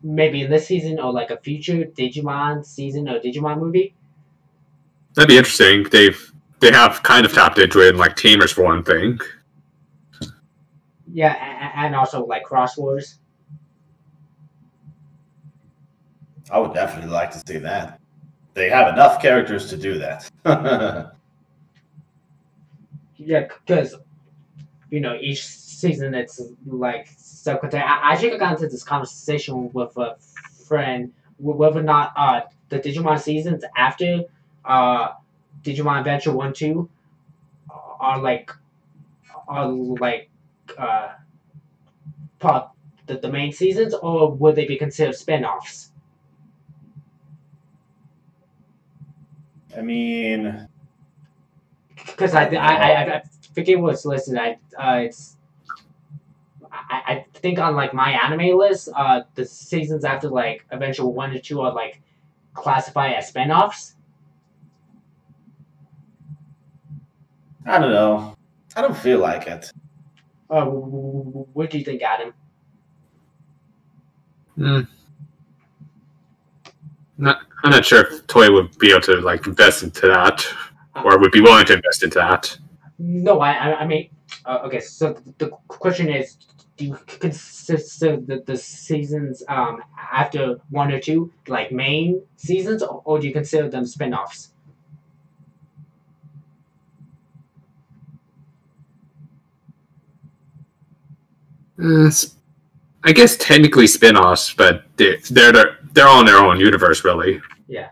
Maybe 0.04 0.42
in 0.42 0.50
this 0.50 0.66
season 0.66 1.00
or 1.00 1.12
like 1.12 1.30
a 1.30 1.38
future 1.38 1.84
Digimon 1.84 2.64
season 2.64 3.08
or 3.08 3.18
Digimon 3.18 3.58
movie? 3.58 3.94
That'd 5.14 5.28
be 5.28 5.36
interesting. 5.36 5.84
They've 5.90 6.32
they 6.60 6.70
have 6.72 7.02
kind 7.02 7.26
of 7.26 7.32
tapped 7.32 7.58
into 7.58 7.80
it 7.80 7.90
in 7.90 7.96
like 7.98 8.16
Tamers 8.16 8.52
for 8.52 8.62
one 8.64 8.82
thing. 8.82 9.18
Yeah, 11.12 11.34
a- 11.34 11.80
a- 11.80 11.84
and 11.86 11.94
also 11.96 12.24
like 12.24 12.44
Cross 12.44 12.78
Wars. 12.78 13.18
I 16.50 16.58
would 16.58 16.74
definitely 16.74 17.10
like 17.10 17.30
to 17.32 17.42
see 17.46 17.58
that. 17.58 18.00
They 18.54 18.68
have 18.68 18.92
enough 18.92 19.20
characters 19.22 19.68
to 19.70 19.76
do 19.76 19.98
that. 19.98 20.30
Yeah, 23.24 23.46
because 23.46 23.94
you 24.90 24.98
know 24.98 25.16
each 25.20 25.46
season 25.46 26.12
it's 26.12 26.40
like 26.66 27.08
so 27.16 27.56
contained. 27.56 27.84
I, 27.84 28.10
I 28.12 28.16
should 28.16 28.30
have 28.32 28.40
gotten 28.40 28.56
into 28.56 28.68
this 28.68 28.82
conversation 28.82 29.72
with 29.72 29.96
a 29.96 30.16
friend 30.66 31.12
whether 31.38 31.78
or 31.78 31.82
not 31.84 32.12
uh 32.16 32.40
the 32.68 32.80
Digimon 32.80 33.20
seasons 33.20 33.62
after 33.76 34.22
uh 34.64 35.12
Digimon 35.62 35.98
Adventure 36.00 36.32
One 36.32 36.52
Two 36.52 36.88
are 38.00 38.20
like 38.20 38.50
are 39.48 39.68
like 39.68 40.30
uh 40.78 41.10
part 42.38 42.70
the, 43.06 43.18
the 43.18 43.30
main 43.30 43.52
seasons 43.52 43.94
or 43.94 44.32
would 44.32 44.56
they 44.56 44.66
be 44.66 44.76
considered 44.76 45.14
spin-offs? 45.14 45.92
I 49.76 49.80
mean, 49.80 50.68
Because 51.96 52.34
I, 52.34 52.46
I, 52.46 52.74
I, 52.74 53.16
I 53.16 53.22
forget 53.54 53.78
what's 53.78 54.04
listed. 54.04 54.36
I 54.36 54.58
uh, 54.78 54.96
it's 55.00 55.36
I, 56.70 57.02
I 57.06 57.26
think 57.34 57.58
on 57.58 57.74
like 57.74 57.94
my 57.94 58.12
anime 58.12 58.56
list, 58.58 58.88
uh, 58.94 59.22
the 59.34 59.44
seasons 59.44 60.04
after 60.04 60.28
like 60.28 60.64
Adventure 60.70 61.06
One 61.06 61.32
or 61.32 61.38
Two 61.38 61.60
are 61.60 61.72
like 61.72 62.00
classified 62.54 63.14
as 63.14 63.28
spin-offs. 63.28 63.94
I 67.66 67.78
don't 67.78 67.92
know. 67.92 68.36
I 68.76 68.82
don't 68.82 68.96
feel 68.96 69.18
like 69.18 69.46
it. 69.46 69.70
Uh, 70.50 70.64
wh- 70.64 70.88
wh- 70.88 71.32
wh- 71.32 71.56
what 71.56 71.70
do 71.70 71.78
you 71.78 71.84
think, 71.84 72.02
Adam? 72.02 72.34
Hmm. 74.56 74.80
Not, 77.18 77.40
I'm 77.62 77.70
not 77.70 77.84
sure 77.84 78.00
if 78.00 78.26
Toei 78.26 78.52
would 78.52 78.76
be 78.78 78.90
able 78.90 79.00
to 79.02 79.16
like 79.20 79.46
invest 79.46 79.82
into 79.82 80.08
that, 80.08 80.46
or 81.04 81.18
would 81.18 81.30
be 81.32 81.40
willing 81.40 81.64
to 81.66 81.74
invest 81.74 82.02
into 82.02 82.18
that. 82.18 82.56
No, 82.98 83.40
I, 83.40 83.52
I, 83.52 83.80
I 83.80 83.86
mean, 83.86 84.10
uh, 84.44 84.60
okay. 84.64 84.80
So 84.80 85.16
the 85.38 85.50
question 85.68 86.08
is, 86.08 86.36
do 86.76 86.86
you 86.86 86.98
consider 87.06 88.16
the, 88.16 88.42
the 88.46 88.56
seasons 88.56 89.42
um 89.48 89.82
after 90.12 90.58
one 90.70 90.90
or 90.90 90.98
two 90.98 91.32
like 91.46 91.70
main 91.70 92.22
seasons, 92.36 92.82
or, 92.82 93.02
or 93.04 93.20
do 93.20 93.26
you 93.26 93.32
consider 93.32 93.68
them 93.68 93.86
spin-offs? 93.86 94.51
Uh, 101.80 102.06
s- 102.06 102.36
I 103.04 103.12
guess 103.12 103.36
technically 103.36 103.86
spin-offs, 103.86 104.54
but 104.54 104.84
they're 104.96 105.18
they're 105.30 105.52
they're, 105.52 105.78
they're 105.92 106.06
all 106.08 106.20
in 106.20 106.26
their 106.26 106.38
own 106.38 106.58
universe, 106.60 107.04
really. 107.04 107.40
Yeah. 107.68 107.90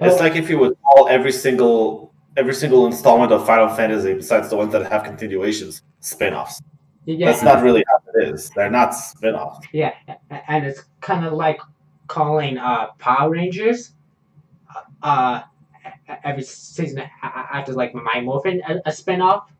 It's 0.00 0.20
like 0.20 0.36
if 0.36 0.50
you 0.50 0.58
would 0.58 0.76
call 0.82 1.08
every 1.08 1.32
single 1.32 2.12
every 2.36 2.54
single 2.54 2.86
installment 2.86 3.32
of 3.32 3.46
Final 3.46 3.68
Fantasy, 3.68 4.12
besides 4.14 4.50
the 4.50 4.56
ones 4.56 4.72
that 4.72 4.90
have 4.92 5.04
continuations, 5.04 5.82
spin-offs. 6.00 6.60
Yeah, 7.06 7.30
That's 7.30 7.42
not 7.42 7.62
really 7.62 7.82
how 7.88 7.98
it 8.20 8.28
is. 8.34 8.50
They're 8.50 8.70
not 8.70 8.90
spin-offs. 8.94 9.66
Yeah, 9.72 9.94
and 10.48 10.66
it's 10.66 10.82
kind 11.00 11.24
of 11.24 11.32
like 11.32 11.60
calling 12.08 12.58
uh 12.58 12.88
Power 12.98 13.30
Rangers 13.30 13.92
uh 15.02 15.42
every 16.24 16.42
season 16.42 16.98
a- 16.98 17.10
a- 17.26 17.56
after 17.56 17.72
like 17.72 17.94
My 17.94 18.20
Morphin 18.20 18.60
a, 18.68 18.80
a 18.86 18.92
spin-off. 18.92 19.50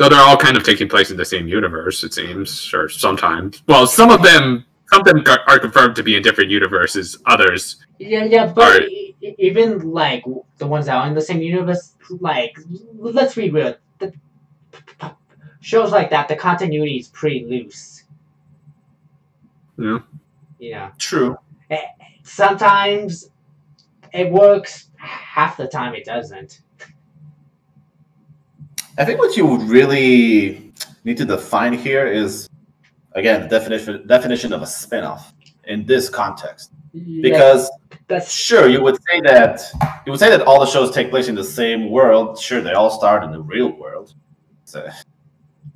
Though 0.00 0.08
they're 0.08 0.18
all 0.18 0.38
kind 0.38 0.56
of 0.56 0.62
taking 0.64 0.88
place 0.88 1.10
in 1.10 1.18
the 1.18 1.26
same 1.26 1.46
universe, 1.46 2.02
it 2.04 2.14
seems, 2.14 2.72
or 2.72 2.88
sometimes. 2.88 3.62
Well, 3.68 3.86
some 3.86 4.08
of 4.08 4.22
them 4.22 4.64
some 4.86 5.00
of 5.02 5.04
them 5.06 5.22
are 5.28 5.40
are 5.46 5.58
confirmed 5.58 5.94
to 5.96 6.02
be 6.02 6.16
in 6.16 6.22
different 6.22 6.48
universes. 6.48 7.18
Others, 7.26 7.84
Yeah, 7.98 8.24
yeah, 8.24 8.46
but 8.46 8.64
Alright. 8.64 8.88
e- 8.88 9.14
e- 9.20 9.34
even 9.36 9.90
like 9.92 10.24
the 10.56 10.66
ones 10.66 10.86
that 10.86 10.96
are 10.96 11.06
in 11.06 11.12
the 11.12 11.20
same 11.20 11.42
universe, 11.42 11.96
like 12.18 12.56
let's 12.96 13.34
be 13.34 13.50
real, 13.50 13.76
the 13.98 14.14
shows 15.60 15.92
like 15.92 16.08
that, 16.08 16.28
the 16.28 16.36
continuity 16.36 16.96
is 16.96 17.08
pretty 17.08 17.44
loose. 17.44 18.04
Yeah. 19.76 19.98
You 20.58 20.70
know, 20.76 20.90
True. 20.96 21.36
Eh, 21.68 21.76
sometimes 22.22 23.28
it 24.14 24.32
works, 24.32 24.88
half 24.96 25.58
the 25.58 25.68
time 25.68 25.94
it 25.94 26.06
doesn't. 26.06 26.62
I 28.98 29.04
think 29.04 29.18
what 29.18 29.36
you 29.36 29.46
would 29.46 29.62
really 29.62 30.72
need 31.04 31.16
to 31.16 31.24
define 31.24 31.72
here 31.72 32.06
is 32.06 32.48
again 33.12 33.42
the 33.42 33.48
definition 33.48 34.06
definition 34.06 34.52
of 34.52 34.62
a 34.62 34.66
spin-off 34.66 35.32
in 35.64 35.86
this 35.86 36.08
context. 36.08 36.72
Yeah, 36.92 37.22
Because 37.22 37.70
that's 38.08 38.32
sure, 38.32 38.68
you 38.68 38.82
would 38.82 38.98
say 39.08 39.20
that 39.20 39.62
you 40.04 40.12
would 40.12 40.18
say 40.18 40.30
that 40.30 40.42
all 40.42 40.60
the 40.60 40.66
shows 40.66 40.90
take 40.90 41.10
place 41.10 41.28
in 41.28 41.34
the 41.34 41.44
same 41.44 41.90
world. 41.90 42.38
Sure, 42.38 42.60
they 42.60 42.72
all 42.72 42.90
start 42.90 43.22
in 43.22 43.30
the 43.30 43.40
real 43.40 43.70
world. 43.78 44.14
It's 44.62 44.74
a 44.74 44.92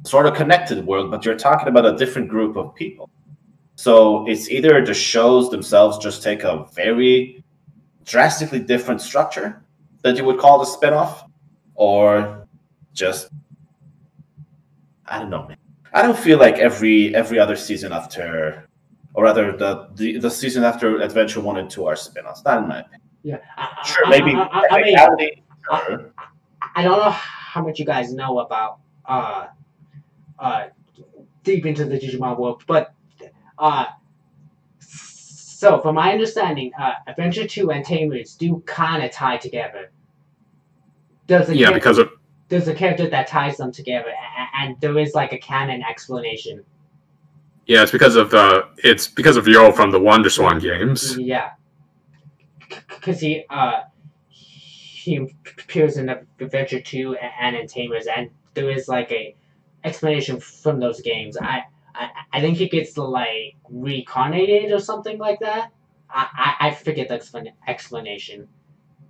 sort 0.04 0.26
of 0.26 0.34
connected 0.34 0.84
world, 0.84 1.10
but 1.10 1.24
you're 1.24 1.36
talking 1.36 1.68
about 1.68 1.86
a 1.86 1.96
different 1.96 2.28
group 2.28 2.56
of 2.56 2.74
people. 2.74 3.08
So 3.76 4.26
it's 4.28 4.50
either 4.50 4.84
the 4.84 4.94
shows 4.94 5.50
themselves 5.50 5.98
just 5.98 6.22
take 6.22 6.44
a 6.44 6.66
very 6.74 7.44
drastically 8.04 8.60
different 8.60 9.00
structure 9.00 9.64
that 10.02 10.16
you 10.16 10.24
would 10.24 10.38
call 10.38 10.58
the 10.58 10.66
spin-off, 10.66 11.24
or 11.74 12.43
just 12.94 13.28
I 15.06 15.18
don't 15.18 15.28
know. 15.30 15.46
man. 15.48 15.56
I 15.92 16.02
don't 16.02 16.18
feel 16.18 16.38
like 16.38 16.56
every 16.58 17.14
every 17.14 17.38
other 17.38 17.56
season 17.56 17.92
after 17.92 18.66
or 19.14 19.24
rather 19.24 19.56
the, 19.56 19.88
the, 19.94 20.18
the 20.18 20.30
season 20.30 20.64
after 20.64 21.00
Adventure 21.00 21.40
One 21.40 21.58
and 21.58 21.70
Two 21.70 21.86
are 21.86 21.94
spin-offs. 21.94 22.42
Not 22.44 22.62
in 22.62 22.68
my 22.68 22.80
opinion. 22.80 23.00
yeah. 23.22 23.38
I, 23.56 23.68
I- 23.82 23.86
Sure, 23.86 24.06
I- 24.06 24.10
maybe 24.10 24.34
I, 24.34 24.42
I, 24.42 25.06
I 25.06 25.14
mean, 25.16 25.30
sure. 25.86 26.12
I 26.74 26.82
don't 26.82 26.98
know 26.98 27.10
how 27.10 27.62
much 27.62 27.78
you 27.78 27.84
guys 27.84 28.12
know 28.12 28.38
about 28.40 28.78
uh 29.06 29.46
uh 30.38 30.66
deep 31.44 31.66
into 31.66 31.84
the 31.84 31.98
Digimon 31.98 32.38
world, 32.38 32.64
but 32.66 32.94
uh 33.58 33.86
so 34.80 35.80
from 35.80 35.94
my 35.94 36.12
understanding, 36.12 36.72
uh 36.80 36.94
Adventure 37.06 37.46
Two 37.46 37.70
and 37.70 37.84
Tamers 37.84 38.34
do 38.34 38.62
kinda 38.66 39.08
tie 39.10 39.36
together. 39.36 39.92
There's 41.26 41.48
a 41.50 41.56
yeah, 41.56 41.70
because 41.72 41.98
of 41.98 42.10
there's 42.48 42.68
a 42.68 42.74
character 42.74 43.08
that 43.08 43.26
ties 43.26 43.56
them 43.56 43.72
together 43.72 44.08
a- 44.10 44.12
a- 44.42 44.62
and 44.62 44.80
there 44.80 44.98
is 44.98 45.14
like 45.14 45.32
a 45.32 45.38
canon 45.38 45.82
explanation. 45.82 46.64
yeah, 47.66 47.82
it's 47.82 47.92
because 47.92 48.16
of 48.16 48.30
the 48.30 48.68
it's 48.78 49.06
because 49.08 49.36
of 49.36 49.48
Yo 49.48 49.72
from 49.72 49.90
the 49.90 49.98
WonderSwan 50.00 50.60
games. 50.60 51.16
Yeah. 51.18 51.50
Because 52.88 53.20
he 53.20 53.44
uh 53.50 53.82
he 54.28 55.16
appears 55.62 55.96
in 55.96 56.08
Adventure 56.40 56.80
Two 56.80 57.16
and 57.40 57.54
in 57.56 57.66
Tamers, 57.66 58.06
and 58.06 58.30
there 58.54 58.70
is 58.70 58.88
like 58.88 59.10
a 59.12 59.34
explanation 59.84 60.40
from 60.40 60.80
those 60.80 61.00
games. 61.02 61.36
I 61.36 61.62
I, 61.94 62.08
I 62.32 62.40
think 62.40 62.56
he 62.58 62.68
gets 62.68 62.96
like 62.96 63.54
reincarnated 63.70 64.72
or 64.72 64.80
something 64.80 65.18
like 65.18 65.40
that. 65.40 65.70
I 66.10 66.54
I, 66.60 66.68
I 66.68 66.74
forget 66.74 67.08
the 67.08 67.18
explan- 67.18 67.52
explanation, 67.68 68.48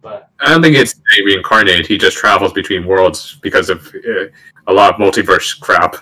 but 0.05 0.29
I 0.39 0.51
don't 0.51 0.63
think 0.63 0.77
it's 0.77 1.01
reincarnated. 1.25 1.87
He 1.87 1.97
just 1.97 2.19
travels 2.19 2.53
between 2.53 2.87
worlds 2.87 3.39
because 3.41 3.71
of 3.71 3.93
uh, 4.07 4.27
a 4.67 4.73
lot 4.73 4.95
of 4.95 5.01
multiverse 5.01 5.59
crap. 5.59 5.97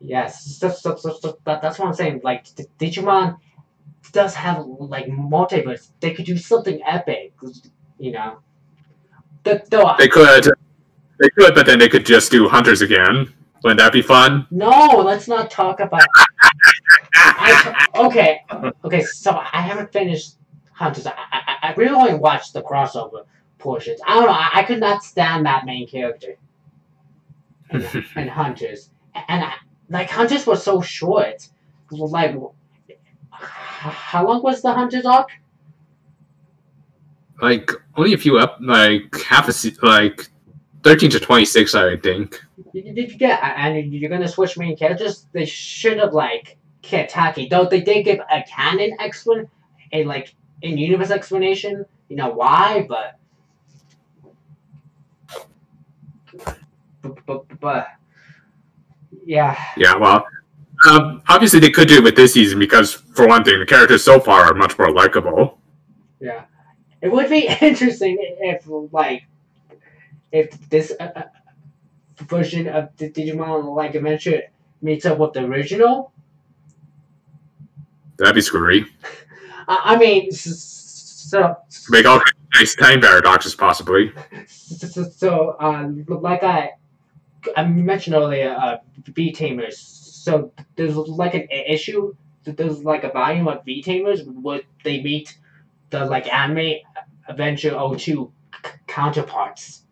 yes, 0.00 0.58
so, 0.58 0.68
so, 0.70 0.96
so 0.96 1.38
that, 1.44 1.62
that's 1.62 1.78
what 1.78 1.86
I'm 1.86 1.94
saying. 1.94 2.20
Like 2.24 2.52
D- 2.56 2.66
Digimon 2.80 3.38
does 4.10 4.34
have 4.34 4.66
like 4.66 5.06
multiverse. 5.06 5.90
They 6.00 6.12
could 6.12 6.26
do 6.26 6.36
something 6.36 6.80
epic, 6.84 7.32
you 7.98 8.10
know. 8.10 8.40
The, 9.44 9.64
though 9.70 9.94
They 9.96 10.08
could, 10.08 10.50
they 11.20 11.28
could, 11.38 11.54
but 11.54 11.64
then 11.64 11.78
they 11.78 11.88
could 11.88 12.04
just 12.04 12.32
do 12.32 12.48
hunters 12.48 12.82
again. 12.82 13.32
Wouldn't 13.62 13.78
that 13.78 13.92
be 13.92 14.02
fun? 14.02 14.48
No, 14.50 15.02
let's 15.04 15.28
not 15.28 15.50
talk 15.50 15.78
about. 15.78 16.02
I, 17.14 17.86
okay, 17.94 18.40
okay. 18.84 19.02
So 19.02 19.30
I 19.30 19.60
haven't 19.60 19.92
finished 19.92 20.36
Hunters. 20.76 21.06
I, 21.06 21.12
I, 21.32 21.55
I 21.66 21.74
really 21.74 21.94
only 21.94 22.14
watched 22.14 22.52
the 22.52 22.62
crossover 22.62 23.24
portions. 23.58 24.00
I 24.06 24.14
don't 24.14 24.26
know. 24.26 24.32
I, 24.32 24.50
I 24.54 24.62
could 24.62 24.80
not 24.80 25.02
stand 25.02 25.46
that 25.46 25.64
main 25.64 25.86
character. 25.86 26.36
And, 27.68 27.84
and 28.14 28.30
Hunters, 28.30 28.90
and 29.26 29.42
I, 29.42 29.52
like 29.90 30.08
Hunters 30.08 30.46
was 30.46 30.62
so 30.62 30.80
short. 30.80 31.48
Like, 31.90 32.36
how 33.30 34.24
long 34.24 34.40
was 34.40 34.62
the 34.62 34.72
Hunters 34.72 35.04
arc? 35.04 35.30
Like 37.42 37.72
only 37.96 38.14
a 38.14 38.18
few 38.18 38.38
up, 38.38 38.58
like 38.60 39.20
half 39.20 39.48
a 39.48 39.52
se- 39.52 39.78
like 39.82 40.28
thirteen 40.84 41.10
to 41.10 41.18
twenty 41.18 41.44
six, 41.44 41.74
I 41.74 41.96
think. 41.96 42.40
Did 42.72 42.96
you 42.96 43.18
get? 43.18 43.42
And 43.42 43.92
you're 43.92 44.10
gonna 44.10 44.28
switch 44.28 44.56
main 44.56 44.76
characters? 44.76 45.26
They 45.32 45.44
should 45.44 45.98
have 45.98 46.14
like 46.14 46.58
Kitaki. 46.84 47.50
Though 47.50 47.66
they 47.66 47.80
did 47.80 48.04
give 48.04 48.20
a 48.30 48.44
canon 48.44 48.96
explanation, 49.00 49.50
a 49.92 50.04
like 50.04 50.36
in 50.62 50.78
universe 50.78 51.10
explanation. 51.10 51.84
You 52.08 52.16
know 52.16 52.30
why? 52.30 52.86
But 52.88 53.18
but, 57.26 57.60
but, 57.60 57.88
yeah, 59.24 59.58
Yeah, 59.76 59.96
well, 59.96 60.26
um, 60.88 61.22
obviously 61.28 61.60
they 61.60 61.70
could 61.70 61.88
do 61.88 61.96
it 61.96 62.04
with 62.04 62.16
this 62.16 62.34
season 62.34 62.58
because, 62.58 62.92
for 62.92 63.26
one 63.26 63.44
thing, 63.44 63.58
the 63.58 63.66
characters 63.66 64.04
so 64.04 64.20
far 64.20 64.44
are 64.44 64.54
much 64.54 64.78
more 64.78 64.92
likable. 64.92 65.58
yeah. 66.20 66.44
It 67.02 67.12
would 67.12 67.28
be 67.28 67.46
interesting 67.60 68.16
if 68.40 68.66
like 68.90 69.26
if 70.32 70.50
this 70.70 70.92
uh, 70.98 71.12
uh, 71.14 71.22
version 72.22 72.66
of 72.68 72.88
the 72.96 73.10
Digimon 73.10 73.74
Like 73.76 73.94
Adventure 73.94 74.42
meets 74.82 75.06
up 75.06 75.18
with 75.18 75.32
the 75.34 75.44
original. 75.44 76.12
That'd 78.16 78.34
be 78.34 78.40
screwy. 78.40 78.86
I, 79.68 79.94
I 79.94 79.96
mean, 79.96 80.28
s- 80.28 81.24
so 81.28 81.56
Make 81.90 82.06
all 82.06 82.18
kinds 82.20 82.30
of 82.32 82.60
nice 82.60 82.74
time 82.76 83.00
paradoxes, 83.00 83.54
possibly. 83.54 84.12
so, 84.46 85.04
so 85.04 85.50
uh, 85.60 85.88
like 86.08 86.42
I 86.44 86.72
I 87.56 87.64
mentioned 87.64 88.14
earlier, 88.16 88.50
uh, 88.50 88.76
V 89.06 89.32
Tamers. 89.32 89.78
So 89.78 90.52
there's 90.76 90.96
like 90.96 91.34
an 91.34 91.48
issue. 91.50 92.14
There's 92.44 92.84
like 92.84 93.04
a 93.04 93.10
volume 93.10 93.48
of 93.48 93.64
V 93.64 93.82
Tamers 93.82 94.22
where 94.24 94.60
they 94.84 95.02
meet 95.02 95.36
the 95.90 96.04
like 96.06 96.32
anime 96.32 96.76
Adventure 97.28 97.70
02 97.96 97.98
c- 98.64 98.70
counterparts. 98.86 99.82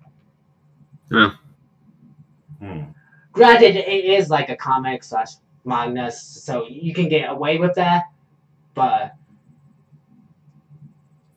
Hmm. 2.60 2.82
Granted, 3.32 3.76
it 3.76 4.04
is 4.04 4.30
like 4.30 4.48
a 4.48 4.56
comic 4.56 5.02
slash 5.02 5.30
manga, 5.64 6.10
so 6.12 6.66
you 6.68 6.94
can 6.94 7.08
get 7.08 7.28
away 7.28 7.58
with 7.58 7.74
that. 7.74 8.04
But 8.74 9.00
Yeah, 9.00 9.10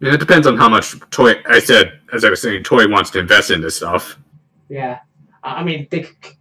it 0.02 0.20
depends 0.20 0.48
on 0.48 0.58
how 0.58 0.70
much 0.70 0.94
Toei. 1.12 1.42
I 1.48 1.60
said, 1.60 2.00
as 2.14 2.24
I 2.24 2.30
was 2.30 2.42
saying, 2.42 2.64
Toei 2.64 2.90
wants 2.90 3.10
to 3.12 3.20
invest 3.20 3.52
in 3.52 3.62
this 3.62 3.78
stuff. 3.78 4.18
yeah, 4.70 5.00
I 5.44 5.64
mean 5.64 5.88
they 5.90 6.04
c- 6.04 6.10
c- 6.24 6.34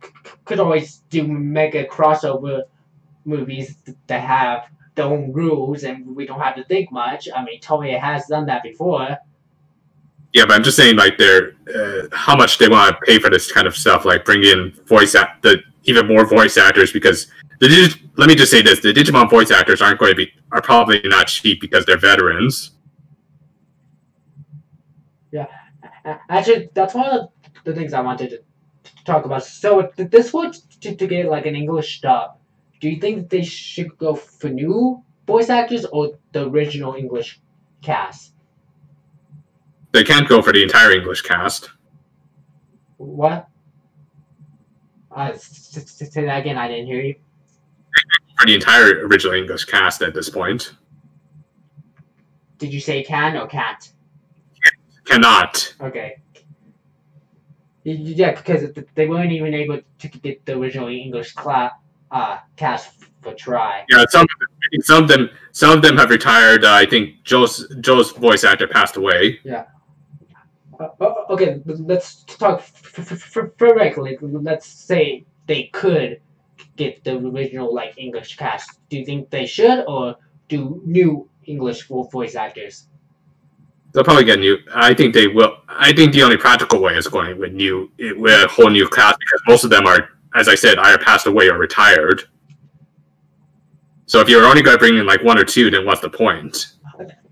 could 0.45 0.61
always 0.61 0.99
do 1.11 1.27
mega 1.27 1.85
crossover 1.87 2.63
movies 3.25 3.77
that 4.07 4.21
have 4.21 4.69
their 4.95 5.07
own 5.07 5.33
rules, 5.33 5.85
and 5.85 6.15
we 6.17 6.27
don't 6.27 6.41
have 6.41 6.57
to 6.57 6.65
think 6.65 6.91
much. 6.93 7.29
I 7.35 7.45
mean, 7.45 7.61
Toei 7.61 7.99
has 7.99 8.27
done 8.27 8.47
that 8.47 8.63
before. 8.63 9.17
Yeah, 10.33 10.45
but 10.47 10.55
I'm 10.55 10.63
just 10.63 10.77
saying, 10.77 10.97
like, 10.97 11.17
they're 11.19 11.53
uh, 11.75 12.09
how 12.13 12.37
much 12.37 12.59
they 12.59 12.69
want 12.69 12.95
to 12.95 13.01
pay 13.07 13.19
for 13.19 13.31
this 13.31 13.51
kind 13.51 13.67
of 13.67 13.77
stuff, 13.77 14.05
like 14.05 14.25
bring 14.25 14.45
in 14.45 14.73
voice 14.87 15.15
act 15.15 15.43
the 15.43 15.63
even 15.85 16.07
more 16.07 16.27
voice 16.27 16.57
actors 16.57 16.93
because 16.93 17.29
the 17.61 17.69
Dig- 17.69 18.11
let 18.17 18.29
me 18.29 18.35
just 18.35 18.51
say 18.51 18.61
this: 18.63 18.81
the 18.81 18.93
Digimon 18.93 19.31
voice 19.31 19.51
actors 19.51 19.81
aren't 19.81 19.99
going 19.99 20.13
to 20.13 20.17
be 20.17 20.31
are 20.53 20.61
probably 20.63 21.01
not 21.05 21.27
cheap 21.29 21.61
because 21.61 21.85
they're 21.87 21.99
veterans. 21.99 22.73
A- 25.35 26.19
Actually, 26.29 26.71
that's 26.75 26.95
one 26.95 27.11
of 27.11 27.29
the 27.65 27.75
things 27.75 27.93
I 27.93 28.01
wanted 28.01 28.31
to 28.31 29.05
talk 29.05 29.25
about. 29.25 29.45
So, 29.45 29.91
this 29.97 30.33
was 30.33 30.61
to, 30.81 30.95
to 30.95 31.07
get 31.07 31.29
like 31.29 31.47
an 31.47 31.55
English 31.57 32.01
dub, 32.01 32.39
do 32.81 32.89
you 32.89 33.01
think 33.01 33.29
they 33.31 33.43
should 33.43 33.97
go 33.99 34.15
for 34.15 34.49
new 34.49 35.03
voice 35.27 35.49
actors 35.49 35.85
or 35.87 36.19
the 36.33 36.49
original 36.49 36.95
English 36.95 37.41
cast? 37.83 38.33
They 39.93 40.05
can't 40.05 40.29
go 40.29 40.43
for 40.43 40.53
the 40.53 40.63
entire 40.63 40.93
English 40.93 41.23
cast. 41.23 41.71
What? 42.99 43.49
Uh, 45.11 45.33
say 45.35 46.25
that 46.27 46.39
again. 46.41 46.59
I 46.59 46.69
didn't 46.69 46.87
hear 46.87 47.01
you. 47.01 47.15
For 48.39 48.47
the 48.47 48.55
entire 48.55 49.07
original 49.07 49.35
English 49.35 49.65
cast 49.65 50.03
at 50.03 50.13
this 50.13 50.29
point, 50.29 50.75
Did 52.59 52.73
you 52.75 52.81
say 52.81 53.03
can 53.03 53.37
or 53.37 53.47
can't? 53.47 53.93
Cannot. 55.07 55.75
Okay. 55.81 56.19
Yeah, 57.85 58.33
because 58.35 58.73
they 58.95 59.07
weren't 59.07 59.33
even 59.33 59.55
able 59.55 59.81
to 60.01 60.09
get 60.09 60.45
the 60.45 60.59
original 60.59 60.89
English 60.89 61.33
cla- 61.35 61.73
uh, 62.11 62.39
cast 62.57 63.05
for 63.23 63.33
Tri. 63.35 63.85
Yeah, 63.89 64.05
some 64.11 64.23
of 64.23 64.29
them, 64.41 64.81
some 64.83 65.03
of 65.05 65.09
them 65.09 65.31
some 65.53 65.77
of 65.77 65.83
them 65.83 65.97
have 65.97 66.11
retired. 66.11 66.65
Uh, 66.65 66.73
I 66.73 66.87
think 66.87 67.23
Joe's 67.23 67.67
Joe's 67.81 68.11
voice 68.11 68.43
actor 68.43 68.67
passed 68.67 68.97
away. 68.97 69.39
Uh, 70.79 70.89
okay, 71.31 71.63
let's 71.65 72.25
talk 72.25 72.59
f- 72.59 72.99
f- 72.99 73.37
f- 73.37 73.51
theoretically. 73.59 74.19
Let's 74.21 74.67
say 74.67 75.25
they 75.47 75.65
could 75.73 76.21
get 76.77 77.03
the 77.05 77.17
original 77.19 77.73
like 77.73 77.95
English 77.97 78.37
cast. 78.37 78.81
Do 78.91 78.99
you 78.99 79.05
think 79.07 79.31
they 79.31 79.47
should, 79.47 79.85
or 79.87 80.17
do 80.49 80.83
new 80.85 81.29
English 81.45 81.87
voice 81.87 82.35
actors? 82.35 82.89
They'll 83.97 84.05
probably 84.05 84.25
get 84.25 84.41
new. 84.41 84.59
I 84.75 84.93
think 84.93 85.15
they 85.15 85.27
will. 85.27 85.57
I 85.71 85.91
think 85.91 86.13
the 86.13 86.23
only 86.23 86.37
practical 86.37 86.83
way 86.83 86.93
is 86.97 87.09
going 87.09 87.39
with 87.39 87.55
new 87.55 87.91
with 87.99 88.45
a 88.45 88.47
whole 88.47 88.69
new 88.69 88.87
class 88.87 89.17
because 89.19 89.41
most 89.49 89.65
of 89.65 89.71
them 89.71 89.87
are, 89.87 90.11
as 90.35 90.49
I 90.49 90.55
said, 90.55 90.77
either 90.77 91.03
passed 91.03 91.27
away 91.27 91.49
or 91.49 91.57
retired. 91.57 92.25
So 94.05 94.21
if 94.21 94.29
you're 94.29 94.45
only 94.45 94.61
going 94.61 94.77
to 94.77 94.79
bring 94.79 94.99
in 94.99 95.07
like 95.07 95.25
one 95.25 95.39
or 95.39 95.45
two, 95.45 95.71
then 95.71 95.87
what's 95.87 96.03
the 96.03 96.11
point? 96.11 96.75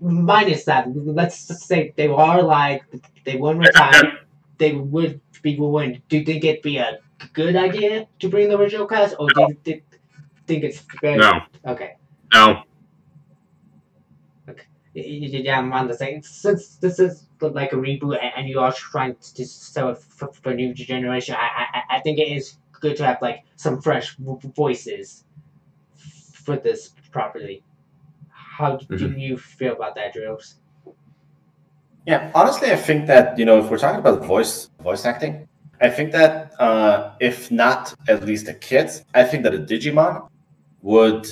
Minus 0.01 0.65
that, 0.65 0.87
let's 0.95 1.47
just 1.47 1.67
say 1.67 1.93
they 1.97 2.07
are 2.07 2.41
like 2.41 2.81
they 3.25 3.37
weren't 3.37 3.59
retire. 3.59 4.01
They 4.57 4.71
would 4.71 5.21
be 5.43 5.59
willing. 5.59 6.01
Do 6.09 6.17
you 6.17 6.25
think 6.25 6.43
it'd 6.45 6.63
be 6.63 6.77
a 6.77 6.97
good 7.33 7.55
idea 7.55 8.07
to 8.21 8.27
bring 8.29 8.49
the 8.49 8.57
original 8.57 8.87
cast, 8.87 9.15
or 9.19 9.27
do 9.29 9.41
you 9.49 9.57
thi- 9.65 9.83
think 10.47 10.63
it's 10.63 10.81
very 10.99 11.17
No, 11.17 11.41
okay? 11.67 11.97
no. 12.33 12.63
Y- 14.95 15.19
y- 15.33 15.41
Yeah, 15.43 15.59
I'm 15.59 15.73
on 15.73 15.87
the 15.87 15.93
same. 15.93 16.21
Since 16.21 16.77
this 16.77 16.99
is 16.99 17.27
like 17.41 17.73
a 17.73 17.75
reboot 17.75 18.17
and- 18.21 18.33
and 18.37 18.47
you 18.47 18.59
are 18.59 18.71
trying 18.71 19.15
to 19.35 19.45
sell 19.45 19.89
it 19.89 19.97
for, 19.97 20.31
for 20.31 20.53
new 20.53 20.73
generation, 20.73 21.35
I, 21.37 21.47
I 21.77 21.97
I 21.97 21.99
think 22.01 22.17
it 22.19 22.29
is 22.37 22.57
good 22.81 22.95
to 22.97 23.05
have 23.05 23.21
like 23.21 23.43
some 23.57 23.81
fresh 23.81 24.15
voices 24.17 25.25
for 26.33 26.55
this 26.57 26.93
properly. 27.11 27.63
How 28.29 28.77
do 28.77 29.07
you 29.27 29.37
feel 29.37 29.73
about 29.73 29.95
that, 29.95 30.13
Drills? 30.13 30.55
Yeah, 32.05 32.31
honestly, 32.33 32.71
I 32.71 32.75
think 32.77 33.07
that 33.07 33.37
you 33.39 33.45
know 33.45 33.59
if 33.59 33.69
we're 33.69 33.79
talking 33.79 33.99
about 33.99 34.23
voice 34.23 34.69
voice 34.81 35.05
acting, 35.05 35.47
I 35.81 35.89
think 35.89 36.11
that 36.13 36.53
uh, 36.59 37.15
if 37.19 37.51
not 37.51 37.93
at 38.07 38.23
least 38.23 38.45
the 38.45 38.53
kids, 38.53 39.03
I 39.13 39.23
think 39.23 39.43
that 39.43 39.53
a 39.53 39.59
Digimon 39.59 40.29
would. 40.81 41.27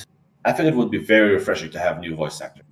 I 0.46 0.52
think 0.52 0.68
it 0.68 0.76
would 0.76 0.92
be 0.92 0.98
very 0.98 1.32
refreshing 1.34 1.72
to 1.72 1.80
have 1.80 2.00
new 2.02 2.16
voice 2.16 2.42
actor 2.42 2.64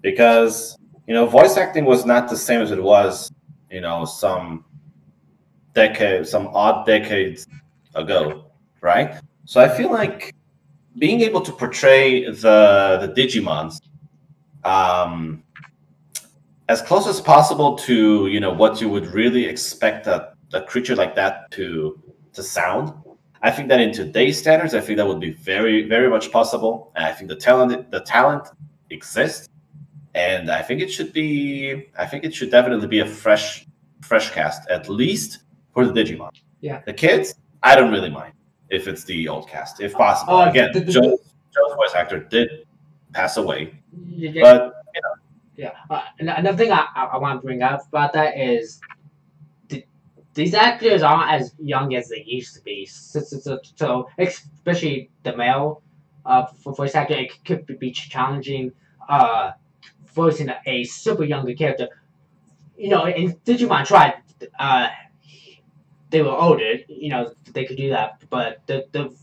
because 0.00 0.76
you 1.06 1.14
know 1.14 1.26
voice 1.26 1.56
acting 1.56 1.84
was 1.84 2.04
not 2.04 2.28
the 2.28 2.36
same 2.36 2.60
as 2.60 2.70
it 2.70 2.82
was 2.82 3.32
you 3.70 3.80
know 3.80 4.04
some 4.04 4.64
decade, 5.74 6.26
some 6.26 6.48
odd 6.48 6.86
decades 6.86 7.46
ago, 7.94 8.46
right? 8.80 9.20
So 9.44 9.60
I 9.60 9.68
feel 9.68 9.90
like 9.90 10.34
being 10.98 11.20
able 11.20 11.40
to 11.42 11.52
portray 11.52 12.24
the 12.24 12.98
the 13.02 13.12
Digimons. 13.16 13.80
Um, 14.64 15.44
as 16.68 16.82
close 16.82 17.06
as 17.06 17.20
possible 17.20 17.76
to 17.76 18.26
you 18.26 18.40
know 18.40 18.52
what 18.52 18.80
you 18.80 18.88
would 18.88 19.06
really 19.06 19.44
expect 19.46 20.06
a, 20.06 20.32
a 20.52 20.60
creature 20.60 20.94
like 20.94 21.14
that 21.14 21.50
to 21.50 21.98
to 22.32 22.42
sound 22.42 22.92
i 23.42 23.50
think 23.50 23.68
that 23.68 23.80
in 23.80 23.90
today's 23.92 24.38
standards 24.38 24.74
i 24.74 24.80
think 24.80 24.96
that 24.98 25.06
would 25.06 25.20
be 25.20 25.30
very 25.30 25.88
very 25.88 26.10
much 26.10 26.30
possible 26.30 26.92
and 26.94 27.06
i 27.06 27.12
think 27.12 27.28
the 27.28 27.36
talent 27.36 27.90
the 27.90 28.00
talent 28.00 28.48
exists 28.90 29.47
and 30.26 30.44
i 30.50 30.62
think 30.66 30.78
it 30.86 30.90
should 30.96 31.12
be 31.12 31.30
i 32.02 32.06
think 32.10 32.20
it 32.28 32.32
should 32.36 32.50
definitely 32.58 32.88
be 32.96 33.00
a 33.06 33.06
fresh 33.22 33.48
fresh 34.10 34.26
cast 34.36 34.60
at 34.76 34.82
least 35.00 35.30
for 35.72 35.82
the 35.88 35.92
digimon 35.98 36.30
Yeah. 36.68 36.78
the 36.90 36.92
kids 37.04 37.26
i 37.62 37.72
don't 37.76 37.92
really 37.96 38.12
mind 38.20 38.34
if 38.76 38.82
it's 38.90 39.04
the 39.10 39.20
old 39.32 39.44
cast 39.54 39.74
if 39.86 39.92
possible 40.04 40.34
Oh, 40.34 40.50
again 40.50 40.70
the- 40.74 40.80
the- 40.88 40.92
joe's, 40.96 41.20
joe's 41.54 41.74
voice 41.80 41.94
actor 42.00 42.18
did 42.34 42.48
pass 43.18 43.32
away 43.42 43.60
Yeah, 44.22 44.42
but 44.46 44.60
yeah. 45.56 45.72
Uh, 45.90 46.02
another 46.20 46.56
thing 46.60 46.70
I, 46.80 46.82
I, 46.94 47.02
I 47.14 47.16
want 47.24 47.34
to 47.40 47.44
bring 47.48 47.62
up 47.62 47.80
about 47.90 48.12
that 48.18 48.30
is 48.38 48.64
th- 49.70 49.86
these 50.38 50.54
actors 50.54 51.02
aren't 51.02 51.30
as 51.36 51.44
young 51.74 51.88
as 51.98 52.04
they 52.12 52.22
used 52.38 52.52
to 52.56 52.60
be. 52.62 52.86
So, 52.86 53.18
so, 53.28 53.36
so, 53.46 53.52
so 53.74 53.86
especially 54.18 55.10
the 55.24 55.34
male 55.36 55.82
uh, 56.24 56.46
voice 56.80 56.94
actor, 56.94 57.14
it 57.24 57.32
could 57.44 57.66
be- 57.66 57.74
be 57.74 57.90
challenging 57.90 58.70
uh, 59.08 59.50
voicing 60.14 60.50
a, 60.66 60.84
super 60.84 61.24
younger 61.24 61.54
character. 61.54 61.88
You 62.76 62.90
know, 62.90 63.06
in 63.06 63.34
Digimon 63.44 63.86
Tri, 63.86 64.14
uh, 64.58 64.88
they 66.10 66.22
were 66.22 66.36
older. 66.36 66.74
You 66.88 67.10
know, 67.10 67.32
they 67.52 67.64
could 67.64 67.76
do 67.76 67.90
that, 67.90 68.22
but 68.30 68.62
the 68.66 68.86
the 68.92 69.14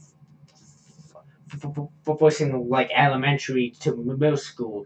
voicing 2.05 2.69
like 2.69 2.91
elementary 2.93 3.71
to 3.79 3.95
middle 3.95 4.37
school 4.37 4.85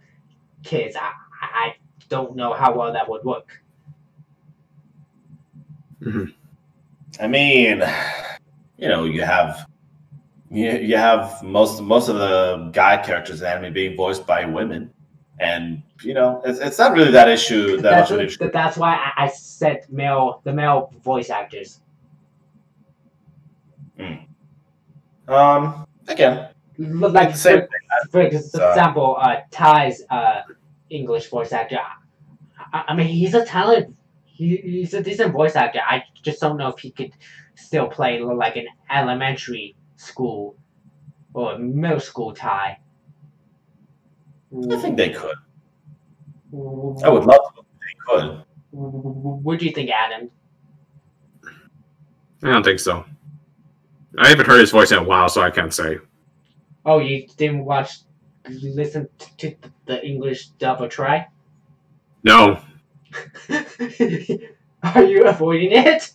kids, 0.64 0.96
I, 0.96 1.12
I 1.42 1.76
don't 2.10 2.36
know 2.36 2.54
how 2.54 2.78
well 2.78 2.94
that 2.94 3.10
would 3.10 3.24
work. 3.24 3.64
I 7.20 7.28
mean, 7.28 7.84
you 8.78 8.88
know, 8.88 9.06
you 9.06 9.24
have 9.24 9.68
you, 10.50 10.72
you 10.72 10.98
have 10.98 11.44
most 11.44 11.82
most 11.82 12.10
of 12.10 12.16
the 12.16 12.70
guy 12.72 12.98
characters 12.98 13.42
in 13.42 13.48
anime 13.48 13.74
being 13.74 13.96
voiced 13.96 14.26
by 14.26 14.46
women, 14.46 14.92
and 15.40 15.84
you 16.02 16.14
know, 16.14 16.42
it's, 16.46 16.60
it's 16.60 16.78
not 16.80 16.94
really 16.94 17.12
that 17.12 17.28
issue 17.28 17.78
that 17.78 17.84
That's, 17.84 18.12
much 18.12 18.20
of 18.20 18.26
issue. 18.26 18.50
that's 18.52 18.78
why 18.78 18.96
I, 18.96 19.26
I 19.26 19.28
said 19.28 19.86
male, 19.90 20.42
the 20.44 20.54
male 20.54 20.94
voice 21.04 21.30
actors. 21.30 21.82
Um, 25.28 25.86
again, 26.08 26.50
Like 26.78 27.32
the 27.32 27.38
same 27.38 27.62
for, 28.10 28.10
for 28.12 28.22
example, 28.22 29.18
uh, 29.20 29.42
Tai's 29.52 30.04
uh, 30.10 30.42
English 30.90 31.30
voice 31.30 31.52
actor. 31.52 31.80
I, 32.74 32.84
I 32.90 32.96
mean, 32.96 33.08
he's 33.08 33.34
a 33.34 33.46
talent. 33.46 33.96
He, 34.26 34.58
he's 34.58 34.94
a 34.94 35.04
decent 35.04 35.34
voice 35.34 35.56
actor. 35.56 35.82
I 35.86 36.04
just 36.24 36.40
don't 36.40 36.58
know 36.58 36.70
if 36.70 36.80
he 36.80 36.92
could 36.92 37.12
still 37.56 37.88
play 37.88 38.20
like 38.20 38.56
an 38.56 38.68
elementary 38.90 39.76
school 39.98 40.56
or 41.34 41.58
middle 41.60 42.00
school 42.00 42.34
Tai. 42.34 42.80
I 44.72 44.78
think 44.78 44.98
they 44.98 45.10
could. 45.10 45.36
I 46.52 47.10
would 47.10 47.26
love 47.26 47.54
to. 47.56 47.62
They 47.62 47.96
could. 48.08 48.44
What 48.72 49.60
do 49.60 49.66
you 49.66 49.72
think, 49.72 49.90
Adam? 49.90 50.30
I 52.44 52.52
don't 52.52 52.64
think 52.64 52.80
so. 52.80 53.06
I 54.18 54.30
haven't 54.30 54.48
heard 54.48 54.60
his 54.60 54.72
voice 54.72 54.92
in 54.92 54.98
a 54.98 55.04
while, 55.04 55.30
so 55.30 55.42
I 55.42 55.52
can't 55.52 55.74
say. 55.74 55.98
Oh, 56.86 57.00
you 57.00 57.28
didn't 57.38 57.66
watch, 57.66 58.00
listen 58.48 59.08
to 59.38 59.56
the 59.86 60.06
English 60.06 60.48
dub 60.60 60.82
or 60.82 60.88
try? 60.88 61.28
No. 62.24 62.62
Are 64.84 65.04
you 65.04 65.26
avoiding 65.26 65.72
it? 65.72 66.12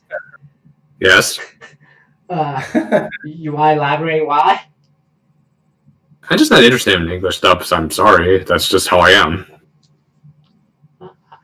Yes. 1.01 1.40
Uh, 2.31 3.09
you 3.27 3.52
want 3.52 3.74
to 3.74 3.78
elaborate 3.78 4.27
why? 4.27 4.59
I'm 6.31 6.39
just 6.39 6.51
not 6.51 6.65
interested 6.65 7.01
in 7.01 7.11
English 7.11 7.40
dubs. 7.40 7.70
I'm 7.70 7.90
sorry. 7.90 8.43
That's 8.44 8.66
just 8.66 8.89
how 8.89 8.98
I 8.98 9.11
am. 9.11 9.47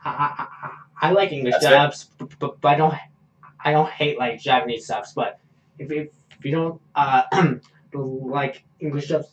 I, 0.03 0.09
I, 0.09 0.47
I, 0.67 1.07
I 1.09 1.11
like 1.11 1.31
English 1.31 1.55
That's 1.61 1.65
dubs, 1.65 2.09
but, 2.17 2.39
but, 2.39 2.61
but 2.61 2.67
I 2.69 2.75
don't 2.75 2.95
I 3.63 3.71
don't 3.71 3.89
hate 3.89 4.17
like 4.17 4.39
Japanese 4.39 4.85
subs. 4.87 5.13
But 5.13 5.39
if, 5.79 5.91
if, 5.91 6.09
if 6.37 6.45
you 6.45 6.51
don't 6.51 6.81
uh, 6.95 7.23
like 7.93 8.63
English 8.79 9.09
dubs, 9.09 9.27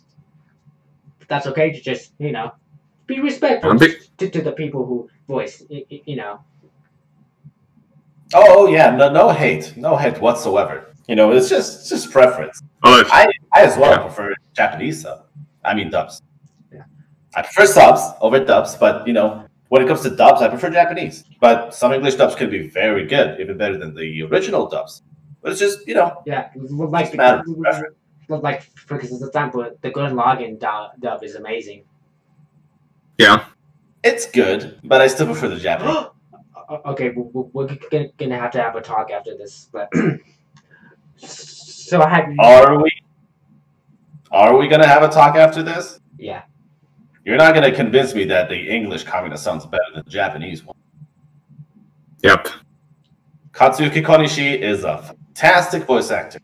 that's 1.29 1.47
okay. 1.47 1.73
To 1.73 1.81
just 1.81 2.13
you 2.19 2.33
know 2.33 2.53
be 3.07 3.21
respectful 3.21 3.71
I'm 3.71 3.79
to, 3.79 4.31
to 4.31 4.43
the 4.43 4.53
people 4.53 4.85
who 4.87 5.09
voice 5.27 5.63
y- 5.71 5.85
y- 5.91 6.03
you 6.05 6.17
know. 6.17 6.41
Oh, 8.35 8.45
oh 8.49 8.67
yeah, 8.69 8.95
no, 8.95 9.11
no 9.11 9.31
hate, 9.31 9.75
no 9.77 9.97
hate 9.97 10.21
whatsoever. 10.21 10.95
You 11.07 11.17
know, 11.17 11.33
it's 11.33 11.49
just 11.49 11.81
it's 11.81 11.89
just 11.89 12.11
preference. 12.13 12.61
Oh, 12.85 13.03
I, 13.11 13.33
I 13.55 13.63
as 13.63 13.77
well 13.79 13.93
Yeah. 13.93 13.99
prefer 14.03 14.35
Japanese 14.55 15.03
sub. 15.03 15.25
I 15.65 15.75
mean 15.75 15.91
dubs. 15.91 16.21
Yeah. 16.73 16.83
I 17.35 17.43
prefer 17.43 17.67
subs 17.67 18.03
over 18.21 18.45
dubs, 18.45 18.77
but 18.77 19.07
you 19.07 19.15
know, 19.15 19.47
when 19.69 19.83
it 19.83 19.89
comes 19.89 20.01
to 20.03 20.11
dubs, 20.11 20.41
I 20.43 20.49
prefer 20.49 20.71
Japanese. 20.71 21.25
But 21.41 21.75
some 21.75 21.93
English 21.93 22.15
dubs 22.17 22.35
can 22.35 22.51
be 22.51 22.69
very 22.69 23.07
good, 23.07 23.41
even 23.41 23.57
better 23.59 23.77
than 23.77 23.95
the 23.95 24.23
original 24.23 24.67
dubs. 24.69 25.03
But 25.43 25.53
it's 25.53 25.61
just 25.61 25.87
you 25.87 25.95
know, 25.95 26.23
Yeah, 26.27 26.49
like 26.57 27.07
Just 27.07 27.17
matter 27.17 27.41
of 27.47 27.61
preference. 27.61 27.95
like 28.29 28.63
for 28.77 28.99
example, 28.99 29.71
the 29.83 29.91
Gurren 29.91 30.15
Lagann 30.15 30.59
dub, 30.59 30.93
dub 31.01 31.23
is 31.23 31.35
amazing. 31.37 31.85
yeah. 33.19 33.45
it's 34.05 34.27
good, 34.31 34.79
but 34.85 35.01
I 35.01 35.07
still 35.09 35.27
prefer 35.27 35.49
the 35.49 35.59
Japanese. 35.59 36.07
Okay, 36.85 37.09
we- 37.17 37.23
we- 37.33 37.49
we're 37.55 37.67
gonna, 37.91 38.09
gonna 38.19 38.37
have 38.39 38.51
to 38.51 38.61
have 38.63 38.77
a 38.77 38.83
talk 38.83 39.11
after 39.11 39.35
this, 39.39 39.71
but 39.73 39.89
so 41.17 42.03
I 42.03 42.09
have? 42.11 42.27
Are 42.39 42.83
we? 42.83 42.91
Are 44.31 44.55
we 44.57 44.69
gonna 44.69 44.87
have 44.87 45.03
a 45.03 45.09
talk 45.09 45.35
after 45.37 45.63
this? 45.63 45.99
Yeah, 46.19 46.43
You're 47.29 47.37
not 47.37 47.53
gonna 47.53 47.71
convince 47.71 48.15
me 48.15 48.25
that 48.25 48.49
the 48.49 48.57
English 48.57 49.05
Kamina 49.05 49.37
sounds 49.37 49.67
better 49.67 49.85
than 49.93 50.03
the 50.03 50.11
Japanese 50.11 50.65
one. 50.65 50.75
Yep. 52.23 52.49
Katsuyuki 53.53 54.03
Konishi 54.03 54.59
is 54.59 54.85
a 54.85 55.03
fantastic 55.03 55.83
voice 55.85 56.11
actor, 56.11 56.41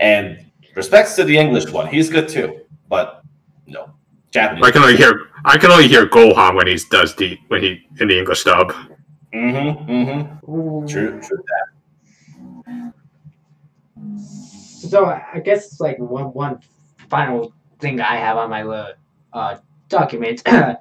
and 0.00 0.44
respects 0.74 1.16
to 1.16 1.24
the 1.24 1.38
English 1.38 1.72
one, 1.72 1.86
he's 1.86 2.10
good 2.10 2.28
too. 2.28 2.60
But 2.90 3.22
no, 3.66 3.88
Japanese. 4.30 4.62
I 4.66 4.70
can 4.70 4.82
only 4.82 4.98
hear 4.98 5.30
I 5.46 5.56
can 5.56 5.70
only 5.70 5.88
hear 5.88 6.04
Gohan 6.04 6.56
when 6.56 6.66
he 6.66 6.78
does 6.90 7.16
the 7.16 7.38
when 7.48 7.62
he 7.62 7.80
in 7.98 8.08
the 8.08 8.18
English 8.18 8.44
dub. 8.44 8.74
Mm-hmm. 9.32 9.90
Mm-hmm. 9.90 10.86
True. 10.88 11.22
True. 11.22 11.44
That. 11.48 12.92
So 14.90 15.06
I 15.06 15.40
guess 15.40 15.68
it's 15.68 15.80
like 15.80 15.98
one 15.98 16.34
one 16.34 16.60
final 17.08 17.54
thing 17.78 17.98
I 17.98 18.16
have 18.16 18.36
on 18.36 18.50
my 18.50 18.62
uh 19.32 19.56
document. 19.92 20.42
have 20.48 20.80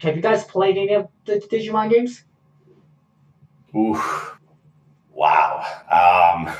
you 0.00 0.22
guys 0.22 0.44
played 0.44 0.76
any 0.76 0.94
of 0.94 1.08
the 1.24 1.40
Digimon 1.50 1.90
games? 1.90 2.22
Oof. 3.74 4.38
Wow. 5.12 5.64
Um, 5.90 6.54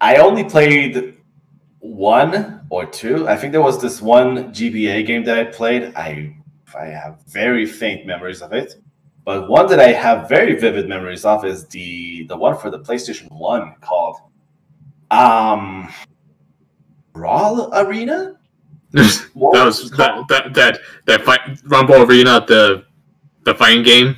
I 0.00 0.16
only 0.16 0.44
played 0.44 1.16
one 1.80 2.66
or 2.70 2.86
two. 2.86 3.28
I 3.28 3.36
think 3.36 3.52
there 3.52 3.62
was 3.62 3.82
this 3.82 4.00
one 4.00 4.52
GBA 4.54 5.06
game 5.06 5.24
that 5.24 5.38
I 5.38 5.44
played. 5.44 5.92
I 5.94 6.34
I 6.78 6.86
have 6.86 7.20
very 7.26 7.66
faint 7.66 8.06
memories 8.06 8.42
of 8.42 8.52
it. 8.52 8.76
But 9.24 9.48
one 9.48 9.66
that 9.68 9.80
I 9.80 9.92
have 9.92 10.28
very 10.28 10.58
vivid 10.58 10.88
memories 10.88 11.24
of 11.24 11.44
is 11.44 11.66
the 11.66 12.24
the 12.28 12.36
one 12.36 12.56
for 12.56 12.70
the 12.70 12.78
PlayStation 12.78 13.30
1 13.30 13.74
called 13.80 14.16
um 15.10 15.92
Brawl 17.12 17.70
Arena? 17.74 18.37
that 18.92 19.28
What 19.34 19.64
was 19.66 19.90
it 19.92 19.96
that 19.96 20.26
that 20.28 20.54
that 20.54 20.78
that 21.06 21.22
fight 21.22 21.40
Rumble 21.64 22.02
Arena 22.02 22.44
the 22.46 22.84
the 23.44 23.54
fighting 23.54 23.82
game. 23.82 24.16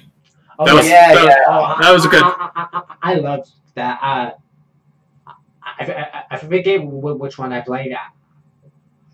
Oh, 0.59 0.64
That 0.66 0.74
was- 0.74 0.88
yeah, 0.88 1.14
that- 1.14 1.24
yeah. 1.24 1.36
Oh, 1.48 1.76
That 1.80 1.92
was 1.92 2.05
a 2.05 2.09
good- 2.09 2.22
I, 2.24 2.51
I, 2.55 2.66
I, 2.72 2.82
I 3.02 3.14
loved 3.14 3.51
that. 3.74 3.98
Uh, 4.02 4.30
I, 5.26 5.84
I, 5.84 6.22
I 6.32 6.36
forget 6.36 6.80
which 6.84 7.38
one 7.38 7.52
I 7.52 7.60
played 7.60 7.92
at. 7.92 8.12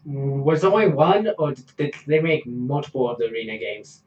Was 0.04 0.62
there 0.62 0.70
only 0.70 0.88
one, 0.88 1.28
or 1.38 1.52
did 1.76 1.94
they 2.06 2.20
make 2.20 2.46
multiple 2.46 3.08
of 3.10 3.18
the 3.18 3.26
arena 3.26 3.58
games? 3.58 4.02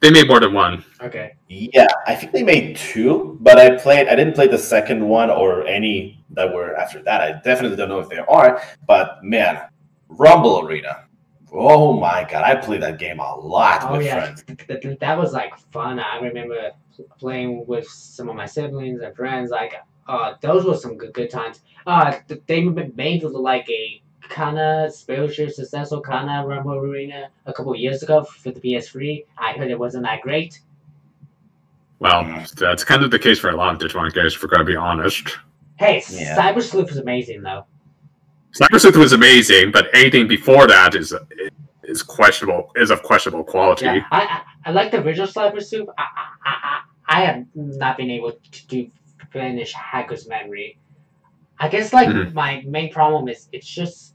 They 0.00 0.10
made 0.10 0.28
more 0.28 0.40
than 0.40 0.52
one. 0.52 0.84
Okay. 1.00 1.36
Yeah, 1.48 1.86
I 2.06 2.14
think 2.14 2.32
they 2.32 2.42
made 2.42 2.76
two, 2.76 3.38
but 3.40 3.58
I 3.58 3.76
played. 3.76 4.08
I 4.08 4.14
didn't 4.14 4.34
play 4.34 4.46
the 4.46 4.58
second 4.58 5.06
one 5.06 5.30
or 5.30 5.66
any 5.66 6.22
that 6.30 6.52
were 6.52 6.74
after 6.76 7.02
that. 7.04 7.20
I 7.22 7.32
definitely 7.42 7.76
don't 7.76 7.88
know 7.88 8.00
if 8.00 8.08
there 8.08 8.28
are. 8.30 8.60
But 8.86 9.22
man, 9.24 9.62
Rumble 10.08 10.60
Arena. 10.66 11.04
Oh 11.52 11.92
my 11.98 12.26
god, 12.28 12.42
I 12.44 12.56
played 12.56 12.82
that 12.82 12.98
game 12.98 13.18
a 13.20 13.36
lot 13.36 13.82
Oh 13.84 13.96
with 13.96 14.06
yeah, 14.06 14.18
friends. 14.34 14.42
th- 14.44 14.80
th- 14.82 14.98
that 14.98 15.16
was 15.18 15.32
like 15.32 15.56
fun. 15.72 15.98
I 16.00 16.18
remember 16.18 16.70
playing 17.18 17.66
with 17.66 17.86
some 17.88 18.28
of 18.28 18.36
my 18.36 18.46
siblings 18.46 19.00
and 19.00 19.14
friends. 19.14 19.50
Like, 19.50 19.74
uh, 20.08 20.34
those 20.40 20.64
were 20.64 20.76
some 20.76 20.96
good 20.96 21.12
good 21.14 21.30
times. 21.30 21.60
Uh, 21.86 22.18
they 22.46 22.58
m- 22.58 22.92
made 22.96 23.22
like 23.22 23.68
a 23.70 24.02
kind 24.28 24.58
of 24.58 24.92
spiritual 24.92 25.48
successful 25.50 26.00
kind 26.00 26.28
of 26.28 26.46
Rumble 26.48 26.74
Arena 26.74 27.28
a 27.46 27.52
couple 27.52 27.74
years 27.76 28.02
ago 28.02 28.24
for 28.24 28.50
the 28.50 28.60
PS3. 28.60 29.24
I 29.38 29.52
heard 29.52 29.70
it 29.70 29.78
wasn't 29.78 30.02
that 30.04 30.22
great. 30.22 30.60
Well, 32.00 32.44
that's 32.58 32.84
kind 32.84 33.02
of 33.02 33.10
the 33.10 33.18
case 33.18 33.38
for 33.38 33.50
a 33.50 33.56
lot 33.56 33.72
of 33.74 33.80
Digimon 33.80 34.12
games. 34.12 34.34
If 34.34 34.42
we're 34.42 34.48
gonna 34.48 34.64
be 34.64 34.76
honest, 34.76 35.38
Hey, 35.78 36.02
Yeah. 36.10 36.36
Cyber 36.36 36.62
Sleuth 36.62 36.90
is 36.90 36.96
amazing 36.98 37.42
though. 37.42 37.64
Sleuth 38.78 38.96
was 38.96 39.12
amazing, 39.12 39.70
but 39.72 39.88
anything 39.94 40.26
before 40.28 40.66
that 40.66 40.94
is 40.94 41.14
is 41.84 42.02
questionable. 42.02 42.72
Is 42.76 42.90
of 42.90 43.02
questionable 43.02 43.44
quality. 43.44 43.84
Yeah, 43.86 44.00
I, 44.10 44.20
I 44.22 44.42
I 44.66 44.70
like 44.72 44.90
the 44.90 45.00
original 45.02 45.28
Cyber 45.28 45.62
Sleuth. 45.62 45.88
I, 45.98 46.02
I 46.44 46.50
I 46.50 46.80
I 47.08 47.24
have 47.24 47.44
not 47.54 47.96
been 47.96 48.10
able 48.10 48.32
to 48.32 48.66
do 48.66 48.90
finish 49.30 49.72
Hacker's 49.74 50.28
Memory. 50.28 50.78
I 51.58 51.68
guess 51.68 51.92
like 51.92 52.08
Mhm. 52.08 52.32
my 52.34 52.62
main 52.66 52.92
problem 52.92 53.28
is 53.28 53.48
it's 53.52 53.66
just 53.66 54.14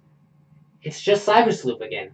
it's 0.83 1.01
just 1.01 1.27
Cyber 1.27 1.81
again. 1.81 2.11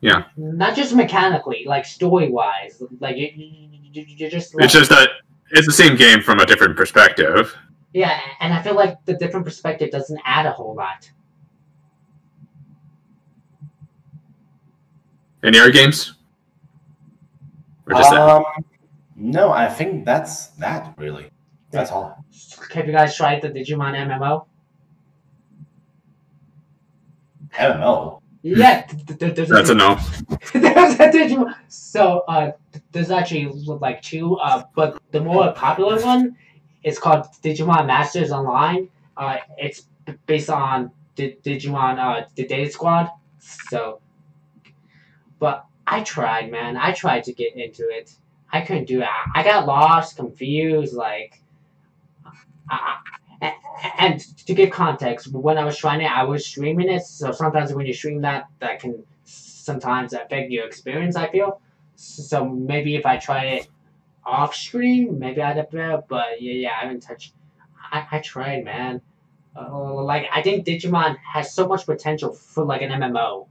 Yeah. 0.00 0.24
Not 0.36 0.76
just 0.76 0.94
mechanically, 0.94 1.64
like 1.66 1.84
story 1.84 2.30
wise. 2.30 2.82
Like 3.00 3.16
you, 3.16 3.30
you, 3.34 3.68
you, 3.92 4.04
you're 4.06 4.30
just. 4.30 4.54
Like, 4.54 4.64
It's 4.64 4.72
just 4.74 4.90
that 4.90 5.10
it's 5.50 5.66
the 5.66 5.72
same 5.72 5.96
game 5.96 6.22
from 6.22 6.38
a 6.38 6.46
different 6.46 6.76
perspective. 6.76 7.54
Yeah, 7.98 8.20
and 8.38 8.54
I 8.54 8.62
feel 8.62 8.76
like 8.76 9.04
the 9.06 9.14
different 9.14 9.44
perspective 9.44 9.90
doesn't 9.90 10.20
add 10.24 10.46
a 10.46 10.52
whole 10.52 10.72
lot. 10.72 11.10
Any 15.42 15.58
other 15.58 15.72
games? 15.72 16.14
Or 17.88 17.94
just 17.94 18.10
that? 18.12 18.20
Um, 18.20 18.44
no, 19.16 19.50
I 19.50 19.66
think 19.66 20.04
that's 20.04 20.46
that 20.62 20.94
really. 20.96 21.28
That's 21.72 21.90
all. 21.90 22.24
Have 22.72 22.86
you 22.86 22.92
guys 22.92 23.16
tried 23.16 23.42
the 23.42 23.50
Digimon 23.50 23.96
MMO? 23.96 24.46
MMO. 27.58 28.22
Yeah, 28.42 28.82
th- 28.82 29.06
th- 29.06 29.18
th- 29.18 29.34
there's 29.34 29.48
That's 29.48 29.70
a 29.70 29.74
no. 29.74 29.96
there's 30.52 30.94
a 31.00 31.10
Digimon. 31.10 31.52
So 31.66 32.22
uh, 32.28 32.52
there's 32.92 33.10
actually 33.10 33.46
like 33.46 34.02
two, 34.02 34.36
uh, 34.36 34.62
but 34.76 35.02
the 35.10 35.20
more 35.20 35.52
popular 35.52 36.00
one 36.00 36.36
is 36.84 36.98
called 36.98 37.26
Digimon 37.42 37.86
Masters 37.86 38.30
Online. 38.30 38.88
Uh, 39.16 39.38
it's 39.56 39.86
based 40.26 40.50
on 40.50 40.90
D- 41.16 41.36
Digimon 41.42 41.98
uh, 41.98 42.26
the 42.34 42.46
Data 42.46 42.70
Squad. 42.70 43.10
So, 43.38 44.00
but 45.38 45.64
I 45.86 46.02
tried, 46.02 46.50
man. 46.50 46.76
I 46.76 46.92
tried 46.92 47.24
to 47.24 47.32
get 47.32 47.56
into 47.56 47.88
it. 47.88 48.12
I 48.52 48.62
couldn't 48.62 48.86
do 48.86 49.00
it. 49.00 49.08
I, 49.34 49.42
got 49.42 49.66
lost, 49.66 50.16
confused, 50.16 50.94
like. 50.94 51.42
I, 52.70 52.98
and 53.98 54.20
to 54.46 54.54
give 54.54 54.70
context, 54.70 55.32
when 55.32 55.58
I 55.58 55.64
was 55.64 55.76
trying 55.76 56.00
it, 56.00 56.10
I 56.10 56.24
was 56.24 56.44
streaming 56.44 56.88
it. 56.88 57.02
So 57.02 57.30
sometimes 57.30 57.72
when 57.72 57.86
you 57.86 57.94
stream 57.94 58.20
that, 58.22 58.48
that 58.58 58.80
can 58.80 59.04
sometimes 59.24 60.12
affect 60.12 60.50
your 60.50 60.66
experience. 60.66 61.16
I 61.16 61.28
feel. 61.28 61.60
So 61.94 62.48
maybe 62.48 62.96
if 62.96 63.06
I 63.06 63.16
try 63.16 63.44
it 63.44 63.68
off 64.28 64.54
stream, 64.54 65.18
maybe 65.18 65.42
I'd 65.42 65.56
have 65.56 65.70
better. 65.70 66.02
But 66.08 66.40
yeah, 66.40 66.52
yeah, 66.52 66.70
I 66.76 66.84
haven't 66.84 67.00
touched. 67.00 67.34
I, 67.92 68.06
I 68.10 68.18
tried, 68.20 68.64
man. 68.64 69.00
Uh, 69.56 70.02
like 70.02 70.26
I 70.32 70.42
think 70.42 70.66
Digimon 70.66 71.16
has 71.32 71.54
so 71.54 71.66
much 71.66 71.86
potential 71.86 72.32
for 72.32 72.64
like 72.64 72.82
an 72.82 72.90
MMO. 72.90 73.48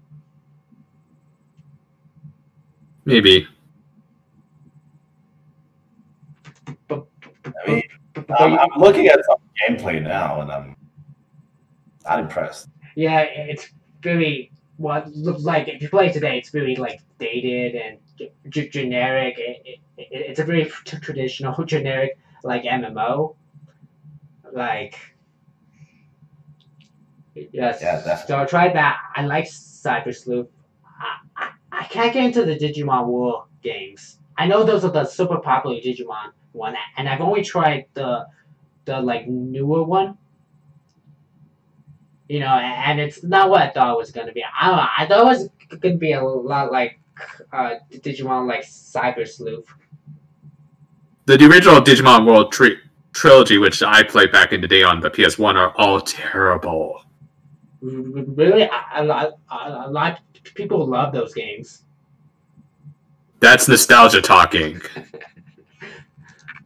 Maybe. 3.06 3.48
I 6.90 7.04
mean, 7.68 7.84
I'm, 8.40 8.60
I'm 8.60 8.70
looking 8.78 9.08
at 9.08 9.20
some 9.26 9.38
gameplay 9.62 10.02
now, 10.02 10.42
and 10.42 10.52
I'm 10.52 10.76
not 12.06 12.20
impressed. 12.20 12.70
Yeah, 12.96 13.22
it's 13.22 13.70
really 14.04 14.52
what 14.78 15.12
looks 15.14 15.44
like 15.44 15.68
if 15.68 15.82
you 15.82 15.90
play 15.90 16.12
today, 16.12 16.38
it's 16.38 16.54
really 16.54 16.76
like 16.76 17.02
dated 17.20 17.76
and 17.76 17.98
g- 18.50 18.70
generic. 18.70 19.36
It, 19.38 19.62
it, 19.66 19.80
it, 19.98 20.08
it's 20.12 20.40
a 20.40 20.44
very 20.46 20.72
t- 20.86 21.00
traditional 21.00 21.64
generic 21.66 22.18
like 22.44 22.64
MMO. 22.66 23.36
Like 24.54 24.98
yes, 27.36 27.82
Yeah, 27.82 28.16
so 28.16 28.40
I 28.40 28.46
tried 28.46 28.76
that. 28.76 28.98
I 29.16 29.26
like 29.26 29.46
Cyber 29.46 30.16
Sleuth. 30.16 30.48
I, 30.86 31.18
I, 31.36 31.52
I 31.72 31.84
can't 31.86 32.14
get 32.14 32.26
into 32.26 32.44
the 32.46 32.58
Digimon 32.58 33.08
World 33.08 33.44
games. 33.62 34.20
I 34.38 34.48
know 34.48 34.64
those 34.64 34.86
are 34.86 34.92
the 34.92 35.06
super 35.06 35.40
popular 35.40 35.78
Digimon 35.78 36.32
one, 36.54 36.76
and 36.98 37.08
I've 37.10 37.22
only 37.22 37.44
tried 37.44 37.86
the 37.94 38.28
the 38.86 39.00
like 39.02 39.28
newer 39.28 39.84
one. 39.84 40.18
You 42.28 42.42
know, 42.42 42.48
and 42.48 43.00
it's 43.00 43.24
not 43.24 43.50
what 43.50 43.62
I 43.62 43.70
thought 43.72 43.94
it 43.94 43.98
was 43.98 44.12
gonna 44.12 44.34
be. 44.34 44.44
I 44.44 44.68
don't 44.68 44.78
know. 44.78 44.88
I 44.98 45.06
thought 45.06 45.22
it 45.22 45.26
was 45.26 45.78
gonna 45.80 45.96
be 45.96 46.12
a 46.12 46.22
lot 46.24 46.72
like 46.72 47.00
uh, 47.54 47.76
Digimon 47.92 48.48
like 48.48 48.64
Cyber 48.64 49.28
Sleuth. 49.28 49.68
The, 51.26 51.46
original 51.46 51.82
Digimon 51.82 52.26
World 52.26 52.52
tri- 52.52 52.78
trilogy, 53.14 53.58
which 53.58 53.84
I 53.84 54.04
played 54.04 54.32
back 54.32 54.54
in 54.54 54.62
the 54.62 54.68
day 54.68 54.84
on 54.84 55.02
the 55.02 55.10
PS1, 55.10 55.56
are 55.56 55.74
all 55.78 56.00
terrible. 56.00 57.02
Really, 57.82 58.70
a 58.96 59.04
lot 59.04 59.34
of 60.14 60.54
people 60.56 60.86
love 60.86 61.14
those 61.14 61.34
games. 61.34 61.84
That's 63.40 63.68
nostalgia 63.68 64.22
talking. 64.22 64.82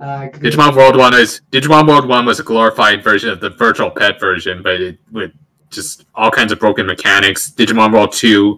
Uh, 0.01 0.27
Digimon 0.29 0.75
World 0.75 0.97
One 0.97 1.13
is 1.13 1.41
Digimon 1.51 1.87
World 1.87 2.07
One 2.07 2.25
was 2.25 2.39
a 2.39 2.43
glorified 2.43 3.03
version 3.03 3.29
of 3.29 3.39
the 3.39 3.51
virtual 3.51 3.91
pet 3.91 4.19
version, 4.19 4.63
but 4.63 4.81
it, 4.81 4.97
with 5.11 5.31
just 5.69 6.05
all 6.15 6.31
kinds 6.31 6.51
of 6.51 6.59
broken 6.59 6.87
mechanics. 6.87 7.51
Digimon 7.51 7.93
World 7.93 8.11
Two, 8.11 8.57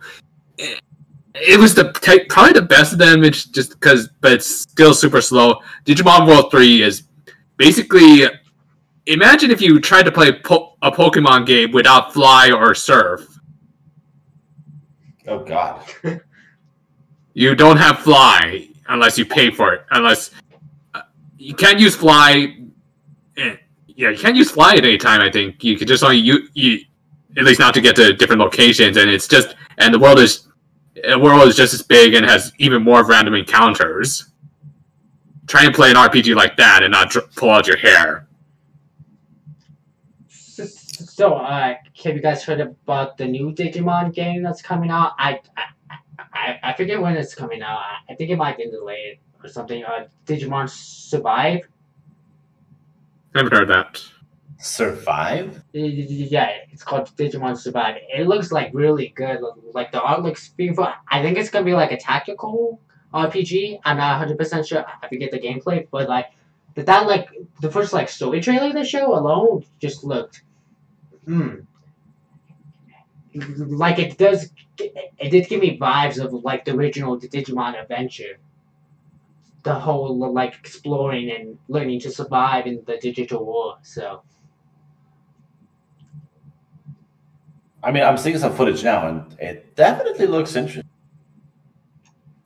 it, 1.35 1.60
was 1.60 1.73
the 1.76 1.85
probably 2.30 2.53
the 2.53 2.61
best 2.61 2.93
of 2.93 2.99
them. 2.99 3.23
It's 3.23 3.45
just 3.45 3.72
because, 3.72 4.10
but 4.22 4.34
it's 4.34 4.45
still 4.47 4.93
super 4.93 5.22
slow. 5.22 5.60
Digimon 5.85 6.27
World 6.27 6.51
Three 6.51 6.81
is 6.81 7.03
basically 7.57 8.23
imagine 9.07 9.51
if 9.51 9.61
you 9.61 9.80
tried 9.80 10.03
to 10.03 10.11
play 10.11 10.31
po- 10.31 10.76
a 10.81 10.91
Pokemon 10.91 11.45
game 11.45 11.72
without 11.72 12.14
fly 12.14 12.51
or 12.51 12.73
surf. 12.76 13.27
Oh 15.27 15.39
God. 15.39 15.81
You 17.35 17.55
don't 17.55 17.77
have 17.77 17.97
fly 17.97 18.68
unless 18.89 19.18
you 19.18 19.26
pay 19.26 19.49
for 19.49 19.73
it. 19.73 19.85
Unless 19.89 20.30
uh, 20.93 21.01
you 21.39 21.55
can't 21.55 21.80
use 21.80 21.95
fly. 21.95 22.55
eh, 23.38 23.55
Yeah, 23.88 24.10
you 24.11 24.18
can't 24.19 24.35
use 24.35 24.51
fly 24.51 24.76
at 24.76 24.85
any 24.85 24.99
time. 24.99 25.19
I 25.19 25.31
think 25.31 25.64
you 25.64 25.76
could 25.76 25.88
just 25.88 26.03
only 26.03 26.18
you, 26.18 26.47
you 26.53 26.77
at 27.38 27.43
least 27.43 27.60
not 27.60 27.73
to 27.73 27.81
get 27.81 27.95
to 27.95 28.14
different 28.14 28.39
locations, 28.39 28.97
and 28.97 29.10
it's 29.10 29.27
just 29.27 29.55
and 29.80 29.91
the 29.91 29.97
world 29.97 30.19
is 30.19 30.47
the 31.03 31.19
world 31.19 31.47
is 31.47 31.55
just 31.55 31.73
as 31.73 31.81
big 31.81 32.13
and 32.13 32.25
has 32.25 32.53
even 32.57 32.84
more 32.84 33.05
random 33.05 33.34
encounters. 33.34 34.30
Try 35.47 35.65
and 35.65 35.75
play 35.75 35.89
an 35.89 35.97
RPG 35.97 36.35
like 36.35 36.55
that 36.57 36.84
and 36.84 36.91
not 36.91 37.09
dr- 37.09 37.34
pull 37.35 37.49
out 37.49 37.67
your 37.67 37.77
hair. 37.77 38.27
So, 40.27 41.34
uh, 41.34 41.75
have 42.03 42.15
you 42.15 42.21
guys 42.21 42.43
heard 42.43 42.61
about 42.61 43.17
the 43.17 43.27
new 43.27 43.51
Digimon 43.51 44.13
game 44.13 44.41
that's 44.41 44.61
coming 44.61 44.89
out? 44.89 45.11
I, 45.19 45.41
I, 45.57 45.97
I, 46.34 46.59
I 46.63 46.73
forget 46.73 46.99
when 46.99 47.15
it's 47.17 47.35
coming 47.35 47.61
out. 47.61 47.80
I 48.09 48.15
think 48.15 48.31
it 48.31 48.38
might 48.38 48.57
be 48.57 48.69
delayed 48.69 49.19
or 49.43 49.49
something. 49.49 49.84
Uh, 49.84 50.07
Digimon 50.25 50.69
Survive. 50.69 51.67
I 53.35 53.39
haven't 53.39 53.53
heard 53.53 53.69
that. 53.69 54.03
Survive? 54.64 55.61
Yeah, 55.73 56.49
it's 56.72 56.84
called 56.84 57.14
Digimon 57.18 57.57
Survive. 57.57 57.98
It 58.07 58.27
looks 58.27 58.49
like 58.49 58.72
really 58.73 59.10
good. 59.10 59.41
Like 59.73 59.91
the 59.91 60.02
art 60.02 60.23
looks 60.23 60.48
beautiful. 60.49 60.88
I 61.10 61.22
think 61.22 61.38
it's 61.38 61.49
gonna 61.49 61.65
be 61.65 61.73
like 61.73 61.91
a 61.91 61.98
tactical 61.98 62.80
RPG. 63.14 63.81
I'm 63.84 63.98
not 63.98 64.11
100 64.19 64.38
percent 64.38 64.65
sure. 64.65 64.85
I 64.85 65.07
forget 65.10 65.31
the 65.31 65.40
gameplay, 65.40 65.85
but 65.91 66.07
like 66.07 66.27
that, 66.76 66.85
that 66.85 67.07
like 67.07 67.27
the 67.60 67.69
first 67.69 67.91
like 67.91 68.07
story 68.07 68.40
trailer 68.40 68.72
the 68.72 68.85
show 68.85 69.14
alone 69.14 69.65
just 69.81 70.06
looked, 70.06 70.44
hmm, 71.26 71.56
like 73.35 73.99
it 73.99 74.18
does. 74.18 74.49
It 74.77 75.30
did 75.30 75.49
give 75.49 75.60
me 75.60 75.77
vibes 75.77 76.23
of 76.23 76.31
like 76.31 76.64
the 76.64 76.73
original 76.73 77.19
Digimon 77.19 77.81
Adventure. 77.81 78.38
The 79.64 79.76
whole 79.76 80.31
like 80.34 80.53
exploring 80.56 81.31
and 81.31 81.60
learning 81.68 81.99
to 82.02 82.11
survive 82.11 82.65
in 82.65 82.81
the 82.85 82.98
digital 82.98 83.45
world. 83.45 83.80
So. 83.84 84.22
I 87.84 87.91
mean, 87.91 88.03
I'm 88.03 88.18
seeing 88.18 88.38
some 88.38 88.53
footage 88.55 88.84
now, 88.84 89.07
and 89.07 89.35
it 89.39 89.76
definitely 89.76 90.27
looks 90.27 90.55
interesting. 90.55 90.89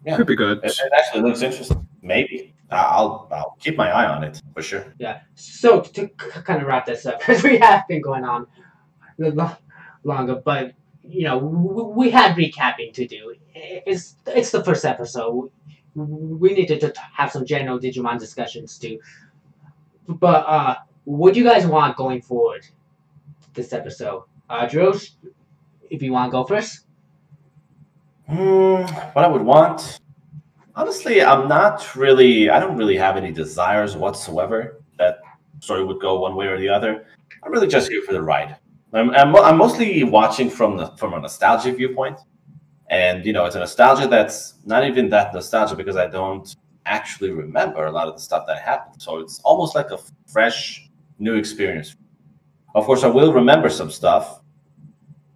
Yeah, 0.06 0.16
Could 0.18 0.28
be 0.28 0.36
good. 0.36 0.60
it, 0.64 0.72
it 0.72 0.92
actually 0.98 1.22
looks 1.22 1.42
interesting. 1.42 1.88
Maybe 2.02 2.56
I'll 2.72 3.28
I'll 3.32 3.56
keep 3.60 3.76
my 3.78 3.90
eye 3.90 4.08
on 4.08 4.24
it 4.24 4.42
for 4.54 4.62
sure. 4.62 4.94
Yeah. 5.00 5.22
So 5.36 5.82
to 5.82 6.08
kind 6.08 6.62
of 6.62 6.68
wrap 6.68 6.86
this 6.86 7.06
up, 7.06 7.20
because 7.20 7.44
we 7.44 7.58
have 7.58 7.88
been 7.88 8.02
going 8.02 8.24
on 8.24 8.48
a 9.22 9.30
lo- 9.32 9.58
longer, 10.04 10.36
but 10.44 10.74
you 11.04 11.24
know 11.24 11.40
w- 11.40 11.90
we 11.90 12.10
had 12.10 12.36
recapping 12.36 12.94
to 12.94 13.06
do. 13.06 13.36
It's 13.54 14.16
it's 14.28 14.52
the 14.52 14.64
first 14.64 14.86
episode. 14.86 15.52
We 15.94 16.54
need 16.54 16.68
to 16.68 16.80
just 16.80 16.98
have 16.98 17.32
some 17.32 17.46
general 17.46 17.80
Digimon 17.80 18.20
discussions 18.20 18.78
too. 18.78 19.00
But 20.08 20.46
uh, 20.48 20.76
what 21.04 21.34
do 21.34 21.40
you 21.42 21.46
guys 21.46 21.66
want 21.68 21.98
going 21.98 22.22
forward? 22.22 22.66
This 23.54 23.74
episode, 23.74 24.24
uh, 24.50 24.68
Dros, 24.68 25.18
if 25.90 26.02
you 26.02 26.12
want 26.12 26.30
to 26.30 26.32
go 26.32 26.44
first. 26.44 26.86
Hmm, 28.28 28.84
what 29.14 29.24
I 29.24 29.28
would 29.28 29.42
want, 29.42 30.00
honestly, 30.76 31.24
I'm 31.24 31.48
not 31.48 31.96
really. 31.96 32.50
I 32.50 32.60
don't 32.60 32.78
really 32.78 32.98
have 32.98 33.16
any 33.16 33.32
desires 33.32 33.96
whatsoever 33.96 34.82
that 34.98 35.20
story 35.60 35.84
would 35.84 36.02
go 36.02 36.20
one 36.20 36.36
way 36.36 36.48
or 36.48 36.60
the 36.60 36.70
other. 36.70 37.06
I'm 37.44 37.52
really 37.52 37.68
just 37.68 37.90
here 37.90 38.02
for 38.02 38.14
the 38.14 38.22
ride. 38.22 38.58
I'm, 38.94 39.12
I'm, 39.12 39.36
I'm 39.36 39.58
mostly 39.58 40.04
watching 40.04 40.50
from 40.50 40.78
the 40.78 40.88
from 40.98 41.14
a 41.14 41.20
nostalgia 41.20 41.72
viewpoint, 41.72 42.20
and 42.90 43.26
you 43.26 43.34
know, 43.34 43.46
it's 43.46 43.56
a 43.56 43.60
nostalgia 43.60 44.08
that's 44.08 44.56
not 44.66 44.86
even 44.86 45.10
that 45.10 45.34
nostalgia 45.34 45.76
because 45.76 45.96
I 45.96 46.08
don't 46.08 46.54
actually 46.86 47.32
remember 47.32 47.86
a 47.86 47.92
lot 47.92 48.08
of 48.08 48.16
the 48.16 48.22
stuff 48.22 48.46
that 48.48 48.62
happened. 48.62 49.02
So 49.02 49.20
it's 49.20 49.40
almost 49.42 49.76
like 49.76 49.92
a 49.92 50.00
fresh, 50.26 50.90
new 51.20 51.36
experience. 51.36 51.96
Of 52.78 52.86
course, 52.86 53.04
I 53.04 53.08
will 53.08 53.34
remember 53.34 53.70
some 53.70 53.90
stuff. 53.90 54.40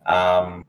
Um, 0.06 0.64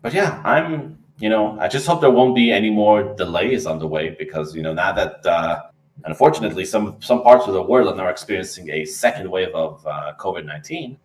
but 0.00 0.14
yeah, 0.14 0.40
I'm 0.42 0.98
you 1.18 1.28
know, 1.28 1.58
I 1.60 1.68
just 1.68 1.86
hope 1.86 2.00
there 2.00 2.10
won't 2.10 2.34
be 2.34 2.50
any 2.50 2.70
more 2.70 3.14
delays 3.14 3.66
on 3.66 3.78
the 3.78 3.86
way 3.86 4.16
because 4.18 4.56
you 4.56 4.62
know 4.62 4.72
now 4.72 4.92
that 4.92 5.24
uh, 5.26 5.62
unfortunately 6.04 6.64
some 6.64 6.96
some 7.00 7.22
parts 7.22 7.46
of 7.46 7.52
the 7.52 7.62
world 7.62 7.88
are 7.88 7.94
now 7.94 8.08
experiencing 8.08 8.70
a 8.70 8.86
second 8.86 9.30
wave 9.30 9.54
of 9.54 9.86
uh, 9.86 10.14
COVID 10.18 10.46
nineteen. 10.46 10.98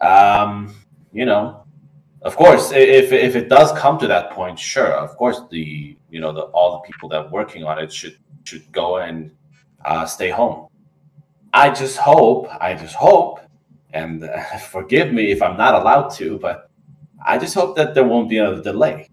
Um, 0.00 0.74
you 1.12 1.26
know, 1.26 1.64
of 2.22 2.34
course, 2.34 2.72
if 2.72 3.12
if 3.12 3.36
it 3.36 3.50
does 3.50 3.78
come 3.78 3.98
to 3.98 4.06
that 4.06 4.30
point, 4.30 4.58
sure, 4.58 4.92
of 4.92 5.16
course, 5.18 5.42
the 5.50 5.96
you 6.08 6.20
know 6.20 6.32
the 6.32 6.44
all 6.56 6.72
the 6.72 6.90
people 6.90 7.10
that 7.10 7.26
are 7.26 7.28
working 7.28 7.62
on 7.62 7.78
it 7.78 7.92
should 7.92 8.16
should 8.44 8.72
go 8.72 8.96
and 8.96 9.30
uh, 9.84 10.06
stay 10.06 10.30
home. 10.30 10.68
I 11.52 11.70
just 11.70 11.98
hope, 11.98 12.48
I 12.60 12.74
just 12.74 12.96
hope, 12.96 13.38
and 13.94 14.24
uh, 14.24 14.42
forgive 14.70 15.12
me 15.12 15.30
if 15.32 15.40
I'm 15.40 15.56
not 15.56 15.74
allowed 15.74 16.08
to, 16.16 16.38
but 16.38 16.70
I 17.24 17.38
just 17.38 17.54
hope 17.54 17.76
that 17.76 17.94
there 17.94 18.04
won't 18.04 18.28
be 18.28 18.38
a 18.38 18.60
delay 18.60 19.08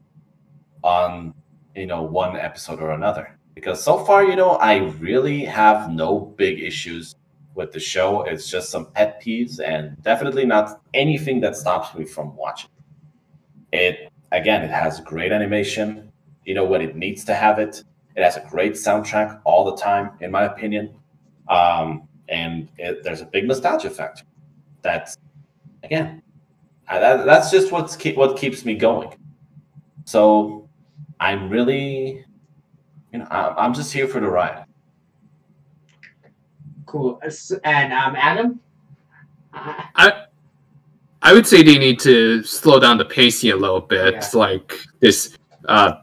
on 0.84 1.34
you 1.76 1.86
know 1.86 2.02
one 2.02 2.36
episode 2.36 2.82
or 2.82 2.92
another 2.92 3.38
because 3.54 3.82
so 3.82 4.04
far 4.04 4.24
you 4.24 4.36
know 4.36 4.52
I 4.54 4.78
really 5.00 5.46
have 5.46 5.92
no 5.92 6.20
big 6.20 6.60
issues 6.60 7.16
with 7.54 7.72
the 7.72 7.80
show. 7.80 8.24
It's 8.24 8.50
just 8.50 8.70
some 8.70 8.88
pet 8.88 9.22
peeves 9.22 9.60
and 9.64 10.02
definitely 10.02 10.46
not 10.46 10.82
anything 10.94 11.40
that 11.42 11.56
stops 11.56 11.96
me 11.96 12.06
from 12.06 12.36
watching. 12.36 12.72
It 13.72 14.12
again, 14.32 14.64
it 14.64 14.72
has 14.72 15.00
great 15.02 15.32
animation. 15.32 16.12
You 16.44 16.56
know 16.56 16.66
when 16.66 16.82
it 16.82 16.96
needs 16.96 17.24
to 17.26 17.34
have 17.34 17.60
it. 17.60 17.84
It 18.16 18.24
has 18.24 18.36
a 18.36 18.46
great 18.50 18.74
soundtrack 18.74 19.40
all 19.46 19.64
the 19.64 19.78
time, 19.82 20.12
in 20.20 20.32
my 20.32 20.44
opinion. 20.44 20.94
Um, 21.48 22.10
and 22.28 22.68
it, 22.78 23.04
there's 23.04 23.22
a 23.22 23.26
big 23.26 23.48
nostalgia 23.48 23.90
factor. 23.90 24.26
That's 24.82 25.18
again 25.84 26.22
I, 26.88 27.00
that, 27.00 27.26
that's 27.26 27.50
just 27.52 27.72
what's 27.72 27.96
keep, 27.96 28.18
what 28.18 28.38
keeps 28.38 28.66
me 28.66 28.76
going. 28.76 29.16
So 30.04 30.68
I'm 31.22 31.50
really, 31.50 32.26
you 33.14 33.20
know, 33.20 33.28
I, 33.32 33.54
I'm 33.64 33.74
just 33.74 33.94
here 33.94 34.08
for 34.10 34.20
the 34.20 34.28
ride. 34.28 34.66
Cool. 36.86 37.18
S- 37.24 37.54
And 37.64 37.94
um, 37.94 38.16
Adam. 38.18 38.60
I, 39.54 40.26
I 41.22 41.34
would 41.34 41.48
say 41.48 41.64
they 41.64 41.78
need 41.78 42.00
to 42.02 42.44
slow 42.44 42.78
down 42.80 42.98
the 42.98 43.06
pacing 43.06 43.52
a 43.52 43.56
little 43.56 43.80
bit. 43.80 44.14
Yeah. 44.16 44.30
Like 44.34 44.74
this, 45.00 45.38
uh, 45.70 45.94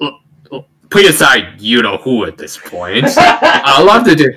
l- 0.00 0.20
l- 0.52 0.66
put 0.90 1.06
aside 1.06 1.60
you 1.60 1.82
know 1.82 1.96
who 1.96 2.24
at 2.24 2.38
this 2.38 2.56
point. 2.56 3.04
I 3.16 3.82
love 3.82 4.04
to 4.04 4.14
do. 4.14 4.32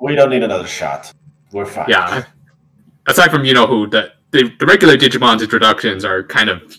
We 0.00 0.14
don't 0.14 0.30
need 0.30 0.42
another 0.44 0.66
shot. 0.66 1.12
We're 1.52 1.66
fine. 1.66 1.86
Yeah. 1.88 2.24
Aside 3.10 3.30
from 3.30 3.44
you 3.44 3.54
know 3.54 3.66
who, 3.66 3.88
the, 3.88 4.12
the 4.30 4.50
the 4.58 4.66
regular 4.66 4.96
Digimon's 4.96 5.42
introductions 5.42 6.04
are 6.04 6.22
kind 6.22 6.48
of 6.48 6.78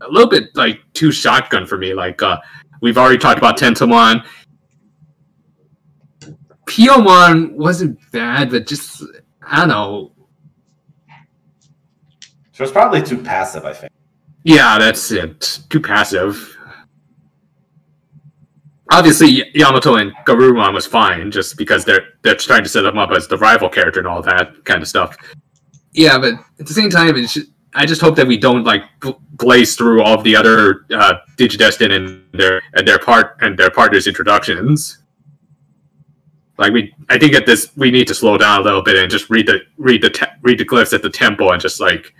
a 0.00 0.08
little 0.08 0.28
bit 0.28 0.44
like 0.54 0.80
too 0.94 1.12
shotgun 1.12 1.66
for 1.66 1.76
me. 1.76 1.92
Like 1.92 2.22
uh, 2.22 2.38
we've 2.80 2.96
already 2.96 3.18
talked 3.18 3.38
about 3.38 3.58
Tentomon. 3.58 4.24
Piyomon 6.66 7.52
wasn't 7.52 7.98
bad, 8.10 8.50
but 8.50 8.66
just 8.66 9.04
I 9.42 9.56
don't 9.58 9.68
know. 9.68 10.12
She 12.52 12.62
was 12.62 12.72
probably 12.72 13.02
too 13.02 13.18
passive, 13.18 13.64
I 13.64 13.72
think. 13.72 13.92
Yeah, 14.44 14.78
that's 14.78 15.10
it. 15.10 15.60
Too 15.68 15.80
passive. 15.80 16.56
Obviously, 18.92 19.44
Yamato 19.54 19.96
and 19.96 20.12
Garurumon 20.26 20.74
was 20.74 20.86
fine, 20.86 21.30
just 21.30 21.56
because 21.56 21.84
they're 21.84 22.08
they're 22.22 22.34
trying 22.34 22.62
to 22.62 22.68
set 22.68 22.82
them 22.82 22.98
up 22.98 23.10
as 23.10 23.28
the 23.28 23.36
rival 23.36 23.68
character 23.68 24.00
and 24.00 24.08
all 24.08 24.22
that 24.22 24.64
kind 24.64 24.82
of 24.82 24.88
stuff. 24.88 25.16
Yeah, 25.92 26.18
but 26.18 26.34
at 26.58 26.66
the 26.66 26.72
same 26.72 26.90
time, 26.90 27.16
it's 27.16 27.34
just, 27.34 27.48
I 27.74 27.86
just 27.86 28.00
hope 28.00 28.16
that 28.16 28.26
we 28.26 28.36
don't 28.36 28.64
like 28.64 28.82
glaze 29.36 29.76
through 29.76 30.02
all 30.02 30.14
of 30.18 30.24
the 30.24 30.36
other 30.36 30.86
uh, 30.92 31.14
DigiDestined 31.36 31.92
and 31.92 32.24
their 32.32 32.62
and 32.74 32.86
their 32.86 32.98
part 32.98 33.36
and 33.40 33.58
their 33.58 33.70
partners' 33.70 34.06
introductions. 34.06 34.98
Like 36.58 36.72
we, 36.72 36.94
I 37.08 37.18
think 37.18 37.34
at 37.34 37.46
this 37.46 37.70
we 37.76 37.90
need 37.90 38.06
to 38.08 38.14
slow 38.14 38.36
down 38.36 38.60
a 38.60 38.64
little 38.64 38.82
bit 38.82 38.96
and 38.96 39.10
just 39.10 39.30
read 39.30 39.46
the 39.46 39.60
read 39.78 40.02
the 40.02 40.10
te- 40.10 40.26
read 40.42 40.58
the 40.58 40.64
glyphs 40.64 40.92
at 40.92 41.02
the 41.02 41.10
temple 41.10 41.52
and 41.52 41.60
just 41.60 41.80
like 41.80 42.12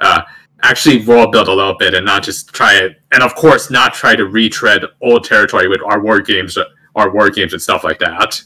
uh, 0.00 0.22
actually 0.62 1.04
world 1.04 1.32
build 1.32 1.48
a 1.48 1.52
little 1.52 1.76
bit 1.76 1.92
and 1.92 2.06
not 2.06 2.22
just 2.22 2.54
try 2.54 2.74
it 2.74 3.00
and 3.12 3.22
of 3.22 3.34
course 3.34 3.70
not 3.70 3.92
try 3.92 4.16
to 4.16 4.26
retread 4.26 4.82
old 5.02 5.24
territory 5.24 5.68
with 5.68 5.82
our 5.82 6.00
war 6.00 6.20
games 6.20 6.56
our 6.96 7.10
war 7.12 7.28
games 7.28 7.52
and 7.52 7.60
stuff 7.60 7.84
like 7.84 7.98
that 7.98 8.42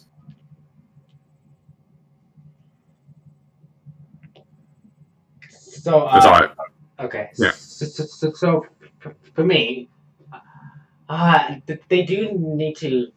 so 5.88 6.08
that's 6.12 6.26
all 6.26 6.34
uh, 6.34 7.04
okay. 7.04 7.30
Yeah. 7.38 7.52
So, 7.52 7.86
so, 7.86 8.04
so, 8.04 8.32
so 8.32 8.66
for 9.34 9.44
me, 9.44 9.88
uh, 11.08 11.56
they 11.88 12.02
do 12.02 12.32
need 12.32 12.76
to, 12.78 13.10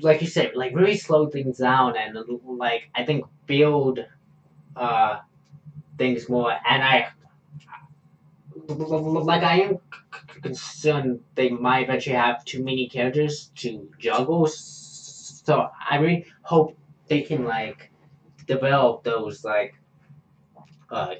like 0.00 0.20
you 0.20 0.26
said, 0.26 0.52
like 0.56 0.74
really 0.74 0.96
slow 0.96 1.28
things 1.28 1.58
down 1.58 1.94
and 1.96 2.16
like 2.44 2.90
I 2.94 3.04
think 3.04 3.24
build, 3.46 4.00
uh, 4.74 5.20
things 5.96 6.28
more. 6.28 6.52
And 6.68 6.82
I, 6.82 7.08
like 8.68 9.42
I 9.42 9.60
am 9.60 9.78
concerned 10.42 11.20
they 11.36 11.50
might 11.50 11.84
eventually 11.84 12.16
have 12.16 12.44
too 12.44 12.64
many 12.64 12.88
characters 12.88 13.52
to 13.56 13.88
juggle. 13.98 14.48
So 14.48 15.68
I 15.90 15.96
really 15.98 16.26
hope 16.42 16.76
they 17.06 17.22
can 17.22 17.44
like 17.44 17.90
develop 18.46 19.04
those 19.04 19.44
like 19.44 19.74
uh 20.90 21.14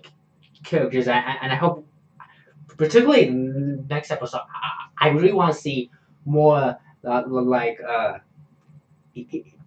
characters 0.63 1.09
and, 1.09 1.25
and 1.43 1.53
I 1.53 1.57
hope 1.57 1.87
particularly 2.77 3.29
in 3.29 3.87
next 3.89 4.11
episode 4.11 4.41
I, 5.01 5.07
I 5.07 5.09
really 5.11 5.33
want 5.33 5.55
to 5.55 5.61
see 5.61 5.91
more 6.25 6.77
uh, 7.05 7.23
like 7.27 7.79
uh 7.87 8.19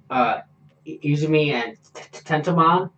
uh 0.10 0.42
Izumi 0.88 1.52
and 1.52 1.78
Tentomon. 2.12 2.92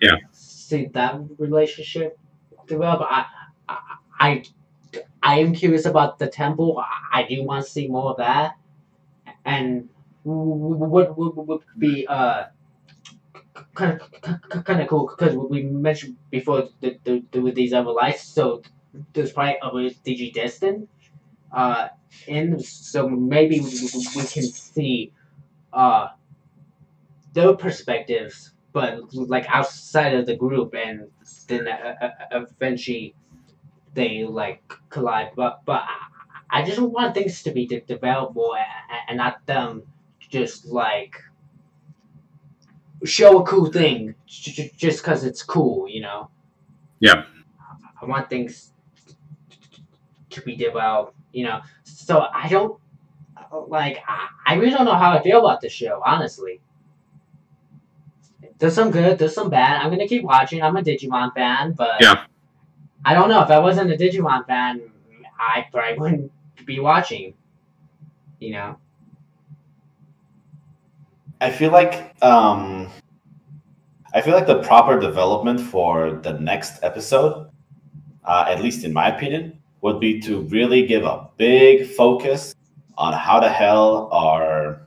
Yeah. 0.00 0.16
see 0.32 0.86
that 0.86 1.20
relationship 1.38 2.18
develop. 2.66 3.02
I, 3.02 3.26
I 3.68 3.78
I 4.18 4.42
I 5.22 5.38
am 5.38 5.54
curious 5.54 5.86
about 5.86 6.18
the 6.18 6.26
temple. 6.26 6.82
I, 7.12 7.24
do 7.28 7.44
want 7.44 7.64
to 7.64 7.70
see 7.70 7.86
more 7.88 8.10
of 8.10 8.16
that. 8.16 8.56
And 9.44 9.88
what 10.24 11.16
would, 11.16 11.36
would, 11.36 11.46
would 11.48 11.62
be 11.78 12.06
uh 12.06 12.44
kind 13.74 14.00
of 14.00 14.64
kind 14.64 14.80
of 14.82 14.88
cool 14.88 15.06
because 15.08 15.34
we 15.36 15.62
mentioned 15.62 16.16
before 16.30 16.68
the, 16.80 16.98
the, 17.04 17.24
the, 17.32 17.40
with 17.40 17.54
these 17.54 17.72
other 17.72 17.90
lights 17.90 18.24
so 18.24 18.62
there's 19.14 19.32
probably 19.32 19.56
other 19.62 19.90
DigiDestined 20.06 20.86
uh 21.52 21.88
in 22.26 22.60
so 22.60 23.08
maybe 23.08 23.60
we, 23.60 23.70
we 24.16 24.22
can 24.26 24.44
see 24.44 25.12
uh 25.72 26.08
their 27.32 27.54
perspectives 27.54 28.52
but 28.72 29.12
like 29.14 29.44
outside 29.48 30.14
of 30.14 30.26
the 30.26 30.36
group 30.36 30.74
and 30.74 31.08
then 31.48 31.68
uh, 31.68 31.94
uh, 32.32 32.44
eventually 32.60 33.14
they 33.94 34.24
like 34.24 34.62
collide 34.90 35.30
but 35.36 35.62
but 35.64 35.82
I- 35.82 36.06
I 36.54 36.64
just 36.64 36.80
want 36.80 37.14
things 37.14 37.42
to 37.44 37.52
be 37.52 37.66
de- 37.66 37.80
developed 37.80 38.34
more 38.34 38.56
and 39.08 39.18
not 39.18 39.46
them 39.46 39.84
just 40.30 40.66
like 40.66 41.16
show 43.04 43.40
a 43.40 43.44
cool 43.44 43.66
thing 43.66 44.14
just 44.26 45.02
because 45.02 45.24
it's 45.24 45.42
cool, 45.42 45.88
you 45.88 46.00
know. 46.00 46.30
Yeah. 47.00 47.24
I 48.00 48.04
want 48.04 48.28
things 48.30 48.72
to 50.30 50.40
be 50.42 50.56
developed, 50.56 51.14
you 51.32 51.44
know. 51.44 51.60
So 51.84 52.26
I 52.32 52.48
don't 52.48 52.78
like. 53.68 53.98
I, 54.46 54.54
really 54.54 54.70
don't 54.70 54.84
know 54.84 54.94
how 54.94 55.12
I 55.12 55.22
feel 55.22 55.38
about 55.40 55.60
this 55.60 55.72
show, 55.72 56.02
honestly. 56.04 56.60
There's 58.58 58.74
some 58.74 58.90
good, 58.90 59.18
there's 59.18 59.34
some 59.34 59.50
bad. 59.50 59.82
I'm 59.82 59.90
gonna 59.90 60.08
keep 60.08 60.22
watching. 60.22 60.62
I'm 60.62 60.76
a 60.76 60.82
Digimon 60.82 61.34
fan, 61.34 61.72
but 61.72 62.00
Yeah. 62.00 62.24
I 63.04 63.14
don't 63.14 63.28
know 63.28 63.42
if 63.42 63.50
I 63.50 63.58
wasn't 63.58 63.92
a 63.92 63.96
Digimon 63.96 64.46
fan, 64.46 64.80
I 65.38 65.66
probably 65.72 65.98
wouldn't 65.98 66.32
be 66.64 66.80
watching. 66.80 67.34
You 68.38 68.52
know. 68.52 68.76
I 71.42 71.50
feel 71.50 71.72
like 71.72 72.14
um, 72.22 72.88
I 74.14 74.20
feel 74.20 74.34
like 74.34 74.46
the 74.46 74.62
proper 74.62 75.00
development 75.00 75.60
for 75.60 76.12
the 76.22 76.34
next 76.34 76.84
episode, 76.84 77.50
uh, 78.24 78.44
at 78.48 78.62
least 78.62 78.84
in 78.84 78.92
my 78.92 79.08
opinion, 79.08 79.58
would 79.80 79.98
be 79.98 80.20
to 80.20 80.42
really 80.42 80.86
give 80.86 81.02
a 81.02 81.28
big 81.38 81.88
focus 81.88 82.54
on 82.96 83.12
how 83.12 83.40
the 83.40 83.48
hell 83.48 84.08
are 84.12 84.86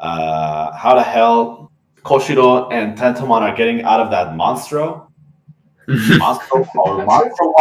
uh, 0.00 0.72
how 0.72 0.96
the 0.96 1.02
hell 1.02 1.70
Koshiro 2.02 2.72
and 2.72 2.98
Tentomon 2.98 3.42
are 3.42 3.54
getting 3.54 3.84
out 3.84 4.00
of 4.00 4.10
that 4.10 4.34
monstro, 4.34 5.06
monstro 5.88 6.66
or 6.74 7.06
monstro. 7.06 7.52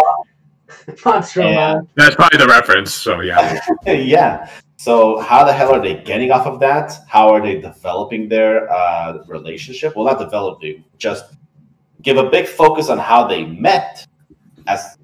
Monstro 1.04 1.44
Yeah. 1.44 1.74
Man. 1.74 1.88
that's 1.96 2.16
probably 2.16 2.40
the 2.40 2.48
reference 2.48 2.94
so 2.94 3.20
yeah 3.22 3.60
yeah. 3.86 4.50
So 4.80 5.20
how 5.20 5.44
the 5.44 5.52
hell 5.52 5.74
are 5.74 5.82
they 5.82 5.96
getting 5.96 6.32
off 6.32 6.48
of 6.48 6.62
that? 6.62 6.94
How 7.10 7.28
are 7.28 7.42
they 7.42 7.60
developing 7.60 8.30
their 8.30 8.72
uh, 8.72 9.26
relationship? 9.28 9.94
Well, 9.94 10.06
not 10.06 10.20
developing, 10.20 10.86
just 10.98 11.34
give 12.02 12.16
a 12.16 12.30
big 12.30 12.48
focus 12.48 12.88
on 12.90 12.98
how 12.98 13.28
they 13.28 13.44
met, 13.44 14.08
as 14.68 14.98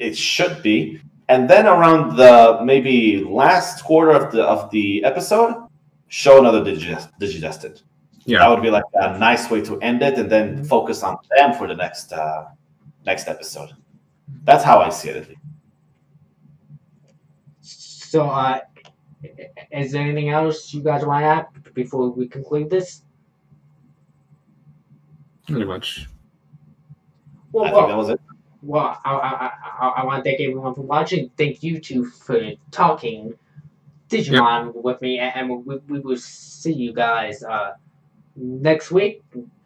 it 0.00 0.16
should 0.16 0.64
be, 0.64 1.00
and 1.28 1.48
then 1.48 1.68
around 1.68 2.16
the 2.16 2.58
maybe 2.64 3.22
last 3.24 3.84
quarter 3.84 4.10
of 4.10 4.32
the 4.32 4.42
of 4.42 4.68
the 4.72 5.04
episode, 5.04 5.68
show 6.08 6.40
another 6.40 6.60
Digi- 6.64 7.08
Digidestined. 7.20 7.84
Yeah. 8.24 8.40
that 8.40 8.48
would 8.50 8.62
be 8.62 8.70
like 8.70 8.82
a 8.94 9.16
nice 9.16 9.48
way 9.48 9.60
to 9.60 9.80
end 9.80 10.02
it, 10.02 10.18
and 10.18 10.28
then 10.28 10.64
focus 10.64 11.04
on 11.04 11.18
them 11.36 11.54
for 11.54 11.68
the 11.68 11.76
next 11.76 12.12
uh, 12.12 12.46
next 13.06 13.28
episode. 13.28 13.70
That's 14.42 14.64
how 14.64 14.80
I 14.80 14.88
see 14.88 15.10
it. 15.10 15.16
at 15.18 15.28
least. 15.28 15.40
So, 18.10 18.28
uh, 18.28 18.58
is 19.72 19.92
there 19.92 20.02
anything 20.02 20.30
else 20.30 20.72
you 20.74 20.82
guys 20.82 21.04
want 21.04 21.22
to 21.22 21.26
add 21.26 21.74
before 21.74 22.10
we 22.10 22.28
conclude 22.28 22.70
this? 22.70 23.02
pretty 25.48 25.64
much 25.66 26.08
Well, 27.52 27.64
I 27.64 27.72
think 27.72 27.88
that 27.88 27.96
well, 27.96 27.96
was 27.96 28.10
it. 28.10 28.20
well 28.62 29.00
I, 29.04 29.12
I, 29.14 29.50
I, 29.80 29.88
I 30.02 30.04
want 30.04 30.24
to 30.24 30.30
thank 30.30 30.40
everyone 30.40 30.74
for 30.74 30.82
watching. 30.82 31.30
Thank 31.36 31.62
you 31.62 31.80
two 31.80 32.04
for 32.06 32.40
talking 32.70 33.34
Digimon 34.10 34.74
with 34.82 35.00
me, 35.02 35.18
and, 35.18 35.50
and 35.52 35.66
we, 35.66 35.78
we 35.88 36.00
will 36.00 36.16
see 36.18 36.72
you 36.72 36.92
guys 36.92 37.42
uh, 37.44 37.74
next 38.36 38.90
week, 38.90 39.22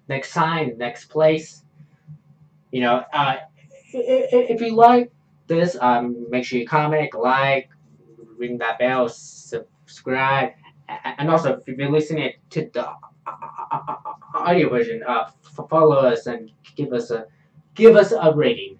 next 0.08 0.32
time, 0.32 0.78
next 0.78 1.06
place. 1.06 1.64
You 2.70 2.82
know, 2.82 2.96
uh, 3.12 3.36
i- 3.94 4.28
i- 4.32 4.46
if 4.54 4.60
you 4.60 4.74
like 4.74 5.12
this, 5.46 5.76
um, 5.80 6.28
make 6.30 6.44
sure 6.44 6.58
you 6.58 6.66
comment, 6.66 7.14
like, 7.14 7.70
ring 8.38 8.58
that 8.58 8.78
bell, 8.78 9.08
subscribe, 9.08 10.50
and 10.88 11.30
also 11.30 11.56
if 11.56 11.68
you're 11.68 11.90
listening 11.90 12.32
to 12.50 12.70
the 12.72 12.88
uh, 12.88 12.94
uh, 13.26 13.94
audio 14.34 14.68
version, 14.68 15.02
uh, 15.06 15.30
follow 15.68 15.96
us 15.96 16.26
and 16.26 16.50
give 16.76 16.92
us 16.92 17.10
a 17.10 17.26
give 17.74 17.96
us 17.96 18.12
a 18.12 18.32
rating. 18.34 18.78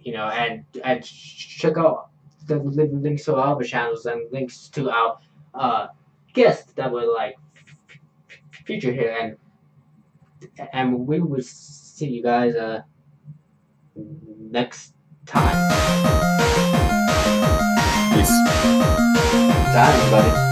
You 0.00 0.12
know, 0.12 0.28
and 0.28 0.64
and 0.84 1.02
check 1.04 1.76
out 1.76 2.10
the 2.46 2.56
links 2.58 3.24
to 3.24 3.34
our 3.36 3.54
other 3.54 3.64
channels 3.64 4.06
and 4.06 4.30
links 4.32 4.68
to 4.68 4.90
our 4.90 5.18
uh 5.54 5.88
guests 6.32 6.72
that 6.74 6.90
were 6.92 7.06
like 7.06 7.34
featured 8.64 8.94
here 8.94 9.16
and 9.20 9.36
and 10.72 11.06
we 11.06 11.20
will 11.20 11.42
see 11.42 12.08
you 12.08 12.22
guys 12.22 12.54
uh 12.54 12.82
next 13.96 14.94
time. 15.24 16.85
Peace. 18.26 18.42
Time, 19.72 19.94
everybody. 19.94 20.45